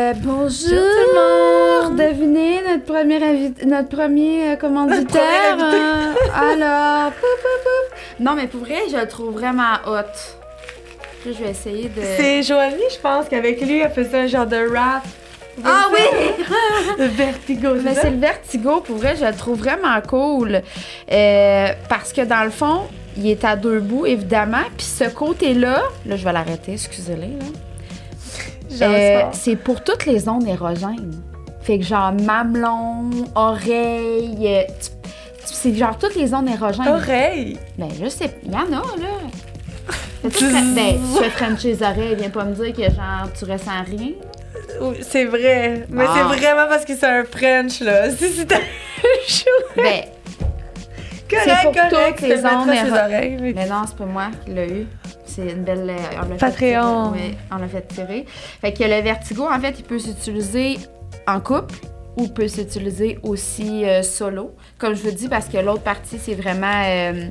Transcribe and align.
Euh, 0.00 0.12
bonjour! 0.24 1.90
Devinez 1.96 2.62
notre 2.68 2.84
premier, 2.84 3.20
invi- 3.20 3.64
notre 3.64 3.88
premier 3.90 4.50
euh, 4.50 4.56
commanditaire. 4.56 5.56
Notre 5.56 5.70
premier 5.70 6.24
euh, 6.34 6.52
alors. 6.62 7.12
Non, 8.18 8.34
mais 8.34 8.48
pour 8.48 8.62
vrai, 8.62 8.78
je 8.90 8.96
le 8.96 9.06
trouve 9.06 9.34
vraiment 9.34 9.74
hot. 9.86 10.02
Je 11.24 11.30
vais 11.30 11.50
essayer 11.50 11.84
de. 11.90 12.02
C'est 12.16 12.42
Joanie, 12.42 12.82
je 12.92 12.98
pense, 12.98 13.28
qu'avec 13.28 13.60
lui, 13.60 13.82
elle 13.82 13.92
faisait 13.92 14.18
un 14.22 14.26
genre 14.26 14.46
de 14.48 14.56
rap. 14.68 15.04
Ah 15.64 15.84
oui! 15.92 16.44
De 16.98 17.04
vertigo, 17.04 17.68
Mais 17.84 17.94
c'est 17.94 18.10
le 18.10 18.18
vertigo, 18.18 18.80
pour 18.80 18.96
vrai, 18.96 19.14
je 19.14 19.24
le 19.24 19.32
trouve 19.36 19.60
vraiment 19.60 20.00
cool. 20.08 20.60
Euh, 21.12 21.68
parce 21.88 22.12
que 22.12 22.22
dans 22.22 22.42
le 22.42 22.50
fond, 22.50 22.80
il 23.16 23.28
est 23.30 23.44
à 23.44 23.54
deux 23.54 23.78
bouts, 23.78 24.06
évidemment. 24.06 24.64
Puis 24.76 24.86
ce 24.86 25.04
côté-là, 25.04 25.82
là, 26.04 26.16
je 26.16 26.24
vais 26.24 26.32
l'arrêter, 26.32 26.72
excusez-le. 26.72 27.20
Là. 27.38 27.46
Euh, 28.82 29.22
c'est 29.32 29.56
pour 29.56 29.82
toutes 29.82 30.06
les 30.06 30.18
zones 30.20 30.46
érogènes. 30.46 31.12
Fait 31.62 31.78
que 31.78 31.84
genre 31.84 32.12
mamelon, 32.12 33.10
oreille, 33.34 34.36
euh, 34.46 34.62
c'est 35.44 35.74
genre 35.74 35.96
toutes 35.98 36.14
les 36.14 36.26
zones 36.28 36.48
érogènes. 36.48 36.88
Oreille! 36.88 37.56
Ben 37.78 37.88
je 38.00 38.08
sais, 38.08 38.38
il 38.44 38.52
y 38.52 38.54
en 38.54 38.66
a 38.66 38.70
là. 38.70 38.82
Ben, 40.24 40.30
tu 40.30 41.22
fais 41.22 41.30
French 41.30 41.62
les 41.64 41.82
oreilles, 41.82 42.14
viens 42.16 42.30
pas 42.30 42.44
me 42.44 42.54
dire 42.54 42.72
que 42.74 42.82
genre 42.82 43.28
tu 43.38 43.44
ressens 43.44 43.82
rien. 43.86 44.12
Oui, 44.80 44.96
c'est 45.02 45.26
vrai. 45.26 45.86
Mais 45.90 46.04
Ah. 46.08 46.14
c'est 46.16 46.38
vraiment 46.38 46.66
parce 46.68 46.84
que 46.86 46.94
c'est 46.96 47.06
un 47.06 47.24
French, 47.24 47.80
là. 47.80 48.08
Si 48.16 48.28
c'était 48.32 48.54
un 48.54 49.28
chou. 49.28 49.44
Ben, 49.76 50.04
Correct, 51.28 51.62
pour 51.62 51.72
correct. 51.72 52.18
toutes 52.18 52.28
les 52.28 52.36
te 52.36 52.42
mettrai 52.42 52.56
ondes 52.56 52.70
ses 52.70 52.86
éro- 52.88 52.96
oreilles. 52.96 53.36
mais- 53.40 53.52
mais 53.54 53.66
non, 53.66 53.82
c'est 53.86 53.96
pas 53.96 54.04
moi 54.06 54.26
qui 54.44 54.52
l'a 54.54 54.66
eu. 54.66 54.86
C'est 55.34 55.50
une 55.52 55.64
belle. 55.64 55.90
euh, 55.90 55.96
On 56.16 56.28
l'a 56.28 56.38
fait 56.38 56.46
Patreon. 56.46 57.12
tirer. 57.12 57.28
Ouais, 57.30 57.34
on 57.52 57.56
l'a 57.56 57.68
fait 57.68 57.86
tirer. 57.88 58.24
Fait 58.60 58.72
que 58.72 58.84
le 58.84 59.02
vertigo, 59.02 59.44
en 59.50 59.58
fait, 59.60 59.74
il 59.78 59.84
peut 59.84 59.98
s'utiliser 59.98 60.78
en 61.26 61.40
couple 61.40 61.74
ou 62.16 62.28
peut 62.28 62.46
s'utiliser 62.48 63.18
aussi 63.22 63.84
euh, 63.84 64.02
solo. 64.02 64.54
Comme 64.78 64.94
je 64.94 65.02
vous 65.02 65.10
dis, 65.10 65.28
parce 65.28 65.46
que 65.46 65.58
l'autre 65.58 65.82
partie, 65.82 66.18
c'est 66.18 66.34
vraiment. 66.34 66.82
euh, 66.86 67.30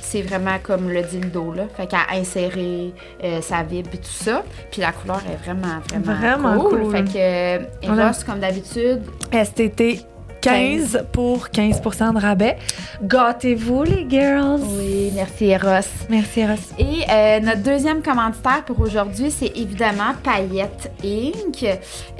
c'est 0.00 0.22
vraiment 0.22 0.56
comme 0.62 0.88
le 0.88 1.02
dildo, 1.02 1.52
là. 1.52 1.64
Fait 1.76 1.88
qu'à 1.88 2.06
insérer, 2.12 2.92
euh, 3.24 3.40
ça 3.40 3.64
vibre 3.64 3.90
et 3.92 3.96
tout 3.98 4.04
ça. 4.08 4.44
Puis 4.70 4.80
la 4.80 4.92
couleur 4.92 5.20
est 5.30 5.42
vraiment, 5.44 5.80
vraiment, 5.90 6.14
Vraiment 6.14 6.58
cool. 6.64 6.90
Fait 6.92 7.02
que 7.04 7.18
euh, 7.18 7.58
Eros, 7.82 7.98
aime. 8.00 8.12
comme 8.24 8.38
d'habitude, 8.38 9.02
STT 9.32 10.06
15 10.46 11.06
pour 11.12 11.48
15% 11.48 12.14
de 12.14 12.20
rabais. 12.20 12.56
Gâtez-vous, 13.02 13.82
les 13.82 14.06
girls! 14.08 14.60
oui, 14.78 15.10
merci 15.14 15.46
Eros. 15.46 15.88
Merci, 16.08 16.40
Eros. 16.40 16.54
Et 16.78 17.04
euh, 17.10 17.40
notre 17.40 17.62
deuxième 17.62 18.00
commanditaire 18.00 18.64
pour 18.64 18.78
aujourd'hui, 18.80 19.30
c'est 19.30 19.56
évidemment 19.56 20.12
Paillette 20.22 20.92
Inc. 21.04 21.64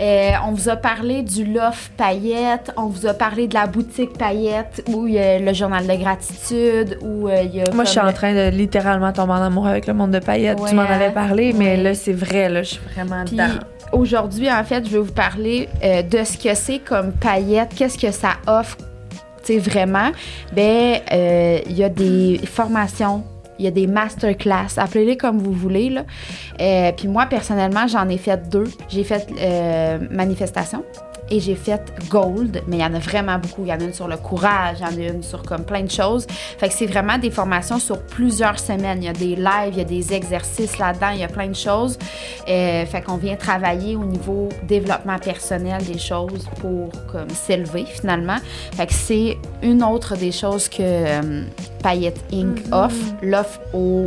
Euh, 0.00 0.30
on 0.46 0.52
vous 0.52 0.68
a 0.68 0.76
parlé 0.76 1.22
du 1.22 1.44
Loft 1.44 1.92
Paillette, 1.96 2.72
on 2.76 2.86
vous 2.86 3.06
a 3.06 3.14
parlé 3.14 3.46
de 3.46 3.54
la 3.54 3.66
boutique 3.66 4.18
Paillette 4.18 4.82
où 4.88 5.06
il 5.06 5.14
y 5.14 5.18
a 5.18 5.38
le 5.38 5.52
journal 5.52 5.86
de 5.86 5.94
gratitude, 5.94 6.98
où 7.02 7.28
euh, 7.28 7.42
il 7.42 7.54
y 7.54 7.60
a. 7.60 7.72
Moi, 7.72 7.84
je 7.84 7.90
suis 7.90 8.00
en 8.00 8.12
train 8.12 8.34
de 8.34 8.50
littéralement 8.50 9.12
tomber 9.12 9.34
en 9.34 9.42
amour 9.42 9.66
avec 9.66 9.86
le 9.86 9.94
monde 9.94 10.10
de 10.10 10.18
paillettes. 10.18 10.58
Ouais, 10.60 10.70
tu 10.70 10.74
m'en 10.74 10.82
avais 10.82 11.10
parlé, 11.10 11.52
mais 11.52 11.76
là, 11.76 11.94
c'est 11.94 12.12
vrai, 12.12 12.48
là, 12.48 12.62
je 12.62 12.70
suis 12.70 12.80
vraiment 12.92 13.24
dedans. 13.24 13.60
Aujourd'hui, 13.92 14.50
en 14.50 14.64
fait, 14.64 14.84
je 14.86 14.90
vais 14.90 14.98
vous 14.98 15.12
parler 15.12 15.68
euh, 15.82 16.02
de 16.02 16.24
ce 16.24 16.36
que 16.36 16.54
c'est 16.54 16.78
comme 16.78 17.12
paillette, 17.12 17.74
qu'est-ce 17.74 17.98
que 17.98 18.10
ça 18.10 18.34
offre, 18.46 18.76
vraiment. 19.48 20.10
Ben, 20.54 21.00
euh, 21.12 21.60
il 21.66 21.76
y 21.76 21.84
a 21.84 21.88
des 21.88 22.40
formations. 22.44 23.22
Il 23.58 23.64
y 23.64 23.68
a 23.68 23.70
des 23.70 23.86
masterclass, 23.86 24.76
appelez-les 24.76 25.16
comme 25.16 25.38
vous 25.38 25.52
voulez. 25.52 25.88
Là. 25.88 26.04
Euh, 26.60 26.92
puis 26.94 27.08
moi, 27.08 27.24
personnellement, 27.24 27.86
j'en 27.86 28.06
ai 28.08 28.18
fait 28.18 28.36
deux. 28.50 28.70
J'ai 28.90 29.04
fait 29.04 29.30
manifestation 30.10 30.84
et 31.30 31.40
j'ai 31.40 31.54
fait 31.54 31.82
gold, 32.08 32.62
mais 32.66 32.76
il 32.76 32.82
y 32.82 32.84
en 32.84 32.94
a 32.94 32.98
vraiment 32.98 33.38
beaucoup. 33.38 33.62
Il 33.64 33.68
y 33.68 33.72
en 33.72 33.80
a 33.80 33.84
une 33.84 33.92
sur 33.92 34.08
le 34.08 34.16
courage, 34.16 34.78
il 34.80 34.82
y 34.82 35.04
en 35.04 35.08
a 35.08 35.12
une 35.12 35.22
sur 35.22 35.42
comme 35.42 35.64
plein 35.64 35.82
de 35.82 35.90
choses. 35.90 36.26
Fait 36.58 36.68
que 36.68 36.74
c'est 36.74 36.86
vraiment 36.86 37.18
des 37.18 37.30
formations 37.30 37.78
sur 37.78 38.00
plusieurs 38.02 38.58
semaines. 38.58 39.02
Il 39.02 39.06
y 39.06 39.08
a 39.08 39.12
des 39.12 39.36
lives, 39.36 39.72
il 39.72 39.78
y 39.78 39.80
a 39.80 39.84
des 39.84 40.12
exercices 40.12 40.78
là-dedans, 40.78 41.10
il 41.14 41.20
y 41.20 41.24
a 41.24 41.28
plein 41.28 41.48
de 41.48 41.54
choses. 41.54 41.98
Euh, 42.48 42.86
fait 42.86 43.02
qu'on 43.02 43.16
vient 43.16 43.36
travailler 43.36 43.96
au 43.96 44.04
niveau 44.04 44.48
développement 44.64 45.18
personnel 45.18 45.82
des 45.84 45.98
choses 45.98 46.46
pour 46.60 46.90
comme 47.10 47.30
s'élever 47.30 47.84
finalement. 47.86 48.36
Fait 48.76 48.86
que 48.86 48.94
c'est 48.94 49.36
une 49.62 49.82
autre 49.82 50.16
des 50.16 50.32
choses 50.32 50.68
que 50.68 50.76
euh, 50.80 51.44
Paillette 51.82 52.20
Inc. 52.32 52.58
offre, 52.72 53.14
l'offre 53.22 53.60
aux 53.72 54.06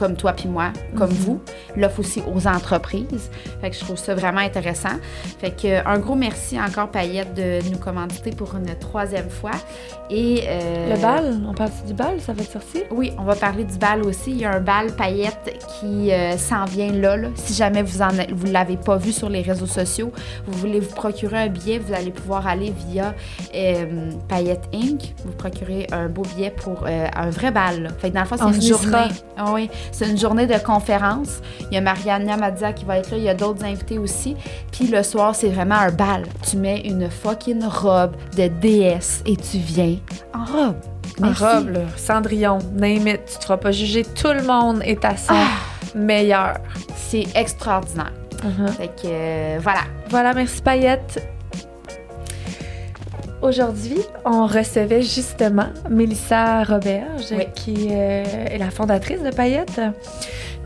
comme 0.00 0.16
toi 0.16 0.32
puis 0.32 0.48
moi, 0.48 0.72
comme 0.96 1.10
vous, 1.10 1.42
l'offre 1.76 2.00
aussi 2.00 2.22
aux 2.34 2.46
entreprises. 2.46 3.30
Fait 3.60 3.68
que 3.68 3.76
je 3.76 3.80
trouve 3.80 3.98
ça 3.98 4.14
vraiment 4.14 4.40
intéressant. 4.40 4.96
Fait 5.38 5.50
que 5.50 5.66
euh, 5.66 5.82
un 5.84 5.98
gros 5.98 6.14
merci 6.14 6.58
encore 6.58 6.88
Paillette 6.88 7.34
de 7.34 7.58
nous 7.70 7.76
commanditer 7.76 8.30
pour 8.30 8.54
une 8.56 8.74
troisième 8.78 9.28
fois. 9.28 9.50
Et 10.08 10.44
euh, 10.46 10.94
Le 10.94 11.00
bal, 11.00 11.40
on 11.46 11.52
parle 11.52 11.70
du 11.86 11.92
bal, 11.92 12.18
ça 12.18 12.32
va 12.32 12.42
être 12.42 12.50
sorti? 12.50 12.82
oui, 12.90 13.12
on 13.18 13.24
va 13.24 13.34
parler 13.34 13.64
du 13.64 13.76
bal 13.76 14.02
aussi. 14.02 14.30
Il 14.30 14.38
y 14.38 14.44
a 14.44 14.52
un 14.52 14.60
bal 14.60 14.94
paillette 14.96 15.62
qui 15.68 16.10
euh, 16.10 16.36
s'en 16.38 16.64
vient 16.64 16.90
là, 16.90 17.16
là. 17.16 17.28
Si 17.34 17.52
jamais 17.52 17.82
vous 17.82 18.02
en 18.02 18.08
vous 18.32 18.46
l'avez 18.46 18.76
pas 18.76 18.96
vu 18.96 19.12
sur 19.12 19.28
les 19.28 19.42
réseaux 19.42 19.66
sociaux, 19.66 20.12
vous 20.46 20.58
voulez 20.58 20.80
vous 20.80 20.94
procurer 20.94 21.38
un 21.38 21.48
billet, 21.48 21.78
vous 21.78 21.92
allez 21.92 22.10
pouvoir 22.10 22.46
aller 22.46 22.72
via 22.88 23.14
euh, 23.54 24.10
Paillette 24.28 24.68
Inc. 24.74 25.14
Vous 25.24 25.32
procurez 25.32 25.86
un 25.92 26.08
beau 26.08 26.22
billet 26.22 26.50
pour 26.50 26.84
euh, 26.86 27.06
un 27.14 27.30
vrai 27.30 27.50
bal. 27.50 27.90
Fait 27.98 28.10
que 28.10 28.14
dans 28.14 28.20
le 28.22 28.26
fond, 28.26 28.36
c'est 28.38 28.56
une 28.56 28.62
journée. 28.62 29.08
Ah 29.36 29.52
oui, 29.52 29.70
c'est 29.92 30.08
une 30.08 30.18
journée 30.18 30.46
de 30.46 30.58
conférence. 30.58 31.40
Il 31.70 31.74
y 31.74 31.76
a 31.76 31.80
Marianne 31.80 32.24
Mazza 32.38 32.72
qui 32.72 32.84
va 32.84 32.98
être 32.98 33.10
là, 33.10 33.16
il 33.16 33.22
y 33.24 33.28
a 33.28 33.34
d'autres 33.34 33.64
invités 33.64 33.98
aussi. 33.98 34.36
Puis 34.72 34.86
le 34.88 35.02
soir, 35.02 35.34
c'est 35.34 35.48
vraiment 35.48 35.76
un 35.76 35.90
bal. 35.90 36.24
Tu 36.48 36.56
mets 36.56 36.80
une 36.80 37.08
fucking 37.10 37.62
robe 37.64 38.12
de 38.36 38.48
déesse 38.48 39.22
et 39.26 39.36
tu 39.36 39.58
viens 39.58 39.96
en 40.34 40.44
robe. 40.44 40.76
En 41.22 41.26
Merci. 41.26 41.42
robe, 41.44 41.68
là. 41.70 41.80
Cendrillon, 41.96 42.58
name 42.74 43.08
it. 43.08 43.20
Tu 43.26 43.38
te 43.38 43.42
feras 43.44 43.56
pas 43.58 43.72
juger. 43.72 44.04
Tout 44.04 44.32
le 44.32 44.42
monde 44.42 44.80
est 44.84 45.04
à 45.04 45.16
son 45.16 45.34
Ah! 45.34 45.48
meilleur. 45.94 46.54
C'est 46.96 47.26
extraordinaire. 47.34 48.12
Fait 48.78 48.86
que 48.88 49.02
euh, 49.06 49.58
voilà. 49.60 49.80
Voilà, 50.08 50.32
merci 50.32 50.62
Paillette. 50.62 51.22
Aujourd'hui, 53.42 53.98
on 54.24 54.46
recevait 54.46 55.02
justement 55.02 55.68
Mélissa 55.88 56.62
Roberge, 56.62 57.26
Oui. 57.32 57.46
qui 57.54 57.88
euh, 57.90 58.22
est 58.50 58.58
la 58.58 58.70
fondatrice 58.70 59.22
de 59.22 59.30
Paillette. 59.30 59.80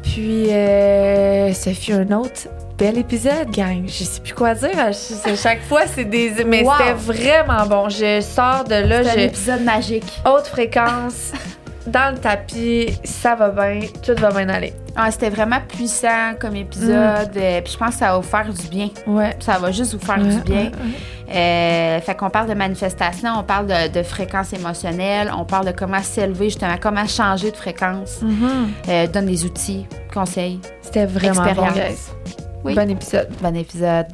Puis, 0.02 0.52
euh, 0.52 1.52
ce 1.52 1.70
fut 1.70 1.92
un 1.92 2.10
autre 2.12 2.48
bel 2.76 2.98
épisode, 2.98 3.50
gang. 3.52 3.84
Je 3.86 4.04
sais 4.04 4.20
plus 4.20 4.34
quoi 4.34 4.54
dire. 4.54 4.70
Je- 4.92 5.36
chaque 5.36 5.62
fois, 5.62 5.82
c'est 5.86 6.04
des. 6.04 6.44
Mais 6.44 6.62
Wow. 6.64 6.72
c'était 6.78 6.92
vraiment 6.92 7.64
bon. 7.66 7.88
Je 7.88 8.20
sors 8.20 8.64
de 8.64 8.74
là, 8.74 9.02
C'est 9.04 9.10
un 9.10 9.14
je. 9.14 9.18
épisode 9.20 9.60
magique. 9.62 10.20
Haute 10.26 10.46
fréquence, 10.48 11.32
dans 11.86 12.14
le 12.14 12.18
tapis, 12.20 12.98
ça 13.04 13.34
va 13.34 13.50
bien, 13.50 13.80
tout 14.02 14.14
va 14.20 14.30
bien 14.30 14.48
aller. 14.48 14.72
Ah, 14.96 15.10
C'était 15.10 15.28
vraiment 15.30 15.58
puissant 15.68 16.34
comme 16.40 16.56
épisode. 16.56 17.36
euh, 17.36 17.60
Puis 17.62 17.72
je 17.72 17.78
pense 17.78 17.90
que 17.90 17.98
ça 17.98 18.12
va 18.12 18.16
vous 18.18 18.22
faire 18.22 18.48
du 18.52 18.68
bien. 18.68 18.88
Ouais. 19.06 19.36
Ça 19.40 19.58
va 19.58 19.70
juste 19.72 19.94
vous 19.94 20.04
faire 20.04 20.18
du 20.18 20.40
bien. 20.40 20.70
Euh, 21.34 22.00
fait 22.00 22.14
qu'on 22.14 22.30
parle 22.30 22.48
de 22.48 22.54
manifestation, 22.54 23.30
on 23.38 23.42
parle 23.42 23.66
de, 23.66 23.88
de 23.92 24.02
fréquence 24.02 24.52
émotionnelle, 24.52 25.32
on 25.36 25.44
parle 25.44 25.66
de 25.66 25.72
comment 25.72 26.02
s'élever, 26.02 26.44
justement, 26.50 26.76
comment 26.80 27.06
changer 27.06 27.50
de 27.50 27.56
fréquence. 27.56 28.20
Mhm. 28.22 28.68
Euh, 28.88 29.06
donne 29.08 29.26
des 29.26 29.44
outils, 29.44 29.86
conseils. 30.12 30.60
C'était 30.82 31.06
vraiment 31.06 31.42
bon, 31.42 31.48
Expérience. 31.48 31.74
guys. 31.74 32.34
Oui. 32.64 32.74
Bon 32.74 32.88
épisode. 32.90 33.28
Bon 33.42 33.56
épisode. 33.56 34.06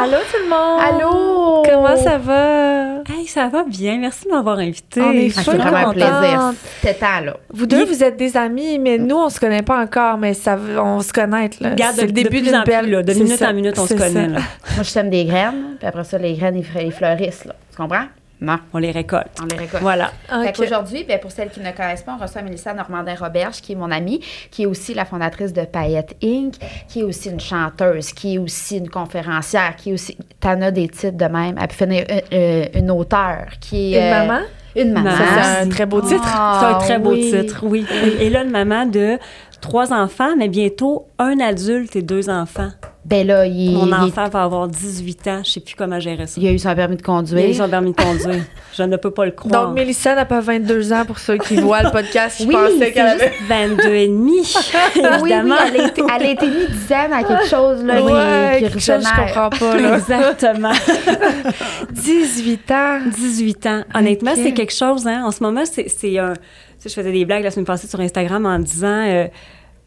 Allô 0.00 0.16
tout 0.30 0.38
le 0.42 0.48
monde! 0.48 0.80
Allô! 0.80 1.62
Comment 1.68 1.96
ça 1.96 2.18
va? 2.18 2.98
Hey, 3.12 3.26
ça 3.26 3.48
va 3.48 3.64
bien. 3.64 3.98
Merci 3.98 4.26
de 4.26 4.30
m'avoir 4.30 4.58
invité. 4.58 5.00
On 5.00 5.10
est 5.12 5.32
Ah, 5.36 5.40
c'est 5.44 5.56
vraiment 5.56 5.88
un 5.88 5.92
plaisir. 5.92 6.52
C'était 6.80 6.94
temps, 6.94 7.20
là. 7.24 7.36
Vous 7.50 7.66
deux, 7.66 7.84
vous 7.84 8.04
êtes 8.04 8.16
des 8.16 8.36
amis, 8.36 8.78
mais 8.78 8.98
nous, 8.98 9.16
on 9.16 9.28
se 9.28 9.40
connaît 9.40 9.62
pas 9.62 9.80
encore, 9.82 10.16
mais 10.18 10.34
ça, 10.34 10.56
on 10.78 11.00
se 11.00 11.12
connaît. 11.12 11.50
Là. 11.60 11.70
Regarde, 11.70 11.96
de, 11.96 12.02
le 12.02 12.12
début 12.12 12.22
de 12.24 12.28
plus 12.28 12.42
d'une 12.42 12.56
en 12.56 12.62
plus, 12.62 12.70
belle... 12.72 12.90
là, 12.90 13.02
de 13.02 13.12
minute 13.14 13.36
ça, 13.38 13.50
en 13.50 13.54
minute, 13.54 13.78
on 13.78 13.86
se 13.86 13.94
connaît. 13.94 14.28
là. 14.28 14.38
Moi, 14.74 14.82
je 14.82 14.82
sème 14.84 15.10
des 15.10 15.24
graines, 15.24 15.76
puis 15.78 15.88
après 15.88 16.04
ça, 16.04 16.16
les 16.18 16.34
graines, 16.34 16.62
ils 16.80 16.92
fleurissent, 16.92 17.44
là. 17.44 17.54
Tu 17.70 17.76
comprends? 17.76 18.04
Non, 18.40 18.58
On 18.72 18.78
les 18.78 18.92
récolte. 18.92 19.26
on 19.42 19.46
les 19.46 19.56
récolte. 19.56 19.82
Voilà. 19.82 20.12
Fait 20.28 20.50
Ok. 20.50 20.56
qu'aujourd'hui, 20.56 21.04
ben, 21.04 21.18
pour 21.18 21.32
celles 21.32 21.50
qui 21.50 21.58
ne 21.60 21.72
connaissent 21.72 22.02
pas, 22.02 22.16
on 22.18 22.22
reçoit 22.22 22.42
Mélissa 22.42 22.72
Normandin-Roberge, 22.72 23.60
qui 23.60 23.72
est 23.72 23.74
mon 23.74 23.90
amie, 23.90 24.20
qui 24.50 24.62
est 24.62 24.66
aussi 24.66 24.94
la 24.94 25.04
fondatrice 25.04 25.52
de 25.52 25.62
Paillette 25.64 26.14
Inc., 26.22 26.54
qui 26.86 27.00
est 27.00 27.04
aussi 27.04 27.30
une 27.30 27.40
chanteuse, 27.40 28.12
qui 28.12 28.36
est 28.36 28.38
aussi 28.38 28.78
une 28.78 28.88
conférencière, 28.90 29.74
qui 29.76 29.90
est 29.90 29.94
aussi... 29.94 30.16
T'en 30.40 30.60
as 30.62 30.70
des 30.70 30.88
titres 30.88 31.16
de 31.16 31.24
même. 31.24 31.56
Elle 31.60 31.68
peut 31.68 31.74
finir 31.74 32.04
une, 32.08 32.20
euh, 32.32 32.64
une 32.74 32.90
auteure, 32.92 33.46
qui 33.60 33.94
est... 33.94 33.98
Une 33.98 34.04
euh, 34.14 34.26
maman? 34.26 34.40
Une 34.76 34.92
maman. 34.92 35.10
C'est 35.16 35.62
un 35.64 35.68
très 35.68 35.86
beau 35.86 36.00
titre. 36.00 36.22
Ah, 36.24 36.58
C'est 36.60 36.66
un 36.76 36.78
très 36.78 36.98
beau 37.00 37.10
oui. 37.12 37.30
titre, 37.32 37.60
oui. 37.64 37.84
oui. 37.90 38.16
Et 38.20 38.30
là, 38.30 38.44
une 38.44 38.50
maman 38.50 38.86
de 38.86 39.18
trois 39.60 39.92
enfants, 39.92 40.36
mais 40.36 40.48
bientôt 40.48 41.08
un 41.18 41.40
adulte 41.40 41.96
et 41.96 42.02
deux 42.02 42.30
enfants. 42.30 42.68
Ben 43.08 43.26
là, 43.26 43.46
il, 43.46 43.72
Mon 43.72 43.86
il 43.86 43.90
est- 43.90 43.94
enfant 43.94 44.28
va 44.28 44.42
avoir 44.42 44.68
18 44.68 45.26
ans, 45.28 45.40
je 45.42 45.52
sais 45.52 45.60
plus 45.60 45.74
comment 45.74 45.98
gérer 45.98 46.26
ça. 46.26 46.38
il 46.38 46.46
a 46.46 46.52
eu 46.52 46.58
son 46.58 46.74
permis 46.74 46.96
de 46.96 47.00
Il 47.02 47.04
a 47.04 47.12
eu 47.12 47.16
conduire. 47.16 47.54
son 47.56 47.68
permis 47.70 47.92
de 47.92 47.96
conduire. 47.96 48.44
je 48.76 48.82
ne 48.82 48.96
peux 48.96 49.10
pas 49.10 49.24
le 49.24 49.30
croire. 49.30 49.66
Donc, 49.68 49.74
Mélissa 49.76 50.14
n'a 50.14 50.26
pas 50.26 50.40
22 50.40 50.92
ans 50.92 51.04
pour 51.06 51.18
ceux 51.18 51.38
qui 51.38 51.56
voient 51.56 51.82
le 51.82 51.90
podcast. 51.90 52.36
Je 52.42 52.46
Oui, 52.46 52.52
pensais 52.54 52.74
c'est 52.78 52.92
qu'elle 52.92 53.06
avait. 53.06 53.32
22 53.48 53.94
et 53.94 54.08
demi, 54.08 54.40
Oui, 54.96 55.02
oui, 55.22 55.30
évidemment. 55.30 55.54
elle 55.74 55.80
a 55.80 55.86
été, 55.88 56.02
elle 56.16 56.26
a 56.26 56.30
été 56.30 56.46
mis 56.48 56.66
dizaine 56.68 57.12
à 57.12 57.22
quelque 57.24 57.46
chose 57.46 57.82
là, 57.84 57.96
qui- 57.96 58.02
Ouais, 58.02 58.54
qui, 58.58 58.64
quelque 58.64 58.78
chose, 58.80 59.04
je 59.08 59.22
comprends 59.22 59.50
pas, 59.50 59.76
là. 59.80 59.96
Exactement. 59.96 60.72
18 61.92 62.70
ans. 62.72 62.98
18 63.16 63.66
ans. 63.66 63.82
Honnêtement, 63.94 64.32
c'est 64.34 64.52
quelque 64.52 64.74
chose, 64.74 65.06
hein. 65.06 65.22
En 65.24 65.30
ce 65.30 65.42
moment, 65.42 65.62
c'est 65.64 65.88
c'est 65.88 66.18
un. 66.18 66.34
Tu 66.34 66.40
sais, 66.80 66.88
je 66.90 66.94
faisais 66.94 67.12
des 67.12 67.24
blagues 67.24 67.42
la 67.42 67.50
semaine 67.50 67.64
passée 67.66 67.88
sur 67.88 68.00
Instagram 68.00 68.44
en 68.46 68.58
disant. 68.58 68.86
euh, 69.06 69.26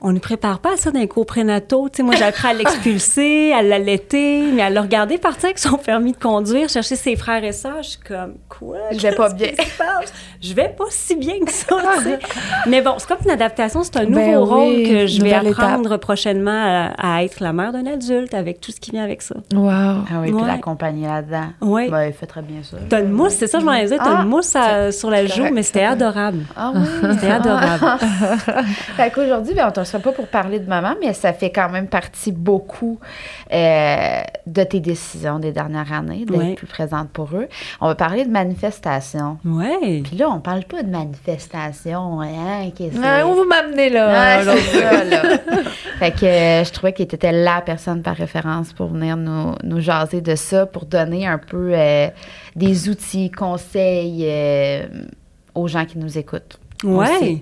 on 0.03 0.11
ne 0.13 0.19
prépare 0.19 0.59
pas 0.59 0.73
à 0.73 0.77
ça 0.77 0.89
d'un 0.91 1.05
cours 1.05 1.25
prénataux. 1.27 1.87
Tu 1.89 1.97
sais, 1.97 2.03
moi, 2.03 2.15
j'ai 2.15 2.23
appris 2.23 2.47
à 2.47 2.53
l'expulser, 2.53 3.53
à 3.53 3.61
l'allaiter, 3.61 4.43
mais 4.51 4.63
à 4.63 4.69
le 4.69 4.79
regarder 4.79 5.17
partir 5.19 5.45
avec 5.45 5.59
son 5.59 5.77
permis 5.77 6.11
de 6.13 6.17
conduire, 6.17 6.69
chercher 6.69 6.95
ses 6.95 7.15
frères 7.15 7.43
et 7.43 7.51
sœurs, 7.51 7.83
je 7.83 7.89
suis 7.89 7.99
comme, 7.99 8.33
quoi? 8.49 8.77
Je 8.91 8.97
vais 8.99 9.13
pas 9.13 9.29
bien. 9.31 9.49
Je 10.41 10.53
vais 10.55 10.69
pas 10.75 10.85
si 10.89 11.15
bien 11.15 11.35
que 11.45 11.51
ça, 11.51 11.75
tu 11.97 12.03
sais. 12.03 12.19
Mais 12.67 12.81
bon, 12.81 12.93
c'est 12.97 13.07
comme 13.07 13.19
une 13.25 13.31
adaptation, 13.31 13.83
c'est 13.83 13.97
un 13.97 14.05
nouveau 14.05 14.15
Ben 14.15 14.37
rôle 14.37 14.73
oui, 14.75 14.89
que 14.89 15.05
je 15.07 15.21
vais 15.21 15.33
apprendre 15.33 15.97
prochainement 15.97 16.51
à, 16.97 17.17
à 17.17 17.23
être 17.23 17.39
la 17.39 17.53
mère 17.53 17.71
d'un 17.71 17.85
adulte 17.85 18.33
avec 18.33 18.59
tout 18.59 18.71
ce 18.71 18.79
qui 18.79 18.91
vient 18.91 19.03
avec 19.03 19.21
ça. 19.21 19.35
Wow. 19.53 19.69
Ah 19.69 20.03
oui, 20.21 20.31
puis 20.31 20.33
Ouais. 20.33 20.47
l'accompagner 20.47 21.07
là-dedans. 21.07 21.47
Oui. 21.61 21.89
Ben, 21.89 22.05
il 22.07 22.13
fait 22.13 22.25
très 22.25 22.41
bien 22.41 22.63
ça. 22.63 22.77
T'as 22.89 23.01
une 23.01 23.11
mousse, 23.11 23.33
c'est 23.33 23.47
ça, 23.47 23.59
je 23.59 23.65
m'en 23.65 23.79
disais, 23.79 23.97
t'as 23.97 24.17
Ah, 24.17 24.21
une 24.23 24.29
mousse 24.29 24.55
à- 24.55 24.91
sur 24.91 25.11
la 25.11 25.25
joue, 25.27 25.37
correct, 25.37 25.53
mais 25.53 25.63
c'était 25.63 25.83
adorable. 25.83 26.39
Ah 26.57 26.71
oui. 26.73 26.81
C'était 27.13 27.31
adorable. 27.31 27.99
fait 28.97 29.11
qu'aujourd'hui, 29.11 29.53
ben, 29.53 29.67
on 29.67 29.71
reçoit 29.97 30.11
pas 30.11 30.15
pour 30.15 30.27
parler 30.27 30.59
de 30.59 30.67
maman, 30.67 30.95
mais 31.01 31.13
ça 31.13 31.33
fait 31.33 31.51
quand 31.51 31.69
même 31.69 31.87
partie 31.87 32.31
beaucoup 32.31 32.99
euh, 33.51 34.21
de 34.47 34.63
tes 34.63 34.79
décisions 34.79 35.39
des 35.39 35.51
dernières 35.51 35.91
années, 35.91 36.25
d'être 36.25 36.37
Ouais. 36.37 36.53
plus 36.55 36.67
présente 36.67 37.09
pour 37.09 37.29
eux. 37.35 37.47
On 37.81 37.87
va 37.87 37.95
parler 37.95 38.23
de 38.25 38.31
manifestation. 38.31 39.37
Ouais. 39.45 40.01
Puis 40.03 40.15
là, 40.17 40.29
on 40.29 40.39
parle 40.39 40.63
pas 40.63 40.83
de 40.83 40.89
manifestation. 40.89 42.21
Hein, 42.21 42.69
qu'est-ce 42.75 42.95
que 42.95 43.01
Ouais, 43.01 43.23
où 43.23 43.33
vous 43.35 43.45
m'amenez 43.45 43.89
là? 43.89 44.43
Ça, 44.43 45.03
là. 45.03 45.21
fait 45.99 46.11
que 46.11 46.25
euh, 46.25 46.63
je 46.63 46.71
trouvais 46.71 46.93
qu'il 46.93 47.03
était 47.05 47.31
la 47.31 47.61
personne 47.61 48.01
par 48.01 48.15
référence 48.15 48.73
pour 48.73 48.87
venir 48.87 49.17
nous, 49.17 49.53
nous 49.63 49.79
jaser 49.79 50.21
de 50.21 50.35
ça, 50.35 50.65
pour 50.65 50.85
donner 50.85 51.27
un 51.27 51.37
peu 51.37 51.71
euh, 51.73 52.07
des 52.55 52.89
outils, 52.89 53.29
conseils 53.31 54.25
aux 55.53 55.67
gens 55.67 55.85
qui 55.85 55.97
nous 55.97 56.17
écoutent. 56.17 56.59
Ouais. 56.83 57.41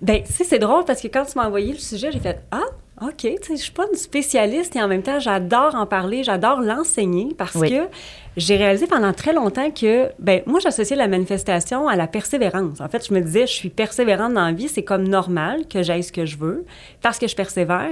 Ben, 0.00 0.22
tu 0.24 0.32
sais, 0.32 0.44
c'est 0.44 0.58
drôle 0.58 0.84
parce 0.84 1.00
que 1.02 1.08
quand 1.08 1.24
tu 1.24 1.32
m'as 1.36 1.46
envoyé 1.46 1.72
le 1.72 1.78
sujet, 1.78 2.10
j'ai 2.12 2.20
fait 2.20 2.40
Ah, 2.50 2.60
OK, 3.02 3.16
tu 3.18 3.28
sais, 3.42 3.56
je 3.56 3.62
suis 3.62 3.72
pas 3.72 3.84
une 3.90 3.98
spécialiste 3.98 4.76
et 4.76 4.82
en 4.82 4.88
même 4.88 5.02
temps, 5.02 5.18
j'adore 5.18 5.74
en 5.74 5.86
parler, 5.86 6.22
j'adore 6.22 6.60
l'enseigner 6.60 7.28
parce 7.36 7.54
Oui. 7.56 7.70
que 7.70 7.88
j'ai 8.36 8.56
réalisé 8.56 8.86
pendant 8.86 9.12
très 9.12 9.32
longtemps 9.32 9.70
que, 9.70 10.08
ben, 10.18 10.42
moi, 10.46 10.60
j'associais 10.60 10.96
la 10.96 11.08
manifestation 11.08 11.88
à 11.88 11.96
la 11.96 12.06
persévérance. 12.06 12.80
En 12.80 12.88
fait, 12.88 13.06
je 13.06 13.12
me 13.12 13.20
disais, 13.20 13.46
je 13.46 13.52
suis 13.52 13.70
persévérante 13.70 14.34
dans 14.34 14.46
la 14.46 14.52
vie, 14.52 14.68
c'est 14.68 14.84
comme 14.84 15.06
normal 15.08 15.66
que 15.68 15.82
j'aille 15.82 16.04
ce 16.04 16.12
que 16.12 16.24
je 16.26 16.36
veux 16.38 16.64
parce 17.02 17.18
que 17.18 17.26
je 17.26 17.34
persévère. 17.36 17.90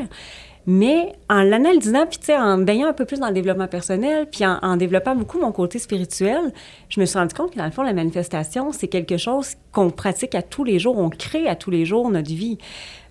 Mais 0.72 1.14
en 1.28 1.42
l'analysant, 1.42 2.06
puis 2.06 2.32
en 2.32 2.58
me 2.58 2.64
baignant 2.64 2.86
un 2.86 2.92
peu 2.92 3.04
plus 3.04 3.18
dans 3.18 3.26
le 3.26 3.34
développement 3.34 3.66
personnel, 3.66 4.28
puis 4.30 4.46
en, 4.46 4.56
en 4.62 4.76
développant 4.76 5.16
beaucoup 5.16 5.40
mon 5.40 5.50
côté 5.50 5.80
spirituel, 5.80 6.52
je 6.88 7.00
me 7.00 7.06
suis 7.06 7.18
rendu 7.18 7.34
compte 7.34 7.50
que 7.50 7.58
dans 7.58 7.64
le 7.64 7.72
fond, 7.72 7.82
la 7.82 7.92
manifestation, 7.92 8.70
c'est 8.70 8.86
quelque 8.86 9.16
chose 9.16 9.56
qu'on 9.72 9.90
pratique 9.90 10.36
à 10.36 10.42
tous 10.42 10.62
les 10.62 10.78
jours, 10.78 10.96
on 10.96 11.10
crée 11.10 11.48
à 11.48 11.56
tous 11.56 11.72
les 11.72 11.84
jours 11.84 12.08
notre 12.08 12.28
vie. 12.28 12.58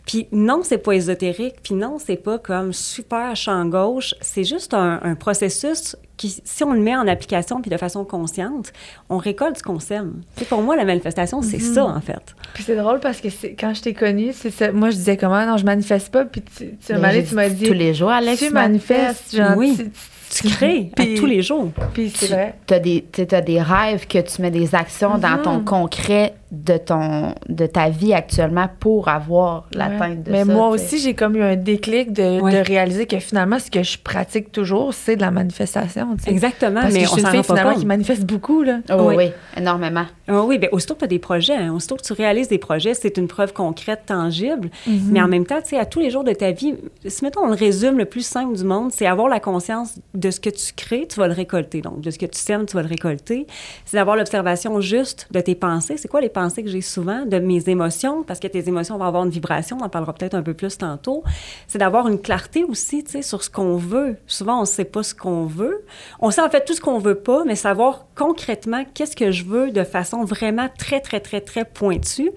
Puis 0.09 0.25
non, 0.31 0.61
c'est 0.63 0.79
pas 0.79 0.93
ésotérique, 0.93 1.57
puis 1.61 1.75
non, 1.75 1.97
c'est 2.03 2.15
pas 2.15 2.39
comme 2.39 2.73
super 2.73 3.35
champ 3.35 3.63
gauche, 3.67 4.15
c'est 4.21 4.43
juste 4.43 4.73
un, 4.73 4.99
un 5.03 5.13
processus 5.13 5.95
qui, 6.17 6.41
si 6.43 6.63
on 6.63 6.73
le 6.73 6.79
met 6.79 6.95
en 6.95 7.07
application 7.07 7.61
puis 7.61 7.69
de 7.69 7.77
façon 7.77 8.03
consciente, 8.05 8.73
on 9.09 9.17
récolte 9.17 9.59
ce 9.59 9.63
qu'on 9.63 9.79
sème. 9.79 10.21
Tu 10.35 10.39
sais, 10.39 10.45
pour 10.49 10.63
moi, 10.63 10.75
la 10.75 10.83
manifestation, 10.83 11.43
c'est 11.43 11.59
ça, 11.59 11.85
en 11.85 12.01
fait. 12.01 12.35
Puis 12.55 12.63
c'est 12.63 12.75
drôle 12.75 12.99
parce 13.01 13.21
que 13.21 13.27
quand 13.59 13.75
je 13.75 13.81
t'ai 13.83 13.93
connue. 13.93 14.31
Moi, 14.73 14.89
je 14.89 14.95
disais 14.95 15.15
comment, 15.15 15.45
non, 15.45 15.57
je 15.57 15.65
manifeste 15.65 16.09
pas. 16.11 16.25
Puis 16.25 16.41
tu, 16.41 16.71
tu, 16.83 16.93
m'as 16.95 17.13
dit, 17.13 17.23
tu 17.25 17.35
m'as 17.35 17.47
dit 17.49 17.55
dit. 17.55 17.67
tous 17.67 17.73
les 17.73 17.93
jours, 17.93 18.09
Alex, 18.09 18.39
tu 18.39 18.49
manifestes. 18.51 19.35
Genre, 19.35 19.55
Oui. 19.57 19.75
tu- 19.77 19.91
Tu 20.31 20.47
crées 20.47 20.91
à 20.95 21.01
Puis- 21.03 21.15
tous 21.15 21.25
les 21.25 21.41
jours. 21.41 21.71
Puis 21.93 22.11
c'est 22.15 22.27
vrai. 22.27 22.53
as 22.69 22.79
des, 22.79 23.03
tu 23.11 23.21
sais, 23.23 23.33
as 23.33 23.41
des 23.41 23.59
rêves 23.61 24.05
que 24.05 24.19
tu 24.19 24.41
mets 24.43 24.51
des 24.51 24.75
actions 24.75 25.17
dans 25.17 25.37
Mhm. 25.37 25.41
ton 25.41 25.59
concret 25.63 26.35
de, 26.51 26.77
ton, 26.77 27.35
de 27.47 27.65
ta 27.67 27.89
vie 27.89 28.13
actuellement 28.13 28.67
pour 28.79 29.07
avoir 29.07 29.67
l'atteinte 29.73 30.23
de 30.23 30.31
Mais 30.31 30.45
ça. 30.45 30.51
moi 30.51 30.71
tu 30.71 30.79
sais? 30.79 30.85
aussi, 30.85 30.99
j'ai 30.99 31.13
comme 31.13 31.35
eu 31.35 31.43
un 31.43 31.55
déclic 31.55 32.11
de, 32.11 32.39
Ouais. 32.41 32.51
de 32.51 32.65
réaliser 32.65 33.05
que 33.05 33.19
finalement, 33.19 33.59
ce 33.59 33.69
que 33.69 33.83
je 33.83 33.97
pratique 33.99 34.51
toujours, 34.51 34.93
c'est 34.93 35.15
de 35.15 35.21
la 35.21 35.29
manifestation. 35.31 36.15
Exactement, 36.25 36.81
Parce 36.81 36.93
mais 36.93 37.01
que 37.01 37.05
je 37.05 37.11
on 37.11 37.13
suis 37.13 37.21
une 37.21 37.25
s'en 37.27 37.31
fille 37.33 37.43
finalement 37.43 37.71
compte. 37.71 37.79
qui 37.81 37.85
manifeste 37.85 38.23
beaucoup. 38.25 38.63
Là. 38.63 38.79
Oh, 38.89 39.09
Oui. 39.09 39.15
oui, 39.17 39.31
énormément. 39.57 40.05
Ah 40.27 40.43
oui, 40.43 40.57
bien, 40.57 40.69
aussitôt 40.71 40.93
que 40.95 40.99
tu 40.99 41.05
as 41.05 41.09
des 41.09 41.19
projets, 41.19 41.55
hein, 41.55 41.73
aussitôt 41.73 41.95
que 41.97 42.03
tu 42.03 42.13
réalises 42.13 42.47
des 42.47 42.57
projets, 42.57 42.93
c'est 42.95 43.17
une 43.17 43.27
preuve 43.27 43.53
concrète, 43.53 44.01
tangible. 44.07 44.69
Mhm. 44.87 45.09
Mais 45.11 45.21
en 45.21 45.27
même 45.27 45.45
temps, 45.45 45.61
tu 45.61 45.69
sais, 45.69 45.77
à 45.79 45.85
tous 45.85 45.99
les 45.99 46.09
jours 46.09 46.23
de 46.23 46.33
ta 46.33 46.51
vie, 46.51 46.75
si 47.05 47.23
mettons, 47.23 47.41
on 47.41 47.47
le 47.47 47.53
résume 47.53 47.97
le 47.97 48.05
plus 48.05 48.25
simple 48.25 48.55
du 48.57 48.63
monde, 48.63 48.91
c'est 48.91 49.05
avoir 49.05 49.27
la 49.27 49.39
conscience 49.39 49.95
de 50.15 50.31
ce 50.31 50.39
que 50.39 50.49
tu 50.49 50.73
crées, 50.75 51.07
tu 51.07 51.19
vas 51.19 51.27
le 51.27 51.33
récolter. 51.33 51.81
Donc, 51.81 52.01
de 52.01 52.09
ce 52.09 52.17
que 52.17 52.25
tu 52.25 52.39
sèmes, 52.39 52.65
tu 52.65 52.75
vas 52.75 52.81
le 52.81 52.89
récolter. 52.89 53.45
C'est 53.85 53.97
d'avoir 53.97 54.15
l'observation 54.15 54.81
juste 54.81 55.27
de 55.31 55.39
tes 55.41 55.55
pensées. 55.55 55.97
C'est 55.97 56.07
quoi 56.07 56.21
les 56.21 56.29
pensées 56.29 56.38
que 56.47 56.69
j'ai 56.69 56.81
souvent? 56.81 57.25
De 57.25 57.39
mes 57.39 57.69
émotions, 57.69 58.23
parce 58.23 58.39
que 58.39 58.47
tes 58.47 58.67
émotions 58.67 58.97
vont 58.97 59.05
avoir 59.05 59.23
une 59.23 59.29
vibration, 59.29 59.77
on 59.79 59.85
en 59.85 59.89
parlera 59.89 60.13
peut-être 60.13 60.35
un 60.35 60.41
peu 60.41 60.53
plus 60.53 60.77
tantôt. 60.77 61.23
C'est 61.67 61.79
d'avoir 61.79 62.07
une 62.07 62.19
clarté 62.19 62.63
aussi, 62.63 63.03
tu 63.03 63.11
sais, 63.11 63.21
sur 63.21 63.43
ce 63.43 63.49
qu'on 63.49 63.75
veut. 63.75 64.17
Souvent, 64.27 64.57
on 64.57 64.61
ne 64.61 64.65
sait 64.65 64.85
pas 64.85 65.03
ce 65.03 65.13
qu'on 65.13 65.45
veut. 65.45 65.85
On 66.19 66.31
sait 66.31 66.41
en 66.41 66.49
fait 66.49 66.65
tout 66.65 66.73
ce 66.73 66.81
qu'on 66.81 66.99
veut 66.99 67.15
pas, 67.15 67.43
mais 67.45 67.55
savoir 67.55 68.05
concrètement 68.15 68.85
qu'est-ce 68.93 69.15
que 69.15 69.31
je 69.31 69.43
veux 69.43 69.71
de 69.71 69.83
façon 69.83 70.23
vraiment 70.23 70.69
très, 70.77 70.99
très, 70.99 71.19
très, 71.19 71.41
très 71.41 71.65
pointue, 71.65 72.31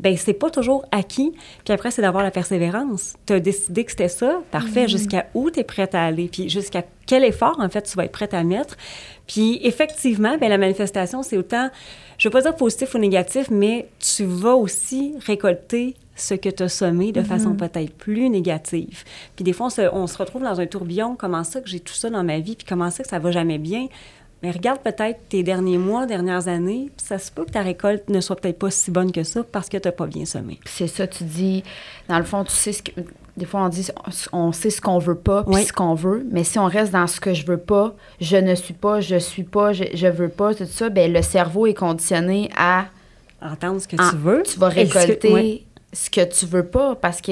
ben 0.00 0.16
c'est 0.16 0.32
pas 0.32 0.50
toujours 0.50 0.84
acquis. 0.92 1.32
Puis 1.64 1.74
après, 1.74 1.90
c'est 1.90 2.02
d'avoir 2.02 2.22
la 2.22 2.30
persévérance. 2.30 3.14
Tu 3.26 3.32
as 3.32 3.40
décidé 3.40 3.84
que 3.84 3.90
c'était 3.90 4.08
ça, 4.08 4.40
parfait. 4.50 4.88
Jusqu'à 4.88 5.26
où 5.34 5.50
tu 5.50 5.60
es 5.60 5.64
prête 5.64 5.94
à 5.94 6.04
aller? 6.04 6.28
Puis 6.28 6.48
jusqu'à 6.48 6.84
quel 7.08 7.24
effort, 7.24 7.56
en 7.58 7.68
fait, 7.68 7.82
tu 7.82 7.96
vas 7.96 8.04
être 8.04 8.12
prête 8.12 8.34
à 8.34 8.44
mettre? 8.44 8.76
Puis 9.26 9.58
effectivement, 9.62 10.36
ben 10.38 10.48
la 10.48 10.58
manifestation, 10.58 11.24
c'est 11.24 11.36
autant, 11.36 11.70
je 12.18 12.28
veux 12.28 12.32
pas 12.32 12.42
dire 12.42 12.54
positif 12.54 12.94
ou 12.94 12.98
négatif, 12.98 13.48
mais 13.50 13.88
tu 13.98 14.24
vas 14.24 14.54
aussi 14.54 15.14
récolter 15.26 15.96
ce 16.14 16.34
que 16.34 16.48
tu 16.48 16.62
as 16.62 16.68
semé 16.68 17.12
de 17.12 17.22
façon 17.22 17.54
peut-être 17.54 17.94
plus 17.94 18.28
négative. 18.28 19.04
Puis 19.36 19.44
des 19.44 19.52
fois, 19.52 19.66
on 19.66 19.70
se, 19.70 19.82
on 19.92 20.06
se 20.06 20.18
retrouve 20.18 20.42
dans 20.42 20.60
un 20.60 20.66
tourbillon, 20.66 21.16
comment 21.16 21.44
ça 21.44 21.60
que 21.60 21.68
j'ai 21.68 21.80
tout 21.80 21.94
ça 21.94 22.10
dans 22.10 22.24
ma 22.24 22.40
vie, 22.40 22.56
puis 22.56 22.66
comment 22.68 22.90
ça 22.90 23.02
que 23.02 23.08
ça 23.08 23.18
va 23.18 23.30
jamais 23.30 23.58
bien? 23.58 23.88
Mais 24.42 24.50
regarde 24.50 24.80
peut-être 24.80 25.18
tes 25.28 25.42
derniers 25.42 25.78
mois, 25.78 26.06
dernières 26.06 26.46
années, 26.46 26.90
puis 26.96 27.06
ça 27.06 27.18
se 27.18 27.32
peut 27.32 27.44
que 27.44 27.50
ta 27.50 27.62
récolte 27.62 28.08
ne 28.08 28.20
soit 28.20 28.36
peut-être 28.36 28.58
pas 28.58 28.70
si 28.70 28.90
bonne 28.90 29.10
que 29.10 29.24
ça 29.24 29.42
parce 29.42 29.68
que 29.68 29.76
tu 29.76 29.88
n'as 29.88 29.92
pas 29.92 30.06
bien 30.06 30.24
semé. 30.26 30.60
C'est 30.64 30.86
ça, 30.86 31.06
tu 31.06 31.24
dis, 31.24 31.64
dans 32.08 32.18
le 32.18 32.24
fond, 32.24 32.44
tu 32.44 32.52
sais 32.52 32.72
ce 32.72 32.82
que. 32.82 32.92
Des 33.38 33.46
fois, 33.46 33.62
on 33.62 33.68
dit, 33.68 33.86
on 34.32 34.52
sait 34.52 34.70
ce 34.70 34.80
qu'on 34.80 34.98
veut 34.98 35.14
pas, 35.14 35.44
puis 35.44 35.54
Oui. 35.54 35.64
ce 35.64 35.72
qu'on 35.72 35.94
veut, 35.94 36.26
mais 36.30 36.44
si 36.44 36.58
on 36.58 36.66
reste 36.66 36.92
dans 36.92 37.06
ce 37.06 37.20
que 37.20 37.32
je 37.32 37.46
veux 37.46 37.56
pas, 37.56 37.94
je 38.20 38.36
ne 38.36 38.54
suis 38.54 38.74
pas, 38.74 39.00
je 39.00 39.16
suis 39.16 39.44
pas, 39.44 39.72
je, 39.72 39.84
je 39.94 40.06
veux 40.08 40.28
pas, 40.28 40.54
tout 40.54 40.66
ça, 40.66 40.88
ben 40.90 41.12
le 41.12 41.22
cerveau 41.22 41.66
est 41.66 41.74
conditionné 41.74 42.50
à. 42.56 42.86
Entendre 43.40 43.80
ce 43.80 43.86
que 43.86 43.94
Ah, 44.00 44.08
tu 44.10 44.16
veux. 44.16 44.42
Tu 44.42 44.58
vas 44.58 44.68
récolter. 44.68 45.64
Ce 45.92 46.10
que 46.10 46.22
tu 46.24 46.44
veux 46.44 46.66
pas 46.66 46.94
parce 46.96 47.22
que 47.22 47.30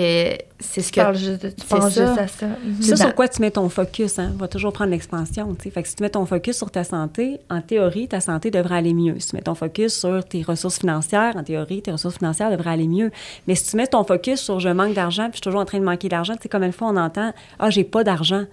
c'est 0.59 0.81
ce 0.81 0.87
Tu, 0.87 0.93
que. 0.93 1.01
parles 1.01 1.17
juste 1.17 1.41
tu 1.41 1.49
c'est 1.59 1.69
penses 1.69 1.93
ça. 1.93 2.07
juste 2.07 2.19
à 2.19 2.27
ça. 2.27 2.47
Mhm. 2.47 2.83
Ça, 2.83 2.91
dans- 2.93 2.97
sur 2.97 3.15
quoi 3.15 3.29
tu 3.29 3.43
mets 3.43 3.51
ton 3.51 3.69
focus, 3.69 4.19
hein, 4.19 4.33
va 4.39 4.49
toujours 4.49 4.73
prendre 4.73 4.91
l'expansion. 4.93 5.55
tu 5.55 5.65
sais. 5.65 5.71
Fait 5.71 5.83
que 5.83 5.89
si 5.89 5.95
tu 5.97 6.03
mets 6.03 6.09
ton 6.09 6.25
focus 6.25 6.57
sur 6.57 6.71
ta 6.71 6.83
santé, 6.83 7.39
en 7.51 7.61
théorie, 7.61 8.09
ta 8.09 8.21
santé 8.21 8.51
devrait 8.51 8.77
aller 8.77 8.95
mieux. 8.95 9.21
Si 9.21 9.29
tu 9.29 9.37
mets 9.37 9.43
ton 9.43 9.55
focus 9.55 9.95
sur 9.99 10.25
tes 10.25 10.43
ressources 10.43 10.79
financières, 10.79 11.37
en 11.37 11.43
théorie, 11.45 11.83
tes 11.83 11.93
ressources 11.93 12.17
financières 12.17 12.51
devraient 12.51 12.71
aller 12.71 12.89
mieux. 12.89 13.11
Mais 13.47 13.55
si 13.55 13.69
tu 13.71 13.77
mets 13.77 13.87
ton 13.89 14.05
focus 14.05 14.41
sur 14.41 14.59
je 14.59 14.71
manque 14.71 14.95
d'argent, 14.95 15.25
puis 15.25 15.33
je 15.33 15.37
suis 15.37 15.43
toujours 15.43 15.61
en 15.61 15.67
train 15.67 15.79
de 15.79 15.85
manquer 15.85 16.09
d'argent, 16.09 16.35
tu 16.35 16.45
sais, 16.45 16.49
comme 16.49 16.63
une 16.65 16.73
fois 16.73 16.89
on 16.89 16.97
entend 16.97 17.33
Ah, 17.59 17.69
j'ai 17.69 17.85
pas 17.85 18.05
d'argent. 18.05 18.45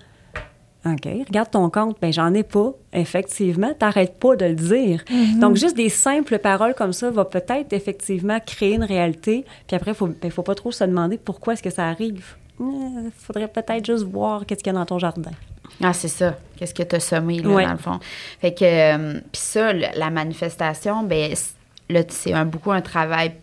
OK, 0.85 1.05
regarde 1.27 1.49
ton 1.49 1.69
compte, 1.69 1.97
ben 2.01 2.11
j'en 2.11 2.33
ai 2.33 2.43
pas. 2.43 2.73
Effectivement, 2.91 3.73
t'arrêtes 3.73 4.19
pas 4.19 4.35
de 4.35 4.45
le 4.45 4.55
dire. 4.55 5.03
Donc, 5.39 5.55
juste 5.55 5.77
des 5.77 5.87
simples 5.89 6.39
paroles 6.39 6.73
comme 6.73 6.91
ça 6.91 7.09
va 7.09 7.23
peut-être 7.23 7.71
effectivement 7.71 8.39
créer 8.45 8.73
une 8.75 8.83
réalité. 8.83 9.45
Puis 9.67 9.75
après, 9.77 9.91
il 9.99 10.07
ben, 10.21 10.29
faut 10.29 10.43
pas 10.43 10.55
trop 10.55 10.71
se 10.73 10.83
demander 10.83 11.17
pourquoi 11.17 11.53
est-ce 11.53 11.63
que 11.63 11.69
ça 11.69 11.87
arrive. 11.87 12.35
Il 12.59 13.11
faudrait 13.17 13.47
peut-être 13.47 13.85
juste 13.85 14.03
voir 14.03 14.45
qu'est-ce 14.45 14.61
qu'il 14.63 14.73
y 14.73 14.75
a 14.75 14.79
dans 14.79 14.85
ton 14.85 14.99
jardin. 14.99 15.31
Ah, 15.81 15.93
c'est 15.93 16.07
ça. 16.09 16.35
Qu'est-ce 16.57 16.73
que 16.73 16.83
tu 16.83 16.95
as 16.97 16.99
semé, 16.99 17.39
là, 17.39 17.49
Ouais. 17.49 17.65
dans 17.65 17.71
le 17.71 17.77
fond? 17.77 17.99
Fait 18.41 18.53
que, 18.53 18.63
euh, 18.63 19.19
puis 19.31 19.41
ça, 19.41 19.71
la 19.73 20.09
manifestation, 20.09 21.03
ben, 21.03 21.33
là, 21.89 22.01
c'est 22.09 22.33
un, 22.33 22.45
beaucoup 22.45 22.71
un 22.71 22.81
travail 22.81 23.33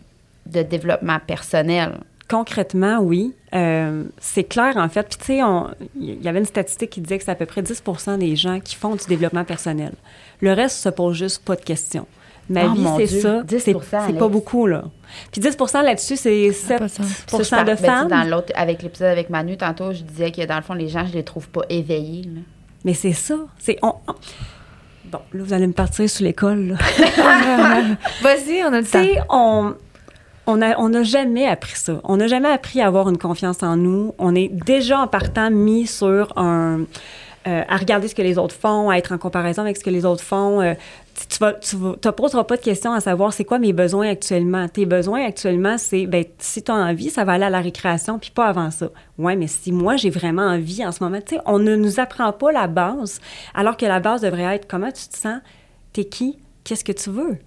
de 0.46 0.62
développement 0.62 1.18
personnel. 1.26 1.94
Concrètement, 2.30 2.98
oui. 3.00 3.34
Euh, 3.54 4.04
c'est 4.20 4.44
clair, 4.44 4.76
en 4.76 4.88
fait. 4.88 5.02
Puis, 5.08 5.18
tu 5.18 5.24
sais, 5.26 5.40
il 6.00 6.22
y 6.22 6.28
avait 6.28 6.38
une 6.38 6.44
statistique 6.44 6.90
qui 6.90 7.00
disait 7.00 7.18
que 7.18 7.24
c'est 7.24 7.30
à 7.30 7.34
peu 7.34 7.46
près 7.46 7.60
10% 7.62 8.18
des 8.18 8.36
gens 8.36 8.60
qui 8.60 8.76
font 8.76 8.94
du 8.94 9.04
développement 9.08 9.44
personnel. 9.44 9.92
Le 10.40 10.52
reste 10.52 10.78
se 10.78 10.88
pose 10.88 11.16
juste 11.16 11.44
pas 11.44 11.56
de 11.56 11.62
questions. 11.62 12.06
Ma 12.48 12.64
Oh, 12.66 12.72
vie, 12.72 13.06
c'est 13.06 13.20
ça. 13.20 13.42
10 13.42 13.58
C'est 13.58 14.18
pas 14.18 14.28
beaucoup, 14.28 14.66
là. 14.66 14.84
Puis 15.30 15.40
10 15.40 15.56
là-dessus, 15.84 16.16
c'est 16.16 16.52
Ça 16.52 16.76
a 16.76 16.78
pas 16.78 16.88
7 16.88 17.00
de 17.02 17.06
sens. 17.08 17.24
Ça, 17.48 17.58
je 17.58 17.62
de 17.62 17.66
ben, 17.66 17.76
femmes. 17.76 18.08
dans 18.08 18.24
l'autre, 18.24 18.52
avec 18.56 18.82
l'épisode 18.82 19.08
avec 19.08 19.30
Manu, 19.30 19.56
tantôt, 19.56 19.92
je 19.92 20.02
disais 20.02 20.30
que 20.32 20.44
dans 20.46 20.56
le 20.56 20.62
fond, 20.62 20.74
les 20.74 20.88
gens, 20.88 21.06
je 21.06 21.12
les 21.12 21.22
trouve 21.24 21.48
pas 21.48 21.62
éveillés. 21.68 22.22
là. 22.24 22.40
Mais 22.84 22.94
c'est 22.94 23.12
ça. 23.12 23.36
C'est 23.58 23.76
on, 23.82 23.94
on- 24.08 24.14
Bon, 25.06 25.18
là, 25.32 25.42
vous 25.44 25.52
allez 25.52 25.66
me 25.66 25.72
partir 25.72 26.08
sur 26.08 26.24
l'école, 26.24 26.68
là. 26.68 26.74
Vas-y, 28.22 28.62
on 28.64 28.72
a 28.72 28.80
le 28.80 28.84
Tu 28.84 28.90
temps. 28.92 29.02
sais, 29.02 29.18
on 29.28 29.74
on 30.46 30.56
n'a 30.56 30.80
on 30.80 31.02
jamais 31.02 31.46
appris 31.46 31.76
ça. 31.76 32.00
On 32.04 32.16
n'a 32.16 32.26
jamais 32.26 32.48
appris 32.48 32.80
à 32.80 32.86
avoir 32.86 33.08
une 33.08 33.18
confiance 33.18 33.62
en 33.62 33.76
nous. 33.76 34.14
On 34.18 34.34
est 34.34 34.48
déjà 34.48 35.00
en 35.00 35.06
partant 35.06 35.50
mis 35.50 35.86
sur 35.86 36.32
un 36.36 36.80
euh, 37.46 37.62
à 37.68 37.76
regarder 37.78 38.06
ce 38.06 38.14
que 38.14 38.20
les 38.20 38.36
autres 38.36 38.54
font, 38.54 38.90
à 38.90 38.96
être 38.96 39.12
en 39.12 39.18
comparaison 39.18 39.62
avec 39.62 39.78
ce 39.78 39.82
que 39.82 39.88
les 39.88 40.04
autres 40.04 40.22
font. 40.22 40.60
Euh, 40.60 40.74
tu, 41.28 41.38
vas- 41.38 41.54
te 41.54 42.08
poseras 42.10 42.44
pas 42.44 42.58
de 42.58 42.60
questions 42.62 42.92
à 42.92 43.00
savoir 43.00 43.32
c'est 43.32 43.44
quoi 43.44 43.58
mes 43.58 43.72
besoins 43.72 44.10
actuellement. 44.10 44.68
Tes 44.68 44.84
besoins 44.84 45.24
actuellement, 45.24 45.78
c'est 45.78 46.06
ben 46.06 46.24
si 46.38 46.62
tu 46.62 46.70
as 46.70 46.74
envie, 46.74 47.08
ça 47.08 47.24
va 47.24 47.32
aller 47.32 47.44
à 47.44 47.50
la 47.50 47.60
récréation, 47.60 48.18
puis 48.18 48.30
pas 48.30 48.46
avant 48.46 48.70
ça. 48.70 48.90
Ouais, 49.16 49.36
mais 49.36 49.46
si 49.46 49.72
moi 49.72 49.96
j'ai 49.96 50.10
vraiment 50.10 50.42
envie 50.48 50.84
en 50.84 50.92
ce 50.92 51.02
moment, 51.02 51.18
tu 51.24 51.36
sais, 51.36 51.40
on 51.46 51.58
ne 51.58 51.76
nous 51.76 51.98
apprend 51.98 52.30
pas 52.32 52.52
la 52.52 52.66
base, 52.66 53.20
alors 53.54 53.78
que 53.78 53.86
la 53.86 54.00
base 54.00 54.20
devrait 54.20 54.56
être 54.56 54.68
comment 54.68 54.92
tu 54.92 55.08
te 55.08 55.16
sens, 55.16 55.40
t'es 55.94 56.04
qui, 56.04 56.38
qu'est-ce 56.64 56.84
que 56.84 56.92
tu 56.92 57.08
veux? 57.08 57.38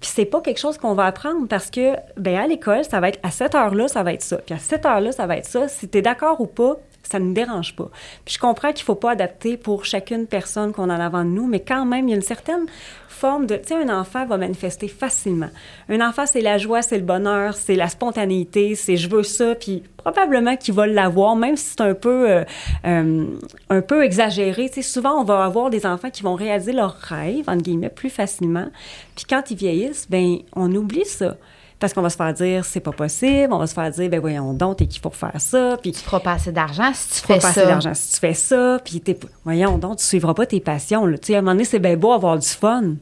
Puis 0.00 0.10
c'est 0.14 0.24
pas 0.24 0.40
quelque 0.40 0.58
chose 0.58 0.78
qu'on 0.78 0.94
va 0.94 1.04
apprendre 1.04 1.46
parce 1.46 1.70
que, 1.70 1.94
ben 2.16 2.36
à 2.36 2.46
l'école, 2.46 2.84
ça 2.84 3.00
va 3.00 3.10
être 3.10 3.20
à 3.22 3.30
cette 3.30 3.54
heure-là, 3.54 3.86
ça 3.86 4.02
va 4.02 4.14
être 4.14 4.22
ça. 4.22 4.38
Puis 4.38 4.54
à 4.54 4.58
cette 4.58 4.86
heure-là, 4.86 5.12
ça 5.12 5.26
va 5.26 5.36
être 5.36 5.46
ça. 5.46 5.68
Si 5.68 5.88
tu 5.88 5.98
es 5.98 6.02
d'accord 6.02 6.40
ou 6.40 6.46
pas, 6.46 6.76
ça 7.02 7.18
ne 7.18 7.26
nous 7.26 7.34
dérange 7.34 7.74
pas. 7.74 7.90
Puis 8.24 8.34
je 8.34 8.38
comprends 8.38 8.72
qu'il 8.72 8.84
faut 8.84 8.94
pas 8.94 9.12
adapter 9.12 9.56
pour 9.56 9.84
chacune 9.84 10.26
personne 10.26 10.72
qu'on 10.72 10.90
a 10.90 10.96
en 10.96 11.00
avant 11.00 11.24
de 11.24 11.30
nous, 11.30 11.46
mais 11.46 11.60
quand 11.60 11.84
même, 11.84 12.08
il 12.08 12.10
y 12.10 12.14
a 12.14 12.16
une 12.16 12.22
certaine 12.22 12.66
forme 13.08 13.46
de... 13.46 13.56
Tu 13.56 13.68
sais, 13.68 13.74
un 13.74 13.88
enfant 14.00 14.24
va 14.24 14.38
manifester 14.38 14.88
facilement. 14.88 15.50
Un 15.88 16.00
enfant, 16.00 16.24
c'est 16.26 16.40
la 16.40 16.56
joie, 16.56 16.82
c'est 16.82 16.96
le 16.96 17.04
bonheur, 17.04 17.54
c'est 17.54 17.74
la 17.74 17.88
spontanéité, 17.88 18.74
c'est 18.74 18.96
je 18.96 19.10
veux 19.10 19.22
ça, 19.22 19.54
puis 19.54 19.82
probablement 19.98 20.56
qu'il 20.56 20.74
va 20.74 20.86
l'avoir, 20.86 21.36
même 21.36 21.56
si 21.56 21.74
c'est 21.76 21.82
un 21.82 21.94
peu, 21.94 22.30
euh, 22.30 22.44
euh, 22.86 23.26
un 23.68 23.82
peu 23.82 24.04
exagéré. 24.04 24.68
Tu 24.68 24.76
sais, 24.76 24.82
souvent, 24.82 25.20
on 25.20 25.24
va 25.24 25.44
avoir 25.44 25.68
des 25.68 25.84
enfants 25.84 26.10
qui 26.10 26.22
vont 26.22 26.34
réaliser 26.34 26.72
leurs 26.72 26.94
rêves, 26.94 27.48
entre 27.48 27.62
guillemets, 27.62 27.90
plus 27.90 28.10
facilement. 28.10 28.68
Puis 29.16 29.26
quand 29.28 29.50
ils 29.50 29.56
vieillissent, 29.56 30.08
ben 30.08 30.38
on 30.54 30.74
oublie 30.74 31.04
ça. 31.04 31.36
Parce 31.80 31.94
qu'on 31.94 32.02
va 32.02 32.10
se 32.10 32.16
faire 32.16 32.32
dire, 32.34 32.64
c'est 32.64 32.80
pas 32.80 32.92
possible. 32.92 33.52
On 33.52 33.58
va 33.58 33.66
se 33.66 33.74
faire 33.74 33.90
dire, 33.90 34.08
ben 34.10 34.20
voyons 34.20 34.52
donc, 34.52 34.76
t'es 34.76 34.86
qui 34.86 35.00
pour 35.00 35.16
faire 35.16 35.40
ça? 35.40 35.78
Puis 35.82 35.92
Tu 35.92 36.00
feras 36.00 36.20
pas 36.20 36.34
assez 36.34 36.52
d'argent 36.52 36.92
si 36.94 37.08
tu 37.08 37.20
tu 37.22 37.26
fais 37.26 37.38
pas 37.38 37.48
assez 37.48 37.60
ça. 37.60 37.66
d'argent 37.66 37.94
si 37.94 38.12
tu 38.12 38.20
fais 38.20 38.34
ça. 38.34 38.78
Puis 38.84 39.00
t'es, 39.00 39.18
voyons 39.44 39.78
donc, 39.78 39.96
tu 39.96 40.04
suivras 40.04 40.34
pas 40.34 40.46
tes 40.46 40.60
passions. 40.60 41.06
Là. 41.06 41.16
Tu 41.18 41.28
sais, 41.28 41.34
à 41.34 41.38
un 41.38 41.40
moment 41.40 41.52
donné, 41.52 41.64
c'est 41.64 41.78
bien 41.78 41.96
beau 41.96 42.12
avoir 42.12 42.38
du 42.38 42.46
fun. 42.46 42.94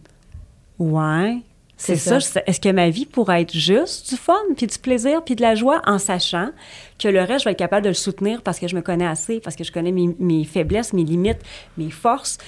Ouais. 0.78 1.38
C'est 1.76 1.96
ça. 1.96 2.18
Est-ce 2.46 2.60
que 2.60 2.70
ma 2.70 2.90
vie 2.90 3.06
pourrait 3.06 3.42
être 3.42 3.56
juste 3.56 4.10
du 4.10 4.16
fun, 4.16 4.34
puis 4.56 4.66
du 4.66 4.78
plaisir, 4.78 5.22
puis 5.24 5.36
de 5.36 5.42
la 5.42 5.54
joie, 5.54 5.80
en 5.86 5.98
sachant 5.98 6.50
que 6.98 7.06
le 7.06 7.20
reste, 7.20 7.40
je 7.40 7.44
vais 7.44 7.52
être 7.52 7.58
capable 7.58 7.82
de 7.84 7.90
le 7.90 7.94
soutenir 7.94 8.42
parce 8.42 8.58
que 8.58 8.66
je 8.66 8.74
me 8.74 8.80
connais 8.82 9.06
assez, 9.06 9.38
parce 9.38 9.54
que 9.54 9.62
je 9.62 9.70
connais 9.70 9.92
mes, 9.92 10.14
mes 10.18 10.44
faiblesses, 10.44 10.92
mes 10.92 11.04
limites, 11.04 11.38
mes 11.76 11.90
forces. 11.90 12.38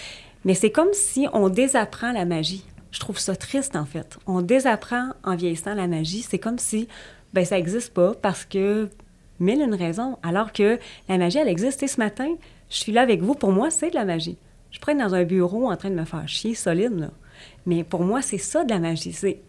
Mais 0.44 0.54
c'est 0.54 0.70
comme 0.70 0.92
si 0.92 1.28
on 1.32 1.48
désapprend 1.48 2.10
la 2.12 2.24
magie. 2.24 2.64
Je 2.90 3.00
trouve 3.00 3.18
ça 3.18 3.36
triste, 3.36 3.76
en 3.76 3.84
fait. 3.84 4.18
On 4.26 4.42
désapprend 4.42 5.10
en 5.24 5.36
vieillissant 5.36 5.74
la 5.74 5.86
magie. 5.86 6.22
C'est 6.22 6.38
comme 6.38 6.58
si, 6.58 6.88
ben 7.32 7.44
ça 7.44 7.56
n'existe 7.56 7.94
pas 7.94 8.14
parce 8.14 8.44
que 8.44 8.88
mille 9.38 9.60
une 9.60 9.74
raison. 9.74 10.18
Alors 10.22 10.52
que 10.52 10.78
la 11.08 11.18
magie, 11.18 11.38
elle 11.38 11.48
existe. 11.48 11.80
Sais, 11.80 11.86
ce 11.86 11.98
matin, 11.98 12.28
je 12.68 12.76
suis 12.76 12.92
là 12.92 13.02
avec 13.02 13.22
vous. 13.22 13.34
Pour 13.34 13.52
moi, 13.52 13.70
c'est 13.70 13.90
de 13.90 13.94
la 13.94 14.04
magie. 14.04 14.36
Je 14.70 14.78
être 14.78 14.98
dans 14.98 15.14
un 15.14 15.24
bureau 15.24 15.70
en 15.70 15.76
train 15.76 15.90
de 15.90 15.94
me 15.94 16.04
faire 16.04 16.28
chier 16.28 16.54
solide, 16.54 16.98
là. 16.98 17.10
Mais 17.66 17.84
pour 17.84 18.04
moi, 18.04 18.22
c'est 18.22 18.38
ça 18.38 18.64
de 18.64 18.70
la 18.70 18.78
magie. 18.78 19.12
C'est 19.12 19.40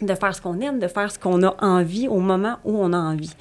de 0.00 0.14
faire 0.14 0.34
ce 0.34 0.40
qu'on 0.40 0.60
aime, 0.60 0.78
de 0.78 0.88
faire 0.88 1.10
ce 1.10 1.18
qu'on 1.18 1.42
a 1.42 1.54
envie 1.64 2.08
au 2.08 2.18
moment 2.18 2.56
où 2.64 2.76
on 2.76 2.92
a 2.92 2.98
envie. 2.98 3.34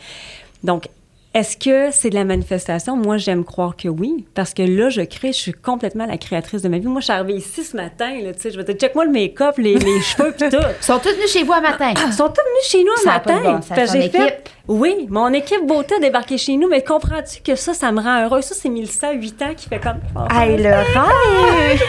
Donc, 0.64 0.88
est-ce 1.34 1.58
que 1.58 1.92
c'est 1.92 2.10
de 2.10 2.16
la 2.16 2.26
manifestation? 2.26 2.96
Moi, 2.96 3.18
j'aime 3.18 3.44
croire 3.44 3.76
que 3.76 3.88
oui, 3.88 4.26
parce 4.36 4.54
que 4.54 4.62
là, 4.62 4.90
je 4.90 5.02
crée, 5.02 5.34
je 5.34 5.38
suis 5.40 5.54
complètement 5.54 6.06
la 6.06 6.18
créatrice 6.18 6.62
de 6.62 6.70
ma 6.70 6.78
vie. 6.78 6.86
Moi, 6.88 7.00
je 7.02 7.06
suis 7.06 7.14
arrivée 7.14 7.34
ici 7.36 7.64
ce 7.64 7.76
matin, 7.76 8.12
là, 8.22 8.34
tu 8.34 8.42
sais, 8.42 8.52
je 8.52 8.58
vais 8.58 8.64
te 8.64 8.72
dire, 8.72 8.80
check-moi 8.82 9.06
le 9.06 9.12
make-up, 9.12 9.56
les, 9.58 9.76
les 9.76 10.02
cheveux, 10.02 10.32
puis 10.38 10.50
tout. 10.50 10.58
Ils 10.58 10.84
sont 10.84 11.00
tous 11.00 11.10
venus 11.10 11.32
chez 11.32 11.44
vous 11.44 11.54
à 11.54 11.62
matin. 11.62 11.92
Ils 12.06 12.14
sont 12.14 12.28
tous 12.30 12.42
venus 12.42 12.66
chez 12.68 12.84
nous 12.84 12.92
un 12.92 13.04
Ça 13.04 13.12
matin. 13.14 13.42
bon 13.44 13.62
fait-? 14.10 14.44
Oui, 14.68 15.08
mon 15.10 15.34
équipe 15.34 15.66
beauté 15.66 15.96
a 15.96 16.00
débarqué 16.00 16.38
chez 16.38 16.56
nous, 16.56 16.70
mais 16.70 16.84
comprends-tu 16.84 17.42
que 17.42 17.56
ça, 17.56 17.74
ça 17.74 17.92
me 17.92 18.00
rend 18.02 18.24
heureuse? 18.26 18.46
Ça, 18.46 18.56
c'est 18.56 18.70
Mélissa, 18.70 19.12
8 19.12 19.42
ans, 19.42 19.54
qui 19.58 19.68
fait 19.68 19.80
comme... 19.80 20.00
Hey, 20.32 20.58
le 20.58 20.70
rêve! 20.70 21.82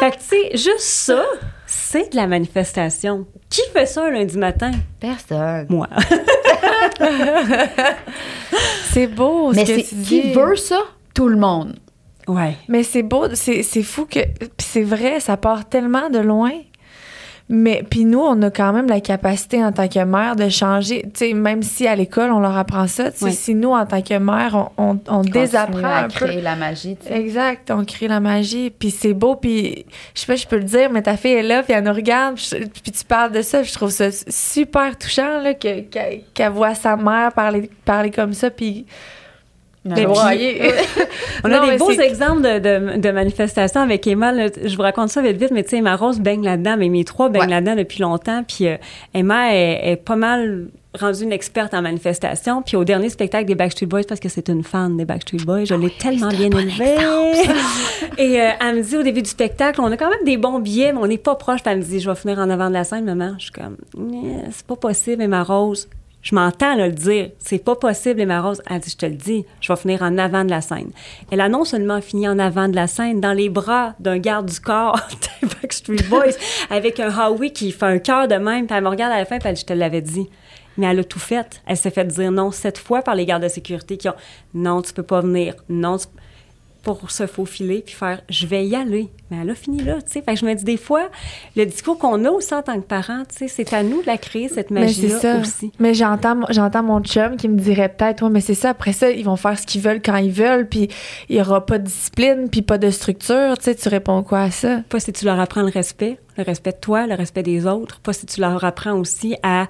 Fait 0.00 0.10
que, 0.10 0.16
tu 0.16 0.22
sais, 0.24 0.50
juste 0.52 0.80
ça, 0.80 1.22
c'est 1.72 2.12
de 2.12 2.16
la 2.16 2.26
manifestation. 2.26 3.26
Qui 3.48 3.62
fait 3.72 3.86
ça 3.86 4.04
un 4.06 4.10
lundi 4.10 4.36
matin? 4.36 4.70
Personne. 5.00 5.66
Moi. 5.70 5.88
C'est 8.92 9.06
beau, 9.06 9.52
Mais 9.52 9.64
ce 9.64 9.72
que 9.72 9.80
c'est 9.80 9.88
tu 9.88 9.94
qui 10.02 10.22
dis. 10.22 10.32
veut 10.32 10.56
ça? 10.56 10.80
Tout 11.14 11.28
le 11.28 11.36
monde. 11.36 11.76
Ouais. 12.28 12.56
Mais 12.68 12.82
c'est 12.82 13.02
beau, 13.02 13.26
c'est 13.34 13.62
c'est 13.62 13.82
fou 13.82 14.04
que. 14.06 14.20
Puis 14.20 14.48
c'est 14.58 14.82
vrai, 14.82 15.18
ça 15.20 15.36
part 15.36 15.68
tellement 15.68 16.08
de 16.10 16.18
loin. 16.18 16.52
Mais 17.54 17.84
puis 17.88 18.06
nous, 18.06 18.18
on 18.18 18.40
a 18.40 18.50
quand 18.50 18.72
même 18.72 18.88
la 18.88 19.02
capacité 19.02 19.62
en 19.62 19.72
tant 19.72 19.86
que 19.86 20.02
mère 20.02 20.36
de 20.36 20.48
changer. 20.48 21.02
Tu 21.12 21.26
sais, 21.26 21.32
même 21.34 21.62
si 21.62 21.86
à 21.86 21.94
l'école, 21.94 22.30
on 22.30 22.40
leur 22.40 22.56
apprend 22.56 22.86
ça, 22.86 23.10
Oui. 23.20 23.34
si 23.34 23.54
nous, 23.54 23.72
en 23.72 23.84
tant 23.84 24.00
que 24.00 24.14
mère, 24.18 24.70
on, 24.78 24.92
on, 24.92 24.98
on 25.06 25.20
désapprend 25.20 25.86
à 25.86 26.04
un 26.04 26.08
peu. 26.08 26.40
la 26.40 26.56
magie, 26.56 26.96
tu 26.96 27.08
sais. 27.08 27.20
Exact, 27.20 27.70
on 27.70 27.84
crée 27.84 28.08
la 28.08 28.20
magie, 28.20 28.70
puis 28.70 28.90
c'est 28.90 29.12
beau, 29.12 29.36
puis 29.36 29.84
je 30.14 30.20
sais 30.20 30.26
pas, 30.26 30.36
je 30.36 30.46
peux 30.46 30.56
le 30.56 30.64
dire, 30.64 30.90
mais 30.90 31.02
ta 31.02 31.18
fille 31.18 31.32
est 31.34 31.42
là, 31.42 31.62
puis 31.62 31.74
elle 31.74 31.84
nous 31.84 31.92
regarde, 31.92 32.36
puis, 32.36 32.90
tu 32.90 33.04
parles 33.04 33.32
de 33.32 33.42
ça, 33.42 33.62
je 33.62 33.72
trouve 33.74 33.90
ça 33.90 34.06
super 34.10 34.96
touchant 34.96 35.38
là 35.42 35.52
que 35.52 35.80
qu'elle 36.32 36.52
voit 36.52 36.74
sa 36.74 36.96
mère 36.96 37.32
parler 37.34 37.68
parler 37.84 38.10
comme 38.10 38.32
ça, 38.32 38.48
puis 38.48 38.86
Mais 39.84 40.06
broyer. 40.06 40.60
On 41.44 41.50
a 41.50 41.70
des 41.70 41.76
beaux 41.76 41.90
exemples 41.90 42.42
de, 42.42 42.58
de, 42.60 43.00
de 43.00 43.10
manifestations 43.10 43.80
avec 43.80 44.06
Emma. 44.06 44.30
là. 44.32 44.46
Je 44.64 44.76
vous 44.76 44.82
raconte 44.82 45.08
ça 45.08 45.20
vite, 45.22 45.36
vite, 45.38 45.50
mais 45.50 45.64
tu 45.64 45.70
sais, 45.70 45.76
Emma 45.78 45.96
Rose 45.96 46.20
baigne 46.20 46.44
là-dedans, 46.44 46.76
mais 46.78 46.88
mes 46.88 47.04
trois 47.04 47.28
baignent 47.28 47.42
Ouais. 47.42 47.48
là-dedans 47.48 47.74
depuis 47.74 48.00
longtemps. 48.00 48.44
Puis 48.46 48.68
euh, 48.68 48.76
Emma 49.12 49.52
est, 49.54 49.90
est 49.92 49.96
pas 49.96 50.14
mal 50.14 50.68
rendue 51.00 51.22
une 51.24 51.32
experte 51.32 51.74
en 51.74 51.82
manifestation. 51.82 52.62
Puis 52.62 52.76
au 52.76 52.84
dernier 52.84 53.08
spectacle 53.08 53.46
des 53.46 53.54
Backstreet 53.56 53.86
Boys, 53.86 54.02
parce 54.06 54.20
que 54.20 54.28
c'est 54.28 54.48
une 54.50 54.62
fan 54.62 54.96
des 54.96 55.04
Backstreet 55.04 55.44
Boys, 55.44 55.64
je 55.64 55.74
l'ai 55.74 55.90
tellement 55.90 56.28
bien 56.28 56.50
élevée. 56.50 56.96
Et 58.18 58.40
euh, 58.40 58.50
elle 58.60 58.76
me 58.76 58.82
dit 58.82 58.96
au 58.96 59.02
début 59.02 59.22
du 59.22 59.30
spectacle, 59.30 59.80
on 59.80 59.90
a 59.90 59.96
quand 59.96 60.10
même 60.10 60.24
des 60.24 60.36
bons 60.36 60.58
billets, 60.60 60.92
mais 60.92 60.98
on 61.00 61.06
n'est 61.06 61.18
pas 61.18 61.34
proche. 61.34 61.62
Puis 61.62 61.72
elle 61.72 61.78
me 61.78 61.82
dit, 61.82 61.98
je 61.98 62.08
vais 62.08 62.14
finir 62.16 62.38
en 62.38 62.50
avant 62.50 62.68
de 62.68 62.74
la 62.74 62.84
scène, 62.84 63.04
maman. 63.04 63.34
Je 63.38 63.44
suis 63.44 63.52
comme, 63.52 63.76
c'est 64.52 64.66
pas 64.66 64.76
possible, 64.76 65.22
Emma 65.22 65.42
Rose. 65.42 65.88
Je 66.22 66.34
m'entends 66.36 66.76
le 66.76 66.90
dire. 66.92 67.30
C'est 67.38 67.62
pas 67.62 67.74
possible, 67.74 68.20
Emma 68.20 68.40
Rose. 68.40 68.62
Elle 68.70 68.78
dit, 68.80 68.90
je 68.90 68.96
te 68.96 69.06
le 69.06 69.14
dis, 69.16 69.44
je 69.60 69.72
vais 69.72 69.76
finir 69.78 70.02
en 70.02 70.16
avant 70.18 70.44
de 70.44 70.50
la 70.50 70.60
scène. 70.60 70.90
Elle 71.32 71.40
a 71.40 71.48
non 71.48 71.64
seulement 71.64 72.00
fini 72.00 72.28
en 72.28 72.38
avant 72.38 72.68
de 72.68 72.76
la 72.76 72.86
scène, 72.86 73.20
dans 73.20 73.32
les 73.32 73.48
bras 73.48 73.94
d'un 73.98 74.18
garde 74.18 74.46
du 74.48 74.60
corps 74.60 75.00
des 75.42 75.48
Backstreet 75.48 76.08
Boys, 76.08 76.34
avec 76.70 77.00
un 77.00 77.10
Howie 77.16 77.52
qui 77.52 77.72
fait 77.72 77.86
un 77.86 77.98
cœur 77.98 78.28
de 78.28 78.36
même. 78.36 78.66
Puis 78.68 78.76
elle 78.76 78.84
me 78.84 78.88
regarde 78.88 79.12
à 79.12 79.18
la 79.18 79.24
fin, 79.24 79.38
puis 79.38 79.48
elle 79.48 79.54
dit, 79.56 79.62
je 79.62 79.66
te 79.66 79.72
l'avais 79.72 80.00
dit. 80.00 80.28
Mais 80.78 80.86
elle 80.86 81.00
a 81.00 81.04
tout 81.04 81.18
fait. 81.18 81.60
Elle 81.66 81.76
s'est 81.76 81.90
fait 81.90 82.04
dire 82.06 82.30
non 82.30 82.50
sept 82.50 82.78
fois 82.78 83.02
par 83.02 83.14
les 83.14 83.26
gardes 83.26 83.42
de 83.42 83.48
sécurité 83.48 83.96
qui 83.98 84.08
ont 84.08 84.14
non, 84.54 84.80
tu 84.80 84.92
peux 84.92 85.02
pas 85.02 85.20
venir. 85.20 85.54
Non, 85.68 85.98
tu- 85.98 86.06
pour 86.82 87.10
se 87.10 87.26
faufiler 87.26 87.82
puis 87.84 87.94
faire 87.94 88.22
je 88.28 88.46
vais 88.46 88.66
y 88.66 88.74
aller. 88.74 89.08
Mais 89.30 89.38
elle 89.40 89.50
a 89.50 89.54
fini 89.54 89.82
là, 89.82 90.02
tu 90.02 90.12
sais. 90.12 90.22
Fait 90.22 90.34
que 90.34 90.40
je 90.40 90.44
me 90.44 90.54
dis 90.54 90.64
des 90.64 90.76
fois, 90.76 91.08
le 91.56 91.64
discours 91.64 91.98
qu'on 91.98 92.24
a 92.24 92.30
aussi 92.30 92.54
en 92.54 92.62
tant 92.62 92.74
que 92.80 92.86
parent, 92.86 93.22
tu 93.28 93.38
sais, 93.38 93.48
c'est 93.48 93.72
à 93.72 93.82
nous 93.82 94.02
de 94.02 94.06
la 94.06 94.18
créer, 94.18 94.48
cette 94.48 94.70
magie-là 94.70 95.18
ça. 95.18 95.38
aussi. 95.38 95.72
Mais 95.78 95.94
j'entends, 95.94 96.40
j'entends 96.50 96.82
mon 96.82 97.00
chum 97.00 97.36
qui 97.36 97.48
me 97.48 97.58
dirait 97.58 97.88
peut-être, 97.88 98.22
ouais, 98.22 98.30
mais 98.30 98.40
c'est 98.40 98.54
ça. 98.54 98.70
Après 98.70 98.92
ça, 98.92 99.10
ils 99.10 99.24
vont 99.24 99.36
faire 99.36 99.58
ce 99.58 99.66
qu'ils 99.66 99.80
veulent 99.80 100.02
quand 100.02 100.16
ils 100.16 100.32
veulent, 100.32 100.68
puis 100.68 100.88
il 101.28 101.36
y 101.36 101.40
aura 101.40 101.64
pas 101.64 101.78
de 101.78 101.84
discipline, 101.84 102.48
puis 102.50 102.62
pas 102.62 102.78
de 102.78 102.90
structure. 102.90 103.56
Tu 103.58 103.64
sais, 103.64 103.74
tu 103.74 103.88
réponds 103.88 104.22
quoi 104.22 104.42
à 104.42 104.50
ça? 104.50 104.82
Pas 104.88 105.00
si 105.00 105.12
tu 105.12 105.24
leur 105.24 105.40
apprends 105.40 105.62
le 105.62 105.70
respect, 105.70 106.18
le 106.36 106.42
respect 106.44 106.72
de 106.72 106.78
toi, 106.80 107.06
le 107.06 107.14
respect 107.14 107.42
des 107.42 107.66
autres. 107.66 108.00
Pas 108.00 108.12
si 108.12 108.26
tu 108.26 108.40
leur 108.40 108.62
apprends 108.64 108.98
aussi 108.98 109.36
à... 109.42 109.66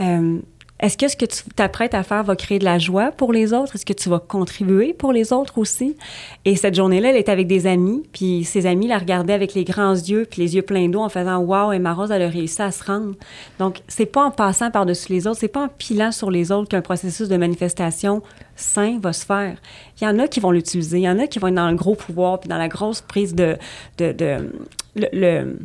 euh, 0.00 0.38
est-ce 0.78 0.98
que 0.98 1.08
ce 1.08 1.16
que 1.16 1.24
tu 1.24 1.42
t'apprêtes 1.54 1.94
à 1.94 2.02
faire 2.02 2.22
va 2.22 2.36
créer 2.36 2.58
de 2.58 2.64
la 2.64 2.78
joie 2.78 3.10
pour 3.10 3.32
les 3.32 3.54
autres? 3.54 3.74
Est-ce 3.76 3.86
que 3.86 3.92
tu 3.94 4.08
vas 4.10 4.18
contribuer 4.18 4.92
pour 4.92 5.12
les 5.12 5.32
autres 5.32 5.56
aussi? 5.58 5.96
Et 6.44 6.54
cette 6.54 6.74
journée-là, 6.74 7.10
elle 7.10 7.16
était 7.16 7.32
avec 7.32 7.46
des 7.46 7.66
amis, 7.66 8.02
puis 8.12 8.44
ses 8.44 8.66
amis 8.66 8.86
la 8.86 8.98
regardaient 8.98 9.32
avec 9.32 9.54
les 9.54 9.64
grands 9.64 9.94
yeux, 9.94 10.26
puis 10.30 10.42
les 10.42 10.54
yeux 10.54 10.62
pleins 10.62 10.88
d'eau 10.88 11.00
en 11.00 11.08
faisant 11.08 11.38
«Wow, 11.38 11.72
Emma 11.72 11.94
Rose, 11.94 12.10
elle 12.10 12.22
a 12.22 12.28
réussi 12.28 12.60
à 12.60 12.70
se 12.70 12.84
rendre.» 12.84 13.14
Donc, 13.58 13.80
c'est 13.88 14.06
pas 14.06 14.24
en 14.24 14.30
passant 14.30 14.70
par-dessus 14.70 15.12
les 15.12 15.26
autres, 15.26 15.38
c'est 15.40 15.48
pas 15.48 15.64
en 15.64 15.68
pilant 15.68 16.12
sur 16.12 16.30
les 16.30 16.52
autres 16.52 16.68
qu'un 16.68 16.82
processus 16.82 17.28
de 17.28 17.36
manifestation 17.36 18.22
sain 18.54 18.98
va 19.00 19.12
se 19.14 19.24
faire. 19.24 19.56
Il 20.00 20.04
y 20.04 20.06
en 20.06 20.18
a 20.18 20.28
qui 20.28 20.40
vont 20.40 20.50
l'utiliser, 20.50 20.98
il 20.98 21.04
y 21.04 21.08
en 21.08 21.18
a 21.18 21.26
qui 21.26 21.38
vont 21.38 21.48
être 21.48 21.54
dans 21.54 21.70
le 21.70 21.76
gros 21.76 21.94
pouvoir, 21.94 22.40
puis 22.40 22.48
dans 22.48 22.58
la 22.58 22.68
grosse 22.68 23.00
prise 23.00 23.34
de... 23.34 23.56
de, 23.98 24.12
de 24.12 24.50
le- 24.94 25.08
le 25.12 25.58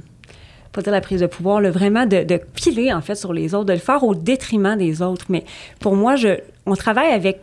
pas 0.71 0.81
dire 0.81 0.91
la 0.91 1.01
prise 1.01 1.21
de 1.21 1.27
pouvoir, 1.27 1.61
le 1.61 1.69
vraiment 1.69 2.05
de, 2.05 2.23
de 2.23 2.39
piler 2.55 2.93
en 2.93 3.01
fait 3.01 3.15
sur 3.15 3.33
les 3.33 3.53
autres, 3.53 3.65
de 3.65 3.73
le 3.73 3.79
faire 3.79 4.03
au 4.03 4.15
détriment 4.15 4.77
des 4.77 5.01
autres. 5.01 5.25
Mais 5.29 5.43
pour 5.79 5.95
moi, 5.95 6.15
je, 6.15 6.39
on 6.65 6.75
travaille 6.75 7.11
avec 7.11 7.41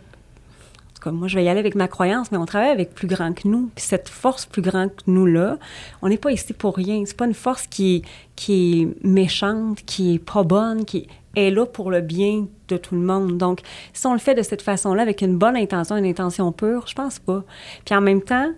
tout 0.98 1.08
cas, 1.08 1.14
moi, 1.14 1.28
je 1.28 1.36
vais 1.36 1.44
y 1.44 1.48
aller 1.48 1.60
avec 1.60 1.74
ma 1.76 1.86
croyance, 1.86 2.32
mais 2.32 2.38
on 2.38 2.46
travaille 2.46 2.70
avec 2.70 2.92
plus 2.92 3.06
grand 3.06 3.32
que 3.32 3.46
nous. 3.46 3.70
Puis 3.74 3.84
cette 3.84 4.08
force 4.08 4.46
plus 4.46 4.62
grande 4.62 4.90
que 4.90 5.02
nous-là, 5.06 5.58
on 6.02 6.08
n'est 6.08 6.18
pas 6.18 6.32
ici 6.32 6.52
pour 6.52 6.76
rien. 6.76 7.02
C'est 7.06 7.16
pas 7.16 7.26
une 7.26 7.34
force 7.34 7.66
qui, 7.68 8.02
qui 8.34 8.82
est 8.82 9.06
méchante, 9.06 9.84
qui 9.86 10.16
est 10.16 10.18
pas 10.18 10.42
bonne, 10.42 10.84
qui 10.84 11.06
est 11.36 11.50
là 11.50 11.66
pour 11.66 11.90
le 11.90 12.00
bien 12.00 12.46
de 12.68 12.76
tout 12.76 12.96
le 12.96 13.00
monde. 13.00 13.38
Donc, 13.38 13.60
si 13.92 14.06
on 14.06 14.12
le 14.12 14.18
fait 14.18 14.34
de 14.34 14.42
cette 14.42 14.62
façon-là, 14.62 15.02
avec 15.02 15.22
une 15.22 15.38
bonne 15.38 15.56
intention, 15.56 15.96
une 15.96 16.06
intention 16.06 16.50
pure, 16.50 16.86
je 16.88 16.94
pense 16.94 17.20
pas. 17.20 17.44
Puis 17.84 17.94
en 17.94 18.00
même 18.00 18.22
temps, 18.22 18.50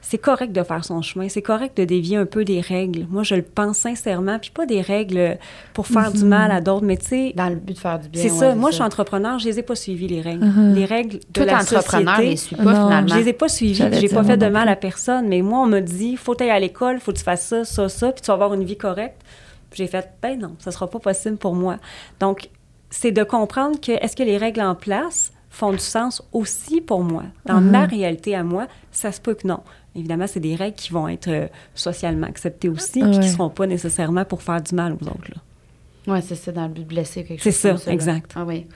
c'est 0.00 0.18
correct 0.18 0.52
de 0.52 0.62
faire 0.62 0.84
son 0.84 1.02
chemin, 1.02 1.28
c'est 1.28 1.42
correct 1.42 1.76
de 1.76 1.84
dévier 1.84 2.16
un 2.16 2.24
peu 2.24 2.44
des 2.44 2.60
règles. 2.60 3.06
Moi, 3.10 3.24
je 3.24 3.34
le 3.34 3.42
pense 3.42 3.78
sincèrement, 3.78 4.38
puis 4.38 4.50
pas 4.50 4.64
des 4.64 4.80
règles 4.80 5.38
pour 5.74 5.86
faire 5.86 6.12
du 6.12 6.24
mal 6.24 6.50
à 6.50 6.60
d'autres, 6.60 6.84
mais 6.86 6.96
tu 6.96 7.06
sais... 7.06 7.32
Dans 7.36 7.48
le 7.48 7.56
but 7.56 7.74
de 7.74 7.78
faire 7.78 7.98
du 7.98 8.08
bien. 8.08 8.22
C'est 8.22 8.30
ouais, 8.30 8.38
ça. 8.38 8.54
Moi, 8.54 8.70
je 8.70 8.76
suis 8.76 8.84
entrepreneur, 8.84 9.38
je 9.38 9.44
les 9.46 9.58
ai 9.58 9.62
pas 9.62 9.74
suivies, 9.74 10.08
les 10.08 10.20
règles. 10.22 10.46
Les 10.74 10.84
règles 10.84 11.18
de 11.18 11.40
Tout 11.40 11.44
la 11.44 11.58
entrepreneur 11.60 12.14
société. 12.16 12.30
les 12.30 12.36
suit 12.36 12.56
pas, 12.56 12.62
Non, 12.64 12.86
finalement. 12.86 13.08
Je 13.08 13.14
les 13.16 13.28
ai 13.28 13.32
pas 13.32 13.48
suivies, 13.48 13.74
j'ai 13.92 14.08
pas 14.08 14.24
fait 14.24 14.36
de 14.36 14.46
mal 14.48 14.68
à 14.68 14.76
personne, 14.76 15.28
mais 15.28 15.42
moi, 15.42 15.60
on 15.60 15.66
m'a 15.66 15.80
dit, 15.80 16.16
faut 16.16 16.40
aller 16.40 16.50
à 16.50 16.58
l'école, 16.60 17.00
faut 17.00 17.12
que 17.12 17.18
tu 17.18 17.24
fasses 17.24 17.46
ça, 17.46 17.64
ça, 17.64 17.88
ça, 17.88 18.12
puis 18.12 18.22
tu 18.22 18.28
vas 18.28 18.34
avoir 18.34 18.54
une 18.54 18.64
vie 18.64 18.76
correcte. 18.78 19.20
Puis 19.70 19.78
j'ai 19.82 19.86
fait, 19.88 20.08
ben 20.22 20.38
non, 20.38 20.54
ça 20.60 20.70
sera 20.70 20.88
pas 20.88 20.98
possible 21.00 21.36
pour 21.36 21.54
moi. 21.54 21.76
Donc, 22.20 22.48
c'est 22.88 23.12
de 23.12 23.22
comprendre 23.24 23.78
que 23.80 23.92
est-ce 23.92 24.16
que 24.16 24.22
les 24.22 24.38
règles 24.38 24.62
en 24.62 24.74
place 24.74 25.32
font 25.50 25.72
du 25.72 25.78
sens 25.78 26.22
aussi 26.32 26.80
pour 26.80 27.02
moi? 27.02 27.24
Dans 27.44 27.60
Mhm. 27.60 27.70
ma 27.70 27.84
réalité 27.84 28.34
à 28.34 28.42
moi, 28.44 28.66
ça 28.92 29.12
se 29.12 29.20
peut 29.20 29.34
que 29.34 29.46
non. 29.46 29.60
Évidemment, 29.98 30.26
c'est 30.26 30.40
des 30.40 30.54
règles 30.54 30.76
qui 30.76 30.92
vont 30.92 31.08
être 31.08 31.28
euh, 31.28 31.46
socialement 31.74 32.26
acceptées 32.26 32.68
aussi, 32.68 33.00
puis 33.00 33.10
qui 33.10 33.18
ne 33.18 33.22
seront 33.26 33.50
pas 33.50 33.66
nécessairement 33.66 34.24
pour 34.24 34.42
faire 34.42 34.60
du 34.62 34.74
mal 34.74 34.92
aux 34.92 35.06
autres. 35.06 35.30
Oui, 36.06 36.20
c'est 36.26 36.36
ça, 36.36 36.52
dans 36.52 36.62
le 36.62 36.68
but 36.68 36.82
de 36.84 36.88
blesser 36.88 37.24
quelque 37.24 37.42
C'est 37.42 37.50
chose. 37.50 37.60
ça, 37.60 37.68
comme 37.70 37.86
là. 37.86 37.92
exact. 37.92 38.32
Ah 38.36 38.44
oui. 38.46 38.66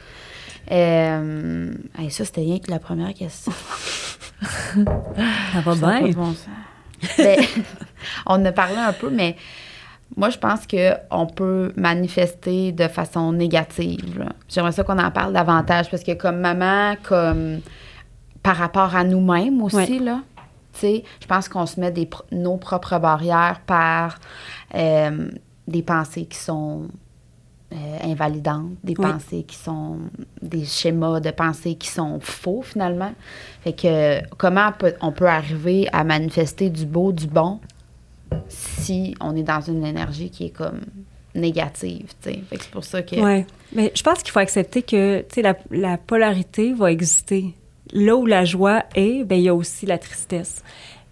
Euh, 0.71 1.73
hey, 1.99 2.11
ça, 2.11 2.25
c'était 2.25 2.41
rien 2.43 2.59
que 2.59 2.71
la 2.71 2.79
première 2.79 3.12
question. 3.14 3.52
Ça 4.43 5.61
va 5.61 5.75
Ça 5.75 5.81
pas 5.81 5.99
bien. 6.00 6.09
de 6.09 6.14
bon 6.14 6.33
sens. 6.35 6.49
Ben, 7.19 7.38
on 8.26 8.35
en 8.35 8.45
a 8.45 8.52
parlé 8.52 8.76
un 8.76 8.93
peu, 8.93 9.11
mais 9.11 9.37
moi, 10.17 10.31
je 10.31 10.38
pense 10.38 10.61
qu'on 10.67 11.26
peut 11.26 11.73
manifester 11.76 12.71
de 12.73 12.87
façon 12.88 13.33
négative. 13.33 14.29
J'aimerais 14.49 14.73
ça 14.73 14.85
qu'on 14.85 14.99
en 14.99 15.11
parle 15.11 15.33
davantage 15.33 15.91
parce 15.91 16.05
que 16.05 16.12
comme 16.12 16.38
maman, 16.38 16.97
comme 17.02 17.61
par 18.43 18.57
rapport 18.57 18.95
à 18.95 19.05
nous-mêmes 19.05 19.62
aussi, 19.62 19.76
Ouais. 19.76 19.99
là, 19.99 20.21
je 20.81 21.26
pense 21.29 21.49
qu'on 21.49 21.67
se 21.67 21.79
met 21.81 21.91
des, 21.91 22.09
nos 22.31 22.57
propres 22.57 22.99
barrières 22.99 23.61
par 23.67 24.19
euh, 24.75 25.31
des 25.69 25.83
pensées 25.83 26.26
qui 26.26 26.38
sont 26.38 26.88
euh, 27.73 27.99
invalidantes, 28.05 28.73
des 28.85 28.95
Oui. 28.99 29.11
pensées 29.11 29.45
qui 29.45 29.57
sont 29.57 29.99
des 30.43 30.64
schémas 30.64 31.21
de 31.21 31.31
pensées 31.31 31.75
qui 31.76 31.88
sont 31.88 32.19
faux 32.21 32.62
finalement. 32.62 33.12
Fait 33.62 33.73
que 33.73 34.21
comment 34.37 34.69
on 34.69 34.73
peut, 34.73 34.95
on 35.00 35.12
peut 35.12 35.29
arriver 35.29 35.88
à 35.93 36.05
manifester 36.05 36.69
du 36.71 36.85
beau, 36.87 37.12
du 37.12 37.26
bon 37.26 37.61
si 38.49 39.14
on 39.21 39.37
est 39.37 39.43
dans 39.43 39.61
une 39.61 39.85
énergie 39.85 40.31
qui 40.31 40.47
est 40.47 40.50
comme 40.50 40.81
négative, 41.35 42.12
tu 42.23 42.31
sais? 42.31 42.43
Fait 42.49 42.57
que 42.57 42.62
c'est 42.64 42.71
pour 42.71 42.85
ça 42.85 43.02
que 43.02 43.17
Oui. 43.17 43.45
Mais 43.75 43.91
je 43.95 44.02
pense 44.02 44.23
qu'il 44.23 44.31
faut 44.33 44.38
accepter 44.41 44.83
que, 44.83 45.21
tu 45.21 45.26
sais, 45.37 45.43
la, 45.43 45.57
la 45.71 45.97
polarité 45.97 46.73
va 46.75 46.91
exister. 46.93 47.55
Là 47.92 48.16
où 48.16 48.26
la 48.26 48.44
joie 48.44 48.84
est, 48.94 49.24
ben 49.24 49.36
il 49.36 49.42
y 49.42 49.48
a 49.48 49.54
aussi 49.54 49.86
la 49.86 49.98
tristesse. 49.98 50.62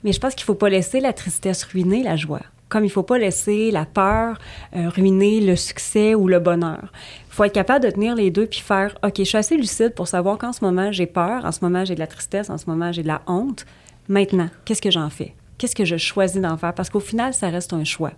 Mais 0.04 0.12
je 0.12 0.20
pense 0.20 0.34
qu'il 0.34 0.44
faut 0.44 0.54
pas 0.54 0.68
laisser 0.68 1.00
la 1.00 1.12
tristesse 1.12 1.64
ruiner 1.64 2.02
la 2.02 2.16
joie. 2.16 2.42
Comme 2.68 2.84
il 2.84 2.90
faut 2.90 3.02
pas 3.02 3.18
laisser 3.18 3.70
la 3.70 3.84
peur 3.84 4.38
euh, 4.76 4.88
ruiner 4.88 5.40
le 5.40 5.56
succès 5.56 6.14
ou 6.14 6.28
le 6.28 6.38
bonheur. 6.38 6.92
Il 7.28 7.34
faut 7.34 7.44
être 7.44 7.52
capable 7.52 7.84
de 7.84 7.90
tenir 7.90 8.14
les 8.14 8.30
deux 8.30 8.46
puis 8.46 8.60
faire, 8.60 8.96
OK, 9.02 9.14
je 9.18 9.24
suis 9.24 9.38
assez 9.38 9.56
lucide 9.56 9.94
pour 9.94 10.06
savoir 10.06 10.38
qu'en 10.38 10.52
ce 10.52 10.64
moment, 10.64 10.92
j'ai 10.92 11.06
peur, 11.06 11.44
en 11.44 11.52
ce 11.52 11.60
moment, 11.62 11.84
j'ai 11.84 11.96
de 11.96 12.00
la 12.00 12.06
tristesse, 12.06 12.48
en 12.48 12.58
ce 12.58 12.66
moment, 12.66 12.92
j'ai 12.92 13.02
de 13.02 13.08
la 13.08 13.22
honte. 13.26 13.66
Maintenant, 14.08 14.48
qu'est-ce 14.64 14.82
que 14.82 14.90
j'en 14.90 15.10
fais? 15.10 15.34
Qu'est-ce 15.60 15.76
que 15.76 15.84
je 15.84 15.98
choisis 15.98 16.40
d'en 16.40 16.56
faire? 16.56 16.72
Parce 16.72 16.88
qu'au 16.88 17.00
final, 17.00 17.34
ça 17.34 17.50
reste 17.50 17.74
un 17.74 17.84
choix. 17.84 18.12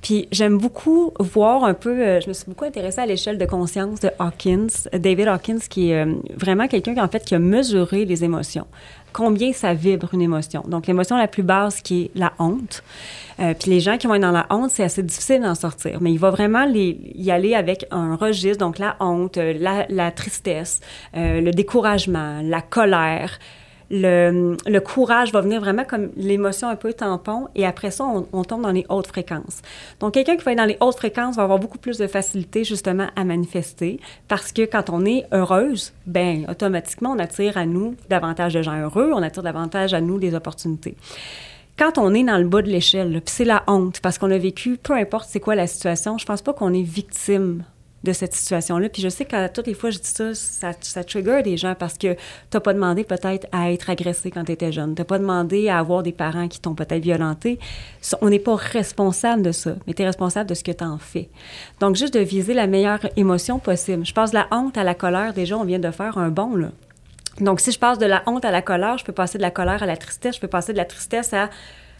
Puis 0.00 0.28
j'aime 0.32 0.56
beaucoup 0.56 1.12
voir 1.20 1.64
un 1.64 1.74
peu, 1.74 1.90
euh, 1.90 2.22
je 2.22 2.28
me 2.28 2.32
suis 2.32 2.46
beaucoup 2.46 2.64
intéressée 2.64 3.02
à 3.02 3.04
l'échelle 3.04 3.36
de 3.36 3.44
conscience 3.44 4.00
de 4.00 4.08
Hawkins, 4.18 4.68
David 4.94 5.28
Hawkins, 5.28 5.58
qui 5.68 5.90
est 5.90 6.02
euh, 6.02 6.14
vraiment 6.34 6.68
quelqu'un 6.68 6.94
qui, 6.94 7.18
fait, 7.18 7.34
a 7.34 7.38
mesuré 7.38 8.06
les 8.06 8.24
émotions. 8.24 8.66
Combien 9.12 9.52
ça 9.52 9.74
vibre 9.74 10.08
une 10.14 10.22
émotion. 10.22 10.64
Donc, 10.66 10.86
l'émotion 10.86 11.18
la 11.18 11.28
plus 11.28 11.42
basse 11.42 11.82
qui 11.82 12.04
est 12.04 12.10
la 12.14 12.32
honte. 12.38 12.82
Euh, 13.40 13.52
puis 13.52 13.70
les 13.70 13.80
gens 13.80 13.98
qui 13.98 14.06
vont 14.06 14.14
être 14.14 14.22
dans 14.22 14.30
la 14.30 14.46
honte, 14.48 14.70
c'est 14.70 14.84
assez 14.84 15.02
difficile 15.02 15.42
d'en 15.42 15.54
sortir. 15.54 15.98
Mais 16.00 16.12
il 16.12 16.18
va 16.18 16.30
vraiment 16.30 16.64
y 16.64 17.30
aller 17.30 17.54
avec 17.54 17.84
un 17.90 18.16
registre, 18.16 18.64
donc 18.64 18.78
la 18.78 18.96
honte, 19.00 19.36
la, 19.36 20.10
tristesse, 20.12 20.80
le 21.12 21.50
découragement, 21.50 22.40
la 22.42 22.62
colère, 22.62 23.38
le, 23.90 24.78
courage 24.78 25.32
va 25.32 25.40
venir 25.40 25.60
vraiment 25.60 25.84
comme 25.84 26.10
l'émotion 26.16 26.68
un 26.68 26.76
peu 26.76 26.92
tampon 26.92 27.48
et 27.54 27.66
après 27.66 27.90
ça, 27.90 28.04
on, 28.32 28.44
tombe 28.44 28.62
dans 28.62 28.72
les 28.72 28.86
hautes 28.88 29.08
fréquences. 29.08 29.62
Donc, 29.98 30.14
quelqu'un 30.14 30.36
qui 30.36 30.44
va 30.44 30.52
être 30.52 30.58
dans 30.58 30.64
les 30.64 30.76
hautes 30.80 30.96
fréquences 30.96 31.36
va 31.36 31.42
avoir 31.42 31.58
beaucoup 31.58 31.78
plus 31.78 31.98
de 31.98 32.06
facilité 32.06 32.64
justement 32.64 33.08
à 33.16 33.24
manifester 33.24 34.00
parce 34.28 34.52
que 34.52 34.62
quand 34.62 34.90
on 34.90 35.04
est 35.04 35.26
heureuse, 35.32 35.92
ben 36.06 36.46
automatiquement, 36.48 37.12
on 37.12 37.18
attire 37.18 37.56
à 37.56 37.66
nous 37.66 37.96
davantage 38.08 38.54
de 38.54 38.62
gens 38.62 38.80
heureux, 38.80 39.10
on 39.12 39.22
attire 39.22 39.42
davantage 39.42 39.94
à 39.94 40.00
nous 40.00 40.18
des 40.18 40.34
opportunités. 40.34 40.96
Quand 41.76 41.98
on 41.98 42.12
est 42.14 42.24
dans 42.24 42.38
le 42.38 42.46
bas 42.46 42.62
de 42.62 42.68
l'échelle, 42.68 43.10
puis 43.24 43.34
c'est 43.34 43.44
la 43.44 43.64
honte 43.66 44.00
parce 44.00 44.18
qu'on 44.18 44.30
a 44.30 44.38
vécu, 44.38 44.76
peu 44.76 44.92
importe 44.92 45.28
c'est 45.28 45.40
quoi 45.40 45.54
la 45.54 45.66
situation, 45.66 46.18
je 46.18 46.26
pense 46.26 46.42
pas 46.42 46.52
qu'on 46.52 46.74
est 46.74 46.82
victime 46.82 47.64
de 48.02 48.12
cette 48.12 48.34
situation-là. 48.34 48.88
Puis 48.88 49.02
je 49.02 49.08
sais 49.08 49.24
qu'à 49.24 49.48
toutes 49.48 49.66
les 49.66 49.74
fois 49.74 49.90
je 49.90 49.98
dis 49.98 50.08
ça, 50.08 50.34
ça, 50.34 50.72
ça 50.80 51.04
trigger 51.04 51.42
des 51.42 51.56
gens 51.56 51.74
parce 51.74 51.98
que 51.98 52.16
t'as 52.48 52.60
pas 52.60 52.72
demandé 52.72 53.04
peut-être 53.04 53.46
à 53.52 53.72
être 53.72 53.90
agressé 53.90 54.30
quand 54.30 54.44
tu 54.44 54.52
étais 54.52 54.72
jeune. 54.72 54.94
T'as 54.94 55.04
pas 55.04 55.18
demandé 55.18 55.68
à 55.68 55.78
avoir 55.78 56.02
des 56.02 56.12
parents 56.12 56.48
qui 56.48 56.60
t'ont 56.60 56.74
peut-être 56.74 57.02
violenté. 57.02 57.58
On 58.20 58.30
n'est 58.30 58.38
pas 58.38 58.56
responsable 58.56 59.42
de 59.42 59.52
ça, 59.52 59.74
mais 59.86 59.94
tu 59.94 60.02
es 60.02 60.06
responsable 60.06 60.48
de 60.48 60.54
ce 60.54 60.64
que 60.64 60.72
tu 60.72 60.84
en 60.84 60.98
fais. 60.98 61.28
Donc, 61.80 61.96
juste 61.96 62.14
de 62.14 62.20
viser 62.20 62.54
la 62.54 62.66
meilleure 62.66 63.00
émotion 63.16 63.58
possible. 63.58 64.04
Je 64.06 64.14
passe 64.14 64.30
de 64.30 64.36
la 64.36 64.48
honte 64.50 64.76
à 64.78 64.84
la 64.84 64.94
colère. 64.94 65.32
Déjà, 65.34 65.56
on 65.56 65.64
vient 65.64 65.78
de 65.78 65.90
faire 65.90 66.18
un 66.18 66.30
bond, 66.30 66.56
là. 66.56 66.68
Donc, 67.40 67.60
si 67.60 67.72
je 67.72 67.78
passe 67.78 67.98
de 67.98 68.06
la 68.06 68.22
honte 68.26 68.44
à 68.44 68.50
la 68.50 68.62
colère, 68.62 68.98
je 68.98 69.04
peux 69.04 69.12
passer 69.12 69.38
de 69.38 69.42
la 69.42 69.50
colère 69.50 69.82
à 69.82 69.86
la 69.86 69.96
tristesse, 69.96 70.36
je 70.36 70.40
peux 70.40 70.48
passer 70.48 70.72
de 70.72 70.78
la 70.78 70.84
tristesse 70.84 71.32
à 71.32 71.48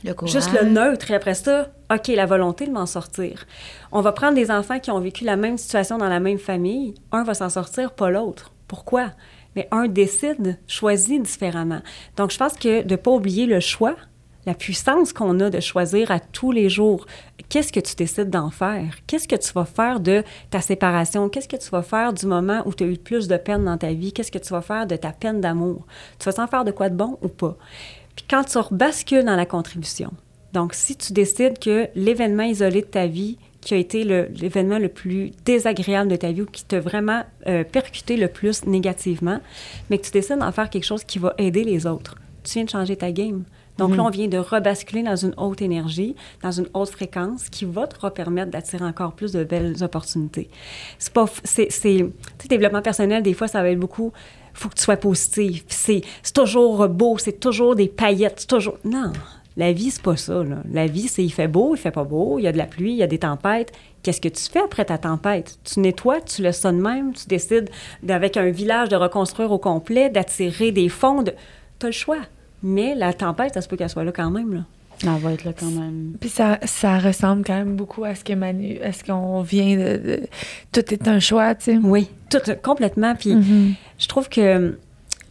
le. 0.05 0.15
Juste 0.27 0.53
le 0.53 0.69
neutre 0.69 1.11
et 1.11 1.15
après 1.15 1.35
ça, 1.35 1.69
OK, 1.93 2.09
la 2.09 2.27
volonté 2.27 2.67
de 2.67 2.73
m'en 2.73 2.87
sortir. 2.87 3.47
On 3.93 4.01
va 4.01 4.13
prendre 4.13 4.35
des 4.35 4.51
enfants 4.51 4.79
qui 4.79 4.91
ont 4.91 5.01
vécu 5.01 5.25
la 5.25 5.37
même 5.37 5.59
situation 5.59 5.99
dans 5.99 6.09
la 6.09 6.21
même 6.21 6.39
famille. 6.39 6.95
Un 7.13 7.25
va 7.25 7.35
s'en 7.35 7.49
sortir, 7.49 7.93
pas 7.93 8.11
l'autre. 8.11 8.53
Pourquoi? 8.69 9.11
Mais 9.57 9.69
un 9.73 9.89
décide, 9.89 10.59
choisit 10.69 11.23
différemment. 11.23 11.81
Donc, 12.17 12.31
je 12.31 12.39
pense 12.39 12.55
que 12.55 12.83
de 12.83 12.91
ne 12.93 12.97
pas 12.97 13.11
oublier 13.11 13.47
le 13.47 13.59
choix, 13.59 13.97
la 14.47 14.55
puissance 14.55 15.13
qu'on 15.13 15.39
a 15.41 15.51
de 15.51 15.61
choisir 15.61 16.11
à 16.11 16.21
tous 16.21 16.53
les 16.53 16.69
jours, 16.69 17.07
qu'est-ce 17.49 17.73
que 17.73 17.81
tu 17.81 17.95
décides 17.95 18.31
d'en 18.31 18.51
faire? 18.51 18.95
Qu'est-ce 19.07 19.29
que 19.29 19.37
tu 19.37 19.53
vas 19.53 19.65
faire 19.65 20.01
de 20.01 20.23
ta 20.51 20.61
séparation? 20.61 21.29
Qu'est-ce 21.29 21.49
que 21.49 21.57
tu 21.57 21.69
vas 21.71 21.83
faire 21.83 22.13
du 22.13 22.27
moment 22.27 22.63
où 22.65 22.73
tu 22.73 22.85
as 22.85 22.87
eu 22.87 22.93
le 22.93 22.97
plus 22.97 23.29
de 23.29 23.37
peine 23.37 23.65
dans 23.65 23.77
ta 23.77 23.93
vie? 23.93 24.13
Qu'est-ce 24.13 24.33
que 24.33 24.39
tu 24.39 24.51
vas 24.51 24.63
faire 24.63 24.87
de 24.87 24.97
ta 24.97 25.13
peine 25.13 25.41
d'amour? 25.41 25.85
Tu 26.19 26.25
vas 26.25 26.33
s'en 26.33 26.47
faire 26.47 26.65
de 26.65 26.71
quoi 26.71 26.89
de 26.89 26.97
bon 26.97 27.19
ou 27.23 27.29
pas? 27.29 27.57
Puis 28.17 28.25
quand 28.29 28.45
tu 28.45 28.59
rebascules 28.59 29.25
dans 29.25 29.37
la 29.37 29.47
contribution, 29.47 30.13
donc 30.53 30.75
si 30.75 30.97
tu 30.97 31.13
décides 31.13 31.59
que 31.59 31.89
l'événement 31.95 32.43
isolé 32.43 32.81
de 32.81 32.87
ta 32.87 33.07
vie 33.07 33.39
qui 33.61 33.75
a 33.75 33.77
été 33.77 34.05
l'événement 34.05 34.79
le, 34.79 34.89
plus 34.89 35.33
désagréable 35.45 36.11
de 36.11 36.17
ta 36.17 36.33
vie 36.33 36.43
ou 36.43 36.47
qui 36.47 36.65
t'a 36.65 36.81
vraiment 36.81 37.25
euh, 37.47 37.63
percuté 37.63 38.17
le 38.17 38.29
plus 38.29 38.65
négativement, 38.65 39.39
mais 39.91 39.99
que 39.99 40.07
tu 40.07 40.13
décides 40.13 40.39
d'en 40.39 40.53
faire 40.53 40.71
quelque 40.71 40.85
chose 40.85 41.05
qui 41.05 41.19
va 41.19 41.35
aider 41.37 41.63
les 41.63 41.87
autres, 41.87 42.17
tu 42.43 42.55
viens 42.55 42.65
de 42.65 42.71
changer 42.71 42.97
ta 42.97 43.13
game. 43.13 43.45
Donc 43.79 43.97
là, 43.97 44.05
on 44.05 44.11
vient 44.11 44.29
de 44.29 44.37
rebasculer 44.37 45.03
dans 45.03 45.17
une 45.17 45.33
haute 45.39 45.63
énergie, 45.63 46.15
dans 46.43 46.51
une 46.51 46.67
haute 46.75 46.91
fréquence 46.91 47.49
qui 47.49 47.65
va 47.65 47.87
te 47.87 48.07
permettre 48.09 48.51
d'attirer 48.51 48.85
encore 48.85 49.15
plus 49.15 49.33
de 49.33 49.43
belles 49.43 49.83
opportunités. 49.83 50.51
C'est 50.99 51.13
pas... 51.15 51.25
C'est... 51.45 51.69
développement 52.49 52.83
personnel, 52.83 53.23
des 53.23 53.33
fois, 53.33 53.49
ça 53.49 53.63
va 53.63 53.71
être 53.71 53.79
beaucoup... 53.79 54.13
faut 54.61 54.69
que 54.69 54.75
tu 54.75 54.83
sois 54.83 54.97
positif. 54.97 55.65
C'est, 55.69 56.03
toujours 56.35 56.87
beau, 56.89 57.17
c'est 57.19 57.41
toujours 57.41 57.75
des 57.75 57.89
paillettes, 57.89 58.47
toujours... 58.47 58.77
Non, 58.85 59.13
la 59.57 59.73
vie, 59.73 59.91
c'est 59.91 60.03
pas 60.03 60.17
ça. 60.17 60.43
La 60.73 60.87
vie, 60.87 61.09
c'est 61.09 61.25
il 61.25 61.31
fait 61.31 61.49
beau, 61.49 61.75
il 61.75 61.79
fait 61.79 61.91
pas 61.91 62.05
beau, 62.05 62.39
il 62.39 62.43
y 62.43 62.47
a 62.47 62.53
de 62.53 62.59
la 62.59 62.67
pluie, 62.67 62.93
il 62.93 62.99
y 62.99 63.03
a 63.03 63.07
des 63.07 63.19
tempêtes. 63.19 63.73
Qu'est-ce 64.03 64.21
que 64.21 64.29
tu 64.29 64.43
fais 64.43 64.61
après 64.61 64.85
ta 64.85 64.99
tempête? 64.99 65.59
Tu 65.65 65.81
nettoies, 65.81 66.21
tu 66.21 66.51
ça 66.53 66.73
de 66.73 66.77
même, 66.77 67.13
tu 67.13 67.27
décides, 67.27 67.69
avec 68.09 68.37
un 68.37 68.51
village, 68.51 68.89
de 68.89 68.97
reconstruire 68.97 69.51
au 69.51 69.59
complet, 69.59 70.09
d'attirer 70.09 70.73
des 70.73 70.89
fonds. 70.89 71.23
De... 71.23 71.33
Tu 71.79 71.87
as 71.87 71.89
le 71.89 71.93
choix. 71.93 72.21
Mais 72.63 72.95
la 72.95 73.13
tempête, 73.13 73.55
ça 73.55 73.61
se 73.61 73.69
peut 73.69 73.77
qu'elle 73.77 73.91
soit 73.91 74.05
là 74.05 74.13
quand 74.13 74.31
même. 74.31 74.65
On 75.07 75.17
va 75.17 75.33
être 75.33 75.45
là 75.45 75.53
quand 75.59 75.71
même. 75.71 76.13
Puis 76.21 76.29
ça, 76.29 76.59
ça 76.65 76.99
ressemble 76.99 77.43
quand 77.45 77.55
même 77.57 77.75
beaucoup 77.75 78.05
à 78.05 78.15
ce 78.15 78.23
que 78.23 78.35
Manu, 78.35 78.79
à 78.83 78.93
ce 78.93 79.03
qu'on 79.03 79.41
vient 79.43 79.77
de, 79.77 79.97
de- 79.97 80.21
Tout 80.73 80.93
est 80.93 81.09
un 81.09 81.21
choix, 81.21 81.55
tu 81.55 81.65
sais. 81.65 81.79
Oui, 81.83 82.09
tout, 82.31 82.39
complètement. 82.63 83.15
Puis 83.15 83.35
Mhm. 83.35 83.75
je 83.99 84.09
trouve 84.09 84.29
que 84.29 84.79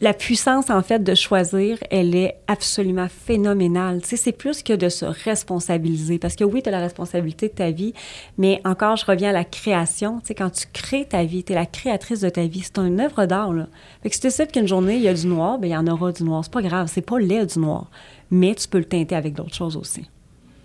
la 0.02 0.14
puissance, 0.14 0.70
en 0.70 0.82
fait, 0.82 1.04
de 1.04 1.14
choisir, 1.14 1.78
elle 1.92 2.16
est 2.16 2.38
absolument 2.48 3.08
phénoménale. 3.10 4.02
Tu 4.02 4.08
sais, 4.10 4.16
c'est 4.16 4.32
plus 4.32 4.64
que 4.64 4.72
de 4.74 4.88
se 4.90 5.06
responsabiliser. 5.06 6.20
Parce 6.20 6.36
que 6.36 6.44
oui, 6.46 6.62
tu 6.64 6.70
as 6.70 6.72
la 6.72 6.80
responsabilité 6.80 7.50
de 7.50 7.54
ta 7.54 7.70
vie, 7.72 7.94
mais 8.38 8.62
encore, 8.66 8.96
je 8.96 9.06
reviens 9.06 9.30
à 9.30 9.34
la 9.34 9.44
création. 9.44 10.20
Tu 10.22 10.28
sais, 10.28 10.36
quand 10.36 10.50
tu 10.52 10.66
crées 10.72 11.06
ta 11.06 11.24
vie, 11.26 11.44
tu 11.44 11.52
es 11.52 11.56
la 11.56 11.66
créatrice 11.66 12.22
de 12.22 12.30
ta 12.30 12.48
vie. 12.48 12.62
C'est 12.64 12.78
une 12.80 13.00
œuvre 13.02 13.26
d'art, 13.26 13.52
là. 13.54 13.68
Fait 14.02 14.10
que 14.10 14.16
si 14.16 14.22
tu 14.22 14.28
décides 14.28 14.52
qu'une 14.52 14.68
journée, 14.68 14.96
il 14.96 15.02
y 15.02 15.08
a 15.10 15.14
du 15.14 15.28
noir, 15.28 15.60
bien, 15.60 15.70
il 15.70 15.74
y 15.74 15.78
en 15.78 15.88
aura 15.94 16.12
du 16.14 16.24
noir. 16.24 16.44
C'est 16.46 16.54
pas 16.54 16.62
grave. 16.62 16.90
C'est 16.92 17.02
pas 17.06 17.20
laid, 17.20 17.46
du 17.46 17.60
noir. 17.60 17.92
Mais 18.32 18.54
tu 18.56 18.68
peux 18.68 18.78
le 18.80 18.86
teinter 18.86 19.16
avec 19.16 19.34
d'autres 19.34 19.56
choses 19.56 19.76
aussi. 19.78 20.08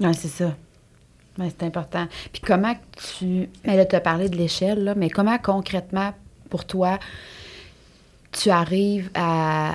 Oui, 0.01 0.15
c'est 0.15 0.29
ça. 0.29 0.55
Ouais, 1.39 1.49
c'est 1.51 1.65
important. 1.67 2.07
Puis 2.33 2.43
comment 2.45 2.75
tu... 3.19 3.49
Mais 3.65 3.77
là, 3.77 3.85
tu 3.85 3.97
as 3.97 4.01
parlé 4.01 4.29
de 4.29 4.37
l'échelle, 4.37 4.85
là, 4.85 4.95
mais 4.95 5.11
comment 5.11 5.39
concrètement, 5.39 6.13
pour 6.51 6.65
toi, 6.65 6.99
tu 8.33 8.51
arrives 8.51 9.11
à 9.15 9.75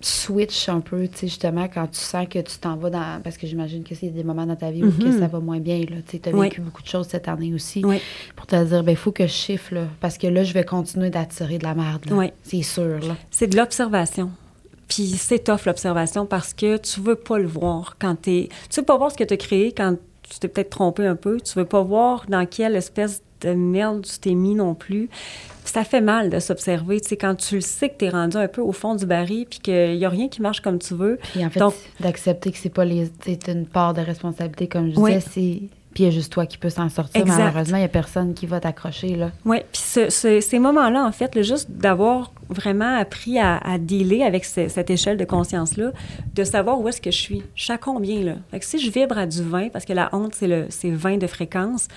switch 0.00 0.68
un 0.68 0.80
peu, 0.80 1.08
tu 1.08 1.16
sais, 1.16 1.26
justement, 1.28 1.66
quand 1.72 1.86
tu 1.88 1.98
sens 1.98 2.28
que 2.28 2.38
tu 2.38 2.58
t'en 2.58 2.76
vas 2.76 2.90
dans... 2.90 3.20
Parce 3.22 3.38
que 3.38 3.46
j'imagine 3.46 3.82
que 3.82 3.94
c'est 3.94 4.08
des 4.10 4.22
moments 4.22 4.44
dans 4.46 4.54
ta 4.54 4.70
vie 4.70 4.84
où 4.84 4.90
que 4.92 5.04
Mhm. 5.04 5.18
ça 5.20 5.26
va 5.26 5.40
moins 5.40 5.58
bien, 5.58 5.80
là. 5.80 5.96
Tu 6.06 6.20
as 6.24 6.30
Oui. 6.32 6.48
vécu 6.48 6.60
beaucoup 6.60 6.82
de 6.82 6.86
choses 6.88 7.08
cette 7.08 7.28
année 7.28 7.54
aussi. 7.54 7.82
Oui. 7.84 8.00
Pour 8.36 8.46
te 8.46 8.62
dire, 8.62 8.84
ben 8.84 8.92
il 8.92 8.96
faut 8.96 9.10
que 9.10 9.26
je 9.26 9.32
chiffre, 9.32 9.74
là. 9.74 9.84
Parce 10.00 10.18
que 10.18 10.26
là, 10.26 10.44
je 10.44 10.52
vais 10.52 10.64
continuer 10.64 11.08
d'attirer 11.10 11.58
de 11.58 11.64
la 11.64 11.74
merde, 11.74 12.04
là. 12.10 12.14
Oui. 12.16 12.26
C'est 12.42 12.62
sûr, 12.62 13.00
là. 13.00 13.16
C'est 13.30 13.46
de 13.46 13.56
l'observation. 13.56 14.30
Puis 14.88 15.06
c'est 15.18 15.40
tough 15.44 15.64
l'observation 15.66 16.26
parce 16.26 16.54
que 16.54 16.76
tu 16.76 17.00
veux 17.00 17.16
pas 17.16 17.38
le 17.38 17.48
voir 17.48 17.96
quand 17.98 18.14
t'es... 18.22 18.48
Tu 18.70 18.80
veux 18.80 18.86
pas 18.86 18.96
voir 18.96 19.10
ce 19.10 19.16
que 19.16 19.24
tu 19.24 19.34
as 19.34 19.36
créé 19.36 19.72
quand 19.72 19.96
tu 20.22 20.38
t'es 20.38 20.48
peut-être 20.48 20.70
trompé 20.70 21.06
un 21.06 21.16
peu. 21.16 21.40
Tu 21.40 21.58
veux 21.58 21.64
pas 21.64 21.82
voir 21.82 22.24
dans 22.28 22.46
quelle 22.46 22.76
espèce 22.76 23.22
de 23.42 23.50
merde 23.52 24.02
tu 24.06 24.18
t'es 24.18 24.34
mis 24.34 24.54
non 24.54 24.74
plus. 24.74 25.08
Puis 25.08 25.72
ça 25.72 25.84
fait 25.84 26.00
mal 26.00 26.30
de 26.30 26.38
s'observer. 26.40 27.00
Tu 27.00 27.08
sais, 27.10 27.16
quand 27.16 27.34
tu 27.34 27.56
le 27.56 27.60
sais 27.60 27.88
que 27.90 27.98
tu 27.98 28.04
es 28.06 28.08
rendu 28.08 28.36
un 28.36 28.48
peu 28.48 28.60
au 28.62 28.72
fond 28.72 28.94
du 28.94 29.06
baril 29.06 29.46
puis 29.48 29.58
qu'il 29.58 29.96
y 29.96 30.04
a 30.04 30.08
rien 30.08 30.28
qui 30.28 30.40
marche 30.40 30.60
comme 30.60 30.78
tu 30.78 30.94
veux. 30.94 31.18
Puis 31.32 31.44
en 31.44 31.50
fait, 31.50 31.60
d'accepter 32.00 32.50
que 32.52 32.58
c'est 32.58 32.70
pas 32.70 32.84
les. 32.84 33.10
C'est 33.24 33.48
une 33.48 33.66
part 33.66 33.92
de 33.94 34.00
responsabilité, 34.00 34.68
comme 34.68 34.92
je 34.92 34.98
Oui. 34.98 35.14
disais, 35.16 35.26
c'est. 35.32 35.60
Puis 35.96 36.02
il 36.02 36.06
y 36.08 36.10
a 36.10 36.12
juste 36.12 36.30
toi 36.30 36.44
qui 36.44 36.58
peux 36.58 36.68
s'en 36.68 36.90
sortir. 36.90 37.22
Exact. 37.22 37.38
Malheureusement, 37.38 37.78
il 37.78 37.80
n'y 37.80 37.86
a 37.86 37.88
personne 37.88 38.34
qui 38.34 38.44
va 38.44 38.60
t'accrocher, 38.60 39.16
là. 39.16 39.30
Oui, 39.46 39.60
puis 39.72 39.80
ce- 39.82 40.10
ce- 40.10 40.42
ces 40.42 40.58
moments-là, 40.58 41.02
en 41.06 41.10
fait, 41.10 41.34
le 41.34 41.40
juste 41.42 41.70
d'avoir 41.70 42.34
vraiment 42.50 42.98
appris 42.98 43.38
à, 43.38 43.56
à 43.56 43.78
dealer 43.78 44.22
avec 44.22 44.44
ce- 44.44 44.68
cette 44.68 44.90
échelle 44.90 45.16
de 45.16 45.24
conscience-là, 45.24 45.92
de 46.34 46.44
savoir 46.44 46.78
où 46.82 46.88
est-ce 46.88 47.00
que 47.00 47.10
je 47.10 47.16
suis, 47.18 47.42
à 47.70 47.78
combien, 47.78 48.20
là. 48.22 48.34
Fait 48.50 48.58
que 48.60 48.66
si 48.66 48.78
je 48.78 48.90
vibre 48.90 49.16
à 49.16 49.24
du 49.24 49.42
20, 49.42 49.70
parce 49.72 49.86
que 49.86 49.94
la 49.94 50.10
honte, 50.12 50.34
c'est 50.34 50.48
le 50.48 50.66
c'est 50.68 50.90
20 50.90 51.16
de 51.16 51.26
fréquence, 51.26 51.88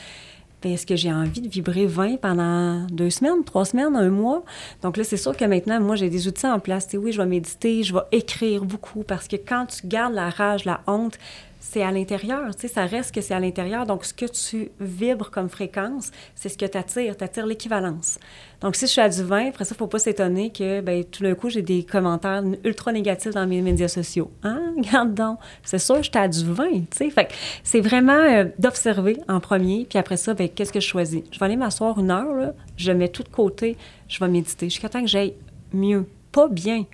ben 0.63 0.71
est-ce 0.71 0.85
que 0.85 0.95
j'ai 0.95 1.11
envie 1.11 1.41
de 1.41 1.49
vibrer 1.49 1.85
20 1.85 2.15
pendant 2.21 2.85
deux 2.87 3.09
semaines, 3.09 3.43
trois 3.45 3.65
semaines, 3.65 3.97
un 3.97 4.09
mois? 4.09 4.43
Donc 4.81 4.95
là, 4.95 5.03
c'est 5.03 5.17
sûr 5.17 5.35
que 5.35 5.43
maintenant, 5.43 5.81
moi, 5.81 5.97
j'ai 5.97 6.09
des 6.09 6.25
outils 6.29 6.47
en 6.47 6.59
place. 6.59 6.85
Tu 6.85 6.91
sais, 6.91 6.97
oui, 6.97 7.11
je 7.11 7.21
vais 7.21 7.27
méditer, 7.27 7.83
je 7.83 7.93
vais 7.93 8.01
écrire 8.13 8.63
beaucoup, 8.63 9.03
parce 9.03 9.27
que 9.27 9.35
quand 9.35 9.65
tu 9.65 9.87
gardes 9.87 10.13
la 10.13 10.29
rage, 10.29 10.63
la 10.63 10.79
honte, 10.87 11.17
c'est 11.61 11.83
à 11.83 11.91
l'intérieur, 11.91 12.55
tu 12.55 12.61
sais, 12.61 12.67
ça 12.73 12.85
reste 12.85 13.13
que 13.13 13.19
c'est 13.21 13.33
à 13.33 13.39
l'intérieur. 13.39 13.85
Donc, 13.85 14.05
ce 14.05 14.13
que 14.13 14.25
tu 14.25 14.69
vibres 14.79 15.29
comme 15.29 15.49
fréquence, 15.49 16.09
c'est 16.33 16.47
ce 16.47 16.57
que 16.57 16.65
tu 16.65 16.77
attires, 16.77 17.17
tu 17.17 17.23
attires 17.23 17.45
l'équivalence. 17.45 18.17
Donc, 18.61 18.75
si 18.77 18.85
je 18.85 18.91
suis 18.91 19.01
à 19.01 19.09
du 19.09 19.21
20, 19.23 19.49
après 19.49 19.65
ça, 19.65 19.71
il 19.71 19.75
ne 19.75 19.77
faut 19.79 19.87
pas 19.87 19.99
s'étonner 19.99 20.51
que, 20.51 20.79
ben, 20.81 21.03
tout 21.03 21.21
d'un 21.21 21.35
coup, 21.35 21.49
j'ai 21.49 21.61
des 21.61 21.83
commentaires 21.83 22.43
ultra 22.63 22.91
négatifs 22.93 23.33
dans 23.33 23.45
mes 23.45 23.61
médias 23.61 23.89
sociaux. 23.89 24.31
Hein? 24.43 24.73
Regarde 24.77 25.13
donc, 25.13 25.37
c'est 25.63 25.79
sûr, 25.79 26.01
j'étais 26.01 26.19
à 26.19 26.27
du 26.29 26.45
20, 26.45 26.69
tu 26.71 26.85
sais. 26.91 27.09
Fait 27.09 27.25
que 27.25 27.33
c'est 27.63 27.81
vraiment 27.81 28.13
euh, 28.13 28.45
d'observer 28.57 29.17
en 29.27 29.39
premier, 29.41 29.85
puis 29.89 29.99
après 29.99 30.17
ça, 30.17 30.33
ben, 30.33 30.47
qu'est-ce 30.47 30.71
que 30.71 30.79
je 30.79 30.87
choisis? 30.87 31.21
Je 31.31 31.39
vais 31.39 31.45
aller 31.45 31.57
m'asseoir 31.57 31.99
une 31.99 32.09
heure, 32.11 32.33
là, 32.35 32.53
je 32.77 32.91
mets 32.93 33.09
tout 33.09 33.23
de 33.23 33.29
côté, 33.29 33.75
je 34.07 34.17
vais 34.19 34.29
méditer. 34.29 34.69
Jusqu'à 34.69 34.87
temps 34.89 35.01
que 35.01 35.07
j'aille 35.07 35.33
mieux. 35.73 36.07
Pas 36.31 36.47
bien, 36.47 36.85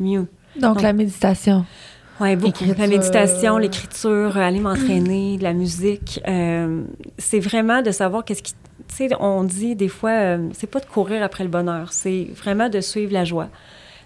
mieux. 0.00 0.26
Donc, 0.58 0.74
Donc- 0.76 0.82
la 0.82 0.92
méditation. 0.94 1.66
Oui, 2.20 2.36
beaucoup. 2.36 2.64
L'écriture. 2.64 2.76
La 2.78 2.86
méditation, 2.86 3.58
l'écriture, 3.58 4.36
euh, 4.36 4.40
aller 4.40 4.60
m'entraîner, 4.60 5.36
de 5.36 5.42
la 5.42 5.52
musique. 5.52 6.20
euh, 6.28 6.84
c'est 7.18 7.40
vraiment 7.40 7.82
de 7.82 7.90
savoir 7.90 8.24
qu'est-ce 8.24 8.42
qui. 8.42 8.54
Tu 8.88 8.94
sais, 8.94 9.08
on 9.18 9.44
dit 9.44 9.74
des 9.74 9.88
fois, 9.88 10.10
euh, 10.10 10.48
c'est 10.52 10.68
pas 10.68 10.80
de 10.80 10.86
courir 10.86 11.22
après 11.22 11.42
le 11.42 11.50
bonheur, 11.50 11.92
c'est 11.92 12.28
vraiment 12.36 12.68
de 12.68 12.80
suivre 12.80 13.12
la 13.12 13.24
joie. 13.24 13.48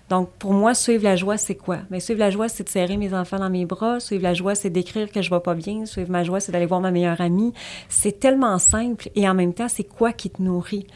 Donc, 0.08 0.30
pour 0.38 0.54
moi, 0.54 0.72
suivre 0.72 1.04
la 1.04 1.16
joie, 1.16 1.36
c'est 1.36 1.54
quoi? 1.54 1.80
Bien, 1.90 2.00
suivre 2.00 2.20
la 2.20 2.30
joie, 2.30 2.48
c'est 2.48 2.64
de 2.64 2.70
serrer 2.70 2.96
mes 2.96 3.12
enfants 3.12 3.38
dans 3.38 3.50
mes 3.50 3.66
bras. 3.66 4.00
Suivre 4.00 4.22
la 4.22 4.32
joie, 4.32 4.54
c'est 4.54 4.70
d'écrire 4.70 5.12
que 5.12 5.20
je 5.20 5.28
vais 5.28 5.40
pas 5.40 5.54
bien. 5.54 5.84
Suivre 5.84 6.10
ma 6.10 6.24
joie, 6.24 6.40
c'est 6.40 6.50
d'aller 6.50 6.64
voir 6.64 6.80
ma 6.80 6.90
meilleure 6.90 7.20
amie. 7.20 7.52
C'est 7.90 8.18
tellement 8.18 8.58
simple 8.58 9.10
et 9.14 9.28
en 9.28 9.34
même 9.34 9.52
temps, 9.52 9.68
c'est 9.68 9.84
quoi 9.84 10.12
qui 10.12 10.30
te 10.30 10.40
nourrit? 10.40 10.86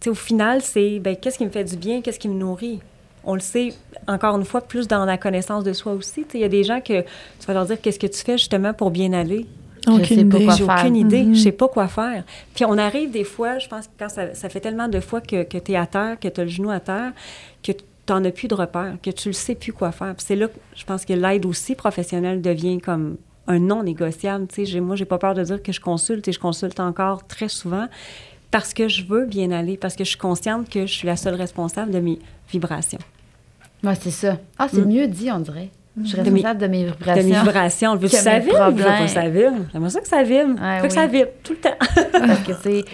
Tu 0.00 0.04
sais, 0.04 0.10
au 0.10 0.14
final, 0.14 0.62
c'est 0.62 0.98
ben, 0.98 1.14
qu'est-ce 1.14 1.36
qui 1.36 1.44
me 1.44 1.50
fait 1.50 1.64
du 1.64 1.76
bien, 1.76 2.00
qu'est-ce 2.00 2.18
qui 2.18 2.28
me 2.28 2.38
nourrit? 2.38 2.80
On 3.26 3.34
le 3.34 3.40
sait, 3.40 3.72
encore 4.06 4.36
une 4.36 4.44
fois, 4.44 4.60
plus 4.60 4.86
dans 4.88 5.04
la 5.04 5.16
connaissance 5.18 5.64
de 5.64 5.72
soi 5.72 5.92
aussi. 5.92 6.24
Il 6.34 6.40
y 6.40 6.44
a 6.44 6.48
des 6.48 6.62
gens 6.64 6.80
que 6.80 7.00
tu 7.02 7.46
vas 7.46 7.54
leur 7.54 7.66
dire 7.66 7.80
qu'est-ce 7.80 7.98
que 7.98 8.06
tu 8.06 8.18
fais 8.22 8.36
justement 8.38 8.72
pour 8.74 8.90
bien 8.90 9.12
aller? 9.12 9.46
Je 9.86 10.04
sais 10.04 10.24
pas 10.24 10.38
quoi 10.40 10.54
J'ai 10.56 10.64
aucune 10.64 10.96
idée, 10.96 11.22
Mhm. 11.24 11.34
je 11.34 11.40
sais 11.42 11.52
pas 11.52 11.68
quoi 11.68 11.88
faire. 11.88 12.24
Puis 12.54 12.64
on 12.64 12.78
arrive 12.78 13.10
des 13.10 13.24
fois, 13.24 13.58
je 13.58 13.68
pense 13.68 13.86
que 13.86 13.92
quand 13.98 14.08
ça, 14.08 14.34
ça 14.34 14.48
fait 14.48 14.60
tellement 14.60 14.88
de 14.88 14.98
fois 15.00 15.20
que, 15.20 15.42
que 15.42 15.58
tu 15.58 15.72
es 15.72 15.76
à 15.76 15.86
terre, 15.86 16.18
que 16.18 16.28
tu 16.28 16.40
as 16.40 16.44
le 16.44 16.50
genou 16.50 16.70
à 16.70 16.80
terre, 16.80 17.12
que 17.62 17.72
tu 17.72 17.82
n'en 18.08 18.24
as 18.24 18.30
plus 18.30 18.48
de 18.48 18.54
repère, 18.54 18.96
que 19.02 19.10
tu 19.10 19.28
ne 19.28 19.32
sais 19.34 19.54
plus 19.54 19.72
quoi 19.74 19.92
faire. 19.92 20.14
Puis 20.14 20.24
c'est 20.26 20.36
là 20.36 20.48
que 20.48 20.54
je 20.74 20.84
pense 20.84 21.04
que 21.04 21.12
l'aide 21.12 21.44
aussi 21.44 21.74
professionnelle 21.74 22.40
devient 22.40 22.78
comme 22.80 23.16
un 23.46 23.58
non 23.58 23.82
négociable. 23.82 24.46
Tu 24.48 24.54
sais, 24.54 24.64
j'ai- 24.64 24.80
moi, 24.80 24.96
j'ai 24.96 25.04
pas 25.04 25.18
peur 25.18 25.34
de 25.34 25.42
dire 25.44 25.62
que 25.62 25.70
je 25.72 25.80
consulte 25.82 26.26
et 26.28 26.32
je 26.32 26.40
consulte 26.40 26.80
encore 26.80 27.26
très 27.26 27.48
souvent 27.50 27.86
parce 28.54 28.72
que 28.72 28.86
je 28.86 29.02
veux 29.04 29.26
bien 29.26 29.50
aller, 29.50 29.76
parce 29.76 29.96
que 29.96 30.04
je 30.04 30.10
suis 30.10 30.18
consciente 30.18 30.68
que 30.70 30.86
je 30.86 30.92
suis 30.92 31.08
la 31.08 31.16
seule 31.16 31.34
responsable 31.34 31.90
de 31.90 31.98
mes 31.98 32.20
vibrations. 32.52 33.00
Ouais, 33.82 33.96
c'est 34.00 34.12
ça. 34.12 34.38
Ah, 34.60 34.68
c'est 34.72 34.80
Mm. 34.82 34.88
mieux 34.88 35.08
dit, 35.08 35.28
on 35.32 35.40
dirait. 35.40 35.70
Je 36.00 36.06
suis 36.08 36.16
De 36.18 36.22
mes- 36.22 36.30
responsable 36.30 36.60
de 36.60 36.66
mes 36.68 36.84
De 36.84 36.90
vibrations. 36.92 37.24
mes 37.28 37.32
vibrations. 37.40 37.96
Veux-tu 37.96 38.12
que 38.12 38.16
que 38.18 38.22
ça 38.22 38.38
vibre? 38.38 38.56
Je 38.76 38.82
veux 38.82 39.04
que 39.04 39.06
ça 39.08 39.28
vibre? 39.28 39.56
J'aimerais 39.72 39.90
ça 39.90 40.00
que 40.00 40.06
ça 40.08 40.22
vibre. 40.22 40.60
Ouais, 40.62 40.76
je 40.78 40.82
veux 40.82 40.88
que 40.88 40.94
ça 40.94 41.06
oui. 41.06 41.10
vibre 41.18 41.30
tout 41.42 41.52
le 41.54 41.58
temps. 41.58 41.76
Parce 42.12 42.40
que, 42.44 42.52
sais, 42.62 42.84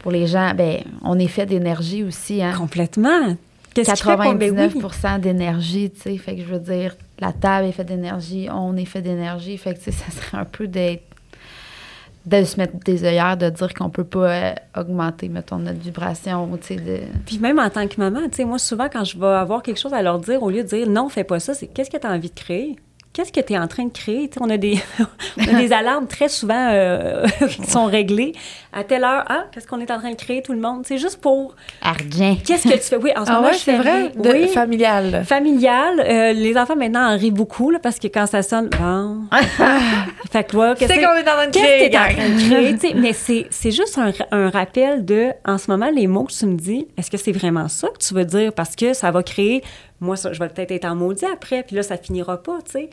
pour 0.00 0.10
les 0.10 0.26
gens, 0.26 0.52
ben, 0.52 0.78
on 1.02 1.16
est 1.18 1.26
fait 1.28 1.46
d'énergie 1.46 2.02
aussi, 2.02 2.42
hein. 2.42 2.52
Complètement. 2.56 3.36
Qu'est-ce 3.72 3.92
qui 3.92 4.02
fait 4.02 4.16
qu'on... 4.16 4.34
ben 4.34 4.50
oui. 4.50 4.72
99 4.80 5.20
d'énergie, 5.20 5.90
tu 5.92 6.00
sais. 6.00 6.16
Fait 6.18 6.34
que 6.34 6.42
je 6.42 6.46
veux 6.46 6.58
dire, 6.58 6.96
la 7.20 7.32
table 7.32 7.68
est 7.68 7.72
faite 7.72 7.86
d'énergie, 7.86 8.48
on 8.52 8.76
est 8.76 8.84
fait 8.84 9.02
d'énergie. 9.02 9.56
Fait 9.58 9.74
que, 9.74 9.78
tu 9.78 9.84
sais, 9.84 9.92
ça 9.92 10.10
serait 10.10 10.38
un 10.38 10.44
peu 10.44 10.66
d'être 10.66 11.04
de 12.26 12.42
se 12.42 12.58
mettre 12.58 12.76
des 12.84 13.04
œillères, 13.04 13.36
de 13.36 13.48
dire 13.48 13.72
qu'on 13.72 13.88
peut 13.88 14.04
pas 14.04 14.30
euh, 14.30 14.54
augmenter, 14.76 15.28
mettons, 15.28 15.58
notre 15.58 15.78
vibration, 15.78 16.50
tu 16.60 16.66
sais, 16.66 16.76
de... 16.76 17.00
Puis 17.24 17.38
même 17.38 17.60
en 17.60 17.70
tant 17.70 17.86
que 17.86 17.98
maman, 17.98 18.20
tu 18.28 18.36
sais, 18.36 18.44
moi, 18.44 18.58
souvent, 18.58 18.88
quand 18.92 19.04
je 19.04 19.16
vais 19.18 19.26
avoir 19.26 19.62
quelque 19.62 19.78
chose 19.78 19.94
à 19.94 20.02
leur 20.02 20.18
dire, 20.18 20.42
au 20.42 20.50
lieu 20.50 20.64
de 20.64 20.68
dire 20.68 20.88
non, 20.88 21.08
fais 21.08 21.24
pas 21.24 21.38
ça, 21.38 21.54
c'est 21.54 21.68
qu'est-ce 21.68 21.90
que 21.90 21.96
tu 21.96 22.06
as 22.06 22.10
envie 22.10 22.30
de 22.30 22.34
créer? 22.34 22.76
Qu'est-ce 23.16 23.32
que 23.32 23.40
tu 23.40 23.54
es 23.54 23.58
en 23.58 23.66
train 23.66 23.84
de 23.86 23.92
créer? 23.92 24.28
Tu 24.28 24.38
on, 24.42 24.50
a 24.50 24.58
des, 24.58 24.78
on 25.38 25.54
a 25.54 25.58
des 25.58 25.72
alarmes 25.72 26.06
très 26.06 26.28
souvent 26.28 26.68
euh, 26.70 27.24
qui 27.48 27.64
sont 27.70 27.86
réglées. 27.86 28.32
À 28.74 28.84
telle 28.84 29.04
heure, 29.04 29.24
ah, 29.28 29.44
qu'est-ce 29.50 29.66
qu'on 29.66 29.80
est 29.80 29.90
en 29.90 29.98
train 29.98 30.10
de 30.10 30.16
créer, 30.16 30.42
tout 30.42 30.52
le 30.52 30.58
monde? 30.60 30.82
C'est 30.86 30.98
juste 30.98 31.18
pour. 31.22 31.54
Argent. 31.80 32.36
Qu'est-ce 32.44 32.64
que 32.68 32.74
tu 32.74 32.80
fais? 32.80 32.96
Oui, 32.98 33.10
en 33.16 33.24
ce 33.24 33.30
Ah 33.30 33.34
moment, 33.36 33.46
ouais, 33.46 33.54
je 33.54 33.58
c'est 33.60 33.78
vrai? 33.78 34.10
De, 34.14 34.30
oui. 34.30 34.48
Familial. 34.48 35.24
Familial. 35.24 35.98
Euh, 36.00 36.32
les 36.34 36.58
enfants, 36.58 36.76
maintenant, 36.76 37.10
en 37.10 37.16
rient 37.16 37.30
beaucoup, 37.30 37.70
là, 37.70 37.78
parce 37.82 37.98
que 37.98 38.08
quand 38.08 38.26
ça 38.26 38.42
sonne, 38.42 38.68
bon. 38.78 39.22
fait 40.30 40.44
que, 40.44 40.50
toi, 40.50 40.74
qu'est-ce 40.74 40.92
que- 40.92 40.98
est 40.98 41.06
en 41.06 41.22
train 41.24 41.46
de 41.46 41.52
Qu'est-ce 41.52 41.64
créer, 41.64 41.86
que 41.90 41.90
tu 41.90 41.96
es 41.96 41.98
en 41.98 42.02
train 42.02 42.28
de 42.28 42.76
créer? 42.76 42.92
tu 42.92 43.00
mais 43.00 43.12
c'est, 43.14 43.46
c'est 43.48 43.70
juste 43.70 43.96
un, 43.96 44.12
un 44.30 44.50
rappel 44.50 45.06
de, 45.06 45.30
en 45.46 45.56
ce 45.56 45.70
moment, 45.70 45.88
les 45.88 46.06
mots 46.06 46.24
que 46.24 46.32
tu 46.34 46.44
me 46.44 46.56
dis, 46.56 46.86
est-ce 46.98 47.10
que 47.10 47.16
c'est 47.16 47.32
vraiment 47.32 47.68
ça 47.68 47.88
que 47.88 48.04
tu 48.06 48.12
veux 48.12 48.26
dire? 48.26 48.52
Parce 48.52 48.76
que 48.76 48.92
ça 48.92 49.10
va 49.10 49.22
créer, 49.22 49.62
moi, 50.00 50.16
je 50.16 50.38
vais 50.38 50.48
peut-être 50.48 50.70
être 50.72 50.84
en 50.84 50.94
maudit 50.94 51.24
après, 51.24 51.62
puis 51.62 51.76
là, 51.76 51.82
ça 51.82 51.96
finira 51.96 52.42
pas, 52.42 52.58
tu 52.64 52.72
sais. 52.72 52.90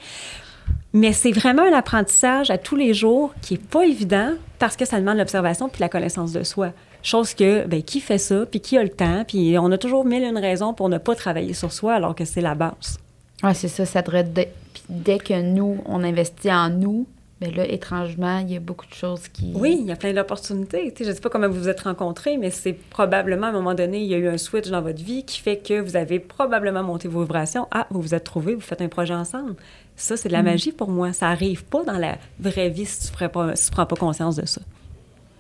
Mais 0.93 1.11
c'est 1.11 1.31
vraiment 1.31 1.63
un 1.63 1.73
apprentissage 1.73 2.51
à 2.51 2.57
tous 2.57 2.75
les 2.75 2.93
jours 2.93 3.33
qui 3.41 3.55
est 3.55 3.63
pas 3.63 3.83
évident 3.85 4.33
parce 4.59 4.75
que 4.77 4.85
ça 4.85 4.99
demande 4.99 5.17
l'observation 5.17 5.67
puis 5.67 5.81
la 5.81 5.89
connaissance 5.89 6.31
de 6.31 6.43
soi. 6.43 6.71
Chose 7.01 7.33
que, 7.33 7.65
ben, 7.65 7.81
qui 7.81 7.99
fait 7.99 8.19
ça, 8.19 8.45
puis 8.45 8.61
qui 8.61 8.77
a 8.77 8.83
le 8.83 8.89
temps, 8.89 9.25
puis 9.27 9.57
on 9.59 9.71
a 9.71 9.77
toujours 9.77 10.05
mille 10.05 10.23
une 10.23 10.37
raisons 10.37 10.73
pour 10.73 10.89
ne 10.89 10.99
pas 10.99 11.15
travailler 11.15 11.53
sur 11.53 11.73
soi 11.73 11.95
alors 11.95 12.15
que 12.15 12.25
c'est 12.25 12.41
la 12.41 12.55
base. 12.55 12.99
Ouais, 13.41 13.53
c'est 13.53 13.67
ça, 13.67 13.85
ça 13.85 14.01
devrait... 14.01 14.23
dès- 14.23 14.53
dès 14.87 15.17
que 15.17 15.41
nous, 15.41 15.77
on 15.85 16.03
investit 16.03 16.51
en 16.51 16.69
nous, 16.69 17.05
ben 17.43 17.55
là, 17.55 17.67
étrangement, 17.67 18.39
il 18.39 18.51
y 18.51 18.55
a 18.55 18.59
beaucoup 18.59 18.85
de 18.85 18.93
choses 18.93 19.27
qui... 19.27 19.51
Oui, 19.55 19.77
il 19.79 19.85
y 19.87 19.91
a 19.91 19.95
plein 19.95 20.13
d'opportunités. 20.13 20.91
Tu 20.91 20.99
sais, 20.99 21.03
je 21.05 21.09
ne 21.09 21.15
sais 21.15 21.21
pas 21.21 21.29
comment 21.29 21.47
vous 21.47 21.59
vous 21.59 21.69
êtes 21.69 21.81
rencontrés, 21.81 22.37
mais 22.37 22.49
c'est 22.51 22.73
probablement 22.73 23.47
à 23.47 23.49
un 23.49 23.53
moment 23.53 23.73
donné, 23.73 24.01
il 24.01 24.07
y 24.07 24.13
a 24.13 24.17
eu 24.17 24.27
un 24.27 24.37
switch 24.37 24.69
dans 24.69 24.81
votre 24.81 25.03
vie 25.03 25.23
qui 25.23 25.39
fait 25.39 25.57
que 25.57 25.79
vous 25.79 25.95
avez 25.95 26.19
probablement 26.19 26.83
monté 26.83 27.07
vos 27.07 27.21
vibrations. 27.21 27.67
Ah, 27.71 27.87
vous 27.89 28.01
vous 28.01 28.15
êtes 28.15 28.23
trouvés, 28.23 28.55
vous 28.55 28.61
faites 28.61 28.81
un 28.81 28.87
projet 28.89 29.13
ensemble. 29.13 29.55
Ça, 29.95 30.17
c'est 30.17 30.29
de 30.29 30.33
la 30.33 30.43
magie 30.43 30.71
pour 30.71 30.89
moi. 30.89 31.13
Ça 31.13 31.29
arrive 31.29 31.63
pas 31.65 31.83
dans 31.83 31.97
la 31.97 32.17
vraie 32.39 32.69
vie 32.69 32.85
si 32.85 33.11
tu 33.11 33.23
ne 33.23 33.27
pas, 33.27 33.55
si 33.55 33.65
tu 33.65 33.71
prends 33.71 33.85
pas 33.85 33.95
conscience 33.95 34.35
de 34.35 34.45
ça. 34.45 34.61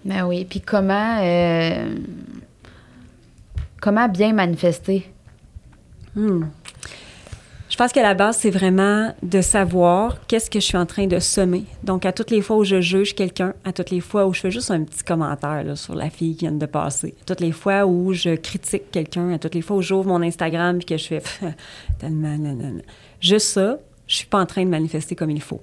Ben 0.05 0.25
oui, 0.25 0.45
puis 0.45 0.61
comment... 0.61 1.19
euh, 1.21 1.95
Comment 3.83 4.07
bien 4.07 4.31
manifester? 4.31 5.11
Hmm. 6.15 6.45
Je 7.73 7.77
pense 7.79 7.91
que 7.91 7.99
la 7.99 8.13
base, 8.13 8.37
c'est 8.37 8.51
vraiment 8.51 9.15
de 9.23 9.41
savoir 9.41 10.27
qu'est-ce 10.27 10.47
que 10.47 10.59
je 10.59 10.63
suis 10.63 10.77
en 10.77 10.85
train 10.85 11.07
de 11.07 11.17
semer. 11.17 11.63
Donc, 11.81 12.05
à 12.05 12.11
toutes 12.11 12.29
les 12.29 12.43
fois 12.43 12.57
où 12.57 12.63
je 12.63 12.81
juge 12.81 13.15
quelqu'un, 13.15 13.55
à 13.65 13.73
toutes 13.73 13.89
les 13.89 13.99
fois 13.99 14.27
où 14.27 14.33
je 14.35 14.41
fais 14.41 14.51
juste 14.51 14.69
un 14.69 14.83
petit 14.83 15.03
commentaire 15.03 15.75
sur 15.75 15.95
la 15.95 16.11
fille 16.11 16.35
qui 16.35 16.45
vient 16.45 16.51
de 16.51 16.67
passer, 16.67 17.15
à 17.19 17.25
toutes 17.25 17.39
les 17.39 17.51
fois 17.51 17.87
où 17.87 18.13
je 18.13 18.35
critique 18.35 18.91
quelqu'un, 18.91 19.31
à 19.31 19.39
toutes 19.39 19.55
les 19.55 19.63
fois 19.63 19.77
où 19.77 19.81
j'ouvre 19.81 20.07
mon 20.07 20.21
Instagram 20.21 20.81
et 20.81 20.83
que 20.83 20.97
je 20.97 21.03
fais 21.03 21.23
tellement, 21.97 22.37
juste 23.19 23.47
ça, 23.47 23.79
je 24.05 24.17
suis 24.17 24.27
pas 24.27 24.39
en 24.39 24.45
train 24.45 24.65
de 24.65 24.69
manifester 24.69 25.15
comme 25.15 25.31
il 25.31 25.41
faut. 25.41 25.61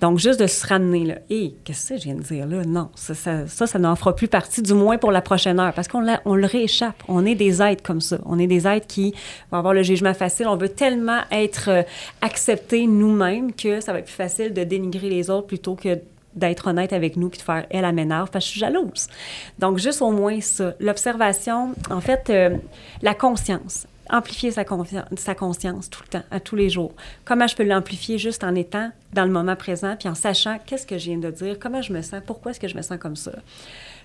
Donc, 0.00 0.18
juste 0.18 0.40
de 0.40 0.46
se 0.46 0.66
ramener 0.66 1.04
là, 1.04 1.14
hé, 1.30 1.54
qu'est-ce 1.64 1.90
que 1.90 1.98
je 1.98 2.04
viens 2.04 2.14
de 2.14 2.22
dire 2.22 2.46
là? 2.46 2.64
Non, 2.64 2.90
ça, 2.94 3.14
ça, 3.14 3.46
ça, 3.46 3.78
n'en 3.78 3.96
fera 3.96 4.14
plus 4.14 4.28
partie, 4.28 4.62
du 4.62 4.74
moins 4.74 4.98
pour 4.98 5.12
la 5.12 5.22
prochaine 5.22 5.60
heure, 5.60 5.72
parce 5.72 5.88
qu'on 5.88 6.04
on 6.24 6.34
le 6.34 6.46
rééchappe. 6.46 7.02
On 7.08 7.24
est 7.24 7.34
des 7.34 7.62
êtres 7.62 7.82
comme 7.82 8.00
ça. 8.00 8.18
On 8.26 8.38
est 8.38 8.46
des 8.46 8.66
êtres 8.66 8.86
qui 8.86 9.14
vont 9.50 9.58
avoir 9.58 9.74
le 9.74 9.82
jugement 9.82 10.14
facile. 10.14 10.46
On 10.48 10.56
veut 10.56 10.68
tellement 10.68 11.20
être 11.30 11.68
euh, 11.68 11.82
acceptés 12.20 12.86
nous-mêmes 12.86 13.52
que 13.52 13.80
ça 13.80 13.92
va 13.92 14.00
être 14.00 14.06
plus 14.06 14.14
facile 14.14 14.52
de 14.52 14.64
dénigrer 14.64 15.08
les 15.08 15.30
autres 15.30 15.46
plutôt 15.46 15.74
que 15.74 15.98
d'être 16.34 16.66
honnête 16.66 16.92
avec 16.92 17.16
nous 17.16 17.28
puis 17.28 17.38
de 17.38 17.44
faire 17.44 17.64
elle, 17.70 17.84
elle 17.84 17.94
m'énerve 17.94 18.30
parce 18.30 18.44
que 18.44 18.48
je 18.48 18.50
suis 18.52 18.60
jalouse. 18.60 19.06
Donc, 19.58 19.78
juste 19.78 20.02
au 20.02 20.10
moins 20.10 20.40
ça. 20.40 20.74
L'observation, 20.80 21.74
en 21.90 22.00
fait, 22.00 22.28
euh, 22.30 22.56
la 23.02 23.14
conscience 23.14 23.86
amplifier 24.10 24.50
sa, 24.50 24.64
sa 25.16 25.34
conscience 25.34 25.90
tout 25.90 26.02
le 26.02 26.08
temps, 26.08 26.24
à 26.30 26.40
tous 26.40 26.56
les 26.56 26.70
jours. 26.70 26.92
Comment 27.24 27.46
je 27.46 27.56
peux 27.56 27.64
l'amplifier 27.64 28.18
juste 28.18 28.44
en 28.44 28.54
étant 28.54 28.90
dans 29.12 29.24
le 29.24 29.30
moment 29.30 29.56
présent, 29.56 29.96
puis 29.98 30.08
en 30.08 30.14
sachant 30.14 30.58
qu'est-ce 30.66 30.86
que 30.86 30.98
je 30.98 31.04
viens 31.04 31.18
de 31.18 31.30
dire, 31.30 31.58
comment 31.58 31.82
je 31.82 31.92
me 31.92 32.02
sens, 32.02 32.20
pourquoi 32.26 32.50
est-ce 32.50 32.60
que 32.60 32.68
je 32.68 32.76
me 32.76 32.82
sens 32.82 32.98
comme 32.98 33.16
ça? 33.16 33.32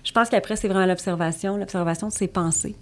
Je 0.04 0.12
pense 0.12 0.30
qu'après, 0.30 0.56
c'est 0.56 0.68
vraiment 0.68 0.86
l'observation, 0.86 1.56
l'observation 1.56 2.08
de 2.08 2.12
ses 2.12 2.28
pensées. 2.28 2.76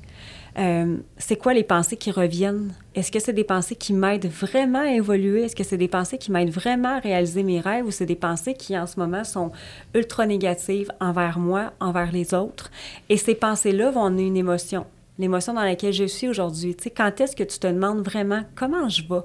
Euh, 0.58 0.96
c'est 1.16 1.36
quoi 1.36 1.54
les 1.54 1.62
pensées 1.62 1.96
qui 1.96 2.10
reviennent? 2.10 2.72
Est-ce 2.94 3.12
que 3.12 3.20
c'est 3.20 3.32
des 3.32 3.44
pensées 3.44 3.76
qui 3.76 3.92
m'aident 3.92 4.26
vraiment 4.26 4.80
à 4.80 4.92
évoluer? 4.92 5.44
Est-ce 5.44 5.56
que 5.56 5.64
c'est 5.64 5.76
des 5.76 5.88
pensées 5.88 6.18
qui 6.18 6.32
m'aident 6.32 6.50
vraiment 6.50 6.96
à 6.96 6.98
réaliser 7.00 7.42
mes 7.42 7.60
rêves 7.60 7.86
ou 7.86 7.90
c'est 7.90 8.06
des 8.06 8.16
pensées 8.16 8.54
qui, 8.54 8.76
en 8.76 8.86
ce 8.86 8.98
moment, 8.98 9.24
sont 9.24 9.52
ultra 9.94 10.26
négatives 10.26 10.90
envers 11.00 11.38
moi, 11.38 11.72
envers 11.80 12.10
les 12.12 12.34
autres? 12.34 12.70
Et 13.08 13.16
ces 13.16 13.34
pensées-là 13.34 13.90
vont 13.90 14.04
amener 14.04 14.26
une 14.26 14.36
émotion 14.36 14.86
l'émotion 15.18 15.54
dans 15.54 15.64
laquelle 15.64 15.92
je 15.92 16.04
suis 16.04 16.28
aujourd'hui. 16.28 16.74
Tu 16.74 16.90
quand 16.90 17.20
est-ce 17.20 17.36
que 17.36 17.44
tu 17.44 17.58
te 17.58 17.66
demandes 17.66 18.02
vraiment 18.02 18.42
comment 18.54 18.88
je 18.88 19.02
vais? 19.02 19.22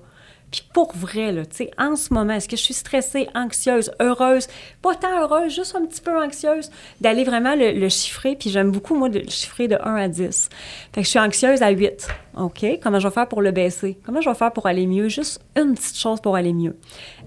Puis 0.54 0.62
pour 0.72 0.96
vrai, 0.96 1.32
là, 1.32 1.48
tu 1.48 1.56
sais, 1.56 1.72
en 1.80 1.96
ce 1.96 2.14
moment, 2.14 2.34
est-ce 2.34 2.48
que 2.48 2.56
je 2.56 2.62
suis 2.62 2.76
stressée, 2.76 3.28
anxieuse, 3.34 3.92
heureuse? 4.00 4.48
Pas 4.84 4.94
tant 4.94 5.20
heureuse, 5.20 5.52
juste 5.52 5.76
un 5.76 5.84
petit 5.84 6.00
peu 6.00 6.16
anxieuse. 6.16 6.70
D'aller 7.02 7.24
vraiment 7.24 7.56
le, 7.58 7.90
chiffrer, 7.90 8.36
puis 8.36 8.52
j'aime 8.52 8.70
beaucoup, 8.70 8.94
moi, 8.94 9.10
le 9.10 9.24
chiffrer 9.28 9.68
de 9.68 9.78
1 9.84 9.96
à 9.96 10.08
10. 10.08 10.50
Fait 10.94 11.02
que 11.02 11.06
je 11.06 11.10
suis 11.10 11.18
anxieuse 11.18 11.64
à 11.64 11.72
8. 11.72 12.08
OK, 12.38 12.66
comment 12.84 13.00
je 13.00 13.08
vais 13.08 13.14
faire 13.14 13.28
pour 13.28 13.42
le 13.42 13.50
baisser? 13.50 13.98
Comment 14.06 14.22
je 14.22 14.30
vais 14.30 14.36
faire 14.36 14.54
pour 14.54 14.68
aller 14.68 14.86
mieux? 14.86 15.08
Juste 15.08 15.42
une 15.58 15.74
petite 15.74 15.98
chose 15.98 16.22
pour 16.22 16.36
aller 16.36 16.54
mieux. 16.54 16.78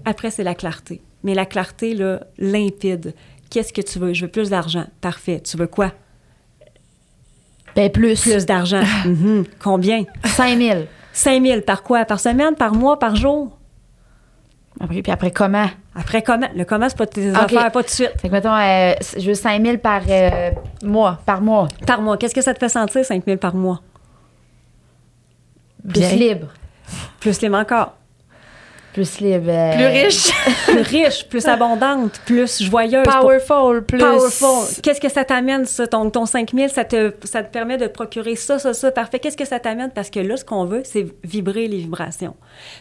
Après, 0.05 0.31
c'est 0.31 0.45
la 0.45 0.55
clarté. 0.55 1.01
Mais 1.23 1.33
la 1.33 1.45
clarté, 1.45 1.95
là, 1.95 2.21
limpide. 2.37 3.13
Qu'est-ce 3.49 3.73
que 3.73 3.81
tu 3.81 3.99
veux? 3.99 4.13
Je 4.13 4.23
veux 4.23 4.31
plus 4.31 4.51
d'argent. 4.51 4.85
Parfait. 5.01 5.41
Tu 5.41 5.57
veux 5.57 5.67
quoi? 5.67 5.91
Ben, 7.77 7.91
plus. 7.91 8.19
Plus 8.21 8.43
d'argent. 8.47 8.81
Mhm. 9.05 9.45
Combien? 9.59 10.03
5 10.25 10.57
000. 10.57 10.79
5 11.13 11.43
000 11.45 11.61
par 11.61 11.83
quoi? 11.83 12.05
Par 12.05 12.19
semaine, 12.19 12.55
par 12.55 12.73
mois, 12.73 12.97
par 12.97 13.15
jour? 13.15 13.55
Après, 14.79 15.03
puis 15.03 15.11
après, 15.11 15.29
comment? 15.29 15.67
Après, 15.95 16.23
comment? 16.23 16.47
Le 16.55 16.65
comment, 16.65 16.89
c'est 16.89 16.97
pas 16.97 17.05
tes 17.05 17.29
affaires, 17.29 17.71
pas 17.71 17.83
tout 17.83 17.87
de 17.87 17.89
suite. 17.89 18.13
Fait 18.19 18.29
que, 18.29 18.33
mettons, 18.33 18.55
euh, 18.55 18.93
je 19.15 19.27
veux 19.27 19.35
5 19.35 19.63
000 19.63 19.77
par 19.77 20.01
euh, 20.09 20.49
mois. 20.83 21.19
Par 21.23 21.39
mois. 21.39 21.67
Par 21.85 22.01
mois. 22.01 22.17
Qu'est-ce 22.17 22.33
que 22.33 22.41
ça 22.41 22.55
te 22.55 22.59
fait 22.59 22.69
sentir, 22.69 23.05
5 23.05 23.23
000 23.23 23.37
par 23.37 23.53
mois? 23.53 23.79
Plus 25.87 26.13
libre. 26.13 26.47
Plus 27.19 27.39
libre 27.41 27.57
encore 27.57 27.96
plus 28.97 29.19
libre. 29.19 29.51
Plus 29.75 29.85
riche. 29.85 30.31
plus 30.65 30.81
riche, 30.81 31.27
plus 31.29 31.45
abondante, 31.45 32.19
plus 32.25 32.63
joyeuse. 32.63 33.03
Powerful, 33.03 33.83
plus. 33.83 33.99
Powerful. 33.99 34.81
Qu'est-ce 34.81 34.99
que 34.99 35.09
ça 35.09 35.23
t'amène, 35.23 35.65
ça? 35.65 35.85
Ton, 35.85 36.09
ton 36.09 36.25
5000, 36.25 36.71
ça 36.71 36.83
te, 36.83 37.13
ça 37.23 37.43
te 37.43 37.53
permet 37.53 37.77
de 37.77 37.85
procurer 37.85 38.35
ça, 38.35 38.57
ça, 38.57 38.73
ça. 38.73 38.89
Parfait. 38.89 39.19
Qu'est-ce 39.19 39.37
que 39.37 39.45
ça 39.45 39.59
t'amène? 39.59 39.91
Parce 39.91 40.09
que 40.09 40.19
là, 40.19 40.35
ce 40.35 40.43
qu'on 40.43 40.65
veut, 40.65 40.81
c'est 40.83 41.05
vibrer 41.23 41.67
les 41.67 41.77
vibrations. 41.77 42.35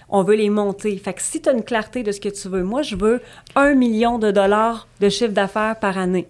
On 0.08 0.22
veut 0.22 0.36
les 0.36 0.48
monter. 0.48 0.96
Fait 0.96 1.12
que 1.12 1.20
si 1.20 1.42
tu 1.42 1.50
as 1.50 1.52
une 1.52 1.62
clarté 1.62 2.02
de 2.02 2.12
ce 2.12 2.20
que 2.20 2.30
tu 2.30 2.48
veux, 2.48 2.62
moi, 2.62 2.80
je 2.80 2.96
veux 2.96 3.20
un 3.54 3.74
million 3.74 4.18
de 4.18 4.30
dollars 4.30 4.88
de 5.00 5.10
chiffre 5.10 5.32
d'affaires 5.32 5.76
par 5.78 5.98
année. 5.98 6.26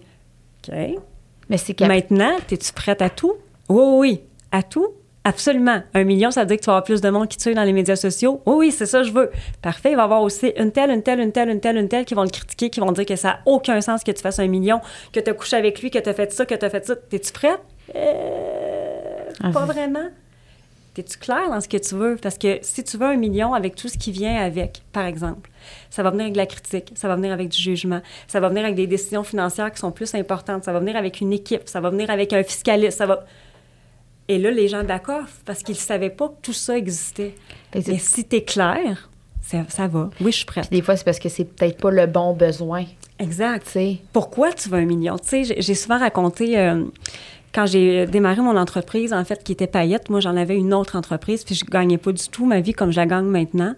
OK? 0.67 0.75
Mais 1.49 1.57
c'est 1.57 1.79
Maintenant, 1.79 2.35
es-tu 2.51 2.73
prête 2.73 3.01
à 3.01 3.09
tout? 3.09 3.35
Oui, 3.69 3.83
oui, 3.85 3.97
oui. 3.99 4.21
À 4.51 4.63
tout? 4.63 4.87
Absolument. 5.27 5.83
Un 5.93 6.05
million, 6.05 6.31
ça 6.31 6.41
veut 6.41 6.47
dire 6.47 6.55
que 6.55 6.61
tu 6.61 6.67
vas 6.67 6.75
avoir 6.75 6.85
plus 6.85 7.01
de 7.01 7.09
monde 7.09 7.27
qui 7.27 7.35
te 7.35 7.41
suit 7.41 7.53
dans 7.53 7.65
les 7.65 7.73
médias 7.73 7.97
sociaux. 7.97 8.41
Oui, 8.45 8.55
oui, 8.55 8.71
c'est 8.71 8.85
ça, 8.85 9.03
je 9.03 9.11
veux. 9.11 9.29
Parfait. 9.61 9.91
Il 9.91 9.97
va 9.97 10.03
y 10.03 10.05
avoir 10.05 10.21
aussi 10.21 10.53
une 10.55 10.71
telle, 10.71 10.89
une 10.89 11.03
telle, 11.03 11.19
une 11.19 11.33
telle, 11.33 11.49
une 11.49 11.59
telle, 11.59 11.75
une 11.75 11.89
telle 11.89 12.05
qui 12.05 12.13
vont 12.13 12.23
le 12.23 12.29
critiquer, 12.29 12.69
qui 12.69 12.79
vont 12.79 12.93
dire 12.93 13.05
que 13.05 13.17
ça 13.17 13.27
n'a 13.27 13.39
aucun 13.45 13.81
sens 13.81 14.05
que 14.05 14.11
tu 14.11 14.21
fasses 14.21 14.39
un 14.39 14.47
million, 14.47 14.79
que 15.11 15.19
tu 15.19 15.29
as 15.29 15.33
couché 15.33 15.57
avec 15.57 15.81
lui, 15.81 15.91
que 15.91 15.99
tu 15.99 16.07
as 16.07 16.13
fait 16.13 16.31
ça, 16.31 16.45
que 16.45 16.55
tu 16.55 16.63
as 16.63 16.69
fait 16.69 16.85
ça. 16.85 16.95
Es-tu 17.11 17.33
prête? 17.33 17.59
Euh, 17.93 19.25
ah, 19.43 19.51
pas 19.51 19.65
vraiment. 19.65 20.07
Es-tu 20.97 21.17
clair 21.17 21.49
dans 21.49 21.59
ce 21.59 21.67
que 21.67 21.77
tu 21.77 21.95
veux? 21.95 22.15
Parce 22.15 22.37
que 22.37 22.59
si 22.61 22.85
tu 22.85 22.95
veux 22.95 23.07
un 23.07 23.17
million 23.17 23.53
avec 23.53 23.75
tout 23.75 23.89
ce 23.89 23.97
qui 23.97 24.13
vient 24.13 24.37
avec, 24.37 24.81
par 24.93 25.05
exemple, 25.05 25.49
ça 25.89 26.03
va 26.03 26.11
venir 26.11 26.23
avec 26.23 26.33
de 26.33 26.37
la 26.37 26.45
critique, 26.45 26.93
ça 26.95 27.09
va 27.09 27.17
venir 27.17 27.33
avec 27.33 27.49
du 27.49 27.61
jugement, 27.61 27.99
ça 28.29 28.39
va 28.39 28.47
venir 28.47 28.63
avec 28.63 28.75
des 28.75 28.87
décisions 28.87 29.25
financières 29.25 29.73
qui 29.73 29.79
sont 29.79 29.91
plus 29.91 30.15
importantes, 30.15 30.63
ça 30.63 30.71
va 30.71 30.79
venir 30.79 30.95
avec 30.95 31.19
une 31.19 31.33
équipe, 31.33 31.63
ça 31.65 31.81
va 31.81 31.89
venir 31.89 32.09
avec 32.09 32.31
un 32.31 32.43
fiscaliste, 32.43 32.97
ça 32.97 33.05
va 33.05 33.25
et 34.27 34.37
là, 34.37 34.51
les 34.51 34.67
gens 34.67 34.83
d'accord 34.83 35.25
parce 35.45 35.63
qu'ils 35.63 35.75
ne 35.75 35.79
savaient 35.79 36.09
pas 36.09 36.29
que 36.29 36.35
tout 36.41 36.53
ça 36.53 36.77
existait. 36.77 37.35
Mais 37.73 37.97
si 37.97 38.25
tu 38.25 38.37
es 38.37 38.43
clair, 38.43 39.09
ça, 39.41 39.87
va. 39.87 40.09
Oui, 40.19 40.31
je 40.31 40.37
suis 40.37 40.45
prête. 40.45 40.69
des 40.69 40.81
fois, 40.81 40.97
c'est 40.97 41.05
parce 41.05 41.19
que 41.19 41.29
c'est 41.29 41.45
peut-être 41.45 41.77
pas 41.77 41.91
le 41.91 42.05
bon 42.05 42.33
besoin. 42.33 42.83
Exact. 43.19 43.67
sais. 43.67 43.99
Pourquoi 44.11 44.51
tu 44.51 44.69
veux 44.69 44.77
un 44.77 44.85
million? 44.85 45.15
J'ai 45.31 45.75
souvent 45.75 45.97
raconté. 45.97 46.59
Euh, 46.59 46.83
quand 47.53 47.65
j'ai 47.65 48.05
démarré 48.05 48.41
mon 48.41 48.57
entreprise, 48.57 49.13
en 49.13 49.23
fait, 49.23 49.43
qui 49.43 49.53
était 49.53 49.67
paillette, 49.67 50.09
moi, 50.09 50.19
j'en 50.19 50.35
avais 50.35 50.55
une 50.55 50.73
autre 50.73 50.97
entreprise, 50.97 51.43
puis 51.43 51.55
je 51.55 51.65
gagnais 51.65 51.97
pas 51.97 52.11
du 52.11 52.27
tout 52.29 52.45
ma 52.45 52.59
vie 52.59 52.73
comme 52.73 52.91
je 52.91 52.97
la 52.97 53.05
gagne 53.05 53.25
maintenant. 53.25 53.73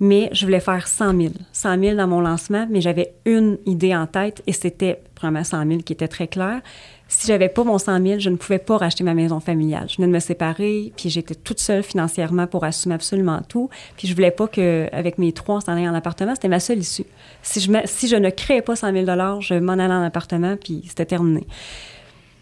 Mais 0.00 0.28
je 0.32 0.44
voulais 0.44 0.60
faire 0.60 0.86
100 0.86 1.16
000. 1.16 1.32
100 1.52 1.80
000 1.80 1.96
dans 1.96 2.06
mon 2.06 2.20
lancement, 2.20 2.68
mais 2.70 2.80
j'avais 2.80 3.14
une 3.24 3.58
idée 3.66 3.96
en 3.96 4.06
tête 4.06 4.42
et 4.46 4.52
c'était 4.52 5.00
vraiment 5.18 5.42
100 5.42 5.66
000 5.66 5.80
qui 5.80 5.92
était 5.92 6.06
très 6.06 6.28
clair 6.28 6.60
si 7.08 7.26
j'avais 7.26 7.48
pas 7.48 7.64
mon 7.64 7.78
100 7.78 8.02
000, 8.06 8.18
je 8.20 8.28
ne 8.28 8.36
pouvais 8.36 8.58
pas 8.58 8.76
racheter 8.76 9.02
ma 9.02 9.14
maison 9.14 9.40
familiale. 9.40 9.86
Je 9.88 9.96
venais 9.96 10.08
de 10.08 10.12
me 10.12 10.20
séparer, 10.20 10.92
puis 10.94 11.08
j'étais 11.08 11.34
toute 11.34 11.58
seule 11.58 11.82
financièrement 11.82 12.46
pour 12.46 12.64
assumer 12.64 12.94
absolument 12.94 13.40
tout. 13.48 13.70
Puis 13.96 14.06
je 14.06 14.14
voulais 14.14 14.30
pas 14.30 14.46
qu'avec 14.46 15.16
mes 15.16 15.32
trois, 15.32 15.56
on 15.56 15.60
s'en 15.60 15.72
aille 15.72 15.88
en 15.88 15.94
appartement. 15.94 16.34
C'était 16.34 16.48
ma 16.48 16.60
seule 16.60 16.78
issue. 16.78 17.06
Si 17.42 17.60
je, 17.60 18.16
ne 18.16 18.30
créais 18.30 18.60
pas 18.60 18.76
100 18.76 18.92
000 18.92 19.06
je 19.40 19.54
m'en 19.54 19.72
allais 19.72 19.94
en 19.94 20.02
appartement, 20.02 20.56
puis 20.56 20.84
c'était 20.86 21.06
terminé. 21.06 21.46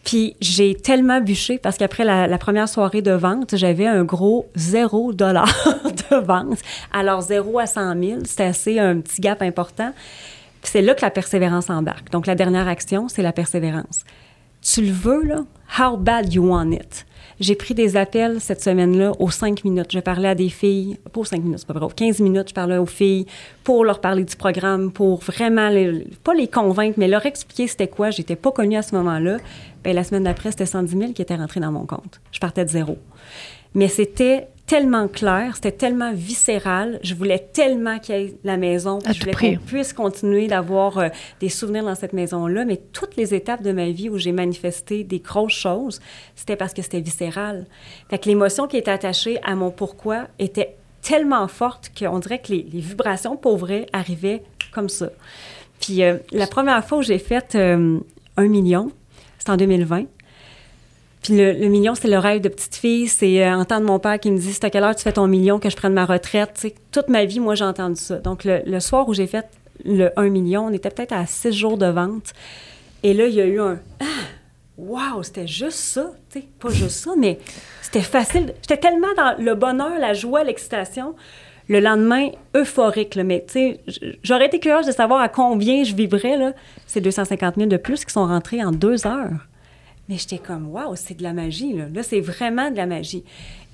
Puis 0.05 0.37
j'ai 0.41 0.75
tellement 0.75 1.21
bûché 1.21 1.59
parce 1.59 1.79
qu'après 1.79 2.05
la, 2.05 2.39
première 2.39 2.69
soirée 2.69 3.03
de 3.03 3.13
vente, 3.13 3.57
j'avais 3.57 3.87
un 3.87 4.03
gros 4.03 4.49
zéro 4.57 5.13
dollar 5.13 5.49
de 6.11 6.17
vente. 6.17 6.59
Alors 6.93 7.23
zéro 7.23 7.61
à 7.61 7.67
100 7.67 8.03
000, 8.03 8.21
c'était 8.25 8.45
assez 8.45 8.79
un 8.81 9.01
petit 9.01 9.21
gap 9.21 9.43
important. 9.43 9.93
C'est 10.63 10.83
là 10.83 10.95
que 10.95 11.03
la 11.03 11.11
persévérance 11.11 11.71
embarque. 11.71 12.11
Donc 12.11 12.27
la 12.27 12.35
dernière 12.35 12.67
action, 12.67 13.09
c'est 13.09 13.23
la 13.23 13.33
persévérance 13.33 14.05
tu 14.73 14.83
le 14.83 14.93
veux, 14.93 15.23
là, 15.23 15.45
how 15.79 15.97
bad 15.97 16.33
you 16.33 16.45
want 16.45 16.73
it? 16.73 17.07
J'ai 17.39 17.55
pris 17.55 17.75
des 17.75 17.97
appels 17.97 18.41
cette 18.41 18.63
semaine-là 18.63 19.13
aux 19.19 19.31
cinq 19.31 19.63
minutes. 19.63 19.93
Je 19.93 20.01
parlais 20.01 20.29
à 20.29 20.35
des 20.35 20.49
filles, 20.49 20.99
pas 21.13 21.21
aux 21.21 21.25
cinq 21.25 21.43
minutes, 21.43 21.59
c'est 21.61 21.67
pas 21.67 21.75
vrai, 21.75 21.85
aux 21.85 21.91
15 21.91 22.21
minutes, 22.21 22.49
je 22.49 22.55
parlais 22.55 22.79
aux 22.79 22.87
filles 22.87 23.27
pour 23.63 23.85
leur 23.85 24.01
parler 24.01 24.25
du 24.25 24.35
programme, 24.35 24.91
pour 24.91 25.21
vraiment, 25.21 25.71
pas 26.25 26.35
les 26.35 26.49
convaincre, 26.49 26.95
mais 26.99 27.09
leur 27.09 27.27
expliquer 27.27 27.69
c'était 27.69 27.89
quoi. 27.89 28.11
J'étais 28.11 28.37
pas 28.37 28.51
connue 28.53 28.77
à 28.77 28.83
ce 28.83 28.95
moment-là. 28.97 29.37
Bien, 29.85 29.93
la 29.93 30.03
semaine 30.03 30.25
d'après, 30.25 30.51
c'était 30.51 30.67
110 30.67 30.99
000 30.99 31.13
qui 31.13 31.23
étaient 31.23 31.37
rentrés 31.37 31.61
dans 31.61 31.73
mon 31.73 31.85
compte. 31.85 32.21
Je 32.33 32.41
partais 32.41 32.65
de 32.65 32.71
zéro. 32.71 32.97
Mais 33.75 33.89
c'était 33.89 34.49
tellement 34.67 35.07
clair, 35.07 35.53
c'était 35.55 35.73
tellement 35.73 36.13
viscéral. 36.13 36.99
Je 37.03 37.15
voulais 37.15 37.39
tellement 37.39 37.99
qu'il 37.99 38.15
y 38.17 38.19
ait 38.19 38.35
la 38.43 38.57
maison. 38.57 38.99
je 39.07 39.21
voulais 39.21 39.57
qu'on 39.57 39.65
puisse 39.65 39.93
continuer 39.93 40.49
d'avoir 40.49 40.99
euh, 40.99 41.09
des 41.41 41.49
souvenirs 41.49 41.85
dans 41.85 41.95
cette 41.95 42.13
maison-là. 42.13 42.65
Mais 42.65 42.77
toutes 42.93 43.17
les 43.17 43.33
étapes 43.33 43.63
de 43.63 43.73
ma 43.73 43.91
vie 43.91 44.11
où 44.11 44.19
j'ai 44.19 44.33
manifesté 44.33 45.05
des 45.05 45.21
grosses 45.21 45.55
choses, 45.55 46.01
c'était 46.35 46.57
parce 46.57 46.75
que 46.75 46.83
c'était 46.83 47.01
viscéral. 47.01 47.67
Fait 48.11 48.19
que 48.19 48.29
l'émotion 48.29 48.67
qui 48.67 48.77
était 48.77 48.91
attachée 48.91 49.39
à 49.45 49.55
mon 49.55 49.71
pourquoi 49.71 50.27
était 50.39 50.77
tellement 51.01 51.47
forte 51.47 51.93
qu'on 51.97 52.19
dirait 52.19 52.41
que 52.41 52.53
les, 52.53 52.63
vibrations 52.63 53.37
pauvres 53.37 53.87
arrivaient 53.93 54.43
comme 54.73 54.89
ça. 54.89 55.11
Puis 55.81 56.03
euh, 56.03 56.17
la 56.33 56.49
première 56.49 56.85
fois 56.85 56.99
où 56.99 57.03
j'ai 57.03 57.19
fait 57.19 57.55
euh, 57.55 58.01
un 58.37 58.49
million, 58.49 58.91
c'était 59.39 59.51
en 59.51 59.57
2020. 59.57 60.07
Puis 61.27 61.37
le, 61.37 61.67
million, 61.67 61.97
c'est 61.97 62.07
le 62.07 62.19
rêve 62.19 62.41
de 62.41 62.49
petite 62.49 62.77
fille. 62.77 63.09
C'est 63.09 63.45
euh, 63.45 63.57
entendre 63.57 63.85
mon 63.85 63.99
père 63.99 64.21
qui 64.21 64.31
me 64.31 64.39
dit 64.39 64.53
C'est 64.53 64.62
à 64.62 64.71
quelle 64.71 64.85
heure 64.85 64.95
tu 64.95 65.03
fais 65.03 65.12
ton 65.12 65.27
million 65.27 65.59
que 65.59 65.69
je 65.69 65.75
prenne 65.75 65.93
ma 65.93 66.05
retraite? 66.05 66.65
toute 66.93 67.09
ma 67.09 67.25
vie, 67.25 67.41
moi, 67.41 67.57
j'ai 67.57 67.65
entendu 67.65 68.01
ça. 68.01 68.19
Donc, 68.19 68.45
le, 68.45 68.79
soir 68.79 69.09
où 69.09 69.12
j'ai 69.12 69.27
fait 69.27 69.45
le 69.85 70.12
1 70.17 70.29
million, 70.29 70.67
on 70.67 70.73
était 70.73 70.89
peut-être 70.89 71.11
à 71.11 71.27
six 71.27 71.51
jours 71.51 71.79
de 71.79 71.87
vente. 71.87 72.33
Et 73.03 73.12
là, 73.12 73.27
il 73.27 73.35
y 73.35 73.41
a 73.41 73.45
eu 73.45 73.59
un 73.59 73.81
Ah, 73.99 74.05
wow, 74.79 75.25
c'était 75.25 75.49
juste 75.49 75.79
ça. 75.79 76.12
Pas 76.61 76.69
juste 76.69 76.91
ça, 76.91 77.11
mais 77.19 77.41
c'était 77.83 78.03
facile. 78.03 78.55
J'étais 78.62 78.77
tellement 78.77 79.12
dans 79.17 79.35
le 79.37 79.57
bonheur, 79.57 79.99
la 79.99 80.15
joie, 80.15 80.45
l'excitation 80.45 81.17
Le 81.69 81.81
lendemain, 81.81 82.29
euphorique, 82.55 83.17
là, 83.17 83.25
mais 83.25 83.45
j'aurais 84.23 84.47
été 84.47 84.61
curieuse 84.61 84.87
de 84.87 84.93
savoir 84.93 85.21
à 85.23 85.29
combien 85.29 85.83
je 85.83 85.93
vibrais, 85.93 86.37
là. 86.37 86.53
C'est 86.87 87.01
250 87.01 87.57
000 87.57 87.67
de 87.67 87.79
plus 87.79 88.05
qui 88.05 88.12
sont 88.12 88.29
rentrés 88.29 88.62
en 88.62 88.71
deux 88.71 89.09
heures. 89.09 89.49
Mais 90.09 90.16
j'étais 90.19 90.38
comme, 90.38 90.69
waouh, 90.69 90.95
c'est 90.95 91.16
de 91.16 91.23
la 91.23 91.33
magie, 91.33 91.73
là. 91.73 91.87
Là, 91.92 92.03
c'est 92.03 92.21
vraiment 92.21 92.71
de 92.71 92.77
la 92.77 92.87
magie. 92.87 93.25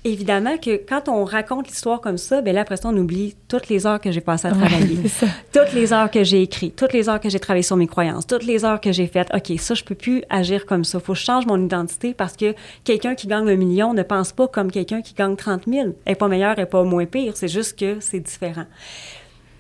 Évidemment 0.04 0.56
que 0.58 0.78
quand 0.84 1.08
on 1.08 1.24
raconte 1.24 1.68
l'histoire 1.68 2.00
comme 2.00 2.18
ça, 2.18 2.42
ben 2.42 2.52
là, 2.52 2.62
après 2.62 2.76
ça, 2.76 2.88
on 2.88 2.96
oublie 2.96 3.36
toutes 3.46 3.68
les 3.68 3.86
heures 3.86 4.00
que 4.00 4.10
j'ai 4.10 4.20
passées 4.20 4.48
à 4.48 4.50
travailler, 4.50 4.98
toutes 5.52 5.72
les 5.74 5.92
heures 5.92 6.10
que 6.10 6.24
j'ai 6.24 6.42
écrit, 6.42 6.72
toutes 6.72 6.92
les 6.92 7.08
heures 7.08 7.20
que 7.20 7.28
j'ai 7.28 7.38
travaillé 7.38 7.62
sur 7.62 7.76
mes 7.76 7.86
croyances, 7.86 8.26
toutes 8.26 8.42
les 8.42 8.64
heures 8.64 8.80
que 8.80 8.90
j'ai 8.90 9.06
faites. 9.06 9.32
OK, 9.32 9.56
ça, 9.60 9.74
je 9.74 9.84
peux 9.84 9.94
plus 9.94 10.24
agir 10.28 10.66
comme 10.66 10.82
ça. 10.82 10.98
faut 10.98 11.12
que 11.12 11.18
je 11.20 11.24
change 11.24 11.46
mon 11.46 11.62
identité 11.64 12.14
parce 12.14 12.36
que 12.36 12.52
quelqu'un 12.82 13.14
qui 13.14 13.28
gagne 13.28 13.48
un 13.48 13.54
million 13.54 13.94
ne 13.94 14.02
pense 14.02 14.32
pas 14.32 14.48
comme 14.48 14.72
quelqu'un 14.72 15.02
qui 15.02 15.14
gagne 15.14 15.36
30 15.36 15.66
000. 15.68 15.80
Elle 15.80 15.94
n'est 16.08 16.14
pas 16.16 16.26
meilleure, 16.26 16.54
elle 16.56 16.64
n'est 16.64 16.66
pas 16.66 16.82
moins 16.82 17.06
pire. 17.06 17.36
C'est 17.36 17.46
juste 17.46 17.78
que 17.78 17.98
c'est 18.00 18.18
différent. 18.18 18.66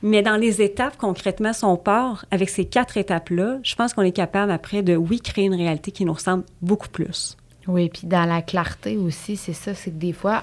Mais 0.02 0.22
dans 0.22 0.36
les 0.36 0.60
étapes, 0.60 0.96
concrètement, 0.98 1.52
si 1.52 1.64
on 1.64 1.76
part 1.76 2.26
avec 2.30 2.48
ces 2.48 2.64
quatre 2.64 2.96
étapes-là, 2.96 3.58
je 3.62 3.74
pense 3.76 3.94
qu'on 3.94 4.02
est 4.02 4.12
capable 4.12 4.50
après 4.50 4.82
de, 4.82 4.96
oui, 4.96 5.20
créer 5.20 5.44
une 5.44 5.54
réalité 5.54 5.92
qui 5.92 6.04
nous 6.04 6.12
ressemble 6.12 6.44
beaucoup 6.60 6.88
plus. 6.88 7.36
Oui, 7.68 7.88
puis 7.88 8.08
dans 8.08 8.24
la 8.24 8.42
clarté 8.42 8.96
aussi, 8.96 9.36
c'est 9.36 9.52
ça, 9.52 9.74
c'est 9.74 9.90
que 9.90 9.96
des 9.96 10.12
fois, 10.12 10.42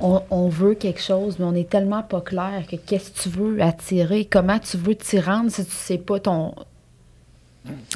on, 0.00 0.22
on 0.30 0.48
veut 0.48 0.74
quelque 0.74 1.02
chose, 1.02 1.36
mais 1.38 1.44
on 1.44 1.54
est 1.54 1.68
tellement 1.68 2.02
pas 2.02 2.22
clair 2.22 2.64
que 2.70 2.76
qu'est-ce 2.76 3.10
que 3.10 3.20
tu 3.20 3.28
veux 3.28 3.60
attirer, 3.60 4.24
comment 4.24 4.58
tu 4.58 4.78
veux 4.78 4.94
t'y 4.94 5.20
rendre 5.20 5.50
si 5.50 5.64
tu 5.64 5.72
sais 5.72 5.98
pas 5.98 6.18
ton. 6.20 6.54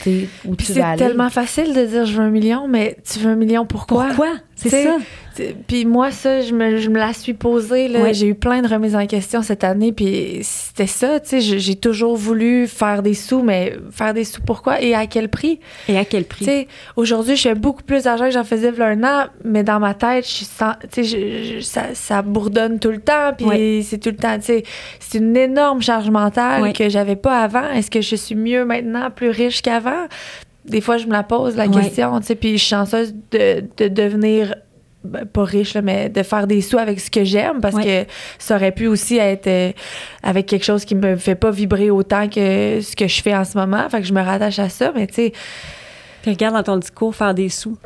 c'est 0.03 0.29
vas 0.75 0.91
aller. 0.91 0.99
tellement 0.99 1.31
facile 1.31 1.75
de 1.75 1.87
dire 1.87 2.05
je 2.05 2.15
veux 2.15 2.25
un 2.25 2.31
million, 2.31 2.69
mais 2.69 2.99
tu 3.11 3.21
veux 3.21 3.31
un 3.31 3.37
million 3.37 3.65
pourquoi? 3.65 4.09
Pourquoi? 4.09 4.35
C'est 4.61 4.85
ça. 4.85 4.97
Puis 5.69 5.85
moi, 5.85 6.11
ça, 6.11 6.41
je 6.41 6.53
me, 6.53 6.79
je 6.79 6.89
me 6.91 6.99
la 6.99 7.13
suis 7.13 7.33
posée. 7.33 7.87
là. 7.87 8.01
Ouais. 8.01 8.13
J'ai 8.13 8.27
eu 8.27 8.35
plein 8.35 8.61
de 8.61 8.67
remises 8.67 8.97
en 8.97 9.07
question 9.07 9.41
cette 9.41 9.63
année. 9.63 9.93
Puis 9.93 10.41
c'était 10.43 10.89
ça, 10.89 11.21
tu 11.21 11.41
sais. 11.41 11.59
J'ai 11.61 11.77
toujours 11.77 12.17
voulu 12.17 12.67
faire 12.67 13.03
des 13.05 13.15
sous, 13.15 13.41
mais 13.43 13.77
faire 13.93 14.15
des 14.15 14.25
sous 14.25 14.41
pourquoi 14.43 14.83
et 14.83 14.97
à 14.97 15.07
quel 15.07 15.29
prix? 15.29 15.61
Et 15.89 15.97
à 15.97 16.05
quel 16.05 16.25
prix? 16.25 16.45
Tu 16.45 16.51
sais, 16.51 16.69
aujourd'hui, 16.97 17.37
je 17.37 17.43
fais 17.43 17.55
beaucoup 17.55 17.85
plus 17.85 18.03
d'argent 18.03 18.25
que 18.25 18.33
j'en 18.33 18.43
faisais 18.43 18.71
il 18.73 18.79
y 18.79 18.83
a 18.83 18.87
un 18.87 19.05
an, 19.05 19.27
mais 19.45 19.63
dans 19.63 19.79
ma 19.79 19.95
tête, 19.95 20.25
je 20.27 20.31
suis 20.31 20.45
sans- 20.45 20.75
tu 20.93 21.05
sais, 21.05 21.05
je- 21.05 21.55
je- 21.59 21.61
ça, 21.61 21.95
ça 21.95 22.23
bourdonne 22.23 22.81
tout 22.81 22.91
le 22.91 23.01
temps, 23.01 23.33
puis 23.37 23.47
Ouais. 23.47 23.81
c'est 23.85 23.99
tout 23.99 24.11
le 24.11 24.17
temps, 24.17 24.37
tu 24.39 24.47
sais, 24.47 24.65
c'est 24.99 25.19
une 25.19 25.37
énorme 25.37 25.83
charge 25.83 26.11
mentale 26.11 26.63
Ouais. 26.63 26.73
que 26.73 26.89
j'avais 26.89 27.15
pas 27.17 27.43
avant. 27.43 27.71
Est-ce 27.71 27.93
que 27.93 28.01
je 28.01 28.17
suis 28.17 28.35
mieux 28.35 28.65
maintenant, 28.65 29.09
plus 29.13 29.31
riche 29.31 29.63
qu'avant? 29.63 30.07
Des 30.69 30.81
fois, 30.81 30.97
je 30.99 31.07
me 31.07 31.13
la 31.13 31.23
pose, 31.23 31.57
la 31.57 31.67
Ouais. 31.67 31.83
question, 31.83 32.19
tu 32.21 32.27
sais, 32.27 32.35
puis 32.35 32.53
je 32.53 32.57
suis 32.59 32.69
chanceuse 32.69 33.15
de, 33.33 33.65
de 33.77 33.89
devenir 33.89 34.55
ben, 35.05 35.25
pas 35.25 35.45
riche, 35.45 35.75
là, 35.75 35.81
mais 35.83 36.09
de 36.09 36.23
faire 36.25 36.47
des 36.47 36.61
sous 36.61 36.77
avec 36.77 36.99
ce 37.01 37.11
que 37.11 37.23
j'aime 37.25 37.61
parce 37.61 37.77
Ouais. 37.77 38.05
que 38.07 38.13
ça 38.39 38.57
aurait 38.57 38.73
pu 38.73 38.87
aussi 38.89 39.17
être 39.17 39.47
euh, 39.47 39.71
avec 40.25 40.47
quelque 40.47 40.65
chose 40.65 40.85
qui 40.85 40.95
me 40.97 41.17
fait 41.17 41.37
pas 41.37 41.51
vibrer 41.53 41.91
autant 41.91 42.29
que 42.29 42.81
ce 42.83 42.97
que 42.97 43.07
je 43.07 43.23
fais 43.23 43.35
en 43.35 43.45
ce 43.45 43.57
moment. 43.57 43.89
Fait 43.89 44.01
que 44.01 44.07
je 44.07 44.13
me 44.13 44.21
rattache 44.21 44.59
à 44.59 44.69
ça, 44.69 44.93
mais 44.95 45.07
tu 45.07 45.15
sais, 45.15 45.33
Puis 46.23 46.33
regarde 46.33 46.55
dans 46.57 46.63
ton 46.65 46.77
discours, 46.79 47.15
faire 47.15 47.33
des 47.33 47.49
sous. 47.49 47.79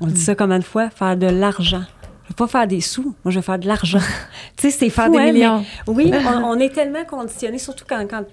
On 0.00 0.06
dit 0.06 0.20
ça 0.20 0.34
combien 0.34 0.58
de 0.58 0.64
fois? 0.64 0.88
Faire 0.90 1.16
de 1.16 1.26
l'argent. 1.26 1.82
Je 2.24 2.30
veux 2.30 2.36
pas 2.36 2.46
faire 2.46 2.66
des 2.66 2.80
sous, 2.80 3.14
moi 3.24 3.30
je 3.30 3.36
veux 3.36 3.42
faire 3.42 3.58
de 3.58 3.66
l'argent. 3.66 3.98
tu 4.56 4.70
sais, 4.70 4.70
c'est 4.70 4.90
Faire 4.90 5.06
fou, 5.06 5.12
des 5.12 5.18
hein, 5.18 5.22
mais- 5.26 5.32
millions. 5.32 5.64
oui, 5.88 6.10
on, 6.26 6.44
on 6.44 6.58
est 6.58 6.70
tellement 6.74 7.04
conditionnés, 7.04 7.58
surtout 7.58 7.84
quand, 7.88 8.06
quand 8.08 8.24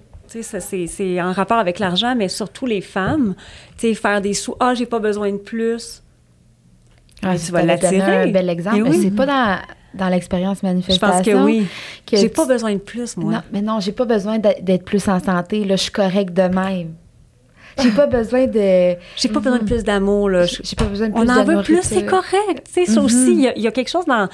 c'est, 0.43 0.87
c'est 0.87 1.21
en 1.21 1.31
rapport 1.31 1.57
avec 1.57 1.79
l'argent, 1.79 2.15
mais 2.15 2.27
surtout 2.29 2.65
les 2.65 2.81
femmes. 2.81 3.35
Tu 3.77 3.87
sais, 3.89 3.93
faire 3.93 4.21
des 4.21 4.33
sous. 4.33 4.55
Ah, 4.59 4.73
j'ai 4.73 4.85
pas 4.85 4.99
besoin 4.99 5.31
de 5.31 5.37
plus. 5.37 6.01
Ah, 7.23 7.35
tu 7.37 7.51
vas 7.51 7.63
l'attirer. 7.63 8.23
un 8.23 8.27
bel 8.31 8.49
exemple. 8.49 8.83
Oui. 8.83 8.99
C'est 9.01 9.11
pas 9.15 9.25
dans, 9.25 9.57
dans 9.93 10.09
l'expérience 10.09 10.59
Je 10.61 10.67
manifestation. 10.67 11.15
pense 11.17 11.25
que 11.25 11.45
oui. 11.45 11.65
que 12.05 12.17
J'ai 12.17 12.29
tu- 12.29 12.35
pas 12.35 12.45
besoin 12.45 12.73
de 12.73 12.79
plus, 12.79 13.17
moi. 13.17 13.31
Non, 13.33 13.41
mais 13.51 13.61
non, 13.61 13.79
j'ai 13.79 13.91
pas 13.93 14.05
besoin 14.05 14.37
d'être 14.39 14.83
plus 14.85 15.07
en 15.07 15.19
santé. 15.19 15.63
Là, 15.65 15.75
je 15.75 15.83
suis 15.83 15.91
correcte 15.91 16.33
de 16.33 16.43
même. 16.43 16.93
J'ai 17.81 17.91
pas 17.91 18.07
besoin 18.07 18.47
de. 18.47 18.95
J'ai 19.17 19.27
pas 19.29 19.39
besoin 19.41 19.59
de 19.59 19.65
plus 19.65 19.83
d'amour, 19.83 20.29
là. 20.29 20.45
Je- 20.45 20.61
J'ai 20.63 20.75
pas 20.77 20.85
besoin 20.85 21.09
de 21.09 21.13
plus 21.13 21.21
On 21.21 21.29
en 21.29 21.43
veut 21.43 21.61
plus, 21.61 21.81
c'est 21.81 22.05
correct. 22.05 22.63
Tu 22.73 22.85
sais, 22.85 22.85
ça 22.85 23.01
aussi, 23.01 23.31
il 23.33 23.41
y 23.41 23.47
a- 23.49 23.55
il 23.57 23.61
y, 23.63 23.67
a 23.67 23.71
quelque 23.71 23.89
chose 23.89 24.05
dans. 24.05 24.29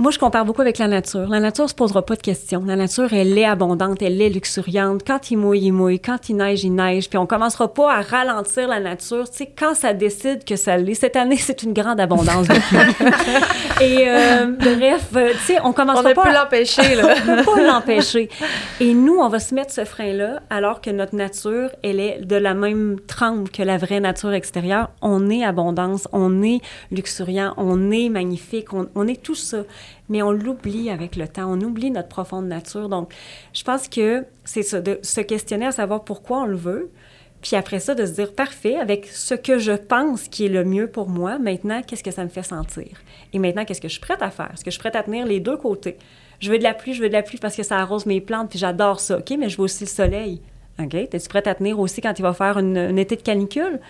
Moi, 0.00 0.12
je 0.12 0.18
compare 0.20 0.44
beaucoup 0.44 0.60
avec 0.60 0.78
la 0.78 0.86
nature. 0.86 1.28
La 1.28 1.40
nature 1.40 1.68
se 1.68 1.74
posera 1.74 2.06
pas 2.06 2.14
de 2.14 2.22
questions. 2.22 2.62
La 2.64 2.76
nature, 2.76 3.12
elle 3.12 3.36
est 3.36 3.44
abondante, 3.44 4.00
elle 4.00 4.22
est 4.22 4.28
luxuriante. 4.28 5.00
Quand 5.04 5.32
il 5.32 5.38
mouille, 5.38 5.62
il 5.64 5.72
mouille. 5.72 5.98
Quand 5.98 6.28
il 6.28 6.36
neige, 6.36 6.62
il 6.62 6.72
neige. 6.72 7.08
Puis 7.10 7.18
on 7.18 7.26
commencera 7.26 7.66
pas 7.74 7.92
à 7.94 8.00
ralentir 8.02 8.68
la 8.68 8.78
nature. 8.78 9.28
Tu 9.28 9.38
sais, 9.38 9.52
quand 9.58 9.74
ça 9.74 9.94
décide 9.94 10.44
que 10.44 10.54
ça 10.54 10.76
l'est. 10.76 10.94
Cette 10.94 11.16
année, 11.16 11.36
c'est 11.36 11.64
une 11.64 11.72
grande 11.72 11.98
abondance. 11.98 12.46
Et 13.80 14.08
euh, 14.08 14.46
bref, 14.58 15.08
euh, 15.16 15.32
tu 15.32 15.38
sais, 15.38 15.58
on 15.64 15.70
On 15.70 15.72
commencera 15.72 16.08
ne 16.10 16.14
pas 16.14 16.22
peut 16.22 16.28
à- 16.28 16.42
l'empêcher, 16.44 16.94
là. 16.96 17.14
on 17.26 17.36
peut 17.36 17.44
pas 17.56 17.62
l'empêcher. 17.66 18.28
Et 18.78 18.94
nous, 18.94 19.16
on 19.16 19.28
va 19.28 19.40
se 19.40 19.52
mettre 19.52 19.72
ce 19.72 19.84
frein-là, 19.84 20.42
alors 20.48 20.80
que 20.80 20.90
notre 20.90 21.16
nature, 21.16 21.70
elle 21.82 21.98
est 21.98 22.20
de 22.24 22.36
la 22.36 22.54
même 22.54 22.98
trempe 23.08 23.50
que 23.50 23.62
la 23.64 23.78
vraie 23.78 23.98
nature 24.00 24.32
extérieure. 24.32 24.90
On 25.02 25.28
est 25.28 25.44
abondance, 25.44 26.06
on 26.12 26.40
est 26.42 26.60
luxuriant, 26.92 27.54
on 27.56 27.90
est 27.90 28.08
magnifique, 28.08 28.72
on, 28.72 28.86
on 28.94 29.08
est 29.08 29.20
tout 29.20 29.34
ça. 29.34 29.58
Mais 30.08 30.22
on 30.22 30.32
l'oublie 30.32 30.90
avec 30.90 31.16
le 31.16 31.28
temps, 31.28 31.52
on 31.52 31.60
oublie 31.60 31.90
notre 31.90 32.08
profonde 32.08 32.46
nature. 32.46 32.88
Donc, 32.88 33.12
je 33.52 33.62
pense 33.62 33.88
que 33.88 34.24
c'est 34.44 34.62
ça, 34.62 34.80
de 34.80 34.98
se 35.02 35.20
questionner 35.20 35.66
à 35.66 35.72
savoir 35.72 36.04
pourquoi 36.04 36.42
on 36.42 36.46
le 36.46 36.56
veut. 36.56 36.90
Puis 37.42 37.54
après 37.54 37.78
ça, 37.78 37.94
de 37.94 38.04
se 38.04 38.12
dire, 38.12 38.34
parfait, 38.34 38.76
avec 38.76 39.06
ce 39.06 39.34
que 39.34 39.58
je 39.58 39.72
pense 39.72 40.28
qui 40.28 40.46
est 40.46 40.48
le 40.48 40.64
mieux 40.64 40.88
pour 40.88 41.08
moi, 41.08 41.38
maintenant, 41.38 41.82
qu'est-ce 41.82 42.02
que 42.02 42.10
ça 42.10 42.24
me 42.24 42.28
fait 42.28 42.42
sentir? 42.42 42.88
Et 43.32 43.38
maintenant, 43.38 43.64
qu'est-ce 43.64 43.80
que 43.80 43.88
je 43.88 43.92
suis 43.92 44.00
prête 44.00 44.22
à 44.22 44.30
faire? 44.30 44.50
Est-ce 44.52 44.64
que 44.64 44.70
je 44.70 44.72
suis 44.72 44.80
prête 44.80 44.96
à 44.96 45.02
tenir 45.02 45.24
les 45.24 45.38
deux 45.38 45.56
côtés? 45.56 45.98
Je 46.40 46.50
veux 46.50 46.58
de 46.58 46.64
la 46.64 46.74
pluie, 46.74 46.94
je 46.94 47.02
veux 47.02 47.08
de 47.08 47.14
la 47.14 47.22
pluie 47.22 47.38
parce 47.38 47.56
que 47.56 47.62
ça 47.62 47.78
arrose 47.78 48.06
mes 48.06 48.20
plantes, 48.20 48.50
puis 48.50 48.58
j'adore 48.58 49.00
ça. 49.00 49.18
OK, 49.18 49.30
mais 49.38 49.48
je 49.48 49.56
veux 49.56 49.64
aussi 49.64 49.84
le 49.84 49.88
soleil. 49.88 50.40
OK? 50.80 50.94
Es-tu 50.94 51.28
prête 51.28 51.46
à 51.46 51.54
tenir 51.54 51.78
aussi 51.78 52.00
quand 52.00 52.16
il 52.18 52.22
va 52.22 52.32
faire 52.32 52.58
une, 52.58 52.76
une 52.76 52.98
été 52.98 53.16
de 53.16 53.22
canicule? 53.22 53.80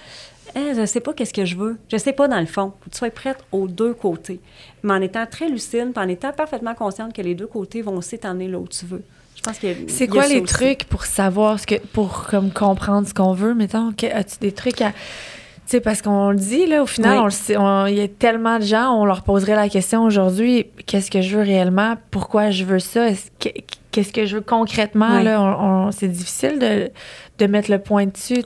Eh, 0.56 0.74
je 0.74 0.86
sais 0.86 1.00
pas 1.00 1.12
qu'est-ce 1.12 1.32
que 1.34 1.44
je 1.44 1.56
veux. 1.56 1.76
Je 1.90 1.96
sais 1.96 2.12
pas 2.12 2.28
dans 2.28 2.40
le 2.40 2.46
fond. 2.46 2.72
Faut 2.80 2.86
que 2.86 2.90
tu 2.90 2.98
sois 2.98 3.10
prête 3.10 3.38
aux 3.52 3.68
deux 3.68 3.94
côtés. 3.94 4.40
Mais 4.82 4.92
en 4.94 5.00
étant 5.00 5.26
très 5.26 5.48
lucide, 5.48 5.92
en 5.96 6.08
étant 6.08 6.32
parfaitement 6.32 6.74
consciente 6.74 7.12
que 7.14 7.22
les 7.22 7.34
deux 7.34 7.46
côtés 7.46 7.82
vont 7.82 7.96
aussi 7.96 8.18
t'emmener 8.18 8.48
là 8.48 8.58
où 8.58 8.66
tu 8.68 8.84
veux. 8.86 9.02
Je 9.36 9.42
pense 9.42 9.58
que 9.58 9.68
C'est 9.86 10.08
quoi 10.08 10.26
les 10.26 10.42
trucs 10.42 10.84
pour 10.84 11.04
savoir 11.04 11.60
ce 11.60 11.66
que 11.66 11.76
pour 11.92 12.24
comme 12.28 12.50
comprendre 12.50 13.06
ce 13.06 13.14
qu'on 13.14 13.34
veut? 13.34 13.54
Mettons 13.54 13.92
que- 13.92 14.06
as-tu 14.12 14.38
des 14.40 14.52
trucs 14.52 14.80
à 14.82 14.90
tu 14.90 15.72
sais 15.76 15.80
parce 15.80 16.00
qu'on 16.02 16.30
le 16.30 16.36
dit 16.36 16.66
là 16.66 16.82
au 16.82 16.86
final 16.86 17.20
Oui. 17.26 17.92
il 17.92 17.98
y 17.98 18.00
a 18.00 18.08
tellement 18.08 18.58
de 18.58 18.64
gens 18.64 18.94
on 18.94 19.04
leur 19.04 19.22
poserait 19.22 19.54
la 19.54 19.68
question 19.68 20.02
aujourd'hui 20.02 20.66
qu'est-ce 20.86 21.10
que 21.10 21.20
je 21.20 21.36
veux 21.36 21.42
réellement? 21.44 21.96
Pourquoi 22.10 22.50
je 22.50 22.64
veux 22.64 22.78
ça? 22.78 23.10
Est-ce 23.10 23.30
que- 23.38 23.60
qu'est-ce 24.02 24.12
que 24.12 24.26
je 24.26 24.36
veux 24.36 24.42
concrètement 24.42 25.18
là 25.22 25.40
on- 25.40 25.86
on- 25.88 25.92
c'est 25.92 26.08
difficile 26.08 26.58
de, 26.58 26.90
de 27.38 27.46
mettre 27.46 27.70
le 27.70 27.78
point 27.78 28.06
dessus 28.06 28.42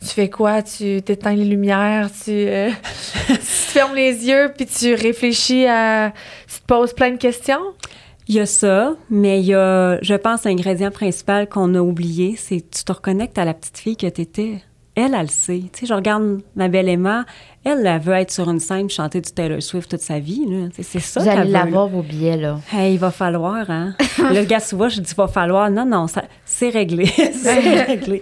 tu 0.00 0.06
fais 0.08 0.28
quoi? 0.30 0.62
Tu 0.62 1.02
t'éteins 1.02 1.34
les 1.34 1.44
lumières 1.44 2.10
tu, 2.12 2.30
euh, 2.30 2.70
tu 3.28 3.34
fermes 3.40 3.94
les 3.94 4.26
yeux 4.28 4.52
puis 4.56 4.66
tu 4.66 4.94
réfléchis 4.94 5.66
à 5.66 6.12
tu 6.52 6.60
te 6.60 6.66
poses 6.66 6.92
plein 6.92 7.10
de 7.12 7.16
questions? 7.18 7.60
Il 8.26 8.36
y 8.36 8.40
a 8.40 8.46
ça, 8.46 8.94
mais 9.10 9.40
il 9.40 9.44
y 9.46 9.54
a, 9.54 9.98
je 10.00 10.14
pense, 10.14 10.44
l'ingrédient 10.44 10.90
principal 10.90 11.46
qu'on 11.46 11.74
a 11.74 11.80
oublié, 11.80 12.36
c'est 12.38 12.60
que 12.60 12.76
tu 12.78 12.82
te 12.84 12.90
reconnectes 12.92 13.36
à 13.36 13.44
la 13.44 13.52
petite 13.52 13.76
fille 13.76 13.98
que 13.98 14.06
tu 14.06 14.22
étais. 14.22 14.62
Elle, 14.96 15.14
elle 15.14 15.22
le 15.22 15.26
sait. 15.28 15.62
Tu 15.72 15.80
sais, 15.80 15.86
je 15.86 15.94
regarde 15.94 16.40
ma 16.54 16.68
belle 16.68 16.88
Emma, 16.88 17.24
elle, 17.64 17.84
elle 17.84 18.00
veut 18.00 18.12
être 18.14 18.30
sur 18.30 18.48
une 18.48 18.60
scène 18.60 18.88
chanter 18.88 19.20
du 19.20 19.30
Taylor 19.32 19.60
Swift 19.60 19.90
toute 19.90 20.00
sa 20.00 20.20
vie. 20.20 20.46
C'est 20.80 21.00
ça 21.00 21.20
Vous 21.20 21.26
qu'elle 21.26 21.38
allez 21.38 21.50
l'avoir 21.50 21.88
vos 21.88 22.02
billets, 22.02 22.36
là. 22.36 22.60
Hey, 22.72 22.94
il 22.94 22.98
va 22.98 23.10
falloir, 23.10 23.68
hein? 23.70 23.94
le 24.18 24.44
gars, 24.44 24.60
souvent, 24.60 24.88
je 24.88 25.00
dis 25.00 25.12
va 25.16 25.26
falloir. 25.26 25.68
Non, 25.70 25.84
non, 25.84 26.06
c'est 26.44 26.68
réglé. 26.68 27.06
c'est 27.32 27.82
réglé. 27.84 28.20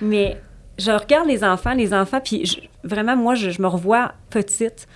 Mais 0.00 0.40
je 0.78 0.92
regarde 0.92 1.26
les 1.26 1.42
enfants, 1.42 1.74
les 1.74 1.92
enfants, 1.92 2.20
puis 2.22 2.46
je- 2.46 2.58
vraiment, 2.84 3.16
moi, 3.16 3.34
je, 3.34 3.50
je 3.50 3.60
me 3.60 3.66
revois 3.66 4.12
petite. 4.30 4.86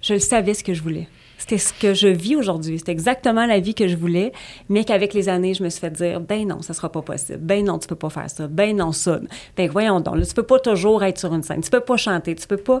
Je 0.00 0.14
le 0.14 0.20
savais 0.20 0.54
ce 0.54 0.64
que 0.64 0.74
je 0.74 0.82
voulais. 0.82 1.06
C'était 1.42 1.58
ce 1.58 1.72
que 1.72 1.92
je 1.92 2.06
vis 2.06 2.36
aujourd'hui. 2.36 2.78
C'était 2.78 2.92
exactement 2.92 3.46
la 3.46 3.58
vie 3.58 3.74
que 3.74 3.88
je 3.88 3.96
voulais, 3.96 4.30
mais 4.68 4.84
qu'avec 4.84 5.12
les 5.12 5.28
années, 5.28 5.54
je 5.54 5.64
me 5.64 5.70
suis 5.70 5.80
fait 5.80 5.90
dire, 5.90 6.20
ben 6.20 6.46
non, 6.46 6.62
ça 6.62 6.72
sera 6.72 6.88
pas 6.88 7.02
possible. 7.02 7.40
Ben 7.40 7.64
non, 7.64 7.80
tu 7.80 7.88
peux 7.88 7.96
pas 7.96 8.10
faire 8.10 8.30
ça. 8.30 8.46
Ben 8.46 8.76
non, 8.76 8.92
ça. 8.92 9.18
Ben 9.56 9.68
voyons 9.68 9.98
donc, 9.98 10.18
là, 10.18 10.24
tu 10.24 10.34
peux 10.34 10.44
pas 10.44 10.60
toujours 10.60 11.02
être 11.02 11.18
sur 11.18 11.34
une 11.34 11.42
scène. 11.42 11.60
Tu 11.60 11.68
peux 11.68 11.80
pas 11.80 11.96
chanter. 11.96 12.36
Tu 12.36 12.46
peux 12.46 12.58
pas. 12.58 12.80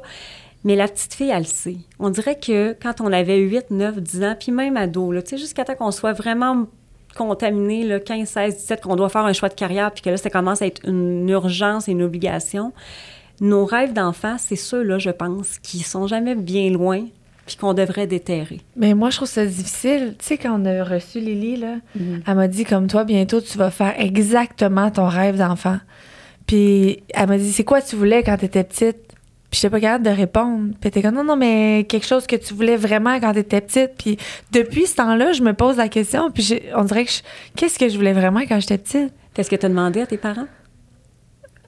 Mais 0.62 0.76
la 0.76 0.86
petite 0.86 1.12
fille, 1.12 1.30
elle 1.30 1.42
le 1.42 1.44
sait. 1.44 1.78
On 1.98 2.08
dirait 2.10 2.38
que 2.38 2.76
quand 2.80 3.00
on 3.00 3.12
avait 3.12 3.38
8, 3.38 3.72
9, 3.72 4.00
10 4.00 4.22
ans, 4.22 4.36
puis 4.38 4.52
même 4.52 4.76
ado, 4.76 5.12
tu 5.12 5.30
sais, 5.30 5.38
jusqu'à 5.38 5.64
temps 5.64 5.74
qu'on 5.74 5.90
soit 5.90 6.12
vraiment 6.12 6.66
contaminé, 7.16 7.82
là, 7.82 7.98
15, 7.98 8.28
16, 8.28 8.56
17, 8.58 8.82
qu'on 8.82 8.94
doit 8.94 9.08
faire 9.08 9.24
un 9.24 9.32
choix 9.32 9.48
de 9.48 9.54
carrière, 9.54 9.90
puis 9.90 10.02
que 10.02 10.10
là, 10.10 10.16
ça 10.16 10.30
commence 10.30 10.62
à 10.62 10.66
être 10.66 10.88
une 10.88 11.28
urgence 11.28 11.88
et 11.88 11.90
une 11.90 12.02
obligation. 12.04 12.72
Nos 13.40 13.64
rêves 13.64 13.92
d'enfants, 13.92 14.36
c'est 14.38 14.54
ceux-là, 14.54 14.98
je 14.98 15.10
pense, 15.10 15.58
qui 15.58 15.80
sont 15.80 16.06
jamais 16.06 16.36
bien 16.36 16.70
loin, 16.70 17.06
puis 17.46 17.56
qu'on 17.56 17.74
devrait 17.74 18.06
déterrer. 18.06 18.60
Mais 18.76 18.94
moi, 18.94 19.10
je 19.10 19.16
trouve 19.16 19.28
ça 19.28 19.44
difficile. 19.44 20.14
Tu 20.18 20.26
sais, 20.26 20.38
quand 20.38 20.60
on 20.60 20.64
a 20.64 20.84
reçu 20.84 21.18
Lily, 21.20 21.56
là, 21.56 21.76
elle 22.26 22.34
m'a 22.34 22.48
dit, 22.48 22.64
comme 22.64 22.86
toi, 22.86 23.04
bientôt, 23.04 23.40
tu 23.40 23.58
vas 23.58 23.70
faire 23.70 23.94
exactement 23.98 24.90
ton 24.90 25.08
rêve 25.08 25.36
d'enfant. 25.36 25.78
Puis 26.46 27.02
elle 27.14 27.28
m'a 27.28 27.38
dit, 27.38 27.52
c'est 27.52 27.64
quoi 27.64 27.80
tu 27.82 27.96
voulais 27.96 28.22
quand 28.22 28.36
tu 28.36 28.44
étais 28.44 28.64
petite? 28.64 28.96
Puis 29.50 29.60
j'étais 29.60 29.70
pas 29.70 29.80
capable 29.80 30.04
de 30.04 30.10
répondre. 30.10 30.72
Puis 30.80 30.90
t'es 30.90 31.02
comme, 31.02 31.14
non, 31.14 31.24
non, 31.24 31.36
mais 31.36 31.84
quelque 31.88 32.06
chose 32.06 32.26
que 32.26 32.36
tu 32.36 32.54
voulais 32.54 32.76
vraiment 32.76 33.20
quand 33.20 33.34
t'étais 33.34 33.60
petite. 33.60 33.90
Puis 33.98 34.16
depuis 34.50 34.86
ce 34.86 34.96
temps-là, 34.96 35.32
je 35.32 35.42
me 35.42 35.52
pose 35.52 35.76
la 35.76 35.88
question. 35.88 36.30
Puis 36.30 36.60
on 36.74 36.84
dirait 36.84 37.04
que 37.04 37.10
je- 37.10 37.20
qu'est-ce 37.54 37.78
que 37.78 37.88
je 37.88 37.96
voulais 37.96 38.12
vraiment 38.14 38.40
quand 38.40 38.58
j'étais 38.60 38.78
petite? 38.78 39.12
Est-ce 39.36 39.50
que 39.50 39.56
tu 39.56 39.66
as 39.66 39.68
demandé 39.68 40.00
à 40.00 40.06
tes 40.06 40.16
parents? 40.16 40.46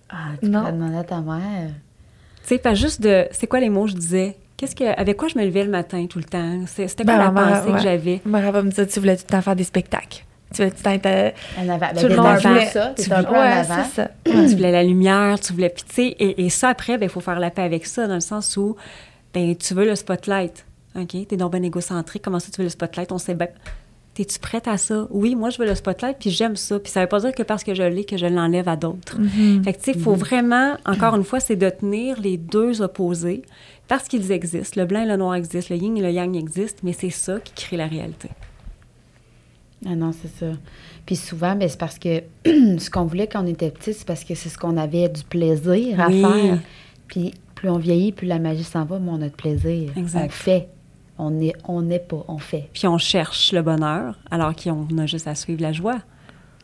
Ah, 0.08 0.30
tu 0.42 0.48
Non. 0.48 0.64
peux 0.64 0.72
demander 0.72 0.96
à 0.96 1.04
ta 1.04 1.20
mère. 1.20 1.70
Tu 2.42 2.48
sais, 2.48 2.58
pas 2.58 2.74
juste 2.74 3.00
de. 3.02 3.26
C'est 3.32 3.46
quoi 3.46 3.60
les 3.60 3.70
mots 3.70 3.84
que 3.84 3.90
je 3.90 3.96
disais? 3.96 4.36
Qu'est-ce 4.56 4.76
que, 4.76 4.84
avec 4.98 5.16
quoi 5.16 5.28
je 5.28 5.36
me 5.38 5.44
levais 5.44 5.64
le 5.64 5.70
matin 5.70 6.06
tout 6.06 6.18
le 6.18 6.24
temps? 6.24 6.60
C'était 6.66 7.04
quoi 7.04 7.16
Ben, 7.16 7.18
la 7.18 7.30
pensée 7.30 7.70
ouais. 7.70 7.76
que 7.76 7.82
j'avais? 7.82 8.20
Ma 8.24 8.40
mère 8.40 8.52
va 8.52 8.62
me 8.62 8.70
dire, 8.70 8.86
tu 8.86 9.00
voulais 9.00 9.16
tout 9.16 9.24
le 9.28 9.32
temps 9.32 9.42
faire 9.42 9.56
des 9.56 9.64
spectacles. 9.64 10.24
Tu 10.52 10.58
voulais 10.58 10.70
tout 10.70 10.76
le 10.78 10.82
temps 10.84 10.90
être. 10.92 11.34
Ben, 11.66 11.90
Tout 12.00 12.06
le 12.06 12.16
monde 12.16 12.36
voulait- 12.38 12.66
ça. 12.66 12.92
tu 12.96 13.02
T'étais 13.02 13.12
un 13.14 13.24
peu 13.24 13.30
en 13.34 13.40
ouais, 13.40 13.46
avant. 13.48 13.84
c'est 13.84 14.02
ça. 14.02 14.10
tu 14.24 14.54
voulais 14.54 14.70
la 14.70 14.84
lumière, 14.84 15.40
tu 15.40 15.52
voulais. 15.52 15.70
Puis, 15.70 15.82
tu 15.88 15.94
sais, 15.94 16.06
et, 16.06 16.44
et 16.44 16.50
ça, 16.50 16.68
après, 16.68 16.96
ben, 16.98 17.06
il 17.06 17.08
faut 17.08 17.20
faire 17.20 17.40
la 17.40 17.50
paix 17.50 17.62
avec 17.62 17.84
ça, 17.86 18.06
dans 18.06 18.14
le 18.14 18.20
sens 18.20 18.56
où, 18.56 18.76
ben, 19.32 19.56
tu 19.56 19.74
veux 19.74 19.84
le 19.84 19.96
spotlight. 19.96 20.64
OK? 20.96 21.26
T'es 21.26 21.36
donc 21.36 21.50
ben 21.50 21.64
égocentrique. 21.64 22.22
Comment 22.22 22.38
ça, 22.38 22.50
tu 22.52 22.58
veux 22.58 22.64
le 22.66 22.70
spotlight? 22.70 23.10
On 23.10 23.18
sait 23.18 23.34
bien. 23.34 23.48
T'es-tu 24.14 24.38
prête 24.38 24.68
à 24.68 24.76
ça? 24.78 25.08
Oui, 25.10 25.34
moi, 25.34 25.50
je 25.50 25.58
veux 25.58 25.66
le 25.66 25.74
spotlight, 25.74 26.18
puis 26.20 26.30
j'aime 26.30 26.54
ça. 26.54 26.78
Puis 26.78 26.92
ça 26.92 27.00
veut 27.00 27.08
pas 27.08 27.18
dire 27.20 27.32
que 27.32 27.42
parce 27.42 27.64
que 27.64 27.74
je 27.74 27.82
l'ai, 27.82 28.04
que 28.04 28.16
je 28.16 28.26
l'enlève 28.26 28.68
à 28.68 28.76
d'autres. 28.76 29.18
Fait 29.64 29.72
que, 29.72 29.78
tu 29.78 29.84
sais, 29.86 29.92
il 29.96 30.00
faut 30.00 30.14
vraiment, 30.14 30.76
encore 30.86 31.16
une 31.16 31.24
fois, 31.24 31.40
c'est 31.40 31.56
de 31.56 31.68
tenir 31.68 32.20
les 32.20 32.36
deux 32.36 32.80
opposés 32.80 33.42
parce 33.88 34.06
qu'ils 34.06 34.30
existent. 34.30 34.80
Le 34.80 34.86
blanc 34.86 35.02
et 35.02 35.06
le 35.08 35.16
noir 35.16 35.34
existent, 35.34 35.74
le 35.74 35.80
yin 35.82 35.96
et 35.96 36.00
le 36.00 36.10
yang 36.12 36.36
existent, 36.36 36.78
mais 36.84 36.92
c'est 36.92 37.10
ça 37.10 37.40
qui 37.40 37.52
crée 37.54 37.76
la 37.76 37.86
réalité. 37.88 38.28
Ah 39.86 39.94
non, 39.96 40.12
c'est 40.12 40.28
ça. 40.38 40.52
Puis 41.04 41.16
souvent, 41.16 41.54
ben, 41.56 41.68
c'est 41.68 41.78
parce 41.78 41.98
que 41.98 42.22
ce 42.46 42.88
qu'on 42.90 43.04
voulait 43.04 43.26
quand 43.26 43.42
on 43.44 43.46
était 43.46 43.70
petit, 43.70 43.92
c'est 43.92 44.06
parce 44.06 44.24
que 44.24 44.34
c'est 44.34 44.48
ce 44.48 44.56
qu'on 44.56 44.76
avait 44.76 45.08
du 45.08 45.24
plaisir 45.24 46.00
à 46.00 46.06
Oui. 46.08 46.20
faire. 46.22 46.58
Puis 47.08 47.34
plus 47.54 47.68
on 47.68 47.78
vieillit, 47.78 48.12
plus 48.12 48.26
la 48.26 48.38
magie 48.38 48.64
s'en 48.64 48.84
va, 48.84 48.98
mais 48.98 49.10
on 49.10 49.20
a 49.22 49.28
de 49.28 49.34
plaisir. 49.34 49.90
Exact. 49.96 50.24
On 50.24 50.28
fait. 50.30 50.68
On 51.18 51.30
n'est 51.30 51.52
on 51.68 51.82
n'est 51.82 51.98
pas, 52.00 52.24
on 52.28 52.38
fait. 52.38 52.68
Puis 52.72 52.86
on 52.88 52.98
cherche 52.98 53.52
le 53.52 53.62
bonheur 53.62 54.18
alors 54.30 54.54
qu'on 54.56 54.86
a 54.98 55.06
juste 55.06 55.28
à 55.28 55.34
suivre 55.34 55.62
la 55.62 55.72
joie. 55.72 55.98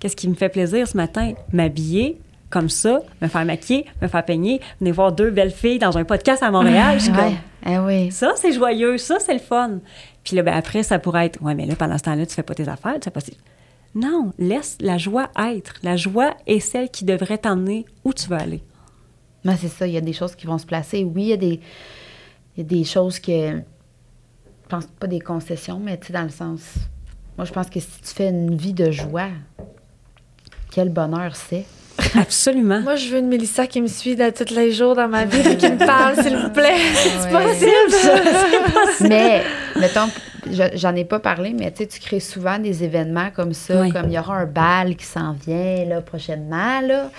Qu'est-ce 0.01 0.17
qui 0.17 0.29
me 0.29 0.35
fait 0.35 0.49
plaisir 0.49 0.89
ce 0.89 0.97
matin? 0.97 1.35
M'habiller 1.53 2.21
comme 2.49 2.69
ça, 2.69 3.01
me 3.23 3.29
faire 3.29 3.45
maquiller, 3.45 3.87
me 4.03 4.09
faire 4.09 4.25
peigner, 4.25 4.61
venir 4.81 4.93
voir 4.95 5.13
deux 5.13 5.31
belles 5.31 5.53
filles 5.53 5.79
dans 5.79 5.97
un 5.97 6.03
podcast 6.05 6.43
à 6.43 6.51
Montréal. 6.51 6.99
Je 6.99 7.05
suis 7.05 7.13
Ouais. 7.13 7.19
comme, 7.19 7.35
Ah 7.65 7.85
oui. 7.85 8.11
ça, 8.11 8.33
c'est 8.35 8.53
joyeux, 8.53 8.99
ça, 8.99 9.19
c'est 9.21 9.35
le 9.35 9.39
fun. 9.39 9.79
Puis 10.25 10.35
là, 10.35 10.43
ben, 10.43 10.55
après, 10.55 10.83
ça 10.83 10.99
pourrait 10.99 11.27
être, 11.27 11.41
ouais, 11.43 11.55
mais 11.55 11.65
là, 11.67 11.77
pendant 11.77 11.97
ce 11.97 12.03
temps-là, 12.03 12.27
tu 12.27 12.35
fais 12.35 12.43
pas 12.43 12.55
tes 12.57 12.69
affaires, 12.69 12.95
tu 12.95 13.03
fais 13.05 13.11
pas... 13.13 13.21
ci. 13.21 13.37
Non, 13.95 14.33
laisse 14.39 14.77
la 14.81 14.99
joie 14.99 15.31
être. 15.39 15.75
La 15.85 15.97
joie 15.97 16.35
est 16.49 16.59
celle 16.61 16.91
qui 16.91 17.05
devrait 17.05 17.39
t'emmener 17.39 17.85
où 18.05 18.13
tu 18.13 18.29
veux 18.29 18.37
aller. 18.37 18.63
Non, 19.45 19.55
c'est 19.57 19.69
ça. 19.69 19.87
Il 19.87 19.93
y 19.93 19.97
a 19.97 20.01
des 20.01 20.13
choses 20.13 20.35
qui 20.35 20.47
vont 20.47 20.59
se 20.59 20.67
placer. 20.67 21.05
Oui, 21.05 21.23
il 21.23 21.29
y 21.29 21.33
a 21.33 21.37
des, 21.37 21.61
il 22.57 22.59
y 22.59 22.61
a 22.61 22.65
des 22.65 22.83
choses 22.85 23.21
que. 23.21 23.61
Je 24.71 24.77
pense 24.77 24.87
pas 25.01 25.09
des 25.09 25.19
concessions, 25.19 25.81
mais 25.83 25.99
tu 25.99 26.07
sais, 26.07 26.13
dans 26.13 26.23
le 26.23 26.29
sens. 26.29 26.61
Moi, 27.37 27.45
je 27.45 27.53
pense 27.53 27.69
que 27.69 27.81
si 27.81 27.89
tu 27.89 28.15
fais 28.15 28.29
une 28.29 28.57
vie 28.57 28.73
de 28.73 28.93
joie, 28.93 29.27
quel 30.71 30.91
bonheur 30.91 31.35
c'est. 31.35 31.65
Absolument. 32.17 32.81
Moi, 32.83 32.95
je 32.95 33.09
veux 33.09 33.19
une 33.19 33.27
Mélissa 33.27 33.67
qui 33.67 33.83
me 33.83 33.89
suit 33.89 34.17
tous 34.17 34.55
les 34.55 34.71
jours 34.71 34.95
dans 34.95 35.09
ma 35.09 35.25
vie, 35.25 35.57
qui 35.57 35.69
me 35.69 35.77
parle, 35.85 36.23
s'il 36.23 36.37
vous 36.37 36.51
plaît. 36.51 36.77
C'est 36.95 37.35
Ouais. 37.35 37.43
possible, 37.43 37.91
ça? 37.91 39.09
mais, 39.09 39.43
mettons, 39.75 40.07
je- 40.49 40.77
j'en 40.77 40.95
ai 40.95 41.05
pas 41.05 41.19
parlé, 41.19 41.53
mais 41.53 41.73
tu 41.73 41.79
sais, 41.79 41.89
tu 41.89 41.99
crées 41.99 42.21
souvent 42.21 42.61
des 42.61 42.85
événements 42.85 43.31
comme 43.35 43.53
ça, 43.55 43.81
Oui. 43.81 43.91
comme 43.91 44.07
il 44.07 44.13
y 44.13 44.19
aura 44.21 44.37
un 44.37 44.47
bal 44.47 44.95
qui 44.95 45.05
s'en 45.05 45.33
vient, 45.33 45.85
là, 45.87 46.01
prochainement, 46.01 46.81
là. 46.81 47.11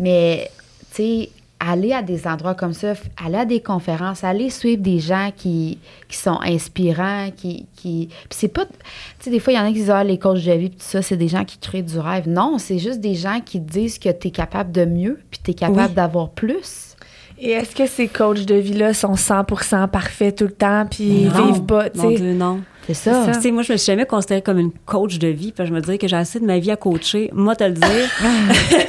Mais, 0.00 0.50
tu 0.92 0.96
sais, 0.96 1.30
aller 1.58 1.92
à 1.92 2.02
des 2.02 2.26
endroits 2.26 2.54
comme 2.54 2.72
ça, 2.74 2.92
aller 3.24 3.36
à 3.38 3.44
des 3.44 3.60
conférences, 3.60 4.24
aller 4.24 4.50
suivre 4.50 4.82
des 4.82 4.98
gens 4.98 5.30
qui, 5.34 5.78
qui 6.08 6.16
sont 6.16 6.38
inspirants, 6.42 7.30
qui... 7.36 7.66
qui 7.76 8.08
puis 8.10 8.28
c'est 8.30 8.48
pas... 8.48 8.66
Tu 8.66 8.72
sais, 9.20 9.30
des 9.30 9.40
fois, 9.40 9.52
il 9.52 9.56
y 9.56 9.58
en 9.58 9.64
a 9.64 9.68
qui 9.68 9.74
disent, 9.74 9.90
ah, 9.90 10.04
les 10.04 10.18
coachs 10.18 10.44
de 10.44 10.52
vie, 10.52 10.68
puis 10.68 10.78
tout 10.78 10.84
ça, 10.86 11.02
c'est 11.02 11.16
des 11.16 11.28
gens 11.28 11.44
qui 11.44 11.58
créent 11.58 11.82
du 11.82 11.98
rêve. 11.98 12.28
Non, 12.28 12.58
c'est 12.58 12.78
juste 12.78 13.00
des 13.00 13.14
gens 13.14 13.40
qui 13.44 13.60
disent 13.60 13.98
que 13.98 14.10
tu 14.10 14.28
es 14.28 14.30
capable 14.30 14.70
de 14.72 14.84
mieux, 14.84 15.18
puis 15.30 15.40
tu 15.42 15.50
es 15.52 15.54
capable 15.54 15.88
Oui. 15.88 15.94
d'avoir 15.94 16.30
plus. 16.30 16.94
Et 17.38 17.50
est-ce 17.50 17.74
que 17.74 17.86
ces 17.86 18.08
coachs 18.08 18.44
de 18.46 18.54
vie-là 18.54 18.94
sont 18.94 19.14
100% 19.14 19.88
parfaits 19.88 20.36
tout 20.38 20.44
le 20.44 20.52
temps, 20.52 20.86
puis 20.90 21.04
ils 21.04 21.30
vivent 21.30 21.64
pas, 21.64 21.90
tu 21.90 21.98
Mon 21.98 22.10
sais? 22.10 22.16
Dieu, 22.16 22.32
non. 22.34 22.60
C'est 22.86 22.94
ça. 22.94 23.32
ça. 23.32 23.52
Moi, 23.52 23.62
je 23.62 23.72
me 23.72 23.76
suis 23.76 23.86
jamais 23.86 24.06
considérée 24.06 24.42
comme 24.42 24.58
une 24.58 24.72
coach 24.84 25.18
de 25.18 25.28
vie. 25.28 25.52
Puis 25.52 25.66
je 25.66 25.72
me 25.72 25.80
dirais 25.80 25.98
que 25.98 26.06
j'ai 26.06 26.16
assez 26.16 26.38
de 26.38 26.44
ma 26.44 26.58
vie 26.58 26.70
à 26.70 26.76
coacher. 26.76 27.30
Moi, 27.32 27.56
te 27.56 27.64
le 27.64 27.72
dire. 27.72 28.10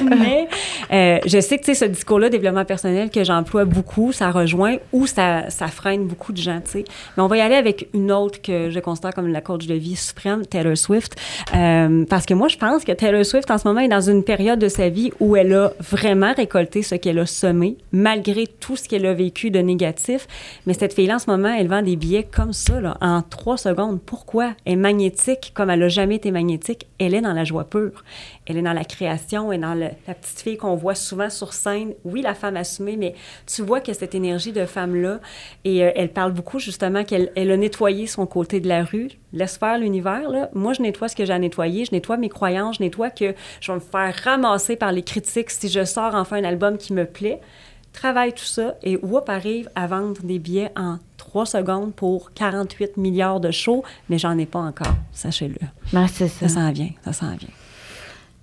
Mais 0.02 0.48
euh, 0.92 1.18
je 1.26 1.40
sais 1.40 1.58
que, 1.58 1.64
tu 1.64 1.74
sais, 1.74 1.86
ce 1.86 1.90
discours-là, 1.90 2.28
développement 2.28 2.64
personnel, 2.64 3.10
que 3.10 3.24
j'emploie 3.24 3.64
beaucoup, 3.64 4.12
ça 4.12 4.30
rejoint 4.30 4.76
ou 4.92 5.06
ça, 5.06 5.50
ça 5.50 5.66
freine 5.68 6.06
beaucoup 6.06 6.32
de 6.32 6.38
gens, 6.38 6.60
tu 6.64 6.70
sais. 6.70 6.84
Mais 7.16 7.22
on 7.22 7.26
va 7.26 7.36
y 7.38 7.40
aller 7.40 7.56
avec 7.56 7.88
une 7.92 8.12
autre 8.12 8.40
que 8.40 8.70
je 8.70 8.80
considère 8.80 9.14
comme 9.14 9.28
la 9.28 9.40
coach 9.40 9.66
de 9.66 9.74
vie 9.74 9.96
suprême, 9.96 10.46
Taylor 10.46 10.76
Swift. 10.76 11.16
Euh, 11.54 12.04
parce 12.08 12.26
que 12.26 12.34
moi, 12.34 12.48
je 12.48 12.56
pense 12.56 12.84
que 12.84 12.92
Taylor 12.92 13.24
Swift, 13.24 13.50
en 13.50 13.58
ce 13.58 13.66
moment, 13.66 13.80
est 13.80 13.88
dans 13.88 14.00
une 14.00 14.22
période 14.22 14.58
de 14.58 14.68
sa 14.68 14.88
vie 14.88 15.10
où 15.18 15.36
elle 15.36 15.52
a 15.54 15.72
vraiment 15.80 16.32
récolté 16.34 16.82
ce 16.82 16.94
qu'elle 16.94 17.18
a 17.18 17.26
semé, 17.26 17.76
malgré 17.92 18.46
tout 18.46 18.76
ce 18.76 18.88
qu'elle 18.88 19.06
a 19.06 19.14
vécu 19.14 19.50
de 19.50 19.58
négatif. 19.58 20.26
Mais 20.66 20.74
cette 20.74 20.94
fille-là, 20.94 21.16
en 21.16 21.18
ce 21.18 21.30
moment, 21.30 21.52
elle 21.52 21.68
vend 21.68 21.82
des 21.82 21.96
billets 21.96 22.24
comme 22.30 22.52
ça, 22.52 22.80
là, 22.80 22.96
en 23.00 23.22
trois 23.22 23.56
secondes. 23.56 23.87
Pourquoi? 23.96 24.54
Elle 24.64 24.74
est 24.74 24.76
magnétique 24.76 25.52
comme 25.54 25.70
elle 25.70 25.80
n'a 25.80 25.88
jamais 25.88 26.16
été 26.16 26.30
magnétique. 26.30 26.86
Elle 26.98 27.14
est 27.14 27.20
dans 27.20 27.32
la 27.32 27.44
joie 27.44 27.64
pure. 27.64 28.04
Elle 28.46 28.58
est 28.58 28.62
dans 28.62 28.72
la 28.72 28.84
création, 28.84 29.52
elle 29.52 29.60
est 29.60 29.62
dans 29.62 29.74
la 29.74 29.90
petite 30.14 30.40
fille 30.40 30.56
qu'on 30.56 30.74
voit 30.74 30.94
souvent 30.94 31.30
sur 31.30 31.52
scène. 31.52 31.94
Oui, 32.04 32.22
la 32.22 32.34
femme 32.34 32.56
assumée, 32.56 32.96
mais 32.96 33.14
tu 33.46 33.62
vois 33.62 33.80
que 33.80 33.92
cette 33.92 34.14
énergie 34.14 34.52
de 34.52 34.64
femme-là, 34.66 35.20
et 35.64 35.84
euh, 35.84 35.90
elle 35.94 36.12
parle 36.12 36.32
beaucoup 36.32 36.58
justement 36.58 37.04
qu'elle 37.04 37.32
elle 37.36 37.50
a 37.50 37.56
nettoyé 37.56 38.06
son 38.06 38.26
côté 38.26 38.60
de 38.60 38.68
la 38.68 38.84
rue. 38.84 39.08
Laisse 39.32 39.58
faire 39.58 39.78
l'univers, 39.78 40.28
là. 40.30 40.50
Moi, 40.54 40.72
je 40.72 40.82
nettoie 40.82 41.08
ce 41.08 41.16
que 41.16 41.24
j'ai 41.24 41.32
à 41.32 41.38
nettoyer. 41.38 41.84
Je 41.84 41.92
nettoie 41.92 42.16
mes 42.16 42.28
croyances. 42.28 42.76
Je 42.78 42.82
nettoie 42.82 43.10
que 43.10 43.34
je 43.60 43.72
vais 43.72 43.76
me 43.76 43.80
faire 43.80 44.14
ramasser 44.24 44.76
par 44.76 44.92
les 44.92 45.02
critiques 45.02 45.50
si 45.50 45.68
je 45.68 45.84
sors 45.84 46.14
enfin 46.14 46.36
un 46.36 46.44
album 46.44 46.78
qui 46.78 46.92
me 46.92 47.04
plaît 47.04 47.40
travaille 47.92 48.32
tout 48.32 48.44
ça 48.44 48.74
et 48.82 48.96
Whoop 48.96 49.28
arrive 49.28 49.68
à 49.74 49.86
vendre 49.86 50.20
des 50.22 50.38
billets 50.38 50.70
en 50.76 50.98
3 51.16 51.46
secondes 51.46 51.92
pour 51.94 52.32
48 52.32 52.96
milliards 52.96 53.40
de 53.40 53.50
shows, 53.50 53.82
mais 54.08 54.18
j'en 54.18 54.36
ai 54.38 54.46
pas 54.46 54.60
encore, 54.60 54.94
sachez-le. 55.12 55.56
C'est 56.08 56.28
ça. 56.28 56.48
Ça 56.48 56.54
s'en 56.54 56.70
vient, 56.72 56.90
ça 57.04 57.12
s'en 57.12 57.34
vient. 57.36 57.48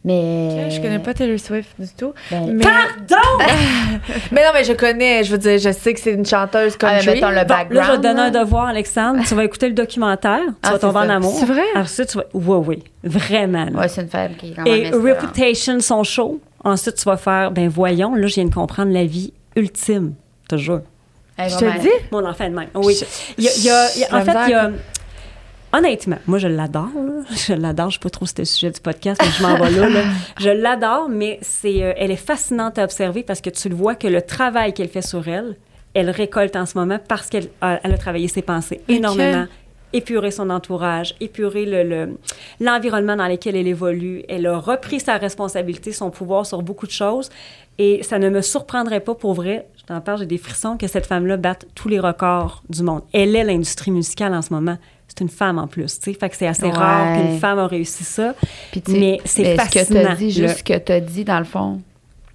Mais. 0.04 0.70
Je 0.70 0.80
connais 0.80 1.00
pas 1.00 1.16
Taylor 1.16 1.39
Swift 1.39 1.70
du 1.80 1.88
tout. 1.98 2.14
Ben, 2.30 2.46
mais... 2.54 2.64
Pardon! 2.64 3.28
mais 4.32 4.43
non, 4.43 4.52
mais 4.54 4.64
je 4.64 4.74
connais, 4.74 5.24
je 5.24 5.32
veux 5.32 5.39
dire, 5.39 5.58
je 5.58 5.72
sais 5.72 5.96
que 5.96 6.00
c'est 6.00 6.12
une 6.14 6.26
chanteuse 6.26 6.78
Ah, 6.84 6.98
mais 7.00 7.06
country. 7.06 7.14
mettons 7.16 7.30
le 7.30 7.34
Bon, 7.34 7.36
là, 7.38 7.46
background. 7.46 7.86
je 7.88 7.91
vais 7.91 7.98
te 7.98 8.02
donner 8.04 8.22
un 8.22 8.30
devoir, 8.30 8.66
Alexandre. 8.68 9.24
Tu 9.28 9.34
vas 9.34 9.43
écouter 9.43 9.68
le 9.68 9.74
documentaire, 9.74 10.41
tu 10.46 10.54
Ah, 10.62 10.72
vas 10.74 10.80
tomber 10.80 11.00
en 11.00 11.10
amour. 11.10 11.36
C'est 11.39 11.48
vrai? 11.48 11.64
Ensuite, 11.76 12.10
tu 12.10 12.18
vas... 12.20 12.26
Oui, 12.36 12.64
oui, 12.68 12.84
vraiment. 13.04 13.66
Ouais, 13.80 13.88
c'est 13.88 14.02
une 14.04 14.10
femme 14.10 14.36
qui 14.36 14.52
est 14.52 14.54
quand 14.56 14.64
même 14.64 14.74
Et. 14.76 14.91
Reputation, 14.91 15.80
son 15.80 16.04
show. 16.04 16.39
Ensuite, 16.66 16.95
tu 16.95 17.05
vas 17.05 17.16
faire, 17.18 17.51
ben 17.51 17.70
voyons, 17.70 18.13
là, 18.16 18.28
je 18.28 18.36
viens 18.36 18.45
de 18.45 18.53
comprendre 18.53 18.91
la 18.91 19.05
vie 19.05 19.32
ultime, 19.55 20.16
toujours. 20.49 20.82
Je 21.38 21.55
te 21.57 21.63
le 21.66 21.80
dis? 21.82 21.89
Mon 22.11 22.26
enfant 22.26 22.49
de 22.49 22.55
même. 22.55 22.68
Oui. 22.76 22.97
Il 23.38 23.43
y 23.43 23.47
a- 23.47 23.51
il 23.57 23.63
y 23.63 23.70
a- 23.70 23.88
il 23.95 24.01
y 24.01 24.03
a- 24.03 24.07
La 24.11 24.18
en 24.18 24.26
fait, 24.26 24.32
il 24.47 24.51
y 24.51 24.53
a. 24.53 24.72
Honnêtement, 25.74 26.18
moi, 26.26 26.39
je 26.39 26.47
l'adore. 26.47 26.88
Je 27.47 27.53
l'adore. 27.53 27.89
Je 27.89 27.97
ne 27.97 27.99
sais 27.99 28.03
pas 28.03 28.09
trop 28.09 28.26
si 28.26 28.30
c'était 28.30 28.41
le 28.43 28.45
sujet 28.45 28.72
du 28.72 28.80
podcast, 28.80 29.20
mais 29.22 29.30
je 29.38 29.43
m'en 29.43 29.57
vais 29.57 29.70
là, 29.72 29.89
là. 29.89 30.01
Je 30.39 30.49
l'adore, 30.49 31.09
mais 31.09 31.38
c'est, 31.41 31.84
euh, 31.84 31.93
elle 31.97 32.11
est 32.11 32.16
fascinante 32.16 32.78
à 32.80 32.84
observer 32.86 33.24
parce 33.24 33.41
que 33.41 33.49
tu 33.49 33.68
le 33.68 33.76
vois 33.76 33.95
que 33.95 34.07
le 34.07 34.22
travail 34.22 34.74
qu'elle 34.74 34.88
fait 34.88 35.01
sur 35.01 35.28
elle, 35.28 35.57
elle 35.93 36.09
récolte 36.09 36.55
en 36.55 36.66
ce 36.66 36.78
moment 36.78 36.97
parce 37.09 37.28
qu'elle 37.28 37.49
a, 37.61 37.80
elle 37.84 37.93
a 37.93 37.97
travaillé 37.97 38.30
ses 38.30 38.41
pensées 38.41 38.80
énormément. 38.88 39.47
Épurer 39.94 40.32
son 40.32 40.50
entourage, 40.50 41.16
épurer 41.22 41.66
le, 41.66 41.84
le- 41.84 42.18
l'environnement 42.60 43.16
dans 43.16 43.28
lequel 43.28 43.56
elle 43.56 43.68
évolue. 43.68 44.24
Elle 44.28 44.46
a 44.48 44.58
repris 44.58 45.00
sa 45.00 45.16
responsabilité, 45.18 45.92
son 45.94 46.10
pouvoir 46.10 46.46
sur 46.46 46.62
beaucoup 46.62 46.86
de 46.86 46.92
choses. 46.92 47.30
Et 47.78 48.04
ça 48.04 48.20
ne 48.20 48.30
me 48.30 48.42
surprendrait 48.42 49.00
pas 49.02 49.16
pour 49.16 49.34
vrai, 49.34 49.68
je 49.78 49.84
t'en 49.84 50.02
parle, 50.02 50.20
j'ai 50.20 50.26
des 50.26 50.38
frissons, 50.38 50.78
que 50.78 50.88
cette 50.88 51.06
femme-là 51.06 51.38
batte 51.38 51.66
tous 51.76 51.88
les 51.90 52.00
records 52.00 52.64
du 52.70 52.84
monde. 52.84 53.02
Elle 53.14 53.36
est 53.36 53.44
l'industrie 53.44 53.92
musicale 53.92 54.34
en 54.34 54.42
ce 54.42 54.54
moment. 54.54 54.78
C'est 55.08 55.22
une 55.22 55.30
femme 55.30 55.60
en 55.60 55.68
plus, 55.68 56.00
tu 56.00 56.12
sais. 56.12 56.18
Fait 56.18 56.30
que 56.30 56.36
c'est 56.36 56.48
assez 56.48 56.64
Ouais. 56.66 56.72
rare 56.72 57.16
qu'une 57.18 57.38
femme 57.40 57.60
a 57.60 57.68
réussi 57.68 58.04
ça. 58.04 58.34
Puis, 58.72 58.82
Mais 58.90 59.20
c'est 59.24 59.44
mais 59.44 59.52
Ce 59.58 59.64
que 59.64 59.70
tu 59.72 59.78
fascinant, 59.80 60.10
as 60.12 60.16
dit, 60.16 60.32
juste 60.32 60.58
ce 60.58 60.64
que 60.64 60.78
tu 60.78 60.92
as 60.92 61.00
dit, 61.00 61.24
dans 61.24 61.40
le 61.40 61.46
fond, 61.46 61.80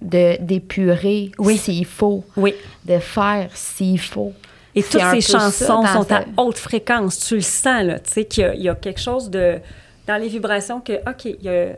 d'épurer 0.01 1.31
Oui. 1.37 1.57
s'il 1.57 1.85
faut, 1.85 2.23
Oui. 2.37 2.53
de 2.85 2.97
faire 2.99 3.49
s'il 3.53 3.99
faut. 3.99 4.33
Et 4.75 4.83
toutes 4.83 5.01
ces 5.11 5.21
ça 5.21 5.39
chansons 5.39 5.85
sont 5.85 6.11
à 6.11 6.23
haute 6.37 6.57
fréquence. 6.57 7.19
Tu 7.19 7.35
le 7.35 7.41
sens, 7.41 7.83
là. 7.83 7.99
Tu 7.99 8.11
sais 8.11 8.25
qu'il 8.25 8.53
y 8.55 8.63
y 8.63 8.69
a 8.69 8.75
quelque 8.75 9.01
chose 9.01 9.29
de. 9.29 9.59
Dans 10.07 10.17
les 10.17 10.27
vibrations 10.27 10.81
que, 10.81 10.93
OK, 11.09 11.25
il 11.25 11.43
y 11.43 11.49
a. 11.49 11.75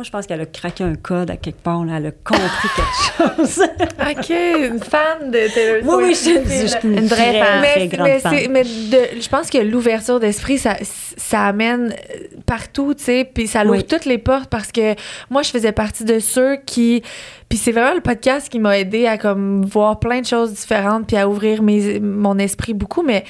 Moi, 0.00 0.04
je 0.06 0.10
pense 0.12 0.26
qu'elle 0.26 0.40
a 0.40 0.46
craqué 0.46 0.82
un 0.82 0.94
code 0.94 1.30
à 1.30 1.36
quelque 1.36 1.60
part, 1.62 1.84
là. 1.84 1.98
Elle 1.98 2.06
a 2.06 2.10
compris 2.10 2.68
quelque 2.74 3.36
chose. 3.36 3.60
OK, 4.00 4.30
une 4.30 4.78
fan 4.80 5.30
de 5.30 5.52
Taylor 5.52 5.82
Swift. 5.82 5.84
oui, 5.84 6.04
oui, 6.04 6.14
je, 6.14 6.50
je, 6.50 6.62
je 6.62 6.66
suis 6.68 6.88
une, 6.88 6.98
Une 7.00 7.06
vraie 7.06 7.38
fan. 7.38 7.62
très 7.62 7.78
mais, 7.80 7.88
grande 7.88 8.06
mais, 8.06 8.18
fan. 8.20 8.34
c'est- 8.34 8.48
mais 8.48 8.62
de- 8.64 9.20
je 9.20 9.28
pense 9.28 9.50
que 9.50 9.58
l'ouverture 9.58 10.18
d'esprit, 10.18 10.56
ça, 10.56 10.78
ça 11.18 11.44
amène 11.44 11.92
euh, 11.92 12.16
partout, 12.46 12.94
tu 12.94 13.04
sais, 13.04 13.30
puis 13.30 13.46
ça 13.46 13.62
ouvre 13.64 13.72
Oui. 13.72 13.84
toutes 13.84 14.06
les 14.06 14.16
portes 14.16 14.48
parce 14.48 14.72
que 14.72 14.94
moi, 15.28 15.42
je 15.42 15.50
faisais 15.50 15.72
partie 15.72 16.04
de 16.04 16.18
ceux 16.18 16.56
qui... 16.64 17.02
Puis 17.50 17.58
c'est 17.58 17.72
vraiment 17.72 17.92
le 17.94 18.00
podcast 18.00 18.48
qui 18.48 18.58
m'a 18.58 18.78
aidé 18.78 19.06
à 19.06 19.18
comme 19.18 19.66
voir 19.66 19.98
plein 20.00 20.22
de 20.22 20.26
choses 20.26 20.54
différentes 20.54 21.08
puis 21.08 21.18
à 21.18 21.28
ouvrir 21.28 21.62
mes, 21.62 22.00
mon 22.00 22.38
esprit 22.38 22.72
beaucoup, 22.72 23.02
mais 23.02 23.24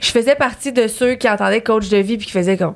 je 0.00 0.12
faisais 0.12 0.36
partie 0.36 0.70
de 0.70 0.86
ceux 0.86 1.14
qui 1.16 1.28
entendaient 1.28 1.60
coach 1.60 1.88
de 1.88 1.96
vie 1.96 2.18
puis 2.18 2.26
qui 2.26 2.32
faisaient 2.32 2.56
comme, 2.56 2.74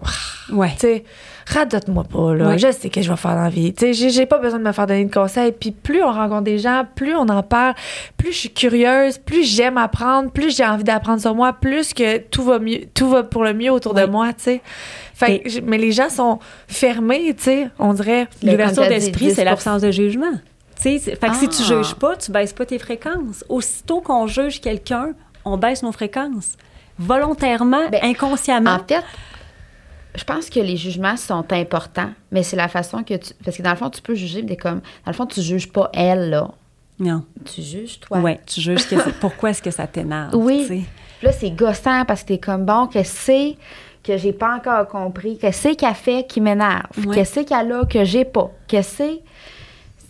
Ouais. 0.50 0.70
tu 0.72 0.80
sais, 0.80 1.04
radote-moi 1.52 2.04
pas, 2.04 2.34
là. 2.34 2.48
Ouais. 2.48 2.58
Je 2.58 2.70
sais 2.72 2.90
que 2.90 3.00
je 3.02 3.10
vais 3.10 3.16
faire 3.16 3.34
dans 3.34 3.42
la 3.42 3.48
vie. 3.48 3.72
Tu 3.72 3.94
sais, 3.94 4.10
j'ai, 4.10 4.26
pas 4.26 4.38
besoin 4.38 4.58
de 4.58 4.64
me 4.64 4.72
faire 4.72 4.86
donner 4.86 5.04
de 5.04 5.12
conseils. 5.12 5.52
Puis 5.52 5.70
plus 5.70 6.02
on 6.02 6.12
rencontre 6.12 6.42
des 6.42 6.58
gens, 6.58 6.84
plus 6.94 7.14
on 7.14 7.28
en 7.28 7.42
parle, 7.42 7.74
plus 8.16 8.32
je 8.32 8.38
suis 8.38 8.50
curieuse, 8.50 9.18
plus 9.18 9.44
j'aime 9.44 9.78
apprendre, 9.78 10.30
plus 10.30 10.56
j'ai 10.56 10.64
envie 10.66 10.84
d'apprendre 10.84 11.20
sur 11.20 11.34
moi, 11.34 11.52
plus 11.52 11.94
que 11.94 12.18
tout 12.18 12.42
va 12.42 12.58
mieux, 12.58 12.80
tout 12.94 13.08
va 13.08 13.22
pour 13.22 13.44
le 13.44 13.54
mieux 13.54 13.70
autour 13.72 13.94
de 13.94 14.02
Oui. 14.02 14.10
moi, 14.10 14.28
tu 14.28 14.44
sais. 14.44 14.60
Fait 15.14 15.40
que 15.40 15.60
mais 15.62 15.78
les 15.78 15.90
gens 15.92 16.10
sont 16.10 16.38
fermés, 16.68 17.34
tu 17.36 17.44
sais, 17.44 17.68
on 17.78 17.92
dirait. 17.94 18.28
L'ouverture 18.42 18.86
d'esprit, 18.86 19.26
10 19.26 19.34
c'est 19.34 19.44
l'absence 19.44 19.82
de 19.82 19.90
jugement. 19.90 20.32
Tu 20.76 20.82
sais, 20.82 20.98
c'est- 20.98 21.16
fait 21.16 21.28
que 21.28 21.34
si 21.36 21.48
tu 21.48 21.62
Ah. 21.62 21.82
juges 21.82 21.94
pas, 21.94 22.14
tu 22.16 22.30
baisses 22.30 22.52
pas 22.52 22.64
tes 22.66 22.78
fréquences. 22.78 23.44
Aussitôt 23.48 24.00
qu'on 24.00 24.26
juge 24.28 24.60
quelqu'un, 24.60 25.10
on 25.44 25.56
baisse 25.56 25.82
nos 25.82 25.90
fréquences. 25.92 26.52
Volontairement, 27.00 27.88
Ben, 27.90 28.00
inconsciemment. 28.02 28.70
En 28.74 28.78
fait, 28.86 29.02
je 30.14 30.24
pense 30.24 30.50
que 30.50 30.60
les 30.60 30.76
jugements 30.76 31.16
sont 31.16 31.44
importants, 31.52 32.10
mais 32.32 32.42
c'est 32.42 32.56
la 32.56 32.68
façon 32.68 33.02
que 33.04 33.14
tu. 33.14 33.32
Parce 33.44 33.56
que 33.56 33.62
dans 33.62 33.70
le 33.70 33.76
fond, 33.76 33.90
tu 33.90 34.02
peux 34.02 34.14
juger, 34.14 34.42
mais 34.42 34.56
comme. 34.56 34.80
Dans 35.04 35.10
le 35.10 35.12
fond, 35.12 35.26
tu 35.26 35.40
juges 35.42 35.70
pas 35.70 35.90
elle, 35.94 36.30
là. 36.30 36.50
non. 36.98 37.22
Tu 37.44 37.62
juges 37.62 38.00
toi. 38.00 38.18
Ouais, 38.18 38.40
tu 38.46 38.60
juges 38.60 38.86
que 38.88 39.00
c'est- 39.00 39.12
pourquoi 39.20 39.50
est-ce 39.50 39.62
que 39.62 39.70
ça 39.70 39.86
t'énerve. 39.86 40.34
Oui. 40.34 40.84
Là, 41.22 41.32
c'est 41.32 41.50
gossant 41.50 42.04
parce 42.04 42.22
que 42.22 42.28
t'es 42.28 42.38
comme 42.38 42.64
bon, 42.64 42.86
que 42.86 43.02
c'est 43.02 43.56
que 44.02 44.16
j'ai 44.16 44.32
pas 44.32 44.56
encore 44.56 44.86
compris? 44.88 45.36
Que 45.38 45.50
c'est 45.52 45.76
qu'elle 45.76 45.94
fait 45.94 46.26
qui 46.28 46.40
m'énerve? 46.40 46.86
Ouais. 47.06 47.14
Qu'est-ce 47.16 47.40
qu'elle 47.40 47.72
a 47.72 47.84
que 47.84 48.04
j'ai 48.04 48.24
pas? 48.24 48.50
Que 48.68 48.82
c'est? 48.82 49.20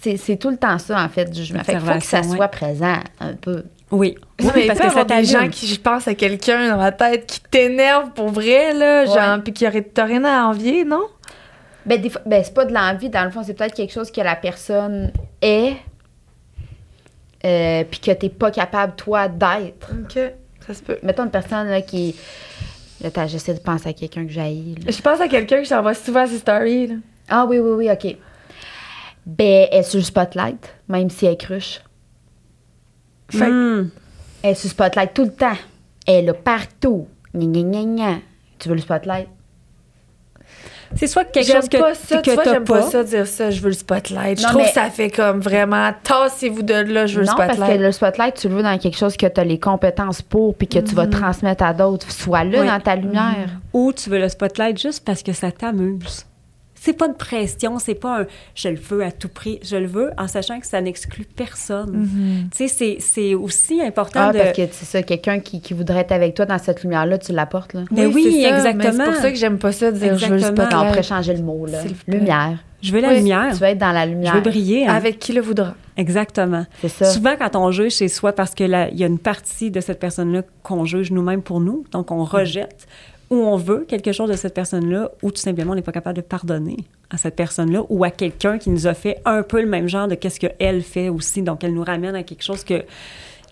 C'est- 0.01 0.17
C'est 0.17 0.37
tout 0.37 0.51
le 0.51 0.57
temps 0.57 0.79
ça, 0.79 1.03
en 1.03 1.09
fait, 1.09 1.25
du 1.31 1.41
jugement. 1.41 1.65
Fait 1.65 1.73
qu'il 1.73 1.81
faut 1.81 1.99
que 1.99 2.05
ça 2.05 2.23
soit 2.23 2.49
présent 2.49 2.99
un 3.21 3.33
peu. 3.35 3.65
Oui. 3.91 4.17
Non, 4.41 4.49
Oui, 4.49 4.53
mais 4.55 4.67
parce 4.67 4.81
que 4.81 4.91
ça 4.91 5.05
des 5.05 5.25
gens 5.25 5.49
qui, 5.49 5.67
je 5.67 5.81
pense 5.81 6.07
à 6.09 6.15
quelqu'un 6.15 6.69
dans 6.69 6.77
ma 6.77 6.93
tête 6.93 7.27
qui 7.27 7.41
t'énerve 7.41 8.11
pour 8.11 8.29
vrai, 8.29 8.75
là, 8.75 9.07
genre, 9.07 9.43
puis 9.43 9.53
qui 9.53 9.67
aurait, 9.67 9.87
rien 9.97 10.25
à 10.25 10.45
envier, 10.47 10.85
non? 10.85 11.07
Ben, 11.87 12.01
des 12.01 12.11
fois, 12.11 12.21
ben, 12.27 12.43
c'est 12.45 12.53
pas 12.53 12.67
de 12.67 12.75
l'envie, 12.75 13.09
dans 13.09 13.25
le 13.25 13.31
fond, 13.31 13.43
c'est 13.43 13.55
peut-être 13.55 13.75
quelque 13.75 13.93
chose 13.93 14.11
que 14.11 14.21
la 14.21 14.37
personne 14.37 15.11
est, 15.41 15.77
euh, 17.45 17.85
puis 17.91 18.01
que 18.01 18.11
t'es 18.11 18.29
pas 18.29 18.51
capable, 18.51 18.95
toi, 18.95 19.29
d'être. 19.29 19.93
OK, 19.93 20.19
ça 20.67 20.75
se 20.75 20.83
peut. 20.83 20.99
Mettons 21.03 21.25
une 21.25 21.31
personne 21.31 21.69
là, 21.69 21.81
qui. 21.81 22.15
Là, 23.01 23.11
t'as- 23.11 23.27
j'essaie 23.29 23.55
de 23.55 23.61
penser 23.61 23.89
à 23.89 23.93
quelqu'un 23.93 24.27
que 24.27 24.33
j'haïs. 24.33 24.75
Je 24.87 25.01
pense 25.01 25.21
à 25.21 25.29
quelqu'un 25.29 25.63
que 25.63 25.69
j'envoie 25.69 25.95
souvent 25.95 26.27
ses 26.27 26.39
stories, 26.39 26.89
là. 26.89 26.95
Ah 27.29 27.47
oui, 27.49 27.59
oui, 27.59 27.71
oui, 27.87 27.91
OK. 27.91 28.17
Ben, 29.25 29.69
elle 29.71 29.81
est 29.81 29.83
sur 29.83 29.99
le 29.99 30.05
spotlight, 30.05 30.75
même 30.89 31.09
si 31.09 31.27
elle 31.27 31.37
cruche. 31.37 31.81
Fait 33.31 33.47
que- 33.47 33.81
Hmm. 33.83 33.91
Elle 34.43 34.51
est 34.53 34.55
sur 34.55 34.71
spotlight 34.71 35.13
tout 35.15 35.25
le 35.25 35.33
temps. 35.33 35.57
Elle 36.07 36.15
est 36.15 36.23
là 36.23 36.35
partout. 36.35 37.09
Gna, 37.35 37.47
gna, 37.47 37.63
gna, 37.63 37.85
gna. 37.85 38.15
Tu 38.59 38.69
veux 38.69 38.75
le 38.77 38.81
spotlight? 38.81 39.29
C'est 40.97 41.07
soit 41.07 41.25
quelque 41.27 41.53
chose 41.53 41.69
que, 41.69 41.77
pas 41.77 41.95
ça, 41.95 42.17
que 42.19 42.31
tu 42.31 42.35
vois, 42.35 42.45
j'aime 42.45 42.65
pas. 42.65 42.81
ça 42.83 43.05
dire 43.05 43.27
ça, 43.27 43.51
je 43.51 43.61
veux 43.61 43.69
le 43.69 43.75
spotlight. 43.75 44.39
Je 44.39 44.43
Non, 44.45 44.49
trouve 44.51 44.63
mais- 44.63 44.69
que 44.69 44.75
ça 44.75 44.89
fait 44.89 45.11
comme 45.11 45.41
vraiment 45.41 45.93
tassez-vous 46.03 46.63
de 46.63 46.73
là, 46.73 47.05
je 47.05 47.21
veux 47.21 47.27
non, 47.27 47.33
le 47.33 47.37
parce 47.37 47.57
spotlight. 47.57 47.79
que 47.79 47.83
le 47.85 47.93
spotlight, 47.93 48.35
tu 48.37 48.49
le 48.49 48.55
veux 48.55 48.63
dans 48.63 48.79
quelque 48.79 48.97
chose 48.97 49.15
que 49.19 49.27
tu 49.27 49.39
as 49.39 49.45
les 49.45 49.59
compétences 49.61 50.23
pour 50.23 50.55
puis 50.57 50.67
que 50.67 50.79
tu 50.79 50.95
vas 50.95 51.07
transmettre 51.07 51.63
à 51.65 51.75
d'autres. 51.75 52.11
Sois 52.11 52.45
là 52.45 52.61
Oui. 52.63 52.67
dans 52.67 52.81
ta 52.81 52.97
lumière. 52.97 53.51
Ou 53.75 53.93
tu 53.93 54.09
veux 54.09 54.19
le 54.19 54.31
spotlight 54.31 54.81
juste 54.81 55.05
parce 55.05 55.23
que 55.23 55.33
ça 55.35 55.53
t'amuse. 55.53 56.25
C'est 56.81 56.93
pas 56.93 57.09
de 57.09 57.15
pression, 57.15 57.79
c'est 57.79 57.95
pas 57.95 58.21
un 58.23 58.27
je 58.55 58.69
le 58.69 58.79
veux 58.79 59.03
à 59.03 59.11
tout 59.13 59.29
prix. 59.29 59.59
Je 59.63 59.77
le 59.77 59.87
veux 59.87 60.11
en 60.17 60.29
sachant 60.29 60.61
que 60.61 60.67
ça 60.67 60.81
n'exclut 60.81 61.25
personne. 61.25 62.09
Tu 62.53 62.57
sais, 62.57 62.69
c'est- 62.69 62.97
c'est 63.01 63.35
aussi 63.35 63.81
important 63.83 64.29
Ah, 64.29 64.33
de. 64.33 64.39
parce 64.39 64.53
que 64.57 64.63
c'est 64.71 64.85
ça, 64.85 65.03
quelqu'un 65.03 65.41
qui, 65.41 65.61
qui 65.61 65.75
voudrait 65.75 66.01
être 66.01 66.13
avec 66.13 66.35
toi 66.35 66.47
dans 66.47 66.59
cette 66.59 66.83
lumière-là, 66.83 67.19
tu 67.19 67.33
l'apportes, 67.33 67.75
là. 67.75 67.83
Mais 67.91 68.07
oui, 68.07 68.43
ça, 68.43 68.57
exactement. 68.57 69.05
C'est 69.05 69.13
pour 69.13 69.21
ça 69.23 69.31
que 69.31 69.37
j'aime 69.37 69.59
pas 69.59 69.73
ça 69.73 69.91
dire 69.93 70.17
je 70.19 70.27
veux 70.27 70.35
Exactement. 70.37 70.69
Non, 70.71 70.83
on 70.85 70.89
pourrait 70.89 71.03
changer 71.03 71.35
le 71.35 71.43
mot, 71.43 71.67
là. 71.67 71.79
Lumière. 72.07 72.59
Je 72.81 72.93
veux 72.93 73.01
la 73.01 73.09
Oui, 73.09 73.17
lumière. 73.17 73.49
Tu 73.53 73.57
veux 73.59 73.67
être 73.67 73.79
dans 73.79 73.91
la 73.91 74.05
Je 74.05 74.11
lumière. 74.11 74.35
veux 74.37 74.41
briller. 74.41 74.87
hein. 74.87 74.95
Avec 74.95 75.19
qui 75.19 75.33
le 75.33 75.41
voudra. 75.41 75.75
Exactement. 75.97 76.65
C'est 76.81 76.89
ça. 76.89 77.07
Souvent, 77.07 77.35
quand 77.37 77.57
on 77.57 77.73
juge, 77.73 77.91
c'est 77.93 78.07
soit 78.07 78.33
parce 78.33 78.55
qu'il 78.55 78.71
y 78.71 79.03
a 79.03 79.07
une 79.07 79.19
partie 79.19 79.73
de 79.73 79.81
cette 79.81 79.99
personne-là 79.99 80.43
qu'on 80.63 80.85
juge 80.85 81.11
nous-mêmes 81.11 81.43
pour 81.43 81.59
nous, 81.61 81.85
donc 81.91 82.13
on 82.13 82.23
rejette, 82.23 82.87
ou 83.31 83.37
on 83.37 83.57
veut 83.57 83.85
quelque 83.87 84.13
chose 84.13 84.31
de 84.31 84.37
cette 84.37 84.55
personne-là, 84.55 85.11
ou 85.23 85.31
tout 85.31 85.41
simplement 85.41 85.73
on 85.73 85.75
n'est 85.75 85.83
pas 85.83 85.93
capable 85.93 86.17
de 86.17 86.23
pardonner 86.23 86.77
à 87.11 87.17
cette 87.17 87.37
personne-là, 87.37 87.83
ou 87.89 88.05
à 88.05 88.11
quelqu'un 88.11 88.59
qui 88.59 88.71
nous 88.71 88.87
a 88.87 88.95
fait 88.95 89.21
un 89.25 89.43
peu 89.43 89.61
le 89.61 89.69
même 89.69 89.89
genre 89.89 90.09
de 90.09 90.15
qu'est-ce 90.15 90.41
qu'elle 90.41 90.83
fait 90.83 91.09
aussi. 91.09 91.43
Donc, 91.43 91.65
elle 91.65 91.75
nous 91.75 91.85
ramène 91.85 92.15
à 92.15 92.23
quelque 92.23 92.43
chose 92.43 92.65
que 92.65 92.85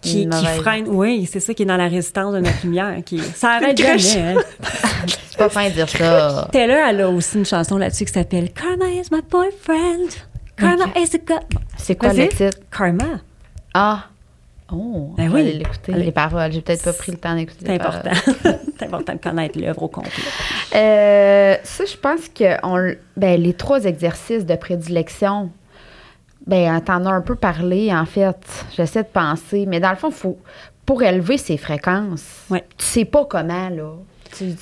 qui, 0.00 0.28
freine. 0.58 0.86
Oui, 0.88 1.28
c'est 1.30 1.40
ça 1.40 1.54
qui 1.54 1.62
est 1.62 1.66
dans 1.66 1.76
la 1.76 1.88
résistance 1.88 2.34
de 2.34 2.40
notre 2.40 2.64
lumière. 2.64 2.96
Qui, 3.04 3.18
ça 3.18 3.52
arrête 3.52 3.76
jamais. 3.76 4.36
Hein. 4.36 4.42
C'est 5.28 5.38
pas 5.38 5.48
fin 5.48 5.68
de 5.68 5.74
dire 5.74 5.88
ça. 5.88 6.48
Taylor, 6.52 6.88
elle 6.88 7.00
a 7.02 7.10
aussi 7.10 7.38
une 7.38 7.44
chanson 7.44 7.76
là-dessus 7.76 8.04
qui 8.04 8.12
s'appelle 8.12 8.52
Karma 8.52 8.88
is 8.88 9.08
my 9.10 9.20
boyfriend. 9.28 10.10
Karma 10.56 10.86
is 10.96 11.14
a 11.14 11.18
god. 11.18 11.44
C'est 11.76 11.96
quoi 11.96 12.12
le 12.12 12.28
titre? 12.28 12.58
Karma. 12.70 13.20
Ah! 13.74 14.06
Oh! 14.72 15.14
Ben 15.16 15.30
oui. 15.32 15.40
aller 15.42 15.52
l'écouter, 15.52 15.92
les 15.92 16.10
paroles. 16.12 16.50
J'ai 16.52 16.60
peut-être 16.60 16.82
pas 16.84 16.92
pris 16.92 17.12
le 17.12 17.18
temps 17.18 17.34
d'écouter 17.36 17.64
C'est 17.66 17.72
les 17.72 17.78
paroles. 17.78 18.00
important. 18.08 18.58
c'est 18.78 18.84
important 18.86 19.12
de 19.12 19.18
connaître 19.18 19.58
l'œuvre 19.60 19.82
au 19.84 19.88
complet. 19.88 20.10
Euh, 20.74 21.56
ça, 21.62 21.84
je 21.84 21.96
pense 21.96 22.28
que 22.28 22.56
on, 22.64 22.94
ben, 23.16 23.40
les 23.40 23.54
trois 23.54 23.84
exercices 23.84 24.44
de 24.44 24.56
prédilection, 24.56 25.50
ben, 26.46 26.80
t'en 26.80 27.04
as 27.06 27.10
un 27.10 27.20
peu 27.20 27.36
parlé, 27.36 27.94
en 27.94 28.06
fait. 28.06 28.36
J'essaie 28.76 29.02
de 29.04 29.08
penser. 29.08 29.66
Mais 29.66 29.78
dans 29.78 29.90
le 29.90 29.96
fond, 29.96 30.10
faut, 30.10 30.38
pour 30.84 31.02
élever 31.02 31.38
ses 31.38 31.56
fréquences, 31.56 32.24
Ouais. 32.50 32.64
tu 32.76 32.84
sais 32.84 33.04
pas 33.04 33.24
comment, 33.24 33.68
là. 33.68 33.92
Tu- 34.36 34.54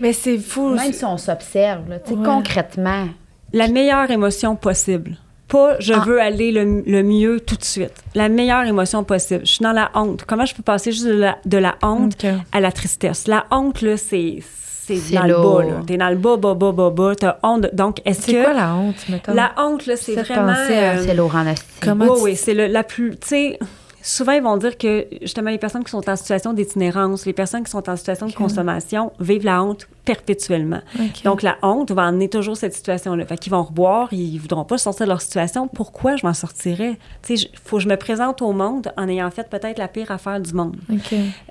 Mais 0.00 0.12
c'est 0.12 0.38
fou. 0.38 0.68
même 0.74 0.92
si 0.92 1.04
on 1.04 1.16
s'observe, 1.16 1.88
là, 1.88 1.98
tu 1.98 2.10
sais, 2.10 2.16
Ouais. 2.18 2.24
concrètement. 2.26 3.08
La 3.54 3.68
meilleure 3.68 4.10
émotion 4.10 4.54
possible. 4.56 5.16
Pas 5.48 5.76
je 5.78 5.92
Ah. 5.92 6.02
veux 6.06 6.20
aller 6.20 6.52
le, 6.52 6.82
le 6.86 7.02
mieux 7.02 7.40
tout 7.40 7.56
de 7.56 7.64
suite. 7.64 7.92
La 8.14 8.28
meilleure 8.28 8.64
émotion 8.64 9.04
possible. 9.04 9.40
Je 9.44 9.52
suis 9.52 9.62
dans 9.62 9.72
la 9.72 9.90
honte. 9.94 10.24
Comment 10.26 10.46
je 10.46 10.54
peux 10.54 10.62
passer 10.62 10.90
juste 10.92 11.06
de 11.06 11.12
la, 11.12 11.38
de 11.44 11.58
la 11.58 11.76
honte 11.82 12.24
à 12.52 12.60
la 12.60 12.72
tristesse? 12.72 13.26
La 13.28 13.44
honte, 13.50 13.82
là, 13.82 13.96
c'est 13.96 14.38
c'est 14.86 14.96
C'est 14.96 15.14
dans 15.14 15.24
le 15.24 15.34
bas. 15.34 15.62
là. 15.64 15.82
T'es 15.86 15.96
dans 15.96 16.10
le 16.10 16.16
bas, 16.16 16.36
bas, 16.36 16.54
bas, 16.54 16.72
bas, 16.72 16.90
bas. 16.90 17.14
T'as 17.14 17.36
honte. 17.42 17.74
Donc, 17.74 18.00
est-ce 18.04 18.22
C'est 18.22 18.32
que... 18.34 18.44
quoi 18.44 18.52
la 18.52 18.74
honte, 18.74 19.08
mettons? 19.08 19.32
La 19.34 19.52
honte, 19.58 19.86
là, 19.86 19.96
c'est 19.96 20.14
vraiment... 20.14 20.54
euh, 20.70 21.02
C'est 21.06 21.14
lourd 21.14 21.34
en. 21.34 21.54
Comment 21.82 22.04
oui, 22.06 22.16
tu- 22.18 22.22
oui, 22.24 22.36
c'est 22.36 22.54
la 22.54 22.82
plus. 22.82 23.10
Tu 23.12 23.28
sais, 23.28 23.58
souvent, 24.02 24.32
ils 24.32 24.42
vont 24.42 24.56
dire 24.58 24.76
que 24.76 25.06
justement, 25.22 25.48
les 25.50 25.56
personnes 25.58 25.84
qui 25.84 25.90
sont 25.90 26.06
en 26.08 26.16
situation 26.16 26.52
d'itinérance, 26.52 27.24
les 27.24 27.32
personnes 27.32 27.64
qui 27.64 27.70
sont 27.70 27.88
en 27.88 27.96
situation 27.96 28.26
de 28.26 28.32
consommation 28.34 29.12
vivent 29.20 29.44
la 29.46 29.62
honte 29.62 29.88
perpétuellement. 30.04 30.80
Donc, 31.24 31.42
la 31.42 31.56
honte 31.62 31.90
va 31.92 32.02
emmener 32.02 32.28
toujours 32.28 32.56
cette 32.56 32.74
situation-là. 32.74 33.24
Fait 33.26 33.38
qu'ils 33.38 33.52
vont 33.52 33.62
reboire, 33.62 34.08
ils 34.12 34.38
voudront 34.38 34.64
pas 34.64 34.78
sortir 34.78 35.06
de 35.06 35.10
leur 35.10 35.20
situation. 35.20 35.68
Pourquoi 35.68 36.16
je 36.16 36.26
m'en 36.26 36.34
sortirais? 36.34 36.98
Tu 37.22 37.36
sais, 37.36 37.48
il 37.52 37.58
faut 37.62 37.76
que 37.78 37.82
je 37.82 37.88
me 37.88 37.96
présente 37.96 38.42
au 38.42 38.52
monde 38.52 38.92
en 38.96 39.08
ayant 39.08 39.30
fait 39.30 39.48
peut-être 39.48 39.78
la 39.78 39.88
pire 39.88 40.10
affaire 40.10 40.40
du 40.40 40.52
monde. 40.52 40.76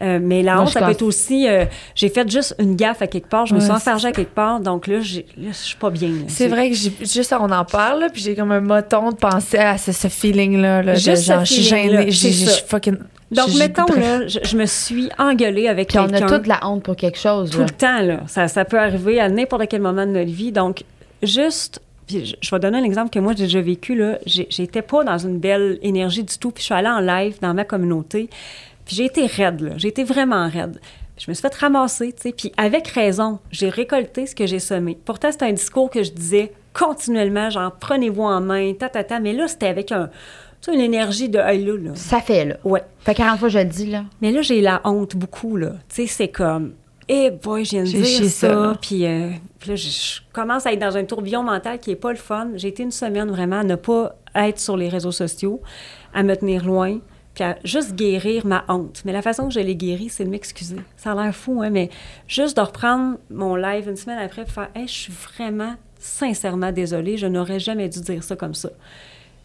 Euh, 0.01 0.19
mais 0.21 0.43
la 0.43 0.61
honte, 0.61 0.69
ça 0.69 0.81
peut 0.81 0.91
être 0.91 1.01
aussi, 1.01 1.47
euh, 1.47 1.65
j'ai 1.95 2.09
fait 2.09 2.29
juste 2.29 2.55
une 2.59 2.75
gaffe 2.75 3.01
à 3.01 3.07
quelque 3.07 3.27
part, 3.27 3.45
je 3.45 3.55
me 3.55 3.59
suis 3.59 3.67
c'est 3.67 3.73
enfargée 3.73 4.09
à 4.09 4.11
quelque 4.11 4.33
part, 4.33 4.59
donc 4.59 4.87
là, 4.87 4.99
je 4.99 5.21
suis 5.51 5.77
pas 5.77 5.89
bien. 5.89 6.11
C'est 6.27 6.47
vrai 6.47 6.69
que 6.69 6.75
juste 6.75 7.33
on 7.37 7.51
en 7.51 7.65
parle, 7.65 8.01
là, 8.01 8.09
puis 8.11 8.21
j'ai 8.21 8.35
comme 8.35 8.51
un 8.51 8.61
moton 8.61 9.09
de 9.09 9.15
penser 9.15 9.57
à 9.57 9.77
ce, 9.77 9.91
ce 9.91 10.07
feeling-là. 10.07 10.83
Là, 10.83 10.93
de 10.93 10.99
genre, 10.99 11.45
je 11.45 11.53
suis 11.53 11.63
gênée, 11.63 12.11
je 12.11 12.49
fucking. 12.67 12.97
Donc, 13.33 13.55
mettons, 13.57 13.85
bref. 13.85 13.99
là, 13.99 14.27
je, 14.27 14.39
je 14.43 14.57
me 14.57 14.65
suis 14.65 15.09
engueulée 15.17 15.67
avec 15.67 15.89
Puis 15.89 15.99
on 15.99 16.03
a 16.03 16.07
quelqu'un. 16.19 16.37
toute 16.37 16.47
la 16.47 16.59
honte 16.67 16.83
pour 16.83 16.95
quelque 16.95 17.17
chose. 17.17 17.49
Tout 17.49 17.59
là. 17.59 17.65
le 17.65 17.71
temps, 17.71 18.01
là. 18.01 18.19
Ça, 18.27 18.47
ça 18.47 18.65
peut 18.65 18.79
arriver 18.79 19.19
à 19.19 19.29
n'importe 19.29 19.67
quel 19.69 19.81
moment 19.81 20.05
de 20.05 20.11
notre 20.11 20.31
vie. 20.31 20.51
Donc, 20.51 20.83
juste, 21.21 21.81
puis 22.07 22.25
je, 22.25 22.35
je 22.41 22.51
vais 22.51 22.59
donner 22.59 22.77
un 22.77 22.83
exemple 22.83 23.09
que 23.09 23.19
moi, 23.19 23.33
j'ai 23.35 23.43
déjà 23.43 23.61
vécu, 23.61 23.95
là. 23.95 24.17
J'étais 24.25 24.81
pas 24.81 25.03
dans 25.03 25.17
une 25.17 25.39
belle 25.39 25.79
énergie 25.81 26.23
du 26.23 26.37
tout. 26.37 26.51
Puis 26.51 26.61
je 26.61 26.65
suis 26.65 26.73
allée 26.75 26.87
en 26.89 26.99
live 26.99 27.37
dans 27.41 27.53
ma 27.53 27.65
communauté. 27.65 28.29
Puis 28.85 28.95
j'ai 28.95 29.05
été 29.05 29.25
raide, 29.25 29.61
là. 29.61 29.71
J'ai 29.77 29.89
été 29.89 30.03
vraiment 30.03 30.47
raide. 30.49 30.79
Puis 31.15 31.25
je 31.25 31.31
me 31.31 31.33
suis 31.35 31.41
fait 31.41 31.53
ramasser, 31.55 32.11
tu 32.13 32.21
sais. 32.23 32.31
Puis 32.31 32.51
avec 32.57 32.87
raison, 32.87 33.39
j'ai 33.51 33.69
récolté 33.69 34.25
ce 34.25 34.35
que 34.35 34.47
j'ai 34.47 34.59
semé. 34.59 34.97
Pourtant, 35.05 35.31
c'était 35.31 35.45
un 35.45 35.53
discours 35.53 35.89
que 35.89 36.03
je 36.03 36.11
disais 36.11 36.51
continuellement, 36.73 37.51
genre, 37.51 37.71
prenez-vous 37.79 38.23
en 38.23 38.41
main, 38.41 38.73
ta, 38.73 38.89
ta, 38.89 39.03
ta. 39.03 39.19
Mais 39.19 39.33
là, 39.33 39.47
c'était 39.47 39.67
avec 39.67 39.91
un, 39.91 40.09
une 40.71 40.79
énergie 40.79 41.29
de, 41.29 41.39
hey, 41.39 41.63
là, 41.65 41.75
là. 41.77 41.91
Ça 41.95 42.21
fait, 42.21 42.45
là. 42.45 42.57
Ouais. 42.63 42.83
Fait 42.99 43.15
40 43.15 43.39
fois, 43.39 43.49
je 43.49 43.59
le 43.59 43.65
dis, 43.65 43.87
là. 43.87 44.03
Mais 44.21 44.31
là, 44.31 44.41
j'ai 44.41 44.61
la 44.61 44.81
honte 44.85 45.15
beaucoup, 45.15 45.57
là. 45.57 45.71
Tu 45.89 45.95
sais, 45.95 46.07
c'est 46.07 46.27
comme, 46.29 46.73
Eh 47.09 47.31
boy, 47.31 47.65
je 47.65 47.71
viens 47.71 47.83
de 47.83 47.87
dire 47.89 48.05
ça. 48.29 48.29
ça. 48.29 48.77
Puis, 48.81 49.05
euh, 49.05 49.29
là, 49.67 49.75
je, 49.75 49.89
je 49.89 50.21
commence 50.31 50.65
à 50.65 50.73
être 50.73 50.79
dans 50.79 50.95
un 50.95 51.03
tourbillon 51.03 51.43
mental 51.43 51.79
qui 51.79 51.91
est 51.91 51.95
pas 51.95 52.11
le 52.11 52.17
fun. 52.17 52.51
J'ai 52.55 52.69
été 52.69 52.83
une 52.83 52.91
semaine 52.91 53.29
vraiment 53.29 53.59
à 53.59 53.63
ne 53.63 53.75
pas 53.75 54.15
être 54.35 54.59
sur 54.59 54.77
les 54.77 54.89
réseaux 54.89 55.11
sociaux, 55.11 55.61
à 56.13 56.23
me 56.23 56.35
tenir 56.35 56.65
loin, 56.65 56.99
puis 57.33 57.43
à 57.43 57.57
juste 57.63 57.93
guérir 57.95 58.45
ma 58.45 58.63
honte. 58.67 59.01
Mais 59.05 59.11
la 59.11 59.21
façon 59.21 59.47
que 59.47 59.53
je 59.53 59.59
l'ai 59.59 59.75
guérie, 59.75 60.09
c'est 60.09 60.23
de 60.23 60.29
m'excuser. 60.29 60.77
Ça 60.95 61.11
a 61.11 61.23
l'air 61.23 61.35
fou, 61.35 61.61
hein, 61.61 61.69
mais 61.71 61.89
juste 62.27 62.55
de 62.57 62.61
reprendre 62.61 63.17
mon 63.29 63.55
live 63.55 63.89
une 63.89 63.95
semaine 63.97 64.19
après, 64.19 64.43
pour 64.45 64.53
faire 64.53 64.69
Hey, 64.75 64.87
je 64.87 64.93
suis 64.93 65.13
vraiment, 65.35 65.75
sincèrement 65.99 66.71
désolée, 66.71 67.17
je 67.17 67.27
n'aurais 67.27 67.59
jamais 67.59 67.89
dû 67.89 68.01
dire 68.01 68.23
ça 68.23 68.35
comme 68.35 68.53
ça. 68.53 68.69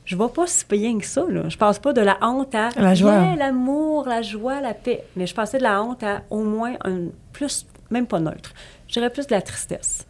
Je 0.09 0.17
vois 0.17 0.33
pas 0.33 0.47
si 0.47 0.65
bien 0.71 0.99
que 0.99 1.05
ça, 1.05 1.23
là. 1.29 1.51
Je 1.51 1.59
passe 1.59 1.79
pas 1.79 1.93
de 1.93 2.01
la 2.01 2.17
honte 2.23 2.55
à 2.55 2.71
La 2.79 2.95
joie. 2.95 3.37
L'amour, 3.37 4.09
la 4.09 4.23
joie, 4.23 4.63
la 4.63 4.73
paix. 4.73 5.05
Mais 5.17 5.27
je 5.27 5.35
passais 5.35 5.59
de 5.59 5.63
la 5.63 5.83
honte 5.83 6.03
à 6.03 6.23
au 6.31 6.45
moins 6.45 6.77
un 6.83 7.09
plus, 7.35 7.67
même 7.91 8.07
pas 8.07 8.19
neutre. 8.19 8.55
Je 8.87 8.95
dirais 8.95 9.11
plus 9.11 9.27
de 9.27 9.33
la 9.33 9.43
tristesse. 9.43 10.07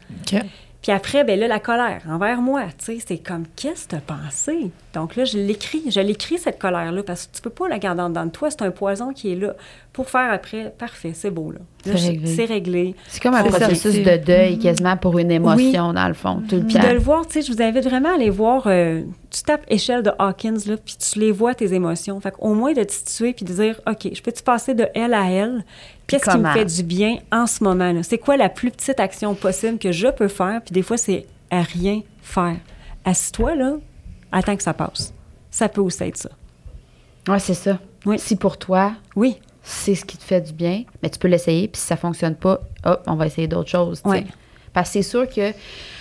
Puis 0.88 0.96
après, 0.96 1.22
ben 1.22 1.38
là, 1.38 1.48
la 1.48 1.60
colère 1.60 2.00
envers 2.08 2.40
moi, 2.40 2.62
tu 2.78 2.86
sais, 2.86 2.98
c'est 3.06 3.18
comme, 3.18 3.44
qu'est-ce 3.56 3.86
que 3.86 3.96
t'as 3.96 4.00
pensé? 4.00 4.70
Donc 4.94 5.16
là, 5.16 5.26
je 5.26 5.36
l'écris, 5.36 5.82
je 5.90 6.00
l'écris, 6.00 6.38
cette 6.38 6.58
colère-là, 6.58 7.02
parce 7.02 7.26
que 7.26 7.36
tu 7.36 7.42
peux 7.42 7.50
pas 7.50 7.68
la 7.68 7.78
garder 7.78 8.00
en 8.00 8.08
dedans 8.08 8.24
de 8.24 8.30
toi, 8.30 8.50
c'est 8.50 8.62
un 8.62 8.70
poison 8.70 9.12
qui 9.12 9.32
est 9.32 9.36
là. 9.36 9.52
Pour 9.92 10.08
faire 10.08 10.32
après, 10.32 10.72
parfait, 10.78 11.12
c'est 11.12 11.30
beau, 11.30 11.52
là. 11.52 11.58
Là, 11.84 11.98
C'est 12.24 12.46
réglé. 12.46 12.94
C'est 13.08 13.22
comme 13.22 13.34
un 13.34 13.44
processus 13.44 14.02
de 14.02 14.16
deuil 14.16 14.58
quasiment 14.58 14.96
pour 14.96 15.18
une 15.18 15.30
émotion, 15.30 15.92
dans 15.92 16.08
le 16.08 16.14
fond, 16.14 16.42
tout 16.48 16.56
le 16.56 16.62
Puis 16.62 16.78
de 16.78 16.88
le 16.88 16.98
voir, 16.98 17.26
tu 17.26 17.34
sais, 17.34 17.42
je 17.42 17.52
vous 17.52 17.60
invite 17.60 17.84
vraiment 17.84 18.08
à 18.08 18.14
aller 18.14 18.30
voir, 18.30 18.62
euh, 18.64 19.02
tu 19.28 19.42
tapes 19.42 19.66
échelle 19.68 20.02
de 20.02 20.12
Hawkins, 20.18 20.56
là, 20.68 20.76
puis 20.82 20.96
tu 20.96 21.18
les 21.18 21.32
vois, 21.32 21.54
tes 21.54 21.74
émotions. 21.74 22.18
Fait 22.18 22.30
qu'au 22.30 22.54
moins 22.54 22.72
de 22.72 22.82
te 22.82 22.92
situer 22.92 23.34
puis 23.34 23.44
de 23.44 23.52
dire, 23.52 23.78
OK, 23.86 24.08
je 24.10 24.22
peux-tu 24.22 24.42
passer 24.42 24.72
de 24.72 24.86
elle 24.94 25.12
à 25.12 25.30
elle? 25.30 25.66
Qu'est-ce 26.08 26.30
qui 26.30 26.38
me 26.38 26.50
fait 26.52 26.64
du 26.64 26.82
bien 26.82 27.18
en 27.30 27.46
ce 27.46 27.62
moment? 27.62 27.92
là? 27.92 28.02
C'est 28.02 28.18
quoi 28.18 28.36
la 28.36 28.48
plus 28.48 28.70
petite 28.70 28.98
action 28.98 29.34
possible 29.34 29.78
que 29.78 29.92
je 29.92 30.08
peux 30.08 30.28
faire? 30.28 30.60
Puis 30.64 30.72
des 30.72 30.82
fois, 30.82 30.96
c'est 30.96 31.26
à 31.50 31.62
rien 31.62 32.02
faire. 32.22 32.56
Assis-toi, 33.04 33.54
là, 33.54 33.76
attends 34.32 34.56
que 34.56 34.62
ça 34.62 34.74
passe. 34.74 35.12
Ça 35.50 35.68
peut 35.68 35.80
aussi 35.80 36.02
être 36.04 36.16
ça. 36.16 36.30
Ouais, 37.28 37.38
c'est 37.38 37.54
ça. 37.54 37.78
Oui. 38.06 38.18
Si 38.18 38.36
pour 38.36 38.56
toi, 38.58 38.92
Oui, 39.16 39.36
c'est 39.62 39.94
ce 39.94 40.04
qui 40.04 40.16
te 40.16 40.22
fait 40.24 40.40
du 40.40 40.52
bien, 40.52 40.84
mais 41.02 41.10
tu 41.10 41.18
peux 41.18 41.28
l'essayer, 41.28 41.68
puis 41.68 41.80
si 41.80 41.86
ça 41.86 41.96
fonctionne 41.96 42.34
pas, 42.34 42.60
hop, 42.84 43.02
on 43.06 43.16
va 43.16 43.26
essayer 43.26 43.46
d'autres 43.48 43.68
choses. 43.68 44.02
Parce 44.78 44.90
que 44.90 44.92
c'est 45.02 45.02
sûr 45.10 45.28
que, 45.28 45.52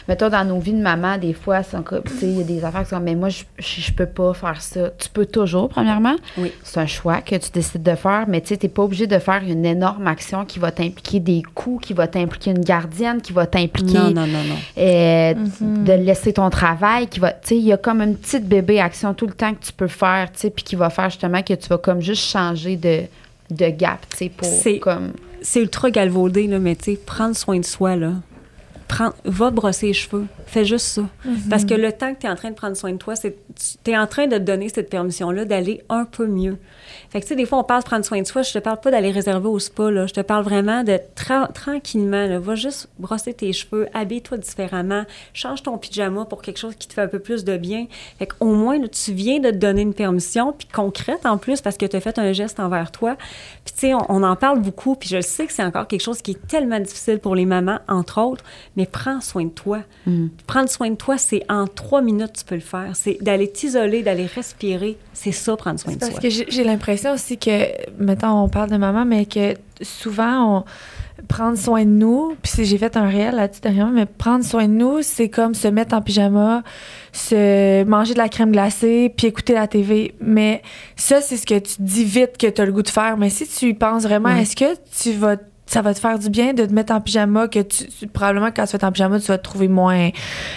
mettons, 0.07 0.29
dans 0.29 0.45
nos 0.45 0.59
vies 0.59 0.73
de 0.73 0.81
maman, 0.81 1.17
des 1.17 1.33
fois, 1.33 1.63
c'est 1.63 1.75
encore- 1.75 2.03
tu 2.03 2.13
sais, 2.13 2.27
il 2.27 2.37
y 2.37 2.41
a 2.41 2.43
des 2.43 2.63
affaires 2.63 2.83
qui 2.83 2.89
sont, 2.89 2.99
mais 2.99 3.15
moi, 3.15 3.29
je, 3.29 3.43
je, 3.57 3.81
je 3.81 3.91
peux 3.91 4.05
pas 4.05 4.35
faire 4.35 4.61
ça. 4.61 4.91
Tu 4.99 5.09
peux 5.09 5.25
toujours, 5.25 5.67
premièrement. 5.69 6.15
Oui. 6.37 6.51
C'est 6.63 6.79
un 6.79 6.85
choix 6.85 7.21
que 7.21 7.35
tu 7.35 7.49
décides 7.51 7.81
de 7.81 7.95
faire, 7.95 8.25
mais 8.27 8.39
tu 8.41 8.49
sais, 8.49 8.57
t'es 8.57 8.67
pas 8.67 8.83
obligé 8.83 9.07
de 9.07 9.17
faire 9.17 9.41
une 9.47 9.65
énorme 9.65 10.05
action 10.05 10.45
qui 10.45 10.59
va 10.59 10.71
t'impliquer 10.71 11.19
des 11.19 11.41
coûts, 11.55 11.79
qui 11.81 11.93
va 11.93 12.07
t'impliquer 12.07 12.51
une 12.51 12.63
gardienne, 12.63 13.19
qui 13.19 13.33
va 13.33 13.47
t'impliquer 13.47 13.97
non, 13.97 14.11
non, 14.11 14.27
non, 14.27 14.43
non. 14.47 14.55
euh, 14.77 15.33
de 15.59 15.93
laisser 15.93 16.33
ton 16.33 16.49
travail 16.51 17.07
qui 17.07 17.19
va 17.19 17.31
tu 17.31 17.39
sais 17.49 17.57
il 17.57 17.63
y 17.65 17.73
a 17.73 17.77
comme 17.77 18.01
une 18.01 18.15
petite 18.15 18.45
bébé 18.47 18.79
action 18.79 19.13
tout 19.15 19.25
le 19.25 19.33
temps 19.33 19.53
que 19.55 19.65
tu 19.65 19.73
peux 19.73 19.87
faire 19.87 20.31
tu 20.31 20.39
sais 20.41 20.49
puis 20.51 20.63
qui 20.63 20.75
va 20.75 20.89
faire 20.91 21.09
justement 21.09 21.41
que 21.41 21.53
tu 21.55 21.67
vas 21.67 21.77
comme 21.79 22.01
juste 22.01 22.23
changer 22.29 22.75
de 22.75 23.01
de 23.49 23.69
gap 23.69 23.99
tu 24.11 24.17
sais 24.17 24.29
pour 24.29 24.47
C'est- 24.47 24.77
comme 24.79 25.13
c'est 25.41 25.61
ultra 25.61 25.89
galvaudé, 25.91 26.47
là, 26.47 26.59
mais 26.59 26.75
tu 26.75 26.85
sais, 26.91 26.99
prendre 27.03 27.35
soin 27.35 27.59
de 27.59 27.63
soi, 27.65 27.95
là. 27.95 28.11
Prends, 28.87 29.11
va 29.25 29.49
te 29.49 29.55
brosser 29.55 29.87
les 29.87 29.93
cheveux. 29.93 30.27
Fais 30.45 30.63
juste 30.63 30.85
ça. 30.85 31.01
Parce 31.49 31.65
que 31.65 31.73
le 31.73 31.91
temps 31.91 32.13
que 32.13 32.21
tu 32.21 32.25
es 32.25 32.29
en 32.29 32.35
train 32.35 32.51
de 32.51 32.55
prendre 32.55 32.77
soin 32.77 32.93
de 32.93 32.97
toi, 32.97 33.15
tu 33.17 33.91
es 33.91 33.97
en 33.97 34.07
train 34.07 34.27
de 34.27 34.37
te 34.37 34.43
donner 34.43 34.69
cette 34.69 34.89
permission-là 34.89 35.43
d'aller 35.43 35.83
un 35.89 36.05
peu 36.05 36.25
mieux. 36.25 36.57
Fait 37.09 37.19
que, 37.19 37.25
tu 37.25 37.29
sais, 37.29 37.35
des 37.35 37.45
fois, 37.45 37.59
on 37.59 37.63
parle 37.63 37.81
de 37.81 37.85
prendre 37.85 38.05
soin 38.05 38.21
de 38.21 38.27
soi. 38.27 38.43
Je 38.43 38.53
te 38.53 38.59
parle 38.59 38.79
pas 38.79 38.89
d'aller 38.89 39.11
réserver 39.11 39.49
au 39.49 39.59
spa, 39.59 39.91
là. 39.91 40.07
Je 40.07 40.13
te 40.13 40.21
parle 40.21 40.45
vraiment 40.45 40.83
de 40.85 40.99
tra- 41.17 41.51
tranquillement, 41.51 42.27
là. 42.27 42.39
Va 42.39 42.55
juste 42.55 42.87
brosser 42.97 43.33
tes 43.33 43.51
cheveux, 43.51 43.87
habille-toi 43.93 44.37
différemment, 44.37 45.03
change 45.33 45.63
ton 45.63 45.77
pyjama 45.77 46.23
pour 46.23 46.41
quelque 46.41 46.57
chose 46.57 46.75
qui 46.75 46.87
te 46.87 46.93
fait 46.93 47.01
un 47.01 47.07
peu 47.07 47.19
plus 47.19 47.43
de 47.43 47.57
bien. 47.57 47.87
Fait 48.19 48.27
qu'au 48.27 48.53
moins, 48.53 48.79
là, 48.79 48.87
tu 48.87 49.11
viens 49.11 49.39
de 49.39 49.49
te 49.51 49.55
donner 49.57 49.81
une 49.81 49.93
permission, 49.93 50.53
puis 50.53 50.67
concrète 50.73 51.25
en 51.25 51.37
plus, 51.37 51.59
parce 51.59 51.75
que 51.75 51.85
tu 51.85 51.95
as 51.97 51.99
fait 51.99 52.17
un 52.19 52.31
geste 52.31 52.61
envers 52.61 52.91
toi. 52.91 53.17
Puis, 53.65 53.73
tu 53.73 53.79
sais, 53.81 53.93
on, 53.93 54.05
on 54.07 54.23
en 54.23 54.37
parle 54.37 54.61
beaucoup, 54.61 54.95
puis 54.95 55.09
je 55.09 55.19
sais 55.19 55.45
que 55.45 55.51
c'est 55.51 55.63
encore 55.63 55.87
quelque 55.87 56.03
chose 56.03 56.21
qui 56.21 56.31
est 56.31 56.47
tellement 56.47 56.79
difficile 56.79 57.19
pour 57.19 57.35
les 57.35 57.45
mamans, 57.45 57.79
entre 57.89 58.21
autres, 58.21 58.45
mais 58.77 58.85
prends 58.85 59.19
soin 59.19 59.45
de 59.45 59.49
toi. 59.49 59.79
Prendre 60.45 60.69
soin 60.69 60.89
de 60.91 60.95
toi, 60.95 61.17
c'est 61.17 61.43
en 61.49 61.67
trois 61.67 62.01
minutes, 62.01 62.33
tu 62.37 62.45
peux 62.45 62.55
le 62.55 62.61
faire. 62.61 62.91
C'est 62.93 63.17
d'aller 63.21 63.51
t'isoler, 63.51 64.03
d'aller 64.03 64.27
respirer. 64.27 64.97
C'est 65.13 65.31
ça, 65.31 65.57
prendre 65.57 65.79
soin 65.79 65.93
de 65.93 65.99
Parce 65.99 66.11
soi. 66.13 66.21
que 66.21 66.29
j'ai 66.29 66.63
l'impression 66.63 67.11
aussi 67.11 67.37
que, 67.37 67.67
mettons, 67.99 68.43
on 68.43 68.47
parle 68.47 68.69
de 68.69 68.77
maman, 68.77 69.03
mais 69.03 69.25
que 69.25 69.55
souvent, 69.81 70.59
on 70.59 70.63
prendre 71.27 71.57
soin 71.57 71.83
de 71.83 71.89
nous, 71.89 72.35
puis 72.41 72.51
si 72.51 72.65
j'ai 72.65 72.77
fait 72.77 72.95
un 72.95 73.07
réel 73.07 73.35
là-dessus 73.35 73.61
dernièrement, 73.61 73.91
mais 73.91 74.05
prendre 74.05 74.45
soin 74.45 74.67
de 74.67 74.73
nous, 74.73 75.01
c'est 75.01 75.29
comme 75.29 75.55
se 75.55 75.67
mettre 75.67 75.95
en 75.95 76.01
pyjama, 76.01 76.63
se 77.11 77.83
manger 77.83 78.13
de 78.13 78.19
la 78.19 78.29
crème 78.29 78.51
glacée, 78.51 79.11
puis 79.15 79.27
écouter 79.27 79.53
la 79.53 79.67
TV. 79.67 80.13
Mais 80.21 80.61
ça, 80.95 81.21
c'est 81.21 81.37
ce 81.37 81.45
que 81.45 81.57
tu 81.59 81.75
dis 81.79 82.05
vite 82.05 82.37
que 82.37 82.47
tu 82.47 82.61
as 82.61 82.65
le 82.65 82.71
goût 82.71 82.83
de 82.83 82.89
faire. 82.89 83.17
Mais 83.17 83.29
si 83.29 83.47
tu 83.47 83.69
y 83.69 83.73
penses 83.73 84.03
vraiment, 84.03 84.29
est-ce 84.29 84.55
que 84.55 84.75
tu 85.01 85.13
vas 85.13 85.37
ça 85.67 85.81
va 85.81 85.93
te 85.93 85.99
faire 85.99 86.17
du 86.17 86.29
bien 86.29 86.53
de 86.53 86.65
te 86.65 86.73
mettre 86.73 86.93
en 86.93 87.01
pyjama 87.01 87.47
que 87.47 87.59
tu, 87.59 87.85
tu- 87.87 88.07
probablement 88.07 88.47
quand 88.55 88.63
tu 88.65 88.71
vas 88.71 88.75
être 88.77 88.83
en 88.85 88.91
pyjama 88.91 89.19
tu 89.19 89.27
vas 89.27 89.37
te 89.37 89.43
trouver 89.43 89.67
moins 89.67 90.09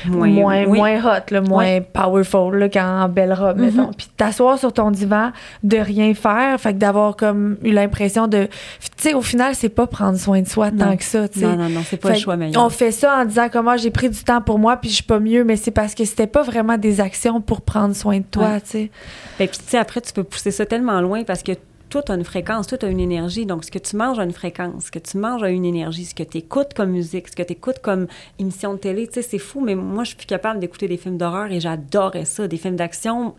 moins 0.07 0.29
Moins- 0.29 0.65
oui. 0.67 0.79
moins 0.79 0.99
hot 1.05 1.21
là, 1.31 1.41
moins 1.43 1.81
powerful 1.81 2.57
là, 2.57 2.69
qu'en 2.69 3.09
belle 3.09 3.33
robe 3.33 3.59
Mhm. 3.59 3.65
mettons 3.67 3.91
puis 3.93 4.09
t'asseoir 4.17 4.59
sur 4.59 4.73
ton 4.73 4.91
divan 4.91 5.33
de 5.63 5.77
rien 5.77 6.15
faire 6.15 6.61
fait 6.61 6.73
que 6.75 6.79
d'avoir 6.79 7.17
comme 7.17 7.57
eu 7.63 7.73
l'impression 7.73 8.29
de 8.29 8.45
tu 8.81 8.89
sais 8.97 9.15
au 9.15 9.23
final 9.23 9.55
c'est 9.55 9.69
pas 9.69 9.87
prendre 9.87 10.17
soin 10.19 10.41
de 10.41 10.49
soi 10.49 10.71
tant 10.71 10.97
que 10.97 11.05
ça 11.05 11.29
tu 11.29 11.41
sais 11.41 11.47
Non, 11.47 11.57
non, 11.57 11.69
non, 11.69 11.81
c'est 11.85 11.97
pas 11.97 12.09
Fait 12.09 12.15
le 12.15 12.21
choix 12.21 12.37
meilleur. 12.37 12.65
on 12.65 12.71
fait 12.71 12.93
ça 12.93 13.19
en 13.19 13.25
disant 13.25 13.49
comment 13.53 13.77
j'ai 13.77 13.91
pris 13.91 14.09
du 14.11 14.23
temps 14.23 14.41
pour 14.41 14.59
moi 14.59 14.77
puis 14.77 14.91
je 14.91 14.95
suis 14.95 15.05
pas 15.05 15.19
mieux 15.19 15.45
mais 15.45 15.57
c'est 15.57 15.71
parce 15.73 15.95
que 15.95 16.05
c'était 16.05 16.27
pas 16.29 16.43
vraiment 16.43 16.79
des 16.79 17.01
actions 17.01 17.41
pour 17.41 17.61
prendre 17.63 17.95
soin 17.97 18.19
de 18.19 18.25
toi 18.31 18.45
Ouais. 18.51 18.61
tu 18.61 18.69
sais 18.71 18.91
Ben, 19.39 19.49
puis, 19.49 19.59
tu 19.59 19.65
sais, 19.69 19.79
après, 19.79 20.01
tu 20.01 20.13
peux 20.13 20.23
pousser 20.25 20.51
ça 20.51 20.67
tellement 20.67 21.01
loin 21.01 21.25
parce 21.25 21.43
que 21.43 21.53
tout 21.91 22.01
a 22.09 22.15
une 22.15 22.25
fréquence, 22.25 22.67
tout 22.67 22.79
a 22.83 22.87
une 22.89 23.01
énergie. 23.01 23.45
Donc, 23.45 23.65
ce 23.65 23.71
que 23.71 23.79
tu 23.79 23.97
manges 23.97 24.19
a 24.19 24.25
une 24.25 24.33
fréquence, 24.33 24.87
ce 24.87 24.91
que 24.91 24.99
tu 24.99 25.19
manges 25.19 25.43
a 25.43 25.51
une 25.51 25.65
énergie, 25.65 26.05
ce 26.07 26.15
que 26.15 26.23
tu 26.23 26.39
écoutes 26.39 26.73
comme 26.75 26.91
musique, 26.91 27.29
ce 27.29 27.37
que 27.37 27.43
tu 27.43 27.53
écoutes 27.53 27.81
comme 27.81 28.07
émission 28.39 28.73
de 28.75 28.79
télé, 28.79 29.07
tu 29.09 29.15
sais, 29.15 29.23
c'est 29.23 29.39
fou, 29.39 29.61
mais 29.61 29.75
moi, 29.75 30.05
je 30.05 30.09
suis 30.09 30.17
plus 30.17 30.27
capable 30.27 30.61
d'écouter 30.61 30.89
des 30.89 30.97
films 30.97 31.19
d'horreur 31.19 31.51
et 31.53 31.61
j'adorais 31.61 32.25
ça, 32.25 32.49
des 32.49 32.57
films 32.57 32.77
d'action, 32.77 33.35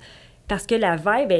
parce 0.47 0.67
que 0.67 0.75
la 0.75 0.97
vibe, 0.97 1.31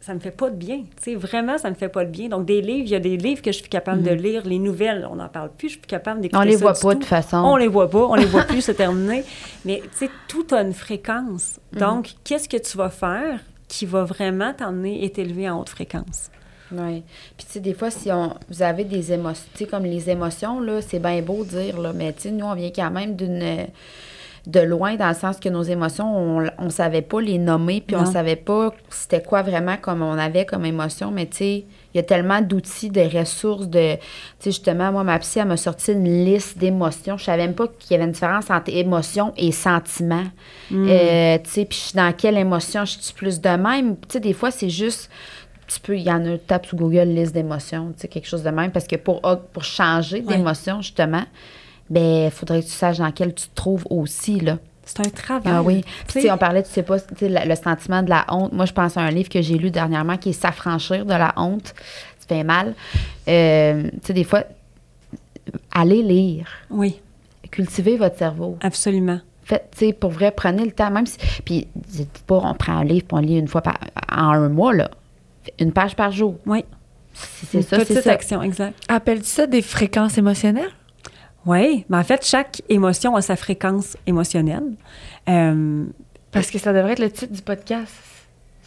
ça 0.00 0.14
me 0.14 0.20
fait 0.20 0.30
pas 0.30 0.48
de 0.48 0.54
bien. 0.54 0.78
Tu 0.96 1.02
sais, 1.02 1.14
vraiment, 1.14 1.58
ça 1.58 1.68
me 1.68 1.74
fait 1.74 1.88
pas 1.88 2.04
de 2.04 2.10
bien. 2.10 2.28
Donc, 2.28 2.46
des 2.46 2.62
livres, 2.62 2.84
il 2.86 2.90
y 2.90 2.94
a 2.94 3.00
des 3.00 3.16
livres 3.16 3.42
que 3.42 3.52
je 3.52 3.58
suis 3.58 3.68
capable 3.68 4.02
de 4.02 4.12
lire, 4.12 4.46
les 4.46 4.58
nouvelles, 4.58 5.06
on 5.10 5.16
n'en 5.16 5.28
parle 5.28 5.50
plus, 5.50 5.68
je 5.68 5.72
suis 5.72 5.80
plus 5.80 5.88
capable 5.88 6.20
d'écouter 6.20 6.38
on 6.40 6.46
les 6.46 6.56
ça 6.56 6.58
voit 6.60 6.72
pas 6.72 6.78
de 6.78 6.94
tout. 6.94 7.00
toute 7.00 7.04
façon 7.04 7.36
On 7.38 7.56
les 7.56 7.68
voit 7.68 7.90
pas, 7.90 8.06
on 8.06 8.14
les 8.14 8.24
voit 8.26 8.44
plus, 8.44 8.62
c'est 8.62 8.74
terminé. 8.86 9.24
Mais 9.64 9.82
tu 9.92 10.06
sais, 10.06 10.10
tout 10.28 10.46
a 10.52 10.62
une 10.62 10.72
fréquence. 10.72 11.58
Mhm. 11.72 11.80
Donc, 11.80 12.14
qu'est-ce 12.24 12.48
que 12.48 12.56
tu 12.56 12.76
vas 12.78 12.90
faire 12.90 13.40
qui 13.68 13.86
va 13.86 14.04
vraiment 14.04 14.54
t'emmener 14.54 15.04
et 15.04 15.10
t'élever 15.10 15.50
en 15.50 15.60
haute 15.60 15.68
fréquence? 15.68 16.30
Oui. 16.72 17.02
Puis, 17.36 17.46
tu 17.46 17.52
sais, 17.54 17.60
des 17.60 17.74
fois, 17.74 17.90
si 17.90 18.10
on, 18.12 18.34
vous 18.48 18.62
avez 18.62 18.84
des 18.84 19.12
émotions, 19.12 19.44
tu 19.54 19.64
sais, 19.64 19.70
comme 19.70 19.84
les 19.84 20.08
émotions, 20.10 20.60
là, 20.60 20.80
c'est 20.82 20.98
bien 21.00 21.20
beau 21.22 21.44
de 21.44 21.50
dire, 21.50 21.80
là, 21.80 21.92
mais 21.92 22.12
tu 22.12 22.22
sais, 22.22 22.30
nous, 22.30 22.46
on 22.46 22.54
vient 22.54 22.70
quand 22.74 22.90
même 22.90 23.16
d'une. 23.16 23.66
de 24.46 24.60
loin, 24.60 24.96
dans 24.96 25.08
le 25.08 25.14
sens 25.14 25.38
que 25.38 25.50
nos 25.50 25.62
émotions, 25.62 26.16
on, 26.16 26.46
on 26.58 26.70
savait 26.70 27.02
pas 27.02 27.20
les 27.20 27.36
nommer, 27.38 27.82
puis 27.86 27.94
on 27.94 28.04
Non. 28.04 28.10
savait 28.12 28.36
pas 28.36 28.72
c'était 28.88 29.22
quoi 29.22 29.42
vraiment 29.42 29.76
comme 29.76 30.00
on 30.00 30.16
avait 30.16 30.46
comme 30.46 30.64
émotion, 30.64 31.10
mais 31.10 31.26
tu 31.26 31.36
sais, 31.36 31.64
il 31.92 31.96
y 31.96 32.00
a 32.00 32.02
tellement 32.04 32.40
d'outils, 32.40 32.88
de 32.88 33.02
ressources, 33.18 33.66
de. 33.68 33.96
Tu 33.96 34.00
sais, 34.38 34.50
justement, 34.52 34.92
moi, 34.92 35.04
ma 35.04 35.18
psy, 35.18 35.40
elle 35.40 35.48
m'a 35.48 35.56
sorti 35.58 35.92
une 35.92 36.24
liste 36.24 36.56
d'émotions. 36.56 37.18
Je 37.18 37.24
savais 37.24 37.42
même 37.46 37.54
pas 37.54 37.66
qu'il 37.66 37.90
y 37.90 37.94
avait 37.96 38.04
une 38.04 38.12
différence 38.12 38.48
entre 38.50 38.70
émotion 38.74 39.34
et 39.36 39.52
sentiment. 39.52 40.24
Euh, 40.72 41.36
tu 41.44 41.50
sais, 41.50 41.64
puis 41.66 41.90
dans 41.94 42.12
quelle 42.16 42.38
émotion 42.38 42.84
je 42.84 42.96
suis 42.98 43.12
plus 43.14 43.40
de 43.40 43.48
même. 43.50 43.96
Tu 43.96 44.12
sais, 44.12 44.20
des 44.20 44.32
fois, 44.32 44.50
c'est 44.52 44.70
juste 44.70 45.10
tu 45.72 45.80
peux, 45.80 45.96
il 45.96 46.02
y 46.02 46.10
en 46.10 46.24
a, 46.26 46.36
tape 46.38 46.66
sur 46.66 46.76
Google 46.76 47.08
liste 47.08 47.32
d'émotions, 47.34 47.92
tu 47.94 48.00
sais, 48.02 48.08
quelque 48.08 48.26
chose 48.26 48.42
de 48.42 48.50
même, 48.50 48.72
parce 48.72 48.86
que 48.86 48.96
pour, 48.96 49.20
pour 49.52 49.62
changer 49.64 50.16
Ouais. 50.22 50.36
d'émotion, 50.36 50.82
justement, 50.82 51.22
ben, 51.88 52.24
il 52.26 52.30
faudrait 52.30 52.60
que 52.60 52.66
tu 52.66 52.72
saches 52.72 52.98
dans 52.98 53.10
quel 53.12 53.34
tu 53.34 53.46
te 53.48 53.54
trouves 53.54 53.86
aussi, 53.90 54.40
là. 54.40 54.58
C'est 54.84 55.00
un 55.06 55.10
travail. 55.10 55.52
Ah 55.54 55.62
oui. 55.62 55.82
Puis, 55.82 55.92
Tu 56.08 56.12
tu 56.14 56.20
sais, 56.22 56.30
on 56.32 56.38
parlait, 56.38 56.64
tu 56.64 56.70
sais 56.70 56.82
pas, 56.82 56.98
tu 56.98 57.06
sais, 57.16 57.28
la- 57.28 57.44
le 57.44 57.54
sentiment 57.54 58.02
de 58.02 58.10
la 58.10 58.24
honte. 58.28 58.52
Moi, 58.52 58.64
je 58.66 58.72
pense 58.72 58.96
à 58.96 59.02
un 59.02 59.10
livre 59.10 59.28
que 59.28 59.40
j'ai 59.40 59.56
lu 59.56 59.70
dernièrement 59.70 60.16
qui 60.16 60.30
est 60.30 60.32
S'affranchir 60.32 61.04
de 61.04 61.10
la 61.14 61.32
honte. 61.36 61.74
Ça 62.18 62.26
fait 62.28 62.42
mal. 62.42 62.74
Euh, 63.28 63.84
tu 63.84 63.98
sais, 64.02 64.12
des 64.12 64.24
fois, 64.24 64.42
allez 65.72 66.02
lire. 66.02 66.46
Oui, 66.70 67.00
Cultivez 67.50 67.96
votre 67.96 68.16
cerveau. 68.18 68.56
absolument. 68.62 69.20
Faites, 69.44 69.68
tu 69.76 69.86
sais, 69.86 69.92
pour 69.92 70.10
vrai, 70.10 70.30
prenez 70.30 70.64
le 70.64 70.70
temps, 70.72 70.90
même 70.90 71.06
si. 71.06 71.18
Puis, 71.44 71.66
dites 71.74 72.22
pas, 72.26 72.40
on 72.44 72.54
prend 72.54 72.78
un 72.78 72.84
livre 72.84 73.06
puis 73.08 73.16
on 73.16 73.20
lit 73.20 73.38
une 73.38 73.48
fois 73.48 73.62
par, 73.62 73.78
en 74.12 74.30
un 74.32 74.48
mois, 74.48 74.72
là. 74.72 74.90
Une 75.58 75.72
page 75.72 75.96
par 75.96 76.12
jour. 76.12 76.36
Oui. 76.46 76.64
C'est 77.12 77.62
ça, 77.62 77.78
c'est 77.78 77.86
petite 77.86 78.02
ça. 78.04 78.12
action, 78.12 78.42
exact. 78.42 78.78
appelles-tu 78.88 79.26
ça 79.26 79.46
des 79.46 79.62
fréquences 79.62 80.16
émotionnelles? 80.16 80.70
Oui, 81.46 81.84
mais 81.88 81.96
en 81.96 82.04
fait, 82.04 82.24
chaque 82.24 82.62
émotion 82.68 83.16
a 83.16 83.22
sa 83.22 83.34
fréquence 83.36 83.96
émotionnelle. 84.06 84.62
Euh, 85.28 85.84
parce 86.32 86.50
que 86.50 86.58
ça 86.58 86.72
devrait 86.72 86.92
être 86.92 86.98
le 87.00 87.10
titre 87.10 87.32
du 87.32 87.42
podcast 87.42 87.92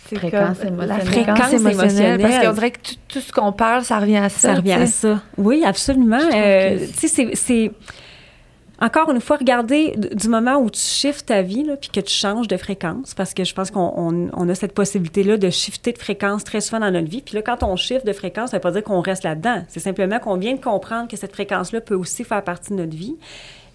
C'est 0.07 0.17
Fréquence 0.17 0.57
comme 0.59 0.77
la 0.77 0.83
émotionnelle. 0.97 1.05
fréquence 1.05 1.37
Fréquence 1.37 1.53
émotionnelle. 1.53 2.21
Parce 2.21 2.45
qu'on 2.45 2.53
dirait 2.53 2.71
que 2.71 2.79
tout, 2.79 2.95
tout 3.07 3.19
ce 3.21 3.31
qu'on 3.31 3.51
parle, 3.53 3.83
ça 3.85 3.99
revient 3.99 4.17
à 4.17 4.29
ça. 4.29 4.39
Ça 4.49 4.55
revient 4.55 4.73
à 4.73 4.87
ça. 4.87 5.21
Oui, 5.37 5.63
absolument. 5.65 6.19
Euh, 6.33 6.79
tu 6.99 7.07
sais, 7.07 7.31
c'est. 7.35 7.71
Encore 8.83 9.09
une 9.11 9.21
fois, 9.21 9.37
regardez 9.37 9.95
du 9.95 10.27
moment 10.27 10.57
où 10.57 10.69
tu 10.69 10.81
shifts 10.81 11.27
ta 11.27 11.41
vie, 11.41 11.63
là, 11.63 11.77
puis 11.77 11.89
que 11.89 12.01
tu 12.01 12.13
changes 12.13 12.49
de 12.49 12.57
fréquence, 12.57 13.13
parce 13.13 13.33
que 13.33 13.45
je 13.45 13.53
pense 13.53 13.71
qu'on 13.71 13.93
on- 13.95 14.29
on 14.33 14.49
a 14.49 14.55
cette 14.55 14.73
possibilité-là 14.73 15.37
de 15.37 15.49
shifter 15.49 15.93
de 15.93 15.97
fréquence 15.97 16.43
très 16.43 16.59
souvent 16.59 16.81
dans 16.81 16.91
notre 16.91 17.07
vie. 17.09 17.21
Puis 17.21 17.35
là, 17.35 17.41
quand 17.41 17.63
on 17.63 17.77
shift 17.77 18.05
de 18.05 18.11
fréquence, 18.11 18.49
ça 18.49 18.57
ne 18.57 18.59
veut 18.59 18.63
pas 18.63 18.71
dire 18.71 18.83
qu'on 18.83 18.99
reste 18.99 19.23
là-dedans. 19.23 19.63
C'est 19.69 19.79
simplement 19.79 20.19
qu'on 20.19 20.35
vient 20.35 20.55
de 20.55 20.59
comprendre 20.61 21.07
que 21.07 21.15
cette 21.15 21.31
fréquence-là 21.31 21.79
peut 21.79 21.95
aussi 21.95 22.25
faire 22.25 22.43
partie 22.43 22.71
de 22.71 22.75
notre 22.75 22.95
vie. 22.97 23.15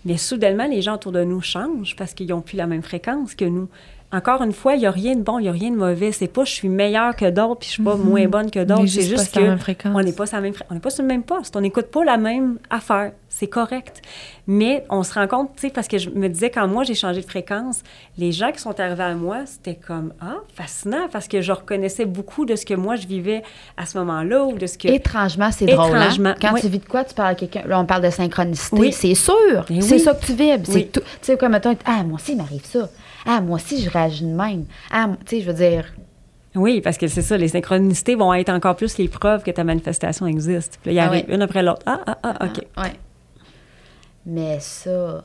Mais 0.05 0.19
soudainement, 0.19 0.67
les 0.67 0.83
gens 0.83 0.97
autour 0.97 1.13
de 1.13 1.25
nous 1.25 1.41
changent 1.41 1.97
parce 1.97 2.13
qu'ils 2.13 2.29
n'ont 2.29 2.43
plus 2.43 2.59
la 2.59 2.67
même 2.67 2.83
fréquence 2.83 3.35
que 3.35 3.47
nous. 3.47 3.69
Encore 4.11 4.43
une 4.43 4.53
fois, 4.55 4.73
il 4.75 4.79
n'y 4.79 4.87
a 4.87 4.91
rien 4.91 5.17
de 5.17 5.21
bon, 5.23 5.39
il 5.39 5.43
n'y 5.43 5.49
a 5.49 5.53
rien 5.53 5.71
de 5.71 5.77
mauvais. 5.77 6.13
C'est 6.13 6.29
pas 6.29 6.45
je 6.45 6.53
suis 6.53 6.69
meilleure 6.71 7.15
que 7.15 7.29
d'autres, 7.29 7.57
puis 7.61 7.69
je 7.69 7.75
suis 7.75 7.83
pas 7.83 7.95
moins 7.97 8.27
bonne 8.27 8.51
que 8.51 8.65
d'autres. 8.65 8.85
est 8.85 8.87
C'est 8.87 9.03
juste 9.03 9.17
pas 9.35 9.41
juste 9.43 9.51
que 9.53 9.57
fréquence. 9.59 9.93
on 9.95 10.01
n'est 10.03 10.13
pas 10.13 10.25
sur 10.25 10.37
la 10.37 10.41
même 10.43 10.55
fré- 10.55 10.65
on 10.71 10.75
n'est 10.75 10.81
pas 10.81 10.89
sur 10.89 11.03
le 11.03 11.09
même 11.09 11.23
poste, 11.23 11.55
on 11.57 11.61
n'écoute 11.61 11.87
pas 11.91 12.05
la 12.05 12.17
même 12.17 12.59
affaire, 12.71 13.13
c'est 13.29 13.49
correct. 13.49 14.01
Mais 14.47 14.87
on 14.89 15.03
se 15.03 15.13
rend 15.13 15.27
compte, 15.29 15.51
tu 15.57 15.67
sais, 15.67 15.71
parce 15.71 15.89
que 15.89 15.99
je 15.99 16.09
me 16.09 16.29
disais 16.29 16.49
quand 16.49 16.67
moi 16.67 16.85
j'ai 16.85 16.95
changé 16.95 17.21
de 17.21 17.27
fréquence, 17.27 17.83
les 18.17 18.33
gens 18.33 18.51
qui 18.51 18.61
sont 18.61 18.81
arrivés 18.81 19.03
à 19.03 19.15
moi, 19.15 19.41
c'était 19.45 19.75
comme 19.75 20.15
ah 20.23 20.37
fascinant 20.55 21.09
parce 21.13 21.29
que 21.29 21.43
je 21.43 21.53
reconnaissais 21.53 22.07
beaucoup 22.07 22.47
de 22.47 22.57
ce 22.57 22.65
que 22.65 22.73
moi 22.73 22.97
je 22.97 23.07
vivais 23.07 23.43
à 23.77 23.85
ce 23.85 23.99
moment-là 23.99 24.43
ou 24.47 24.57
de 24.57 24.67
ce 24.67 24.79
que 24.79 24.89
Étrangement, 24.89 25.51
c'est 25.53 25.67
drôle. 25.67 25.95
hein? 25.95 26.01
Étrangement, 26.01 26.35
Quand 26.41 26.55
oui. 26.55 26.63
tu 26.63 26.69
vis 26.69 26.79
de 26.79 26.87
quoi, 26.87 27.05
tu 27.05 27.13
parles 27.15 27.33
à 27.33 27.35
quelqu'un. 27.35 27.63
Là, 27.67 27.79
on 27.79 27.85
parle 27.85 28.05
de 28.05 28.11
synchronicité. 28.11 28.77
Oui. 28.81 28.91
C'est 28.91 29.15
sûr. 29.15 29.35
C'est 29.69 29.75
oui. 29.93 30.01
ça 30.01 30.15
que 30.15 30.25
tu 30.25 30.33
vibres. 30.33 30.65
C'est 30.67 30.91
tout. 30.91 31.01
Tu 31.01 31.07
sais, 31.21 31.37
comme 31.37 31.53
mettons, 31.53 31.77
ah, 31.85 32.03
moi 32.05 32.15
aussi, 32.15 32.33
il 32.33 32.39
m'arrive 32.39 32.65
ça. 32.65 32.89
Ah, 33.31 33.41
moi 33.43 33.57
aussi, 33.57 33.83
je 33.83 33.91
réagis 33.91 34.25
de 34.25 34.35
même. 34.35 34.65
Ah, 34.91 35.09
tu 35.27 35.37
sais, 35.37 35.43
je 35.43 35.51
veux 35.51 35.55
dire. 35.57 35.85
oui 36.55 36.81
parce 36.81 36.97
que 36.97 37.07
c'est 37.09 37.21
ça, 37.23 37.37
les 37.37 37.49
synchronicités 37.49 38.15
vont 38.15 38.33
être 38.33 38.49
encore 38.49 38.75
plus 38.75 38.97
les 38.99 39.07
preuves 39.09 39.43
que 39.43 39.51
ta 39.51 39.65
manifestation 39.65 40.27
existe. 40.27 40.79
Puis 40.83 40.95
là, 40.95 41.03
il 41.03 41.05
Ah 41.05 41.09
arrive 41.11 41.25
oui. 41.29 41.35
une 41.35 41.43
après 41.43 41.63
l'autre. 41.63 41.83
Ah 41.87 42.01
ah 42.07 42.19
ah 42.23 42.37
ok. 42.47 42.65
ah, 42.77 42.83
ouais. 42.85 42.93
Mais 44.27 44.59
ça. 44.61 44.91
euh, 44.91 45.21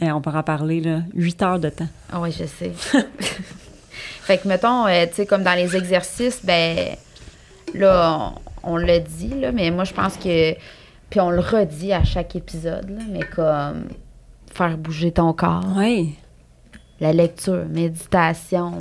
Et 0.00 0.10
on 0.12 0.20
peut 0.20 0.30
en 0.30 0.42
parler 0.42 0.80
là, 0.80 1.00
huit 1.14 1.42
heures 1.42 1.58
de 1.58 1.68
temps. 1.70 1.88
Ah 2.12 2.20
oui, 2.20 2.30
je 2.32 2.44
sais. 2.44 2.72
fait 4.22 4.38
que, 4.38 4.48
mettons, 4.48 4.86
euh, 4.86 5.06
tu 5.06 5.14
sais, 5.16 5.26
comme 5.26 5.42
dans 5.42 5.54
les 5.56 5.76
exercices, 5.76 6.44
ben, 6.44 6.96
là, 7.74 8.32
on, 8.64 8.74
on 8.74 8.76
l'a 8.76 8.98
dit, 9.00 9.28
là, 9.40 9.52
mais 9.52 9.70
moi, 9.70 9.84
je 9.84 9.92
pense 9.94 10.16
que. 10.16 10.54
Puis 11.10 11.20
on 11.20 11.30
le 11.30 11.40
redit 11.40 11.92
à 11.92 12.04
chaque 12.04 12.34
épisode, 12.36 12.88
là, 12.88 13.02
mais 13.10 13.20
comme 13.36 13.84
faire 14.52 14.78
bouger 14.78 15.12
ton 15.12 15.32
corps, 15.34 15.64
Oui. 15.76 16.14
La 17.02 17.12
lecture, 17.12 17.64
méditation. 17.68 18.72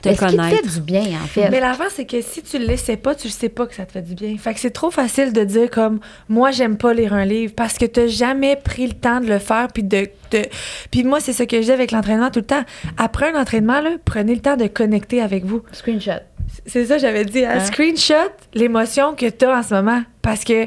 Te 0.00 0.08
Mais 0.08 0.14
ce 0.14 0.24
qui 0.26 0.36
te 0.36 0.42
fait 0.42 0.68
du 0.74 0.80
bien, 0.80 1.02
en 1.22 1.26
fait? 1.26 1.50
Mais 1.50 1.60
l'affaire, 1.60 1.90
c'est 1.90 2.04
que 2.06 2.20
si 2.22 2.42
tu 2.42 2.58
le 2.58 2.66
laissais 2.66 2.96
pas, 2.96 3.14
tu 3.14 3.26
le 3.26 3.32
sais 3.32 3.48
pas 3.48 3.66
que 3.66 3.74
ça 3.74 3.84
te 3.84 3.92
fait 3.92 4.02
du 4.02 4.14
bien. 4.14 4.36
Fait 4.38 4.54
que 4.54 4.60
c'est 4.60 4.70
trop 4.70 4.90
facile 4.90 5.32
de 5.32 5.44
dire 5.44 5.68
comme 5.70 6.00
moi, 6.28 6.50
j'aime 6.52 6.76
pas 6.76 6.94
lire 6.94 7.12
un 7.12 7.24
livre 7.24 7.52
parce 7.56 7.76
que 7.76 7.84
t'as 7.84 8.06
jamais 8.06 8.56
pris 8.56 8.86
le 8.86 8.94
temps 8.94 9.20
de 9.20 9.26
le 9.26 9.38
faire. 9.38 9.68
Puis 9.72 9.82
de, 9.82 10.08
de- 10.30 10.46
puis 10.90 11.04
moi, 11.04 11.20
c'est 11.20 11.32
ce 11.32 11.42
que 11.42 11.56
je 11.56 11.62
dis 11.66 11.72
avec 11.72 11.90
l'entraînement 11.90 12.30
tout 12.30 12.40
le 12.40 12.46
temps. 12.46 12.64
Après 12.96 13.32
un 13.34 13.40
entraînement, 13.40 13.80
là, 13.80 13.90
prenez 14.04 14.34
le 14.34 14.40
temps 14.40 14.56
de 14.56 14.66
connecter 14.66 15.20
avec 15.20 15.44
vous. 15.44 15.62
Screenshot. 15.72 16.20
C'est 16.66 16.86
ça, 16.86 16.98
j'avais 16.98 17.24
dit. 17.24 17.44
Un 17.44 17.58
Hein? 17.58 17.60
screenshot 17.64 18.30
l'émotion 18.54 19.14
que 19.14 19.28
tu 19.28 19.44
as 19.44 19.58
en 19.58 19.62
ce 19.62 19.74
moment. 19.74 20.02
Parce 20.22 20.44
que, 20.44 20.66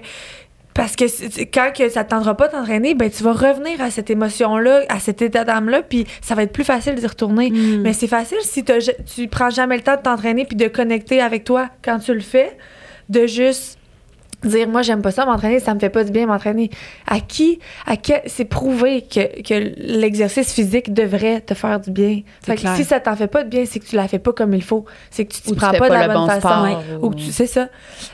parce 0.77 0.95
que 0.95 1.05
quand 1.45 1.71
que 1.75 1.89
ça 1.89 2.03
ne 2.03 2.07
tendra 2.07 2.37
pas 2.37 2.47
de 2.47 2.51
t'entraîner, 2.51 2.93
ben, 2.93 3.09
tu 3.09 3.23
vas 3.23 3.33
revenir 3.33 3.81
à 3.81 3.89
cette 3.89 4.11
émotion-là, 4.11 4.83
à 4.89 4.99
cet 4.99 5.23
état 5.23 5.43
d'âme-là, 5.43 5.81
puis 5.81 6.05
ça 6.21 6.35
va 6.35 6.43
être 6.43 6.53
plus 6.53 6.63
facile 6.63 6.93
d'y 6.93 7.07
retourner. 7.07 7.49
Mm. 7.49 7.81
Mais 7.81 7.93
c'est 7.93 8.07
facile 8.07 8.37
si 8.43 8.63
tu 8.63 9.27
prends 9.27 9.49
jamais 9.49 9.75
le 9.75 9.81
temps 9.81 9.95
de 9.95 10.01
t'entraîner 10.01 10.45
puis 10.45 10.55
de 10.55 10.67
connecter 10.67 11.19
avec 11.19 11.45
toi 11.45 11.69
quand 11.83 11.97
tu 11.97 12.13
le 12.13 12.19
fais, 12.19 12.55
de 13.09 13.25
juste 13.25 13.76
dire 14.47 14.67
moi 14.67 14.81
j'aime 14.81 15.01
pas 15.01 15.11
ça 15.11 15.25
m'entraîner 15.25 15.59
ça 15.59 15.73
me 15.73 15.79
fait 15.79 15.89
pas 15.89 16.03
du 16.03 16.11
bien 16.11 16.25
m'entraîner. 16.25 16.69
À 17.05 17.19
qui 17.19 17.59
à 17.85 17.97
quel 17.97 18.21
c'est 18.25 18.45
prouvé 18.45 19.01
que, 19.03 19.41
que 19.41 19.73
l'exercice 19.77 20.53
physique 20.53 20.93
devrait 20.93 21.41
te 21.41 21.53
faire 21.53 21.79
du 21.79 21.91
bien. 21.91 22.21
Fait 22.43 22.55
que 22.55 22.61
si 22.75 22.83
ça 22.83 22.99
t'en 22.99 23.15
fait 23.15 23.27
pas 23.27 23.43
de 23.43 23.49
bien 23.49 23.65
c'est 23.65 23.79
que 23.79 23.85
tu 23.85 23.95
la 23.95 24.07
fais 24.07 24.19
pas 24.19 24.33
comme 24.33 24.53
il 24.53 24.63
faut. 24.63 24.85
C'est 25.11 25.25
que 25.25 25.33
tu 25.33 25.41
t'y 25.41 25.49
tu 25.51 25.55
prends 25.55 25.71
pas, 25.71 25.89
de 25.89 25.93
la 25.93 26.07
bonne 26.07 26.17
bon 26.17 26.27
façon. 26.27 26.39
sport, 26.47 26.63
Ouais. 26.63 26.75
ou- 27.01 27.05
ou 27.05 27.09
que 27.11 27.15
tu 27.15 27.31
c'est 27.31 27.47
ça. 27.47 27.67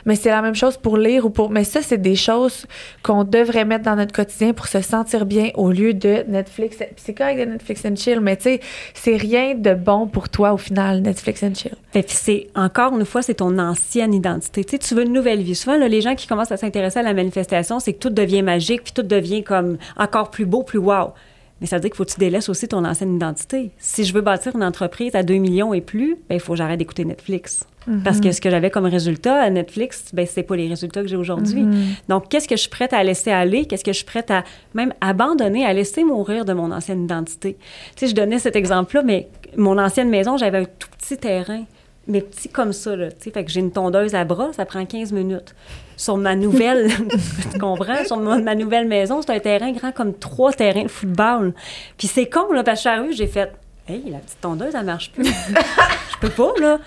Mais 0.06 0.16
c'est 0.16 0.30
la 0.30 0.42
même 0.42 0.54
chose 0.54 0.76
pour 0.76 0.96
lire 0.96 1.24
ou 1.26 1.30
pour 1.30 1.50
mais 1.50 1.64
ça 1.64 1.80
c'est 1.82 1.98
des 2.00 2.16
choses 2.16 2.66
qu'on 3.02 3.24
devrait 3.24 3.64
mettre 3.64 3.84
dans 3.84 3.96
notre 3.96 4.12
quotidien 4.12 4.52
pour 4.52 4.66
se 4.68 4.80
sentir 4.80 5.26
bien 5.26 5.50
au 5.54 5.70
lieu 5.70 5.94
de 5.94 6.24
Netflix. 6.28 6.78
C'est 6.96 7.14
correct 7.14 7.38
de 7.38 7.44
Netflix 7.52 7.84
and 7.84 7.96
chill 7.96 8.20
mais 8.20 8.36
tu 8.36 8.44
sais 8.44 8.60
c'est 8.94 9.16
rien 9.16 9.54
de 9.54 9.74
bon 9.74 10.06
pour 10.06 10.28
toi 10.28 10.52
au 10.52 10.56
final 10.58 11.00
Netflix 11.00 11.42
and 11.42 11.54
chill. 11.54 11.72
Que 11.92 12.00
c'est 12.08 12.48
encore 12.56 12.96
une 12.98 13.04
fois, 13.04 13.22
c'est 13.22 13.34
ton 13.34 13.56
ancienne 13.58 14.12
identité. 14.14 14.64
Tu 14.64 14.72
sais, 14.72 14.78
tu 14.78 14.94
veux 14.96 15.04
une 15.04 15.12
nouvelle 15.12 15.42
vie. 15.42 15.54
Souvent, 15.54 15.76
là, 15.76 15.86
les 15.86 16.00
gens 16.00 16.16
qui 16.16 16.23
commencent 16.28 16.52
à 16.52 16.56
s'intéresser 16.56 16.98
à 16.98 17.02
la 17.02 17.14
manifestation, 17.14 17.80
c'est 17.80 17.92
que 17.94 17.98
tout 17.98 18.10
devient 18.10 18.42
magique, 18.42 18.84
puis 18.84 18.92
tout 18.92 19.02
devient 19.02 19.42
comme 19.42 19.78
encore 19.96 20.30
plus 20.30 20.46
beau, 20.46 20.62
plus 20.62 20.78
wow. 20.78 21.12
Mais 21.60 21.66
ça 21.66 21.76
veut 21.76 21.80
dire 21.80 21.90
qu'il 21.90 21.96
faut 21.96 22.04
que 22.04 22.10
tu 22.10 22.18
délaisses 22.18 22.48
aussi 22.48 22.68
ton 22.68 22.84
ancienne 22.84 23.14
identité. 23.14 23.70
Si 23.78 24.04
je 24.04 24.12
veux 24.12 24.20
bâtir 24.20 24.54
une 24.56 24.64
entreprise 24.64 25.14
à 25.14 25.22
2 25.22 25.34
millions 25.34 25.72
et 25.72 25.80
plus, 25.80 26.16
ben, 26.28 26.34
il 26.34 26.40
faut 26.40 26.52
que 26.52 26.58
j'arrête 26.58 26.78
d'écouter 26.78 27.04
Netflix. 27.04 27.64
Parce 28.02 28.18
que 28.18 28.32
ce 28.32 28.40
que 28.40 28.48
j'avais 28.48 28.70
comme 28.70 28.86
résultat 28.86 29.42
à 29.42 29.50
Netflix, 29.50 30.06
ben, 30.14 30.26
c'est 30.26 30.42
pas 30.42 30.56
les 30.56 30.68
résultats 30.68 31.02
que 31.02 31.08
j'ai 31.08 31.16
aujourd'hui. 31.16 31.66
Donc, 32.08 32.28
qu'est-ce 32.28 32.48
que 32.48 32.56
je 32.56 32.62
suis 32.62 32.70
prête 32.70 32.94
à 32.94 33.04
laisser 33.04 33.30
aller? 33.30 33.66
Qu'est-ce 33.66 33.84
que 33.84 33.92
je 33.92 33.98
suis 33.98 34.06
prête 34.06 34.30
à 34.30 34.42
même 34.72 34.94
abandonner, 35.02 35.66
à 35.66 35.72
laisser 35.74 36.02
mourir 36.02 36.44
de 36.46 36.54
mon 36.54 36.72
ancienne 36.72 37.04
identité? 37.04 37.58
Tu 37.94 38.06
sais, 38.06 38.08
je 38.08 38.14
donnais 38.14 38.38
cet 38.38 38.56
exemple-là, 38.56 39.02
mais 39.02 39.28
mon 39.56 39.78
ancienne 39.78 40.08
maison, 40.08 40.38
j'avais 40.38 40.58
un 40.58 40.64
tout 40.64 40.88
petit 40.98 41.18
terrain, 41.18 41.64
mais 42.08 42.22
petit 42.22 42.48
comme 42.48 42.72
ça, 42.72 42.96
là. 42.96 43.10
Tu 43.10 43.24
sais, 43.24 43.30
fait 43.30 43.44
que 43.44 43.50
j'ai 43.50 43.60
une 43.60 43.72
tondeuse 43.72 44.14
à 44.14 44.24
bras, 44.24 44.52
ça 44.54 44.64
prend 44.64 44.84
15 44.84 45.12
minutes. 45.12 45.54
Sur 45.96 46.16
ma 46.16 46.34
nouvelle, 46.36 46.90
tu 47.52 47.58
comprends? 47.58 48.04
Sur 48.04 48.18
ma, 48.18 48.54
nouvelle 48.54 48.86
maison, 48.86 49.22
c'est 49.22 49.32
un 49.32 49.38
terrain 49.38 49.72
grand 49.72 49.92
comme 49.92 50.14
trois 50.14 50.52
terrains 50.52 50.84
de 50.84 50.88
football. 50.88 51.54
Puis 51.98 52.08
c'est 52.08 52.26
con, 52.26 52.52
là, 52.52 52.62
parce 52.62 52.82
que 52.82 52.90
je 53.10 53.16
j'ai 53.16 53.26
fait, 53.26 53.52
hey, 53.88 54.02
la 54.10 54.18
petite 54.18 54.40
tondeuse, 54.40 54.74
elle 54.74 54.84
marche 54.84 55.12
plus. 55.12 55.24
je 55.26 56.18
peux 56.20 56.30
pas, 56.30 56.52
là. 56.60 56.78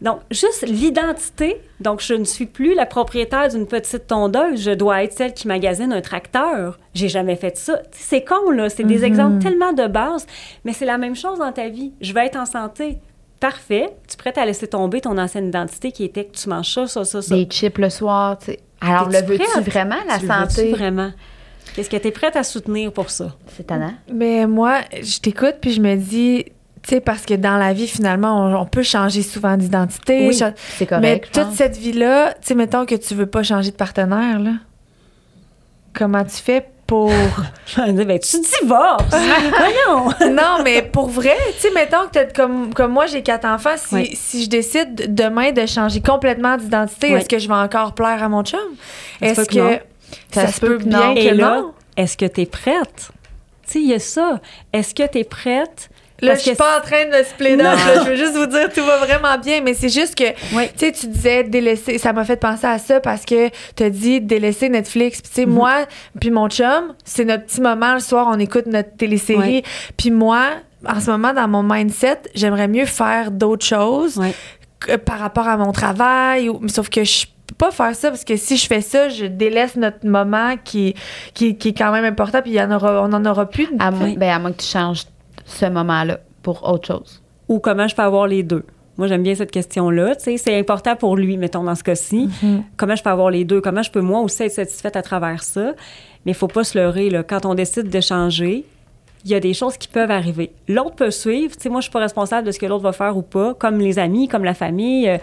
Donc, 0.00 0.20
juste 0.30 0.66
l'identité. 0.66 1.60
Donc, 1.80 2.00
je 2.00 2.14
ne 2.14 2.24
suis 2.24 2.46
plus 2.46 2.74
la 2.74 2.86
propriétaire 2.86 3.48
d'une 3.48 3.66
petite 3.66 4.06
tondeuse. 4.06 4.62
Je 4.62 4.70
dois 4.70 5.04
être 5.04 5.12
celle 5.12 5.34
qui 5.34 5.46
magasine 5.46 5.92
un 5.92 6.00
tracteur. 6.00 6.78
J'ai 6.94 7.08
jamais 7.08 7.36
fait 7.36 7.56
ça. 7.58 7.80
C'est 7.92 8.24
con, 8.24 8.50
là. 8.50 8.70
C'est 8.70 8.84
des 8.84 9.04
exemples 9.04 9.42
tellement 9.42 9.74
de 9.74 9.86
base. 9.86 10.26
Mais 10.64 10.72
c'est 10.72 10.86
la 10.86 10.96
même 10.96 11.14
chose 11.14 11.38
dans 11.38 11.52
ta 11.52 11.68
vie. 11.68 11.92
Je 12.00 12.14
vais 12.14 12.26
être 12.26 12.36
en 12.36 12.46
santé. 12.46 12.98
Parfait. 13.40 13.88
Tu 14.06 14.14
es 14.14 14.16
prête 14.18 14.38
à 14.38 14.44
laisser 14.44 14.66
tomber 14.66 15.00
ton 15.00 15.16
ancienne 15.18 15.48
identité 15.48 15.92
qui 15.92 16.04
était 16.04 16.24
que 16.26 16.36
tu 16.36 16.48
manges 16.48 16.72
ça, 16.72 16.86
ça, 16.86 17.04
ça, 17.04 17.22
ça? 17.22 17.34
Des 17.34 17.46
chips 17.46 17.78
le 17.78 17.90
soir, 17.90 18.38
tu 18.38 18.46
sais. 18.46 18.60
Alors, 18.82 19.08
le 19.08 19.20
veux-tu 19.22 19.60
vraiment, 19.62 19.96
la 20.06 20.18
Tu 20.18 20.26
le 20.26 20.28
santé? 20.28 20.70
vraiment? 20.70 21.10
Qu'est-ce 21.74 21.88
que 21.90 21.96
tu 21.96 22.08
es 22.08 22.10
prête 22.10 22.36
à 22.36 22.42
soutenir 22.42 22.92
pour 22.92 23.10
ça? 23.10 23.34
C'est 23.56 23.66
tannant. 23.66 23.92
Mais 24.12 24.46
moi, 24.46 24.80
je 25.02 25.18
t'écoute 25.20 25.56
puis 25.60 25.72
je 25.72 25.80
me 25.80 25.96
dis, 25.96 26.44
tu 26.82 26.88
sais, 26.88 27.00
parce 27.00 27.24
que 27.26 27.34
dans 27.34 27.56
la 27.58 27.72
vie, 27.72 27.86
finalement, 27.86 28.46
on, 28.46 28.56
on 28.62 28.66
peut 28.66 28.82
changer 28.82 29.22
souvent 29.22 29.56
d'identité. 29.56 30.28
Oui, 30.28 30.34
c'est 30.34 30.86
correct. 30.86 31.02
Mais 31.02 31.22
je 31.24 31.30
toute 31.30 31.48
pense. 31.48 31.56
cette 31.56 31.76
vie-là, 31.76 32.32
tu 32.34 32.38
sais, 32.42 32.54
mettons 32.54 32.86
que 32.86 32.94
tu 32.94 33.14
veux 33.14 33.26
pas 33.26 33.42
changer 33.42 33.70
de 33.70 33.76
partenaire, 33.76 34.38
là. 34.38 34.52
Comment 35.92 36.24
tu 36.24 36.36
fais 36.36 36.66
pour. 36.90 37.08
Dire, 37.76 38.04
ben, 38.04 38.18
tu 38.18 38.36
divorces! 38.40 39.04
Voyons! 39.14 40.32
non, 40.34 40.62
mais 40.64 40.82
pour 40.82 41.08
vrai, 41.08 41.36
tu 41.54 41.60
sais, 41.60 41.70
mettons 41.70 42.08
que 42.12 42.32
comme, 42.34 42.74
comme 42.74 42.90
moi, 42.90 43.06
j'ai 43.06 43.22
quatre 43.22 43.44
enfants. 43.44 43.76
Si, 43.76 43.94
Oui. 43.94 44.10
si 44.14 44.42
je 44.44 44.48
décide 44.48 45.14
demain 45.14 45.52
de 45.52 45.64
changer 45.66 46.00
complètement 46.00 46.56
d'identité, 46.56 47.12
Oui. 47.12 47.20
est-ce 47.20 47.28
que 47.28 47.38
je 47.38 47.46
vais 47.46 47.54
encore 47.54 47.94
plaire 47.94 48.20
à 48.24 48.28
mon 48.28 48.42
chum? 48.42 48.58
Est-ce 49.22 49.42
que. 49.48 49.78
Ça, 50.32 50.48
se 50.48 50.60
peut 50.60 50.78
bien 50.78 51.14
que 51.14 51.34
non? 51.34 51.72
est-ce 51.96 52.16
que 52.16 52.26
tu 52.26 52.40
es 52.40 52.46
prête? 52.46 53.10
Tu 53.66 53.72
sais, 53.72 53.80
il 53.80 53.88
y 53.88 53.94
a 53.94 54.00
ça. 54.00 54.40
Est-ce 54.72 54.92
que 54.92 55.06
tu 55.06 55.18
es 55.18 55.24
prête? 55.24 55.90
Là, 56.22 56.34
je 56.34 56.40
suis 56.40 56.54
pas 56.54 56.78
en 56.78 56.80
train 56.82 57.04
de 57.06 57.10
me 57.18 57.22
split 57.24 57.52
up, 57.54 57.58
là. 57.60 58.04
Je 58.04 58.08
veux 58.10 58.16
juste 58.16 58.34
vous 58.36 58.46
dire, 58.46 58.72
tout 58.72 58.84
va 58.84 58.98
vraiment 58.98 59.38
bien, 59.38 59.60
mais 59.62 59.74
c'est 59.74 59.88
juste 59.88 60.14
que, 60.14 60.24
Oui. 60.54 60.68
tu 60.76 60.86
sais, 60.86 60.92
tu 60.92 61.06
disais 61.06 61.44
délaisser. 61.44 61.98
Ça 61.98 62.12
m'a 62.12 62.24
fait 62.24 62.36
penser 62.36 62.66
à 62.66 62.78
ça 62.78 63.00
parce 63.00 63.24
que 63.24 63.48
tu 63.76 63.82
as 63.82 63.90
dit 63.90 64.20
délaisser 64.20 64.68
Netflix. 64.68 65.20
Puis, 65.22 65.30
tu 65.30 65.34
sais, 65.42 65.46
Mhm. 65.46 65.52
moi, 65.54 65.72
puis 66.20 66.30
mon 66.30 66.48
chum, 66.48 66.94
c'est 67.04 67.24
notre 67.24 67.44
petit 67.46 67.60
moment 67.60 67.94
le 67.94 68.00
soir, 68.00 68.28
on 68.30 68.38
écoute 68.38 68.66
notre 68.66 68.96
télésérie. 68.96 69.56
Ouais. 69.58 69.62
Puis 69.96 70.10
moi, 70.10 70.46
en 70.86 71.00
ce 71.00 71.10
moment, 71.10 71.32
dans 71.32 71.48
mon 71.48 71.62
mindset, 71.62 72.20
j'aimerais 72.34 72.68
mieux 72.68 72.86
faire 72.86 73.30
d'autres 73.30 73.66
choses 73.66 74.20
que 74.78 74.96
par 74.96 75.18
rapport 75.18 75.46
à 75.48 75.56
mon 75.56 75.72
travail. 75.72 76.48
ou- 76.48 76.66
sauf 76.68 76.88
que 76.88 77.04
je 77.04 77.26
peux 77.46 77.54
pas 77.54 77.70
faire 77.70 77.94
ça 77.94 78.08
parce 78.10 78.24
que 78.24 78.36
si 78.36 78.56
je 78.56 78.66
fais 78.66 78.80
ça, 78.80 79.08
je 79.08 79.26
délaisse 79.26 79.76
notre 79.76 80.06
moment 80.06 80.54
qui, 80.64 80.94
qui, 81.34 81.56
qui 81.56 81.68
est 81.70 81.74
quand 81.76 81.92
même 81.92 82.04
important. 82.04 82.40
Puis 82.40 82.52
il 82.52 82.54
y 82.56 82.62
en 82.62 82.70
aura, 82.70 83.02
on 83.02 83.08
n'en 83.08 83.24
aura 83.24 83.44
plus. 83.50 83.66
de- 83.66 83.76
À 83.82 83.90
moins, 83.90 84.06
Oui. 84.06 84.16
ben, 84.16 84.30
à 84.30 84.38
moins 84.38 84.52
que 84.52 84.62
tu 84.62 84.68
changes 84.68 85.02
ce 85.50 85.66
moment-là 85.66 86.20
pour 86.42 86.68
autre 86.68 86.86
chose. 86.86 87.22
Ou 87.48 87.58
comment 87.58 87.88
je 87.88 87.94
peux 87.94 88.02
avoir 88.02 88.26
les 88.26 88.42
deux? 88.42 88.64
Moi, 88.96 89.06
j'aime 89.06 89.22
bien 89.22 89.34
cette 89.34 89.50
question-là. 89.50 90.14
Tu 90.16 90.24
sais, 90.24 90.36
c'est 90.36 90.58
important 90.58 90.94
pour 90.94 91.16
lui, 91.16 91.36
mettons, 91.36 91.64
dans 91.64 91.74
ce 91.74 91.82
cas-ci. 91.82 92.28
Mhm. 92.42 92.64
Comment 92.76 92.96
je 92.96 93.02
peux 93.02 93.10
avoir 93.10 93.30
les 93.30 93.44
deux? 93.44 93.60
Comment 93.60 93.82
je 93.82 93.90
peux, 93.90 94.02
moi 94.02 94.20
aussi, 94.20 94.42
être 94.42 94.52
satisfaite 94.52 94.94
à 94.94 95.02
travers 95.02 95.42
ça? 95.42 95.72
Mais 96.26 96.32
il 96.32 96.34
faut 96.34 96.48
pas 96.48 96.64
se 96.64 96.78
leurrer, 96.78 97.08
là. 97.08 97.22
Quand 97.22 97.46
on 97.46 97.54
décide 97.54 97.88
de 97.88 98.00
changer, 98.00 98.66
il 99.24 99.30
y 99.30 99.34
a 99.34 99.40
des 99.40 99.52
choses 99.54 99.76
qui 99.76 99.88
peuvent 99.88 100.10
arriver. 100.10 100.52
L'autre 100.68 100.94
peut 100.96 101.10
suivre. 101.10 101.54
Tu 101.56 101.62
sais, 101.64 101.68
moi, 101.68 101.80
je 101.80 101.84
suis 101.84 101.92
pas 101.92 102.00
responsable 102.00 102.46
de 102.46 102.52
ce 102.52 102.58
que 102.58 102.66
l'autre 102.66 102.82
va 102.84 102.92
faire 102.92 103.16
ou 103.16 103.22
pas, 103.22 103.54
comme 103.54 103.78
les 103.78 103.98
amis, 103.98 104.28
comme 104.28 104.44
la 104.44 104.54
famille. 104.54 105.08
Euh, 105.08 105.18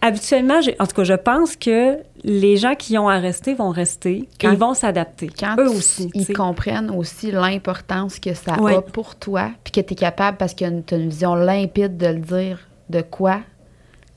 habituellement, 0.00 0.60
en 0.78 0.86
tout 0.86 0.94
cas, 0.96 1.04
je 1.04 1.14
pense 1.14 1.56
que 1.56 1.98
les 2.22 2.56
gens 2.56 2.74
qui 2.74 2.96
ont 2.98 3.08
à 3.08 3.18
rester 3.18 3.54
vont 3.54 3.70
rester 3.70 4.16
et 4.18 4.28
Quand- 4.40 4.50
ils 4.52 4.58
vont 4.58 4.74
s'adapter. 4.74 5.28
Quand 5.38 5.56
Eux 5.58 5.68
aussi. 5.68 6.10
ils 6.14 6.32
comprennent 6.32 6.90
aussi 6.90 7.30
l'importance 7.30 8.18
que 8.18 8.34
ça 8.34 8.60
Ouais. 8.60 8.76
a 8.76 8.82
pour 8.82 9.14
toi, 9.16 9.50
puis 9.62 9.72
que 9.72 9.80
tu 9.80 9.92
es 9.92 9.96
capable, 9.96 10.36
parce 10.38 10.54
que 10.54 10.64
tu 10.80 10.94
as 10.94 10.96
une 10.98 11.08
vision 11.08 11.34
limpide 11.34 11.96
de 11.96 12.06
le 12.06 12.18
dire, 12.20 12.58
de 12.90 13.02
quoi. 13.02 13.40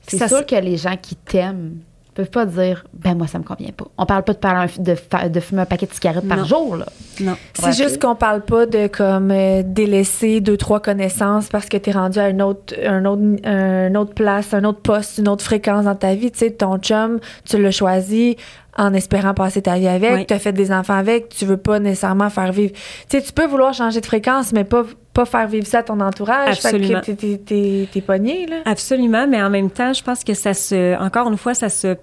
C'est 0.06 0.26
sûr 0.26 0.46
que 0.46 0.54
les 0.56 0.78
gens 0.78 0.96
qui 1.00 1.16
t'aiment 1.16 1.80
peuvent 2.18 2.30
pas 2.30 2.46
dire 2.46 2.84
ben 2.92 3.14
moi 3.16 3.28
ça 3.28 3.38
me 3.38 3.44
convient 3.44 3.70
pas. 3.70 3.86
On 3.96 4.04
parle 4.04 4.24
pas 4.24 4.32
de, 4.32 4.38
parler 4.38 4.70
un- 4.76 4.82
de, 4.82 4.94
fa- 4.96 5.28
de 5.28 5.38
fumer 5.40 5.62
un 5.62 5.66
paquet 5.66 5.86
de 5.86 5.92
cigarettes 5.94 6.26
par 6.26 6.44
jour 6.44 6.76
là. 6.76 6.86
Non. 7.20 7.36
C'est 7.54 7.66
Ouais. 7.66 7.72
juste 7.72 8.02
qu'on 8.02 8.16
parle 8.16 8.40
pas 8.42 8.66
de 8.66 8.88
comme 8.88 9.30
euh, 9.30 9.62
délaisser 9.64 10.40
deux 10.40 10.56
trois 10.56 10.80
connaissances 10.80 11.48
parce 11.48 11.66
que 11.68 11.76
t'es 11.76 11.92
rendu 11.92 12.18
à 12.18 12.28
une 12.28 12.42
autre 12.42 12.74
un 12.84 13.04
autre 13.04 13.22
un 13.44 13.94
autre 13.94 14.14
place, 14.14 14.52
un 14.52 14.64
autre 14.64 14.80
poste, 14.80 15.18
une 15.18 15.28
autre 15.28 15.44
fréquence 15.44 15.84
dans 15.84 15.94
ta 15.94 16.14
vie, 16.14 16.30
tu 16.32 16.38
sais 16.38 16.50
ton 16.50 16.78
chum, 16.78 17.20
tu 17.44 17.56
l'as 17.62 17.70
choisi 17.70 18.36
en 18.76 18.94
espérant 18.94 19.34
passer 19.34 19.62
ta 19.62 19.76
vie 19.76 19.88
avec, 19.88 20.12
Oui. 20.12 20.26
tu 20.26 20.34
as 20.34 20.38
fait 20.38 20.52
des 20.52 20.70
enfants 20.72 20.94
avec, 20.94 21.28
tu 21.30 21.44
veux 21.44 21.56
pas 21.56 21.80
nécessairement 21.80 22.30
faire 22.30 22.52
vivre. 22.52 22.72
Tu 23.08 23.18
sais 23.18 23.22
tu 23.22 23.32
peux 23.32 23.46
vouloir 23.46 23.74
changer 23.74 24.00
de 24.00 24.06
fréquence 24.06 24.52
mais 24.52 24.64
pas 24.64 24.84
pas 25.14 25.24
faire 25.24 25.48
vivre 25.48 25.66
ça 25.66 25.78
à 25.78 25.82
ton 25.82 25.98
entourage, 25.98 26.50
Absolument. 26.64 27.00
fait 27.02 27.12
que 27.12 27.20
t'es- 27.20 27.38
t'es 27.38 27.38
t'es 27.44 27.88
t'es 27.92 28.00
pogné 28.00 28.46
là. 28.46 28.56
Absolument, 28.66 29.26
mais 29.28 29.42
en 29.42 29.50
même 29.50 29.68
temps, 29.68 29.92
je 29.92 30.00
pense 30.04 30.22
que 30.22 30.32
ça 30.32 30.54
se, 30.54 30.96
encore 31.02 31.28
une 31.28 31.36
fois, 31.36 31.54
ça 31.54 31.68
se 31.68 31.96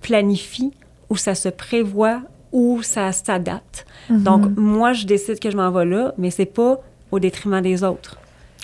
planifie 0.00 0.72
ou 1.08 1.16
ça 1.16 1.34
se 1.34 1.48
prévoit 1.48 2.22
ou 2.52 2.82
ça 2.82 3.12
s'adapte. 3.12 3.86
Donc, 4.08 4.44
moi, 4.56 4.92
je 4.92 5.06
décide 5.06 5.38
que 5.38 5.50
je 5.50 5.56
m'en 5.56 5.70
vais 5.70 5.84
là, 5.84 6.14
mais 6.18 6.30
c'est 6.30 6.46
pas 6.46 6.80
au 7.12 7.20
détriment 7.20 7.60
des 7.60 7.84
autres. 7.84 8.18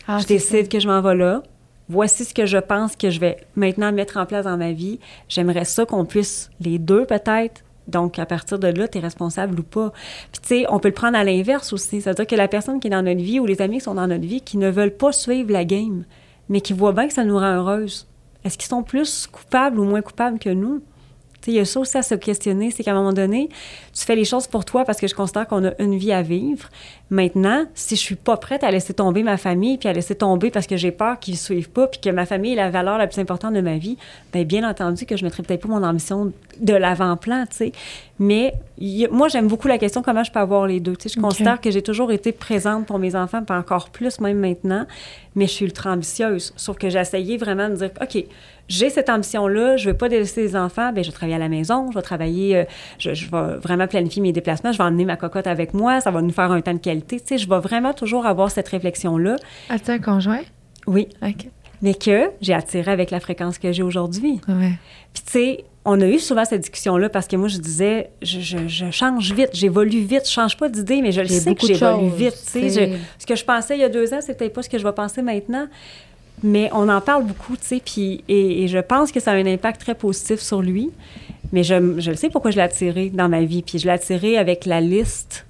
Ah, 0.08 0.18
je 0.18 0.26
décide 0.26 0.68
que 0.68 0.80
je 0.80 0.88
m'en 0.88 1.00
vais 1.00 1.14
là. 1.14 1.42
Voici 1.88 2.24
ce 2.24 2.34
que 2.34 2.46
je 2.46 2.58
pense 2.58 2.96
que 2.96 3.10
je 3.10 3.20
vais 3.20 3.36
maintenant 3.54 3.92
mettre 3.92 4.16
en 4.16 4.26
place 4.26 4.44
dans 4.44 4.56
ma 4.56 4.72
vie. 4.72 4.98
J'aimerais 5.28 5.64
ça 5.64 5.86
qu'on 5.86 6.04
puisse, 6.04 6.50
les 6.60 6.78
deux 6.78 7.04
peut-être, 7.04 7.62
donc 7.86 8.18
à 8.18 8.26
partir 8.26 8.58
de 8.58 8.66
là, 8.66 8.88
tu 8.88 8.98
es 8.98 9.00
responsable 9.00 9.60
ou 9.60 9.62
pas. 9.62 9.92
Puis 10.32 10.40
tu 10.42 10.48
sais, 10.48 10.66
on 10.68 10.80
peut 10.80 10.88
le 10.88 10.94
prendre 10.94 11.16
à 11.16 11.22
l'inverse 11.22 11.72
aussi. 11.72 12.00
C'est-à-dire 12.00 12.26
que 12.26 12.34
la 12.34 12.48
personne 12.48 12.80
qui 12.80 12.88
est 12.88 12.90
dans 12.90 13.02
notre 13.02 13.20
vie 13.20 13.38
ou 13.38 13.46
les 13.46 13.62
amis 13.62 13.78
qui 13.78 13.84
sont 13.84 13.94
dans 13.94 14.08
notre 14.08 14.26
vie 14.26 14.40
qui 14.40 14.56
ne 14.56 14.68
veulent 14.68 14.96
pas 14.96 15.12
suivre 15.12 15.52
la 15.52 15.64
game, 15.64 16.04
mais 16.48 16.60
qui 16.60 16.72
voient 16.72 16.92
bien 16.92 17.06
que 17.06 17.14
ça 17.14 17.24
nous 17.24 17.38
rend 17.38 17.54
heureuse, 17.54 18.08
est-ce 18.44 18.58
qu'ils 18.58 18.68
sont 18.68 18.82
plus 18.82 19.28
coupables 19.28 19.78
ou 19.78 19.84
moins 19.84 20.02
coupables 20.02 20.38
que 20.38 20.50
nous? 20.50 20.82
Il 21.46 21.54
y 21.54 21.60
a 21.60 21.64
ça 21.64 21.80
aussi 21.80 21.96
à 21.96 22.02
se 22.02 22.14
questionner, 22.14 22.70
c'est 22.70 22.82
qu'à 22.82 22.92
un 22.92 22.94
moment 22.94 23.12
donné, 23.12 23.48
tu 23.94 24.04
fais 24.04 24.16
les 24.16 24.24
choses 24.24 24.46
pour 24.46 24.64
toi 24.64 24.84
parce 24.84 24.98
que 25.00 25.06
je 25.06 25.14
considère 25.14 25.46
qu'on 25.46 25.64
a 25.66 25.70
une 25.78 25.96
vie 25.96 26.12
à 26.12 26.22
vivre. 26.22 26.68
Maintenant, 27.10 27.64
si 27.74 27.94
je 27.94 28.00
suis 28.00 28.16
pas 28.16 28.36
prête 28.36 28.64
à 28.64 28.70
laisser 28.70 28.92
tomber 28.92 29.22
ma 29.22 29.36
famille, 29.36 29.78
puis 29.78 29.88
à 29.88 29.92
laisser 29.92 30.14
tomber 30.16 30.50
parce 30.50 30.66
que 30.66 30.76
j'ai 30.76 30.90
peur 30.90 31.20
qu'ils 31.20 31.34
ne 31.34 31.38
suivent 31.38 31.70
pas, 31.70 31.86
puis 31.86 32.00
que 32.00 32.10
ma 32.10 32.26
famille 32.26 32.52
est 32.52 32.56
la 32.56 32.70
valeur 32.70 32.98
la 32.98 33.06
plus 33.06 33.20
importante 33.20 33.54
de 33.54 33.60
ma 33.60 33.76
vie, 33.78 33.96
bien, 34.32 34.42
bien 34.42 34.68
entendu 34.68 35.06
que 35.06 35.16
je 35.16 35.24
mettrai 35.24 35.42
peut-être 35.44 35.62
pas 35.62 35.68
mon 35.68 35.84
ambition 35.84 36.32
de 36.60 36.72
l'avant-plan, 36.74 37.44
tu 37.48 37.56
sais. 37.56 37.72
Mais 38.18 38.54
a- 38.80 39.08
moi, 39.12 39.28
j'aime 39.28 39.46
beaucoup 39.46 39.68
la 39.68 39.78
question 39.78 40.02
comment 40.02 40.24
je 40.24 40.32
peux 40.32 40.40
avoir 40.40 40.66
les 40.66 40.80
deux. 40.80 40.96
Tu 40.96 41.08
sais, 41.08 41.14
je 41.14 41.20
Ok. 41.20 41.26
considère 41.30 41.60
que 41.60 41.70
j'ai 41.70 41.82
toujours 41.82 42.10
été 42.10 42.32
présente 42.32 42.86
pour 42.86 42.98
mes 42.98 43.14
enfants, 43.14 43.42
puis 43.44 43.56
encore 43.56 43.90
plus 43.90 44.20
même 44.20 44.38
maintenant, 44.38 44.86
mais 45.36 45.46
je 45.46 45.52
suis 45.52 45.64
ultra 45.66 45.92
ambitieuse. 45.92 46.52
Sauf 46.56 46.76
que 46.78 46.88
j'ai 46.90 46.98
essayé 46.98 47.36
vraiment 47.36 47.68
de 47.68 47.74
dire, 47.76 47.90
OK, 48.00 48.24
j'ai 48.68 48.90
cette 48.90 49.08
ambition-là, 49.08 49.76
je 49.76 49.86
ne 49.88 49.92
veux 49.92 49.96
pas 49.98 50.08
délaisser 50.08 50.42
les 50.42 50.56
enfants, 50.56 50.92
bien, 50.92 51.02
je 51.02 51.08
vais 51.08 51.14
travailler 51.14 51.36
à 51.36 51.38
la 51.38 51.48
maison, 51.48 51.88
je 51.90 51.96
vais 51.96 52.02
travailler, 52.02 52.56
euh, 52.56 52.64
je, 52.98 53.14
je 53.14 53.30
vais 53.30 53.56
vraiment 53.62 53.86
planifier 53.86 54.20
mes 54.22 54.32
déplacements, 54.32 54.72
je 54.72 54.78
vais 54.78 54.84
emmener 54.84 55.04
ma 55.04 55.16
cocotte 55.16 55.46
avec 55.46 55.72
moi, 55.74 56.00
ça 56.00 56.10
va 56.10 56.20
nous 56.22 56.32
faire 56.32 56.50
un 56.50 56.60
temps 56.60 56.74
de 56.74 56.78
qualité. 56.78 57.20
Tu 57.20 57.26
sais, 57.26 57.38
je 57.38 57.48
vais 57.48 57.60
vraiment 57.60 57.92
toujours 57.92 58.26
avoir 58.26 58.50
cette 58.50 58.68
réflexion-là. 58.68 59.36
As-tu 59.68 59.90
un 59.92 59.98
conjoint? 59.98 60.40
Oui, 60.86 61.08
OK. 61.22 61.46
mais 61.82 61.94
que 61.94 62.30
j'ai 62.40 62.54
attiré 62.54 62.90
avec 62.90 63.10
la 63.10 63.20
fréquence 63.20 63.58
que 63.58 63.70
j'ai 63.72 63.82
aujourd'hui. 63.82 64.40
Ouais. 64.48 64.72
Puis, 65.12 65.22
tu 65.24 65.32
sais, 65.32 65.64
on 65.88 66.00
a 66.00 66.06
eu 66.08 66.18
souvent 66.18 66.44
cette 66.44 66.62
discussion-là 66.62 67.08
parce 67.08 67.28
que 67.28 67.36
moi, 67.36 67.46
je 67.48 67.58
disais, 67.58 68.10
je, 68.20 68.40
je- 68.40 68.66
je 68.66 68.90
change 68.90 69.32
vite, 69.32 69.50
j'évolue 69.52 70.00
vite, 70.00 70.22
je 70.26 70.32
change 70.32 70.56
pas 70.56 70.68
d'idée, 70.68 71.00
mais 71.00 71.12
je 71.12 71.20
le 71.20 71.28
sais 71.28 71.54
que 71.54 71.64
j'évolue 71.66 72.10
vite. 72.16 72.34
Je- 72.70 72.96
ce 73.20 73.26
que 73.26 73.36
je 73.36 73.44
pensais 73.44 73.76
il 73.76 73.80
y 73.80 73.84
a 73.84 73.88
deux 73.88 74.12
ans, 74.12 74.18
c'est 74.20 74.36
peut-être 74.36 74.52
pas 74.52 74.62
ce 74.62 74.68
que 74.68 74.78
je 74.78 74.82
vais 74.84 74.92
penser 74.92 75.22
maintenant. 75.22 75.68
Mais 76.42 76.68
on 76.72 76.88
en 76.88 77.00
parle 77.00 77.24
beaucoup, 77.24 77.56
tu 77.56 77.64
sais, 77.64 77.82
puis 77.84 78.22
et, 78.28 78.68
je 78.68 78.78
pense 78.78 79.10
que 79.10 79.20
ça 79.20 79.32
a 79.32 79.34
un 79.34 79.46
impact 79.46 79.80
très 79.80 79.94
positif 79.94 80.40
sur 80.40 80.62
lui. 80.62 80.90
Mais 81.52 81.62
je, 81.62 81.98
je 81.98 82.12
sais 82.12 82.28
pourquoi 82.28 82.50
je 82.50 82.56
l'ai 82.56 82.62
attiré 82.62 83.10
dans 83.10 83.28
ma 83.28 83.42
vie. 83.42 83.62
Puis 83.62 83.78
je 83.78 83.86
l'ai 83.86 83.92
attiré 83.92 84.36
avec 84.36 84.66
la 84.66 84.80
liste 84.80 85.46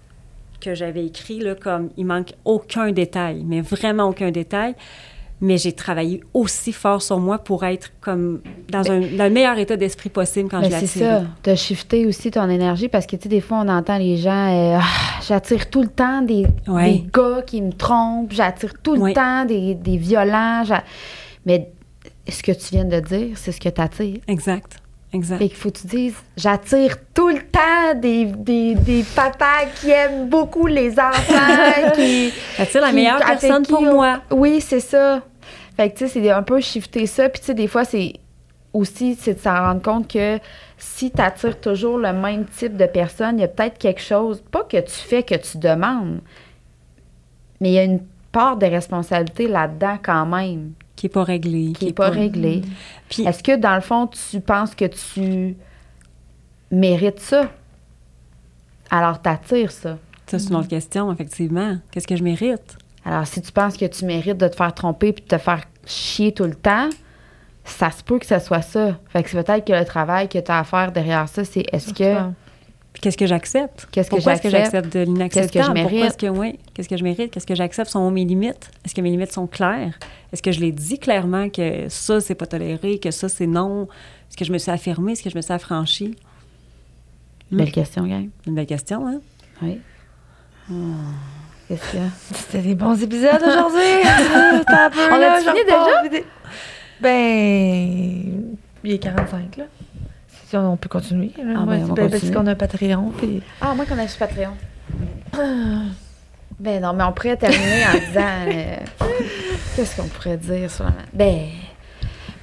que 0.60 0.74
j'avais 0.74 1.06
écrite, 1.06 1.42
là, 1.42 1.54
comme 1.54 1.90
il 1.96 2.06
manque 2.06 2.32
aucun 2.44 2.92
détail, 2.92 3.42
mais 3.46 3.60
vraiment 3.60 4.08
aucun 4.08 4.30
détail. 4.30 4.74
Mais 5.42 5.58
j'ai 5.58 5.72
travaillé 5.72 6.22
aussi 6.32 6.72
fort 6.72 7.02
sur 7.02 7.18
moi 7.18 7.36
pour 7.38 7.64
être 7.64 7.92
comme 8.00 8.40
dans, 8.70 8.90
un, 8.90 9.00
dans 9.00 9.24
le 9.24 9.30
meilleur 9.30 9.58
état 9.58 9.76
d'esprit 9.76 10.08
possible 10.08 10.48
quand 10.48 10.60
Mais 10.60 10.70
je 10.70 10.80
l'ai 10.80 10.86
c'est 10.86 11.00
ça, 11.00 11.24
de 11.44 11.54
shifter 11.54 12.06
aussi 12.06 12.30
ton 12.30 12.48
énergie 12.48 12.88
parce 12.88 13.06
que, 13.06 13.16
tu 13.16 13.24
sais, 13.24 13.28
des 13.28 13.42
fois, 13.42 13.58
on 13.62 13.68
entend 13.68 13.98
les 13.98 14.16
gens, 14.16 14.30
euh, 14.48 14.78
Ah, 14.80 15.20
j'attire 15.26 15.68
tout 15.68 15.82
le 15.82 15.88
temps 15.88 16.22
des, 16.22 16.46
Ouais. 16.66 16.92
des 16.92 17.04
gars 17.12 17.42
qui 17.46 17.60
me 17.60 17.72
trompent, 17.72 18.32
j'attire 18.32 18.72
tout 18.82 18.94
le 18.94 19.12
temps 19.12 19.44
des, 19.44 19.74
des 19.74 19.98
violents. 19.98 20.62
Mais 21.44 21.70
ce 22.28 22.42
que 22.42 22.52
tu 22.52 22.68
viens 22.72 22.86
de 22.86 22.98
dire, 23.00 23.36
c'est 23.36 23.52
ce 23.52 23.60
que 23.60 23.68
tu 23.68 23.80
attires. 23.80 24.18
Exact. 24.28 24.78
Exact. 25.16 25.38
Fait 25.38 25.48
qu'il 25.48 25.56
faut 25.56 25.70
que 25.70 25.78
tu 25.78 25.86
dises, 25.86 26.14
j'attire 26.36 26.96
tout 27.14 27.28
le 27.28 27.40
temps 27.40 27.94
des, 27.96 28.26
des, 28.26 28.74
des 28.74 29.04
papas 29.14 29.66
qui 29.80 29.90
aiment 29.90 30.28
beaucoup 30.28 30.66
les 30.66 30.98
enfants, 30.98 31.92
qui... 31.94 32.32
Attire 32.58 32.82
la 32.82 32.92
meilleure 32.92 33.18
personne 33.18 33.64
qui 33.64 33.72
pour 33.72 33.82
moi. 33.82 34.20
Oui, 34.30 34.60
c'est 34.60 34.80
ça. 34.80 35.22
Fait 35.76 35.90
que, 35.90 35.98
tu 35.98 36.08
sais, 36.08 36.20
c'est 36.20 36.30
un 36.30 36.42
peu 36.42 36.60
shifter 36.60 37.06
ça. 37.06 37.28
Puis, 37.28 37.40
tu 37.40 37.46
sais, 37.46 37.54
des 37.54 37.66
fois, 37.66 37.84
c'est 37.84 38.14
aussi, 38.74 39.14
c'est 39.14 39.34
de 39.34 39.38
s'en 39.38 39.54
rendre 39.54 39.82
compte 39.82 40.12
que 40.12 40.38
si 40.76 41.10
tu 41.10 41.20
attires 41.20 41.58
toujours 41.60 41.98
le 41.98 42.12
même 42.12 42.44
type 42.44 42.76
de 42.76 42.86
personne, 42.86 43.38
il 43.38 43.40
y 43.40 43.44
a 43.44 43.48
peut-être 43.48 43.78
quelque 43.78 44.02
chose, 44.02 44.42
pas 44.50 44.64
que 44.64 44.78
tu 44.78 44.92
fais, 44.92 45.22
que 45.22 45.34
tu 45.34 45.58
demandes, 45.58 46.20
mais 47.60 47.70
il 47.70 47.74
y 47.74 47.78
a 47.78 47.84
une 47.84 48.02
part 48.32 48.58
de 48.58 48.66
responsabilité 48.66 49.48
là-dedans 49.48 49.96
quand 50.02 50.26
même, 50.26 50.72
Qui 50.96 51.06
n'est 51.06 51.10
pas 51.10 51.24
réglé. 51.24 51.72
qui 51.72 51.86
n'est 51.86 51.92
pas 51.92 52.08
réglée. 52.08 52.62
Puis, 53.08 53.24
Est-ce 53.24 53.42
que, 53.42 53.56
dans 53.56 53.74
le 53.74 53.82
fond, 53.82 54.06
tu 54.08 54.40
penses 54.40 54.74
que 54.74 54.86
tu 54.86 55.56
mérites 56.70 57.20
ça? 57.20 57.50
Alors, 58.90 59.20
t'attires 59.20 59.70
ça. 59.70 59.98
ça, 60.26 60.38
c'est 60.38 60.48
une 60.48 60.56
autre 60.56 60.68
question, 60.68 61.12
effectivement. 61.12 61.76
Qu'est-ce 61.90 62.06
que 62.06 62.16
je 62.16 62.24
mérite? 62.24 62.78
Alors, 63.04 63.26
si 63.26 63.40
tu 63.42 63.52
penses 63.52 63.76
que 63.76 63.84
tu 63.84 64.04
mérites 64.04 64.38
de 64.38 64.48
te 64.48 64.56
faire 64.56 64.74
tromper 64.74 65.12
puis 65.12 65.22
de 65.22 65.28
te 65.28 65.38
faire 65.38 65.64
chier 65.86 66.32
tout 66.32 66.44
le 66.44 66.54
temps, 66.54 66.88
ça 67.64 67.90
se 67.90 68.02
peut 68.02 68.18
que 68.18 68.26
ce 68.26 68.38
soit 68.38 68.62
ça. 68.62 68.98
Fait 69.08 69.22
que 69.22 69.30
c'est 69.30 69.44
peut-être 69.44 69.64
que 69.66 69.72
le 69.72 69.84
travail 69.84 70.28
que 70.28 70.38
tu 70.38 70.50
as 70.50 70.60
à 70.60 70.64
faire 70.64 70.92
derrière 70.92 71.28
ça, 71.28 71.44
c'est 71.44 71.64
est-ce 71.72 71.92
que. 71.92 72.30
Qu'est-ce 73.00 73.16
que 73.16 73.26
j'accepte? 73.26 73.88
Qu'est-ce 73.92 74.08
que 74.10 74.16
Pourquoi 74.16 74.32
est-ce 74.34 74.42
que 74.42 74.50
j'accepte? 74.50 74.86
j'accepte 74.92 74.94
de 74.96 75.00
l'inacceptable? 75.12 75.50
Qu'est-ce 75.52 75.70
que 75.70 75.76
je 75.78 75.82
Pourquoi 75.82 76.06
est-ce 76.06 76.16
que, 76.18 76.26
oui, 76.26 76.58
qu'est-ce 76.74 76.88
que 76.88 76.96
je 76.96 77.04
mérite? 77.04 77.30
Qu'est-ce 77.30 77.46
que 77.46 77.54
j'accepte? 77.54 77.90
Sont 77.90 78.10
mes 78.10 78.24
limites? 78.24 78.70
Est-ce 78.84 78.94
que 78.94 79.00
mes 79.00 79.10
limites 79.10 79.32
sont 79.32 79.46
claires? 79.46 79.98
Est-ce 80.32 80.42
que 80.42 80.50
je 80.52 80.60
l'ai 80.60 80.72
dit 80.72 80.98
clairement 80.98 81.48
que 81.50 81.88
ça, 81.88 82.20
c'est 82.20 82.34
pas 82.34 82.46
toléré, 82.46 82.98
que 82.98 83.10
ça, 83.10 83.28
c'est 83.28 83.46
non? 83.46 83.84
Est-ce 84.28 84.36
que 84.36 84.44
je 84.44 84.52
me 84.52 84.58
suis 84.58 84.70
affirmée? 84.70 85.12
Est-ce 85.12 85.22
que 85.22 85.30
je 85.30 85.36
me 85.36 85.42
suis 85.42 85.52
affranchie? 85.52 86.16
Hmm. 87.50 87.58
Belle 87.58 87.72
question, 87.72 88.06
gang. 88.06 88.28
Une 88.46 88.54
belle 88.54 88.66
question, 88.66 89.06
hein? 89.06 89.20
Oui. 89.62 89.78
Qu'est-ce 91.68 91.92
que. 91.92 91.98
C'était 92.34 92.62
des 92.62 92.74
bons 92.74 93.00
épisodes 93.02 93.40
aujourd'hui. 93.40 93.78
On 94.32 95.16
je 95.40 95.50
fini 95.50 96.10
des- 96.10 96.24
Ben, 97.00 98.56
il 98.84 98.92
est 98.92 98.98
45, 98.98 99.56
là. 99.58 99.64
Si 100.48 100.56
on 100.56 100.76
peut 100.76 100.88
continuer. 100.88 101.32
là. 101.38 101.54
Ah, 101.56 101.60
Moi, 101.64 101.74
ben, 101.76 101.82
on 101.84 101.86
va 101.88 101.94
ben, 101.94 102.08
parce 102.10 102.20
continuer. 102.22 102.34
qu'on 102.36 102.46
a 102.46 102.50
un 102.52 102.54
Patreon, 102.54 103.12
puis... 103.16 103.42
Ah, 103.60 103.74
moi 103.74 103.84
qu'on 103.84 103.98
a 103.98 104.06
sur 104.06 104.18
Patreon. 104.18 104.50
Ben 106.58 106.80
non, 106.80 106.92
mais 106.94 107.04
on 107.04 107.12
pourrait 107.12 107.36
terminer 107.36 107.84
en 107.86 107.98
disant. 107.98 108.22
euh, 108.48 108.76
Qu'est-ce 109.76 109.96
qu'on 110.00 110.08
pourrait 110.08 110.36
dire 110.38 110.70
sur 110.70 110.84
la. 110.84 110.92
Ben. 111.12 111.48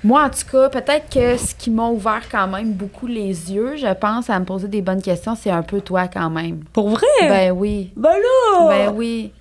Moi, 0.03 0.21
en 0.23 0.29
tout 0.29 0.45
cas, 0.51 0.69
peut-être 0.69 1.09
que 1.09 1.37
ce 1.37 1.55
qui 1.55 1.71
m'a 1.71 1.87
ouvert 1.87 2.21
quand 2.29 2.47
même 2.47 2.73
beaucoup 2.73 3.07
les 3.07 3.51
yeux, 3.53 3.75
je 3.77 3.91
pense, 3.93 4.29
à 4.29 4.37
me 4.37 4.43
poser 4.45 4.67
des 4.67 4.81
bonnes 4.81 5.01
questions, 5.01 5.33
c'est 5.35 5.49
un 5.49 5.63
peu 5.63 5.79
toi 5.81 6.07
quand 6.09 6.29
même. 6.29 6.59
Pour 6.73 6.89
vrai? 6.89 7.07
Ben 7.21 7.51
oui. 7.51 7.91
Ben 7.95 8.11
là! 8.11 8.67
Ben 8.67 8.93
oui. 8.93 9.31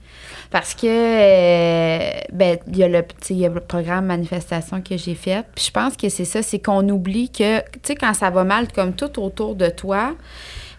Parce 0.52 0.74
que, 0.74 0.86
euh, 0.86 2.10
ben, 2.30 2.58
il 2.68 2.76
y, 2.76 2.84
a 2.84 2.88
le, 2.88 3.02
y 3.30 3.46
a 3.46 3.48
le 3.48 3.60
programme 3.60 4.04
manifestation 4.04 4.82
que 4.82 4.98
j'ai 4.98 5.14
fait. 5.14 5.46
Puis 5.54 5.64
je 5.66 5.70
pense 5.70 5.96
que 5.96 6.10
c'est 6.10 6.26
ça, 6.26 6.42
c'est 6.42 6.58
qu'on 6.58 6.86
oublie 6.90 7.30
que, 7.30 7.60
tu 7.60 7.78
sais, 7.84 7.94
quand 7.94 8.12
ça 8.12 8.28
va 8.28 8.44
mal 8.44 8.70
comme 8.70 8.92
tout 8.92 9.18
autour 9.18 9.54
de 9.54 9.70
toi, 9.70 10.14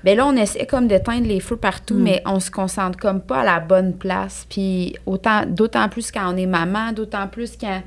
ben 0.04 0.16
là, 0.16 0.28
on 0.28 0.36
essaie 0.36 0.68
comme 0.68 0.88
d'éteindre 0.88 1.26
les 1.28 1.40
feux 1.40 1.58
partout, 1.58 1.96
mais 1.96 2.22
on 2.28 2.40
se 2.40 2.52
concentre 2.52 3.00
comme 3.00 3.20
pas 3.20 3.40
à 3.40 3.44
la 3.46 3.60
bonne 3.60 3.96
place. 3.96 4.46
Puis 4.48 4.96
autant, 5.08 5.46
d'autant 5.48 5.90
plus 5.90 6.12
quand 6.12 6.32
on 6.32 6.38
est 6.38 6.46
maman, 6.46 6.92
d'autant 6.92 7.28
plus 7.28 7.58
quand, 7.60 7.82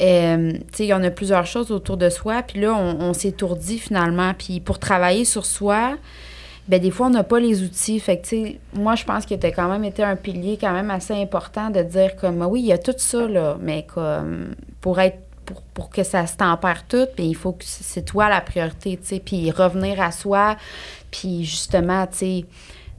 euh, 0.00 0.52
tu 0.52 0.58
sais, 0.72 0.84
il 0.84 0.88
y 0.88 0.94
en 0.94 1.04
a 1.04 1.10
plusieurs 1.10 1.44
choses 1.44 1.70
autour 1.72 1.98
de 1.98 2.08
soi. 2.08 2.42
Puis 2.42 2.60
là, 2.60 2.72
on, 2.72 3.00
on 3.00 3.12
s'étourdit 3.12 3.78
finalement. 3.78 4.32
Puis 4.32 4.60
pour 4.60 4.78
travailler 4.78 5.26
sur 5.26 5.44
soi, 5.44 5.98
ben 6.68 6.80
des 6.80 6.90
fois, 6.90 7.06
on 7.06 7.10
n'a 7.10 7.24
pas 7.24 7.40
les 7.40 7.62
outils. 7.62 7.98
Fait 7.98 8.18
que, 8.18 8.22
tu 8.22 8.28
sais, 8.28 8.58
moi, 8.74 8.94
je 8.94 9.04
pense 9.04 9.26
que 9.26 9.34
tu 9.34 9.46
quand 9.48 9.68
même 9.68 9.84
été 9.84 10.02
un 10.02 10.16
pilier 10.16 10.58
quand 10.60 10.72
même 10.72 10.90
assez 10.90 11.14
important 11.14 11.70
de 11.70 11.82
dire 11.82 12.16
comme, 12.16 12.42
oui, 12.42 12.60
il 12.60 12.66
y 12.66 12.72
a 12.72 12.78
tout 12.78 12.94
ça, 12.96 13.26
là, 13.26 13.56
mais 13.60 13.84
comme, 13.92 14.54
pour 14.80 15.00
être 15.00 15.18
pour, 15.44 15.60
pour, 15.74 15.90
que 15.90 16.04
ça 16.04 16.24
se 16.28 16.36
tempère 16.36 16.86
tout, 16.86 17.06
puis 17.16 17.26
il 17.26 17.34
faut 17.34 17.50
que 17.50 17.64
c'est 17.66 18.04
toi 18.04 18.28
la 18.28 18.40
priorité, 18.40 18.96
tu 18.96 19.08
sais, 19.08 19.20
puis 19.20 19.50
revenir 19.50 20.00
à 20.00 20.12
soi, 20.12 20.56
puis 21.10 21.44
justement, 21.44 22.06
tu 22.06 22.16
sais, 22.16 22.44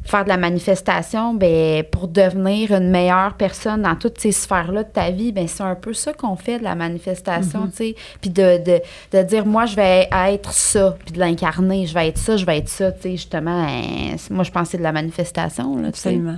faire 0.05 0.23
de 0.25 0.29
la 0.29 0.37
manifestation, 0.37 1.33
ben, 1.33 1.83
pour 1.83 2.07
devenir 2.07 2.71
une 2.71 2.89
meilleure 2.89 3.35
personne 3.35 3.83
dans 3.83 3.95
toutes 3.95 4.19
ces 4.19 4.31
sphères-là 4.31 4.83
de 4.83 4.89
ta 4.89 5.11
vie, 5.11 5.31
ben, 5.31 5.47
c'est 5.47 5.63
un 5.63 5.75
peu 5.75 5.93
ça 5.93 6.13
qu'on 6.13 6.35
fait 6.35 6.59
de 6.59 6.63
la 6.63 6.75
manifestation, 6.75 7.65
Mm-hmm. 7.67 7.69
tu 7.71 7.75
sais. 7.77 7.95
Puis 8.21 8.29
de, 8.29 8.57
de, 8.63 8.81
de 9.17 9.23
dire, 9.23 9.45
moi, 9.45 9.65
je 9.65 9.75
vais 9.75 10.09
être 10.11 10.51
ça, 10.51 10.97
puis 11.05 11.13
de 11.13 11.19
l'incarner, 11.19 11.85
je 11.85 11.93
vais 11.93 12.09
être 12.09 12.17
ça, 12.17 12.35
je 12.37 12.45
vais 12.45 12.57
être 12.57 12.69
ça, 12.69 12.91
tu 12.91 13.01
sais, 13.03 13.11
justement. 13.11 13.65
hein, 13.67 14.15
c'est- 14.17 14.33
moi, 14.33 14.43
je 14.43 14.51
c'est 14.65 14.77
de 14.77 14.83
la 14.83 14.91
manifestation, 14.91 15.77
là. 15.77 15.87
Absolument. 15.89 16.37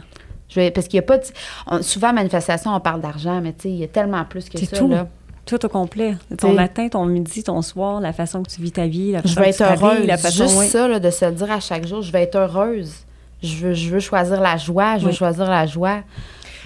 Je 0.49 0.59
vais- 0.59 0.71
parce 0.71 0.87
qu'il 0.87 0.97
y 0.97 0.99
a 0.99 1.03
pas... 1.03 1.17
de- 1.17 1.23
on- 1.67 1.81
souvent, 1.81 2.13
manifestation, 2.13 2.73
on 2.75 2.79
parle 2.79 3.01
d'argent, 3.01 3.41
mais 3.41 3.53
tu 3.53 3.63
sais, 3.63 3.69
il 3.69 3.77
y 3.77 3.83
a 3.83 3.87
tellement 3.87 4.23
plus 4.25 4.47
que 4.49 4.57
ça, 4.59 4.77
tout. 4.77 4.87
là. 4.87 5.07
Tout 5.45 5.63
au 5.63 5.69
complet. 5.69 6.15
Ton 6.39 6.53
matin, 6.53 6.87
ton 6.87 7.05
midi, 7.05 7.43
ton 7.43 7.61
soir, 7.61 7.99
la 8.01 8.13
façon 8.13 8.41
que 8.41 8.49
tu 8.49 8.61
vis 8.61 8.71
ta 8.71 8.87
vie, 8.87 9.11
la 9.11 9.21
Je 9.23 9.27
façon 9.27 9.41
vais 9.41 9.45
que 9.51 9.55
être 9.63 9.77
tu 9.79 9.85
heureuse. 9.85 10.07
la 10.07 10.17
façon... 10.17 10.43
Juste 10.47 10.71
ça, 10.71 10.87
là, 10.87 10.99
de 10.99 11.09
se 11.11 11.25
le 11.25 11.31
dire 11.33 11.51
à 11.51 11.59
chaque 11.59 11.85
jour, 11.85 12.01
je 12.01 12.11
vais 12.11 12.23
être 12.23 12.35
heureuse. 12.35 13.04
Je 13.45 13.67
veux, 13.67 13.73
je 13.73 13.89
veux 13.89 13.99
choisir 13.99 14.41
la 14.41 14.57
joie, 14.57 14.97
je 14.97 15.03
veux 15.03 15.09
Oui. 15.11 15.15
choisir 15.15 15.45
la 15.49 15.65
joie. 15.65 16.01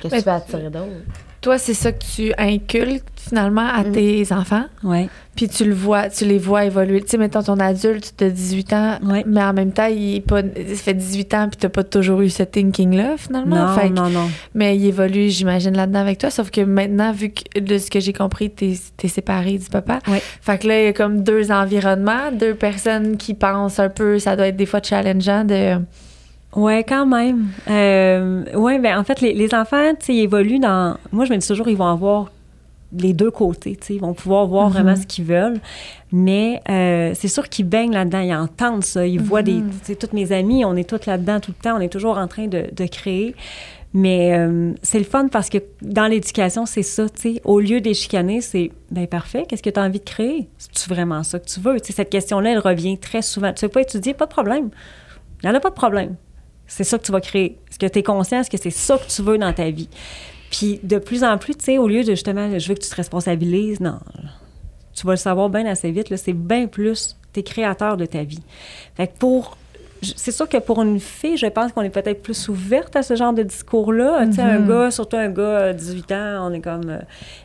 Que 0.01 0.07
Mais- 0.09 0.19
tu 0.19 0.25
vas 0.25 0.35
attirer 0.35 0.69
d'autre? 0.69 0.85
Toi, 1.41 1.57
c'est 1.57 1.73
ça 1.73 1.93
que 1.93 2.03
tu 2.03 2.33
inculques 2.37 3.05
finalement 3.15 3.65
à 3.65 3.83
Mm. 3.83 3.91
tes 3.93 4.33
enfants? 4.33 4.65
Ouais. 4.83 5.07
Puis 5.37 5.47
tu 5.47 5.63
le 5.63 5.73
vois, 5.73 6.09
tu 6.09 6.25
les 6.25 6.37
vois 6.37 6.65
évoluer. 6.65 6.99
Tu 7.01 7.07
sais, 7.11 7.17
mettons 7.17 7.41
ton 7.41 7.57
adulte 7.61 8.13
de 8.19 8.29
18 8.29 8.73
ans, 8.73 8.99
mais 9.25 9.41
en 9.41 9.53
même 9.53 9.71
temps, 9.71 9.85
il, 9.85 10.15
est 10.17 10.19
pas, 10.19 10.41
il 10.41 10.75
fait 10.75 10.93
18 10.93 11.33
ans 11.33 11.47
puis 11.49 11.55
t'as 11.57 11.69
pas 11.69 11.85
toujours 11.85 12.19
eu 12.19 12.29
ce 12.29 12.43
thinking-là, 12.43 13.15
finalement? 13.17 13.67
Non, 13.67 13.73
Fait 13.73 13.87
que- 13.87 13.93
non, 13.93 14.09
non. 14.09 14.29
Mais 14.53 14.75
il 14.75 14.85
évolue, 14.85 15.29
j'imagine, 15.29 15.77
là-dedans 15.77 15.99
avec 15.99 16.17
toi. 16.17 16.29
Sauf 16.29 16.51
que 16.51 16.59
maintenant, 16.59 17.13
vu 17.13 17.29
que 17.31 17.59
de 17.61 17.77
ce 17.77 17.89
que 17.89 18.01
j'ai 18.01 18.11
compris, 18.11 18.49
t'es 18.49 18.73
es 19.01 19.07
séparé 19.07 19.57
du 19.57 19.69
papa. 19.69 19.99
Ouais. 20.09 20.21
Fait 20.41 20.57
que 20.57 20.67
là, 20.67 20.81
il 20.81 20.85
y 20.85 20.87
a 20.87 20.93
comme 20.93 21.23
deux 21.23 21.53
environnements, 21.53 22.33
deux 22.33 22.53
personnes 22.53 23.15
qui 23.15 23.33
pensent 23.33 23.79
un 23.79 23.89
peu, 23.89 24.19
ça 24.19 24.35
doit 24.35 24.47
être 24.47 24.57
des 24.57 24.65
fois 24.65 24.81
challengeant 24.83 25.45
de... 25.45 25.77
Ouais, 26.55 26.83
quand 26.83 27.05
même. 27.05 27.47
Euh, 27.69 28.45
ouais, 28.55 28.79
ben 28.79 28.97
en 28.97 29.03
fait, 29.03 29.21
les, 29.21 29.33
les 29.33 29.53
enfants, 29.53 29.91
tu 29.99 30.07
sais, 30.07 30.13
ils 30.15 30.21
évoluent 30.23 30.59
dans. 30.59 30.97
Moi, 31.11 31.25
je 31.25 31.31
me 31.33 31.37
dis 31.37 31.47
toujours, 31.47 31.67
ils 31.69 31.77
vont 31.77 31.87
avoir 31.87 32.31
les 32.91 33.13
deux 33.13 33.29
côtés, 33.29 33.75
tu 33.79 33.85
sais, 33.85 33.93
ils 33.95 34.01
vont 34.01 34.15
pouvoir 34.15 34.47
voir 34.47 34.65
Mhm. 34.67 34.73
vraiment 34.73 34.95
ce 34.95 35.05
qu'ils 35.05 35.25
veulent. 35.25 35.59
Mais 36.11 36.59
euh, 36.69 37.11
c'est 37.13 37.27
sûr 37.27 37.47
qu'ils 37.47 37.67
baignent 37.67 37.93
là-dedans, 37.93 38.21
ils 38.21 38.33
entendent 38.33 38.83
ça, 38.83 39.05
ils 39.05 39.19
voient 39.21 39.43
des. 39.43 39.53
Mhm. 39.61 39.69
Tu 39.69 39.75
sais, 39.83 39.95
toutes 39.95 40.13
mes 40.13 40.31
amies, 40.31 40.65
on 40.65 40.75
est 40.75 40.89
toutes 40.89 41.05
là-dedans 41.05 41.39
tout 41.39 41.53
le 41.55 41.61
temps, 41.63 41.77
on 41.77 41.81
est 41.81 41.89
toujours 41.89 42.17
en 42.17 42.27
train 42.27 42.47
de, 42.47 42.65
de 42.75 42.85
créer. 42.87 43.35
Mais 43.93 44.35
euh, 44.37 44.73
c'est 44.83 44.99
le 44.99 45.03
fun 45.05 45.27
parce 45.29 45.49
que 45.49 45.57
dans 45.83 46.05
l'éducation, 46.07 46.65
c'est 46.65 46.83
ça, 46.83 47.07
tu 47.09 47.21
sais. 47.35 47.41
Au 47.43 47.59
lieu 47.59 47.79
de 47.81 47.85
les 47.85 47.93
chicaner, 47.95 48.41
c'est, 48.41 48.71
ben 48.91 49.05
parfait, 49.07 49.45
qu'est-ce 49.47 49.63
que 49.63 49.69
tu 49.69 49.79
as 49.79 49.83
envie 49.83 49.99
de 49.99 50.03
créer? 50.03 50.47
C'est-tu 50.57 50.89
vraiment 50.89 51.21
ça 51.23 51.37
que 51.39 51.45
tu 51.47 51.59
veux? 51.59 51.79
Tu 51.79 51.87
sais, 51.87 51.93
cette 51.93 52.09
question-là, 52.09 52.51
elle 52.53 52.59
revient 52.59 52.97
très 52.97 53.21
souvent. 53.21 53.53
Tu 53.53 53.65
veux 53.65 53.69
pas 53.71 53.81
étudier? 53.81 54.13
Pas 54.15 54.25
de 54.25 54.31
problème. 54.31 54.69
Il 55.43 55.49
n'y 55.49 55.55
en 55.55 55.57
a 55.57 55.59
pas 55.59 55.69
de 55.69 55.75
problème. 55.75 56.15
C'est 56.69 56.83
ça 56.85 56.97
que 56.97 57.03
tu 57.03 57.11
vas 57.11 57.19
créer. 57.19 57.57
Est-ce 57.69 57.79
que 57.79 57.87
tu 57.87 57.99
es 57.99 58.03
conscient? 58.03 58.39
Est-ce 58.39 58.49
que 58.49 58.57
c'est 58.57 58.69
ça 58.69 58.97
que 58.97 59.07
tu 59.07 59.21
veux 59.21 59.37
dans 59.37 59.51
ta 59.51 59.69
vie? 59.69 59.89
Puis 60.51 60.79
de 60.83 60.97
plus 60.97 61.23
en 61.23 61.37
plus, 61.37 61.55
tu 61.55 61.65
sais, 61.65 61.77
au 61.77 61.87
lieu 61.87 62.03
de 62.03 62.11
justement, 62.11 62.57
je 62.57 62.67
veux 62.69 62.75
que 62.75 62.81
tu 62.81 62.89
te 62.89 62.95
responsabilises, 62.95 63.79
non. 63.81 63.99
Tu 64.93 65.05
vas 65.05 65.13
le 65.13 65.17
savoir 65.17 65.49
bien 65.49 65.65
assez 65.65 65.91
vite, 65.91 66.09
là, 66.09 66.17
c'est 66.17 66.33
bien 66.33 66.67
plus, 66.67 67.17
tu 67.33 67.39
es 67.39 67.43
créateur 67.43 67.97
de 67.97 68.05
ta 68.05 68.23
vie. 68.23 68.43
Fait 68.95 69.07
que 69.07 69.17
pour. 69.17 69.57
C'est 70.01 70.31
sûr 70.31 70.47
que 70.47 70.55
pour 70.55 70.81
une 70.81 70.97
fille, 71.01 71.35
je 71.35 71.47
pense 71.47 71.73
qu'on 71.73 71.81
est 71.81 71.89
peut-être 71.89 72.23
plus 72.23 72.47
ouverte 72.47 72.95
à 72.95 73.03
ce 73.03 73.17
genre 73.17 73.33
de 73.33 73.43
discours-là. 73.43 74.27
Tu 74.27 74.35
sais, 74.35 74.41
un 74.41 74.61
gars, 74.61 74.91
surtout 74.91 75.17
un 75.17 75.27
gars 75.27 75.41
euh, 75.41 75.73
18 75.73 76.11
ans, 76.13 76.47
on 76.49 76.53
est 76.53 76.61
comme. 76.61 76.89
euh, 76.89 76.99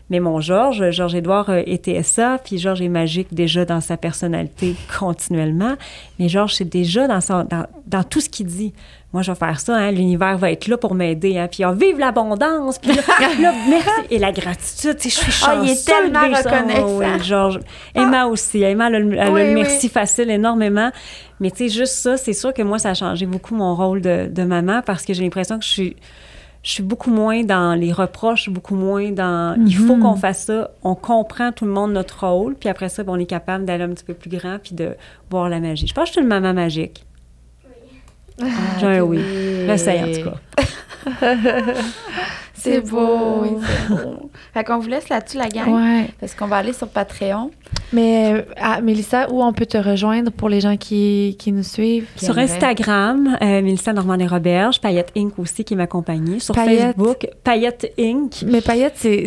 mais 0.08 0.20
mon 0.20 0.38
Georges, 0.40 0.88
Georges-Édouard 0.92 1.50
euh, 1.50 1.62
était 1.66 2.00
ça, 2.04 2.38
puis 2.44 2.58
Georges 2.58 2.80
est 2.80 2.88
magique 2.88 3.34
déjà 3.34 3.64
dans 3.64 3.80
sa 3.80 3.96
personnalité 3.96 4.76
continuellement. 5.00 5.74
Mais 6.20 6.28
Georges, 6.28 6.54
c'est 6.54 6.64
déjà 6.68 7.08
dans, 7.08 7.20
son, 7.20 7.42
dans, 7.42 7.66
dans 7.88 8.04
tout 8.04 8.20
ce 8.20 8.28
qu'il 8.28 8.46
dit. 8.46 8.72
Moi, 9.14 9.22
je 9.22 9.30
vais 9.30 9.38
faire 9.38 9.60
ça, 9.60 9.76
hein, 9.76 9.92
l'univers 9.92 10.36
va 10.38 10.50
être 10.50 10.66
là 10.66 10.76
pour 10.76 10.96
m'aider. 10.96 11.38
Hein, 11.38 11.46
puis 11.48 11.62
ah, 11.62 11.72
vive 11.72 12.00
l'abondance, 12.00 12.80
puis 12.80 12.92
là, 12.92 13.02
là, 13.40 13.52
merci. 13.70 13.88
Et 14.10 14.18
la 14.18 14.32
gratitude, 14.32 14.96
je 15.00 15.08
suis 15.08 15.32
Ah, 15.46 15.54
chanceuse. 15.54 15.64
il 15.64 15.70
est 15.70 15.86
tellement 15.86 16.36
reconnaissant. 16.36 16.98
Oui, 16.98 17.06
Georges. 17.22 17.60
Emma 17.94 18.26
aussi. 18.26 18.62
Emma, 18.62 18.88
elle 18.88 18.94
a 18.96 18.98
le, 18.98 19.20
a 19.20 19.30
oui. 19.30 19.54
merci 19.54 19.88
facile 19.88 20.30
énormément. 20.30 20.90
Mais 21.38 21.52
tu 21.52 21.58
sais, 21.58 21.68
juste 21.68 21.94
ça, 21.94 22.16
c'est 22.16 22.32
sûr 22.32 22.52
que 22.52 22.62
moi, 22.62 22.80
ça 22.80 22.90
a 22.90 22.94
changé 22.94 23.24
beaucoup 23.24 23.54
mon 23.54 23.76
rôle 23.76 24.00
de, 24.00 24.26
de 24.28 24.42
maman 24.42 24.82
parce 24.84 25.04
que 25.04 25.14
j'ai 25.14 25.22
l'impression 25.22 25.60
que 25.60 25.64
je 25.64 25.70
suis 25.70 25.96
je 26.64 26.70
suis 26.70 26.82
beaucoup 26.82 27.10
moins 27.10 27.44
dans 27.44 27.78
les 27.78 27.92
reproches, 27.92 28.48
beaucoup 28.48 28.74
moins 28.74 29.12
dans 29.12 29.54
il 29.64 29.76
faut 29.76 29.96
qu'on 29.96 30.16
fasse 30.16 30.46
ça. 30.46 30.70
On 30.82 30.94
comprend 30.96 31.52
tout 31.52 31.66
le 31.66 31.70
monde 31.70 31.92
notre 31.92 32.26
rôle, 32.26 32.56
puis 32.56 32.68
après 32.68 32.88
ça, 32.88 33.04
ben, 33.04 33.12
on 33.12 33.18
est 33.18 33.26
capable 33.26 33.64
d'aller 33.64 33.84
un 33.84 33.90
petit 33.90 34.04
peu 34.04 34.14
plus 34.14 34.30
grand 34.30 34.58
puis 34.58 34.74
de 34.74 34.96
voir 35.30 35.48
la 35.50 35.60
magie. 35.60 35.86
Je 35.86 35.94
pense 35.94 36.04
que 36.04 36.08
je 36.08 36.12
suis 36.14 36.22
une 36.22 36.26
maman 36.26 36.52
magique. 36.54 37.04
J'ai 38.80 38.86
un 38.86 39.00
oui. 39.02 39.20
J'essaie 39.66 40.02
en 40.02 40.12
tout 40.12 40.30
cas. 40.30 40.36
C'est 42.64 42.80
beau. 42.80 43.40
Oui, 43.42 43.50
c'est 43.60 43.94
beau. 43.94 44.30
Fait 44.52 44.64
qu'on 44.64 44.78
vous 44.78 44.88
laisse 44.88 45.08
là-dessus, 45.08 45.36
la 45.38 45.48
gang. 45.48 45.68
Ouais. 45.68 46.06
Parce 46.20 46.34
qu'on 46.34 46.46
va 46.46 46.56
aller 46.56 46.72
sur 46.72 46.88
Patreon. 46.88 47.50
Mais, 47.92 48.32
euh, 48.34 48.42
ah, 48.56 48.80
Mélissa, 48.80 49.30
où 49.30 49.42
on 49.42 49.52
peut 49.52 49.66
te 49.66 49.76
rejoindre 49.78 50.30
pour 50.32 50.48
les 50.48 50.60
gens 50.60 50.76
qui, 50.76 51.36
qui 51.38 51.52
nous 51.52 51.62
suivent? 51.62 52.06
Qui 52.16 52.24
Sur. 52.24 52.38
Instagram, 52.38 53.38
euh, 53.40 53.62
Mélissa 53.62 53.92
Normandie-Roberge, 53.92 54.80
Payette 54.80 55.12
Inc. 55.16 55.38
aussi 55.38 55.64
qui 55.64 55.74
est 55.74 55.76
ma 55.76 55.86
compagnie. 55.86 56.40
Sur 56.40 56.54
Payette. 56.54 56.96
Facebook, 56.96 57.26
Payette 57.44 57.92
Inc. 57.98 58.42
Mais 58.46 58.60
Paillette, 58.60 58.94
c'est... 58.96 59.26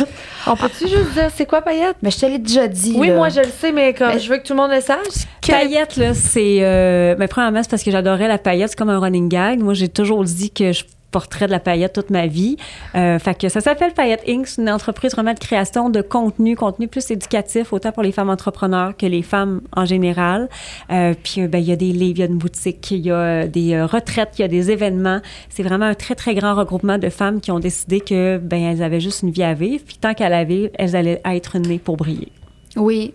on 0.46 0.56
peut-tu 0.56 0.88
juste 0.88 1.12
dire 1.12 1.30
c'est 1.34 1.46
quoi 1.46 1.60
Paillette? 1.62 1.96
Mais 2.02 2.10
je 2.10 2.18
te 2.18 2.26
l'ai 2.26 2.38
déjà 2.38 2.68
dit. 2.68 2.94
Oui, 2.96 3.08
là. 3.08 3.16
moi, 3.16 3.28
je 3.28 3.40
le 3.40 3.48
sais, 3.60 3.72
mais 3.72 3.92
comme 3.92 4.08
Mais- 4.14 4.18
je 4.18 4.30
veux 4.30 4.38
que 4.38 4.46
tout 4.46 4.54
le 4.54 4.60
monde 4.60 4.70
le 4.70 4.80
sache. 4.80 5.26
Paillette, 5.46 5.96
là, 5.96 6.14
c'est. 6.14 6.58
Euh, 6.60 7.14
ben, 7.16 7.28
premièrement, 7.28 7.62
c'est 7.62 7.70
parce 7.70 7.82
que 7.82 7.90
j'adorais 7.90 8.28
la 8.28 8.38
paillette. 8.38 8.70
C'est 8.70 8.76
comme 8.78 8.90
un 8.90 8.98
running 8.98 9.28
gag. 9.28 9.60
Moi, 9.60 9.74
j'ai 9.74 9.88
toujours 9.88 10.24
dit 10.24 10.50
que 10.50 10.72
je 10.72 10.84
porterais 11.10 11.46
de 11.46 11.52
la 11.52 11.60
paillette 11.60 11.92
toute 11.92 12.10
ma 12.10 12.26
vie. 12.26 12.56
Euh, 12.94 13.18
fait 13.18 13.38
que 13.38 13.48
ça 13.48 13.60
s'appelle 13.60 13.92
Paillette 13.92 14.22
Inc. 14.28 14.46
C'est 14.46 14.62
une 14.62 14.70
entreprise 14.70 15.12
vraiment 15.12 15.34
de 15.34 15.38
création 15.38 15.90
de 15.90 16.02
contenu, 16.02 16.56
contenu 16.56 16.88
plus 16.88 17.10
éducatif, 17.10 17.72
autant 17.72 17.92
pour 17.92 18.02
les 18.02 18.12
femmes 18.12 18.30
entrepreneurs 18.30 18.96
que 18.96 19.06
les 19.06 19.22
femmes 19.22 19.60
en 19.74 19.84
général. 19.84 20.48
Euh, 20.90 21.14
puis, 21.22 21.42
euh, 21.42 21.48
ben, 21.48 21.58
il 21.58 21.64
y 21.64 21.72
a 21.72 21.76
des 21.76 21.92
livres, 21.92 22.18
il 22.18 22.20
y 22.20 22.22
a 22.22 22.26
une 22.26 22.38
boutique, 22.38 22.90
il 22.90 23.06
y 23.06 23.10
a 23.10 23.14
euh, 23.14 23.46
des 23.46 23.82
retraites, 23.82 24.38
il 24.38 24.42
y 24.42 24.44
a 24.44 24.48
des 24.48 24.70
événements. 24.70 25.20
C'est 25.48 25.62
vraiment 25.62 25.86
un 25.86 25.94
très, 25.94 26.14
très 26.14 26.34
grand 26.34 26.54
regroupement 26.54 26.98
de 26.98 27.08
femmes 27.08 27.40
qui 27.40 27.50
ont 27.50 27.60
décidé 27.60 28.00
que, 28.00 28.38
ben, 28.38 28.62
elles 28.62 28.82
avaient 28.82 29.00
juste 29.00 29.22
une 29.22 29.30
vie 29.30 29.42
à 29.42 29.54
vivre. 29.54 29.84
Puis, 29.86 29.96
tant 30.00 30.14
qu'elles 30.14 30.32
avaient, 30.32 30.72
elles 30.74 30.96
allaient 30.96 31.20
être 31.24 31.58
nées 31.58 31.78
pour 31.78 31.96
briller. 31.96 32.32
Oui. 32.76 33.14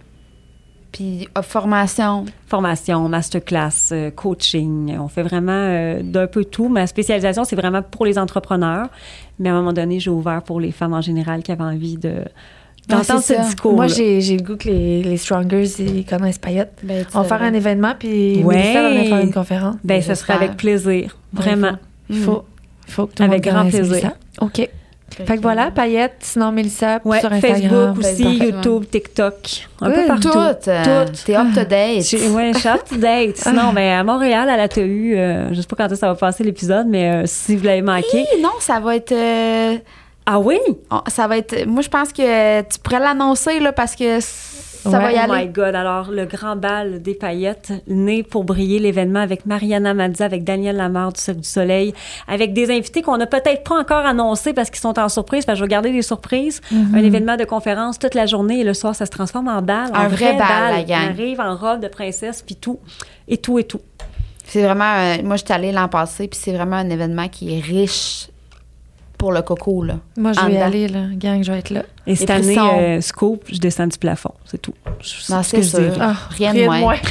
Puis, 0.92 1.28
euh, 1.38 1.42
formation. 1.42 2.26
formation, 2.48 3.08
masterclass, 3.08 3.92
euh, 3.94 4.12
coaching. 4.12 4.98
On 5.00 5.08
fait 5.08 5.24
vraiment 5.24 5.52
euh, 5.54 6.02
d'un 6.04 6.28
peu 6.28 6.44
tout. 6.44 6.68
Ma 6.68 6.86
spécialisation, 6.88 7.44
c'est 7.46 7.56
vraiment 7.56 7.82
pour 7.82 8.06
les 8.06 8.18
entrepreneurs. 8.18 8.88
Mais 9.39 9.50
à 9.50 9.54
un 9.54 9.56
moment 9.56 9.74
donné, 9.74 10.00
j'ai 10.00 10.10
ouvert 10.10 10.42
pour 10.44 10.60
les 10.60 10.72
femmes 10.72 10.94
en 10.94 11.02
général 11.02 11.44
qui 11.44 11.52
avaient 11.52 11.64
envie 11.64 11.98
de 11.98 12.16
d'entendre 12.89 13.22
ce 13.22 13.36
ça. 13.36 13.44
discours. 13.44 13.74
Moi, 13.74 13.88
j'ai 13.88 14.20
le 14.20 14.44
goût 14.44 14.58
que 14.58 14.68
les, 14.68 15.02
les 15.04 15.18
Strongers, 15.18 15.68
ils 15.80 16.04
connaissent 16.06 16.39
Paillette. 16.39 16.80
Ben, 16.84 17.06
On 17.14 17.22
va 17.22 17.28
faire 17.28 17.42
un 17.44 17.54
événement, 17.54 17.94
puis 17.98 18.44
Ouais. 18.44 18.56
Mélissa 18.58 18.82
va 18.82 19.04
faire 19.06 19.20
une 19.26 19.34
conférence. 19.34 19.76
Ben, 19.84 20.02
ça 20.02 20.16
serait 20.16 20.34
avec 20.34 20.58
plaisir. 20.58 21.16
Vraiment. 21.32 21.78
Il 22.10 22.18
faut, 22.18 22.44
il 22.88 22.92
faut 22.94 23.06
que 23.08 23.14
tout 23.14 23.24
le 23.24 23.30
Avec 23.30 23.46
monde 23.46 23.54
grand 23.54 23.70
plaisir. 23.70 23.86
Mélissa. 23.88 24.14
OK. 24.42 24.70
Fait 25.16 25.38
que 25.38 25.41
voilà, 25.41 25.72
Paillette, 25.72 26.16
sinon 26.22 26.51
Mélissa 26.51 26.99
Ouais, 27.03 27.20
sur 27.20 27.32
Instagram. 27.32 27.62
Facebook 27.93 27.99
aussi, 27.99 28.24
Facebook. 28.24 28.41
YouTube, 28.55 28.84
TikTok, 28.91 29.36
un 29.82 29.91
peu 29.91 29.95
Good. 29.97 30.07
partout. 30.07 30.30
Tout. 30.32 30.70
euh, 30.70 31.05
Tout. 31.05 31.12
T'es 31.26 31.36
up 31.36 31.47
to 31.53 31.64
date. 31.66 32.14
Ouais, 32.32 32.51
je 32.53 32.57
suis 32.59 32.70
up 32.70 32.82
to 32.89 32.95
date. 32.97 33.38
Sinon, 33.43 33.74
ben, 33.74 33.99
à 33.99 34.03
Montréal, 34.03 34.49
à 34.49 34.57
la 34.57 34.68
TU, 34.68 35.14
euh, 35.18 35.49
je 35.53 35.62
sais 35.62 35.68
pas 35.68 35.76
quand 35.76 35.86
est-ce 35.86 35.93
que 35.93 35.99
ça 35.99 36.07
va 36.07 36.16
passer 36.16 36.43
l'épisode, 36.43 36.88
mais 36.88 37.12
euh, 37.12 37.24
si 37.26 37.55
vous 37.55 37.66
l'avez 37.66 37.82
manqué. 37.82 38.26
Hi, 38.36 38.41
Non, 38.41 38.49
ça 38.59 38.80
va 38.80 38.95
être. 38.95 39.12
euh, 39.12 39.78
Ah 40.26 40.39
oui? 40.39 40.59
on- 40.89 41.01
ça 41.07 41.28
va 41.28 41.38
être. 41.38 41.66
Moi, 41.68 41.82
je 41.82 41.89
pense 41.89 42.14
que 42.14 42.62
tu 42.62 42.80
pourrais 42.80 42.99
l'annoncer, 42.99 43.59
là, 43.59 43.72
parce 43.74 43.95
que 43.95 44.20
ça 44.84 44.90
Ouais. 44.98 44.98
va 45.00 45.12
y 45.12 45.16
Oh 45.24 45.32
my 45.32 45.40
aller. 45.42 45.48
God. 45.50 45.76
Alors, 45.76 46.12
le 46.12 46.26
grand 46.26 46.56
bal 46.56 47.02
des 47.02 47.14
paillettes, 47.14 47.72
né 47.88 48.24
pour 48.24 48.44
briller 48.44 48.80
l'événement 48.80 49.20
avec 49.20 49.46
Mariana 49.46 49.94
Mazza, 49.94 50.26
avec 50.26 50.44
Daniel 50.44 50.76
Lamarre 50.78 51.14
du 51.14 51.20
Cercle 51.22 51.42
du 51.42 51.48
Soleil, 51.48 51.94
avec 52.28 52.54
des 52.54 52.70
invités 52.72 53.02
qu'on 53.02 53.18
n'a 53.18 53.28
peut-être 53.28 53.64
pas 53.64 53.80
encore 53.80 54.06
annoncés 54.06 54.54
parce 54.54 54.70
qu'ils 54.70 54.80
sont 54.82 54.98
en 55.00 55.10
surprise. 55.10 55.46
Fait 55.46 55.54
que 55.54 55.58
je 55.58 55.64
vais 55.64 55.70
garder 55.70 55.92
des 55.92 56.02
surprises. 56.02 56.62
Mm-hmm. 56.74 56.96
Un 56.96 57.04
événement 57.04 57.38
de 57.38 57.44
conférence 57.46 58.00
toute 58.00 58.16
la 58.16 58.26
journée 58.26 58.60
et 58.62 58.64
le 58.64 58.74
soir, 58.74 58.96
ça 58.96 59.06
se 59.06 59.12
transforme 59.12 59.48
en 59.48 59.62
bal. 59.62 59.90
Un 59.94 60.06
en 60.06 60.08
vrai 60.10 60.36
bal, 60.38 60.74
la 60.76 60.84
gang. 60.84 61.00
On 61.08 61.10
arrive 61.12 61.40
en 61.40 61.56
robe 61.56 61.80
de 61.82 61.88
princesse, 61.88 62.42
puis 62.42 62.56
tout. 62.56 62.80
Et 63.28 63.38
tout, 63.38 63.60
et 63.60 63.64
tout. 63.64 63.82
C'est 64.46 64.64
vraiment. 64.64 64.84
euh, 64.98 65.18
moi, 65.24 65.36
j'étais 65.38 65.54
allée 65.54 65.72
l'an 65.72 65.88
passé, 65.88 66.28
puis 66.28 66.40
c'est 66.42 66.52
vraiment 66.54 66.76
un 66.78 66.90
événement 66.90 67.28
qui 67.30 67.56
est 67.58 67.62
riche 67.62 68.28
pour 69.18 69.32
le 69.32 69.42
coco, 69.44 69.84
là. 69.84 69.96
Moi, 70.18 70.34
je 70.34 70.42
vais 70.42 70.54
y 70.54 70.58
aller, 70.58 70.88
là. 70.88 71.02
Gang, 71.14 71.44
je 71.44 71.52
vais 71.52 71.60
être 71.60 71.70
là. 71.70 71.84
Et 72.08 72.16
cette 72.16 72.30
année, 72.32 72.58
euh, 72.58 72.99
Scoop, 73.02 73.43
je 73.52 73.60
descends 73.60 73.86
du 73.88 73.97
plafond. 73.97 74.34
C'est 74.45 74.62
tout. 74.62 74.74
Je- 75.02 75.32
Non, 75.32 75.43
ce 75.43 75.52
c'est 75.52 75.58
que 75.58 75.64
je 75.64 75.70
dirais. 75.70 75.97
Ah, 76.02 76.16
Rien 76.32 76.54
de 76.54 76.66
moins. 76.66 76.95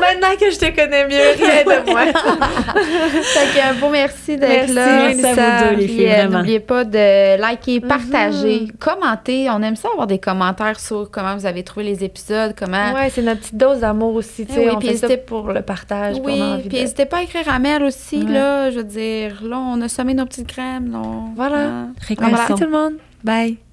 Maintenant 0.00 0.36
que 0.38 0.50
je 0.50 0.58
te 0.58 0.66
connais 0.74 1.04
mieux, 1.08 1.16
rien 1.36 1.64
de 1.64 1.90
moins. 1.90 2.06
Fait 2.06 3.58
que 3.58 3.70
un 3.70 3.74
beau 3.74 3.88
merci 3.90 4.36
d'être 4.36 4.72
là. 4.72 5.08
Merci 5.14 5.40
à 5.40 5.64
vous 5.68 5.70
deux, 5.74 5.80
les 5.80 5.88
filles, 5.88 6.06
euh, 6.06 6.12
vraiment. 6.16 6.38
N'oubliez 6.38 6.60
pas 6.60 6.84
de 6.84 7.40
liker, 7.40 7.80
Mhm. 7.80 7.88
partager, 7.88 8.68
commenter. 8.78 9.48
On 9.50 9.60
aime 9.62 9.74
ça 9.76 9.88
avoir 9.90 10.06
des 10.06 10.18
commentaires 10.18 10.78
sur 10.78 11.10
comment 11.10 11.34
vous 11.36 11.46
avez 11.46 11.64
trouvé 11.64 11.86
les 11.86 12.04
épisodes, 12.04 12.54
comment. 12.56 12.92
Ouais, 12.92 13.10
c'est 13.10 13.22
notre 13.22 13.40
petite 13.40 13.56
dose 13.56 13.80
d'amour 13.80 14.14
aussi, 14.14 14.46
tu 14.46 14.52
sais. 14.54 14.60
Eh 14.62 14.66
oui, 14.68 14.72
on 14.74 14.78
puis 14.78 14.88
fait 14.88 14.96
ça 14.96 15.08
n'hésitez- 15.08 15.24
pour 15.26 15.48
le 15.50 15.62
partage. 15.62 16.16
Oui, 16.22 16.40
puis 16.68 16.78
n'hésitez 16.78 17.06
pas 17.06 17.18
à 17.18 17.22
écrire 17.22 17.48
à 17.48 17.58
Mel 17.58 17.82
aussi, 17.82 18.18
Ouais. 18.22 18.32
là. 18.32 18.70
Je 18.70 18.76
veux 18.78 18.84
dire, 18.84 19.42
là, 19.42 19.58
on 19.58 19.80
a 19.80 19.88
semé 19.88 20.14
nos 20.14 20.26
petites 20.26 20.46
crèmes. 20.46 20.92
là, 20.92 21.02
Voilà. 21.34 21.56
hein. 21.58 21.88
Reconnaissons. 22.08 22.36
Merci 22.36 22.52
tout 22.54 22.70
le 22.70 22.70
monde. 22.70 22.92
Bye. 23.26 23.65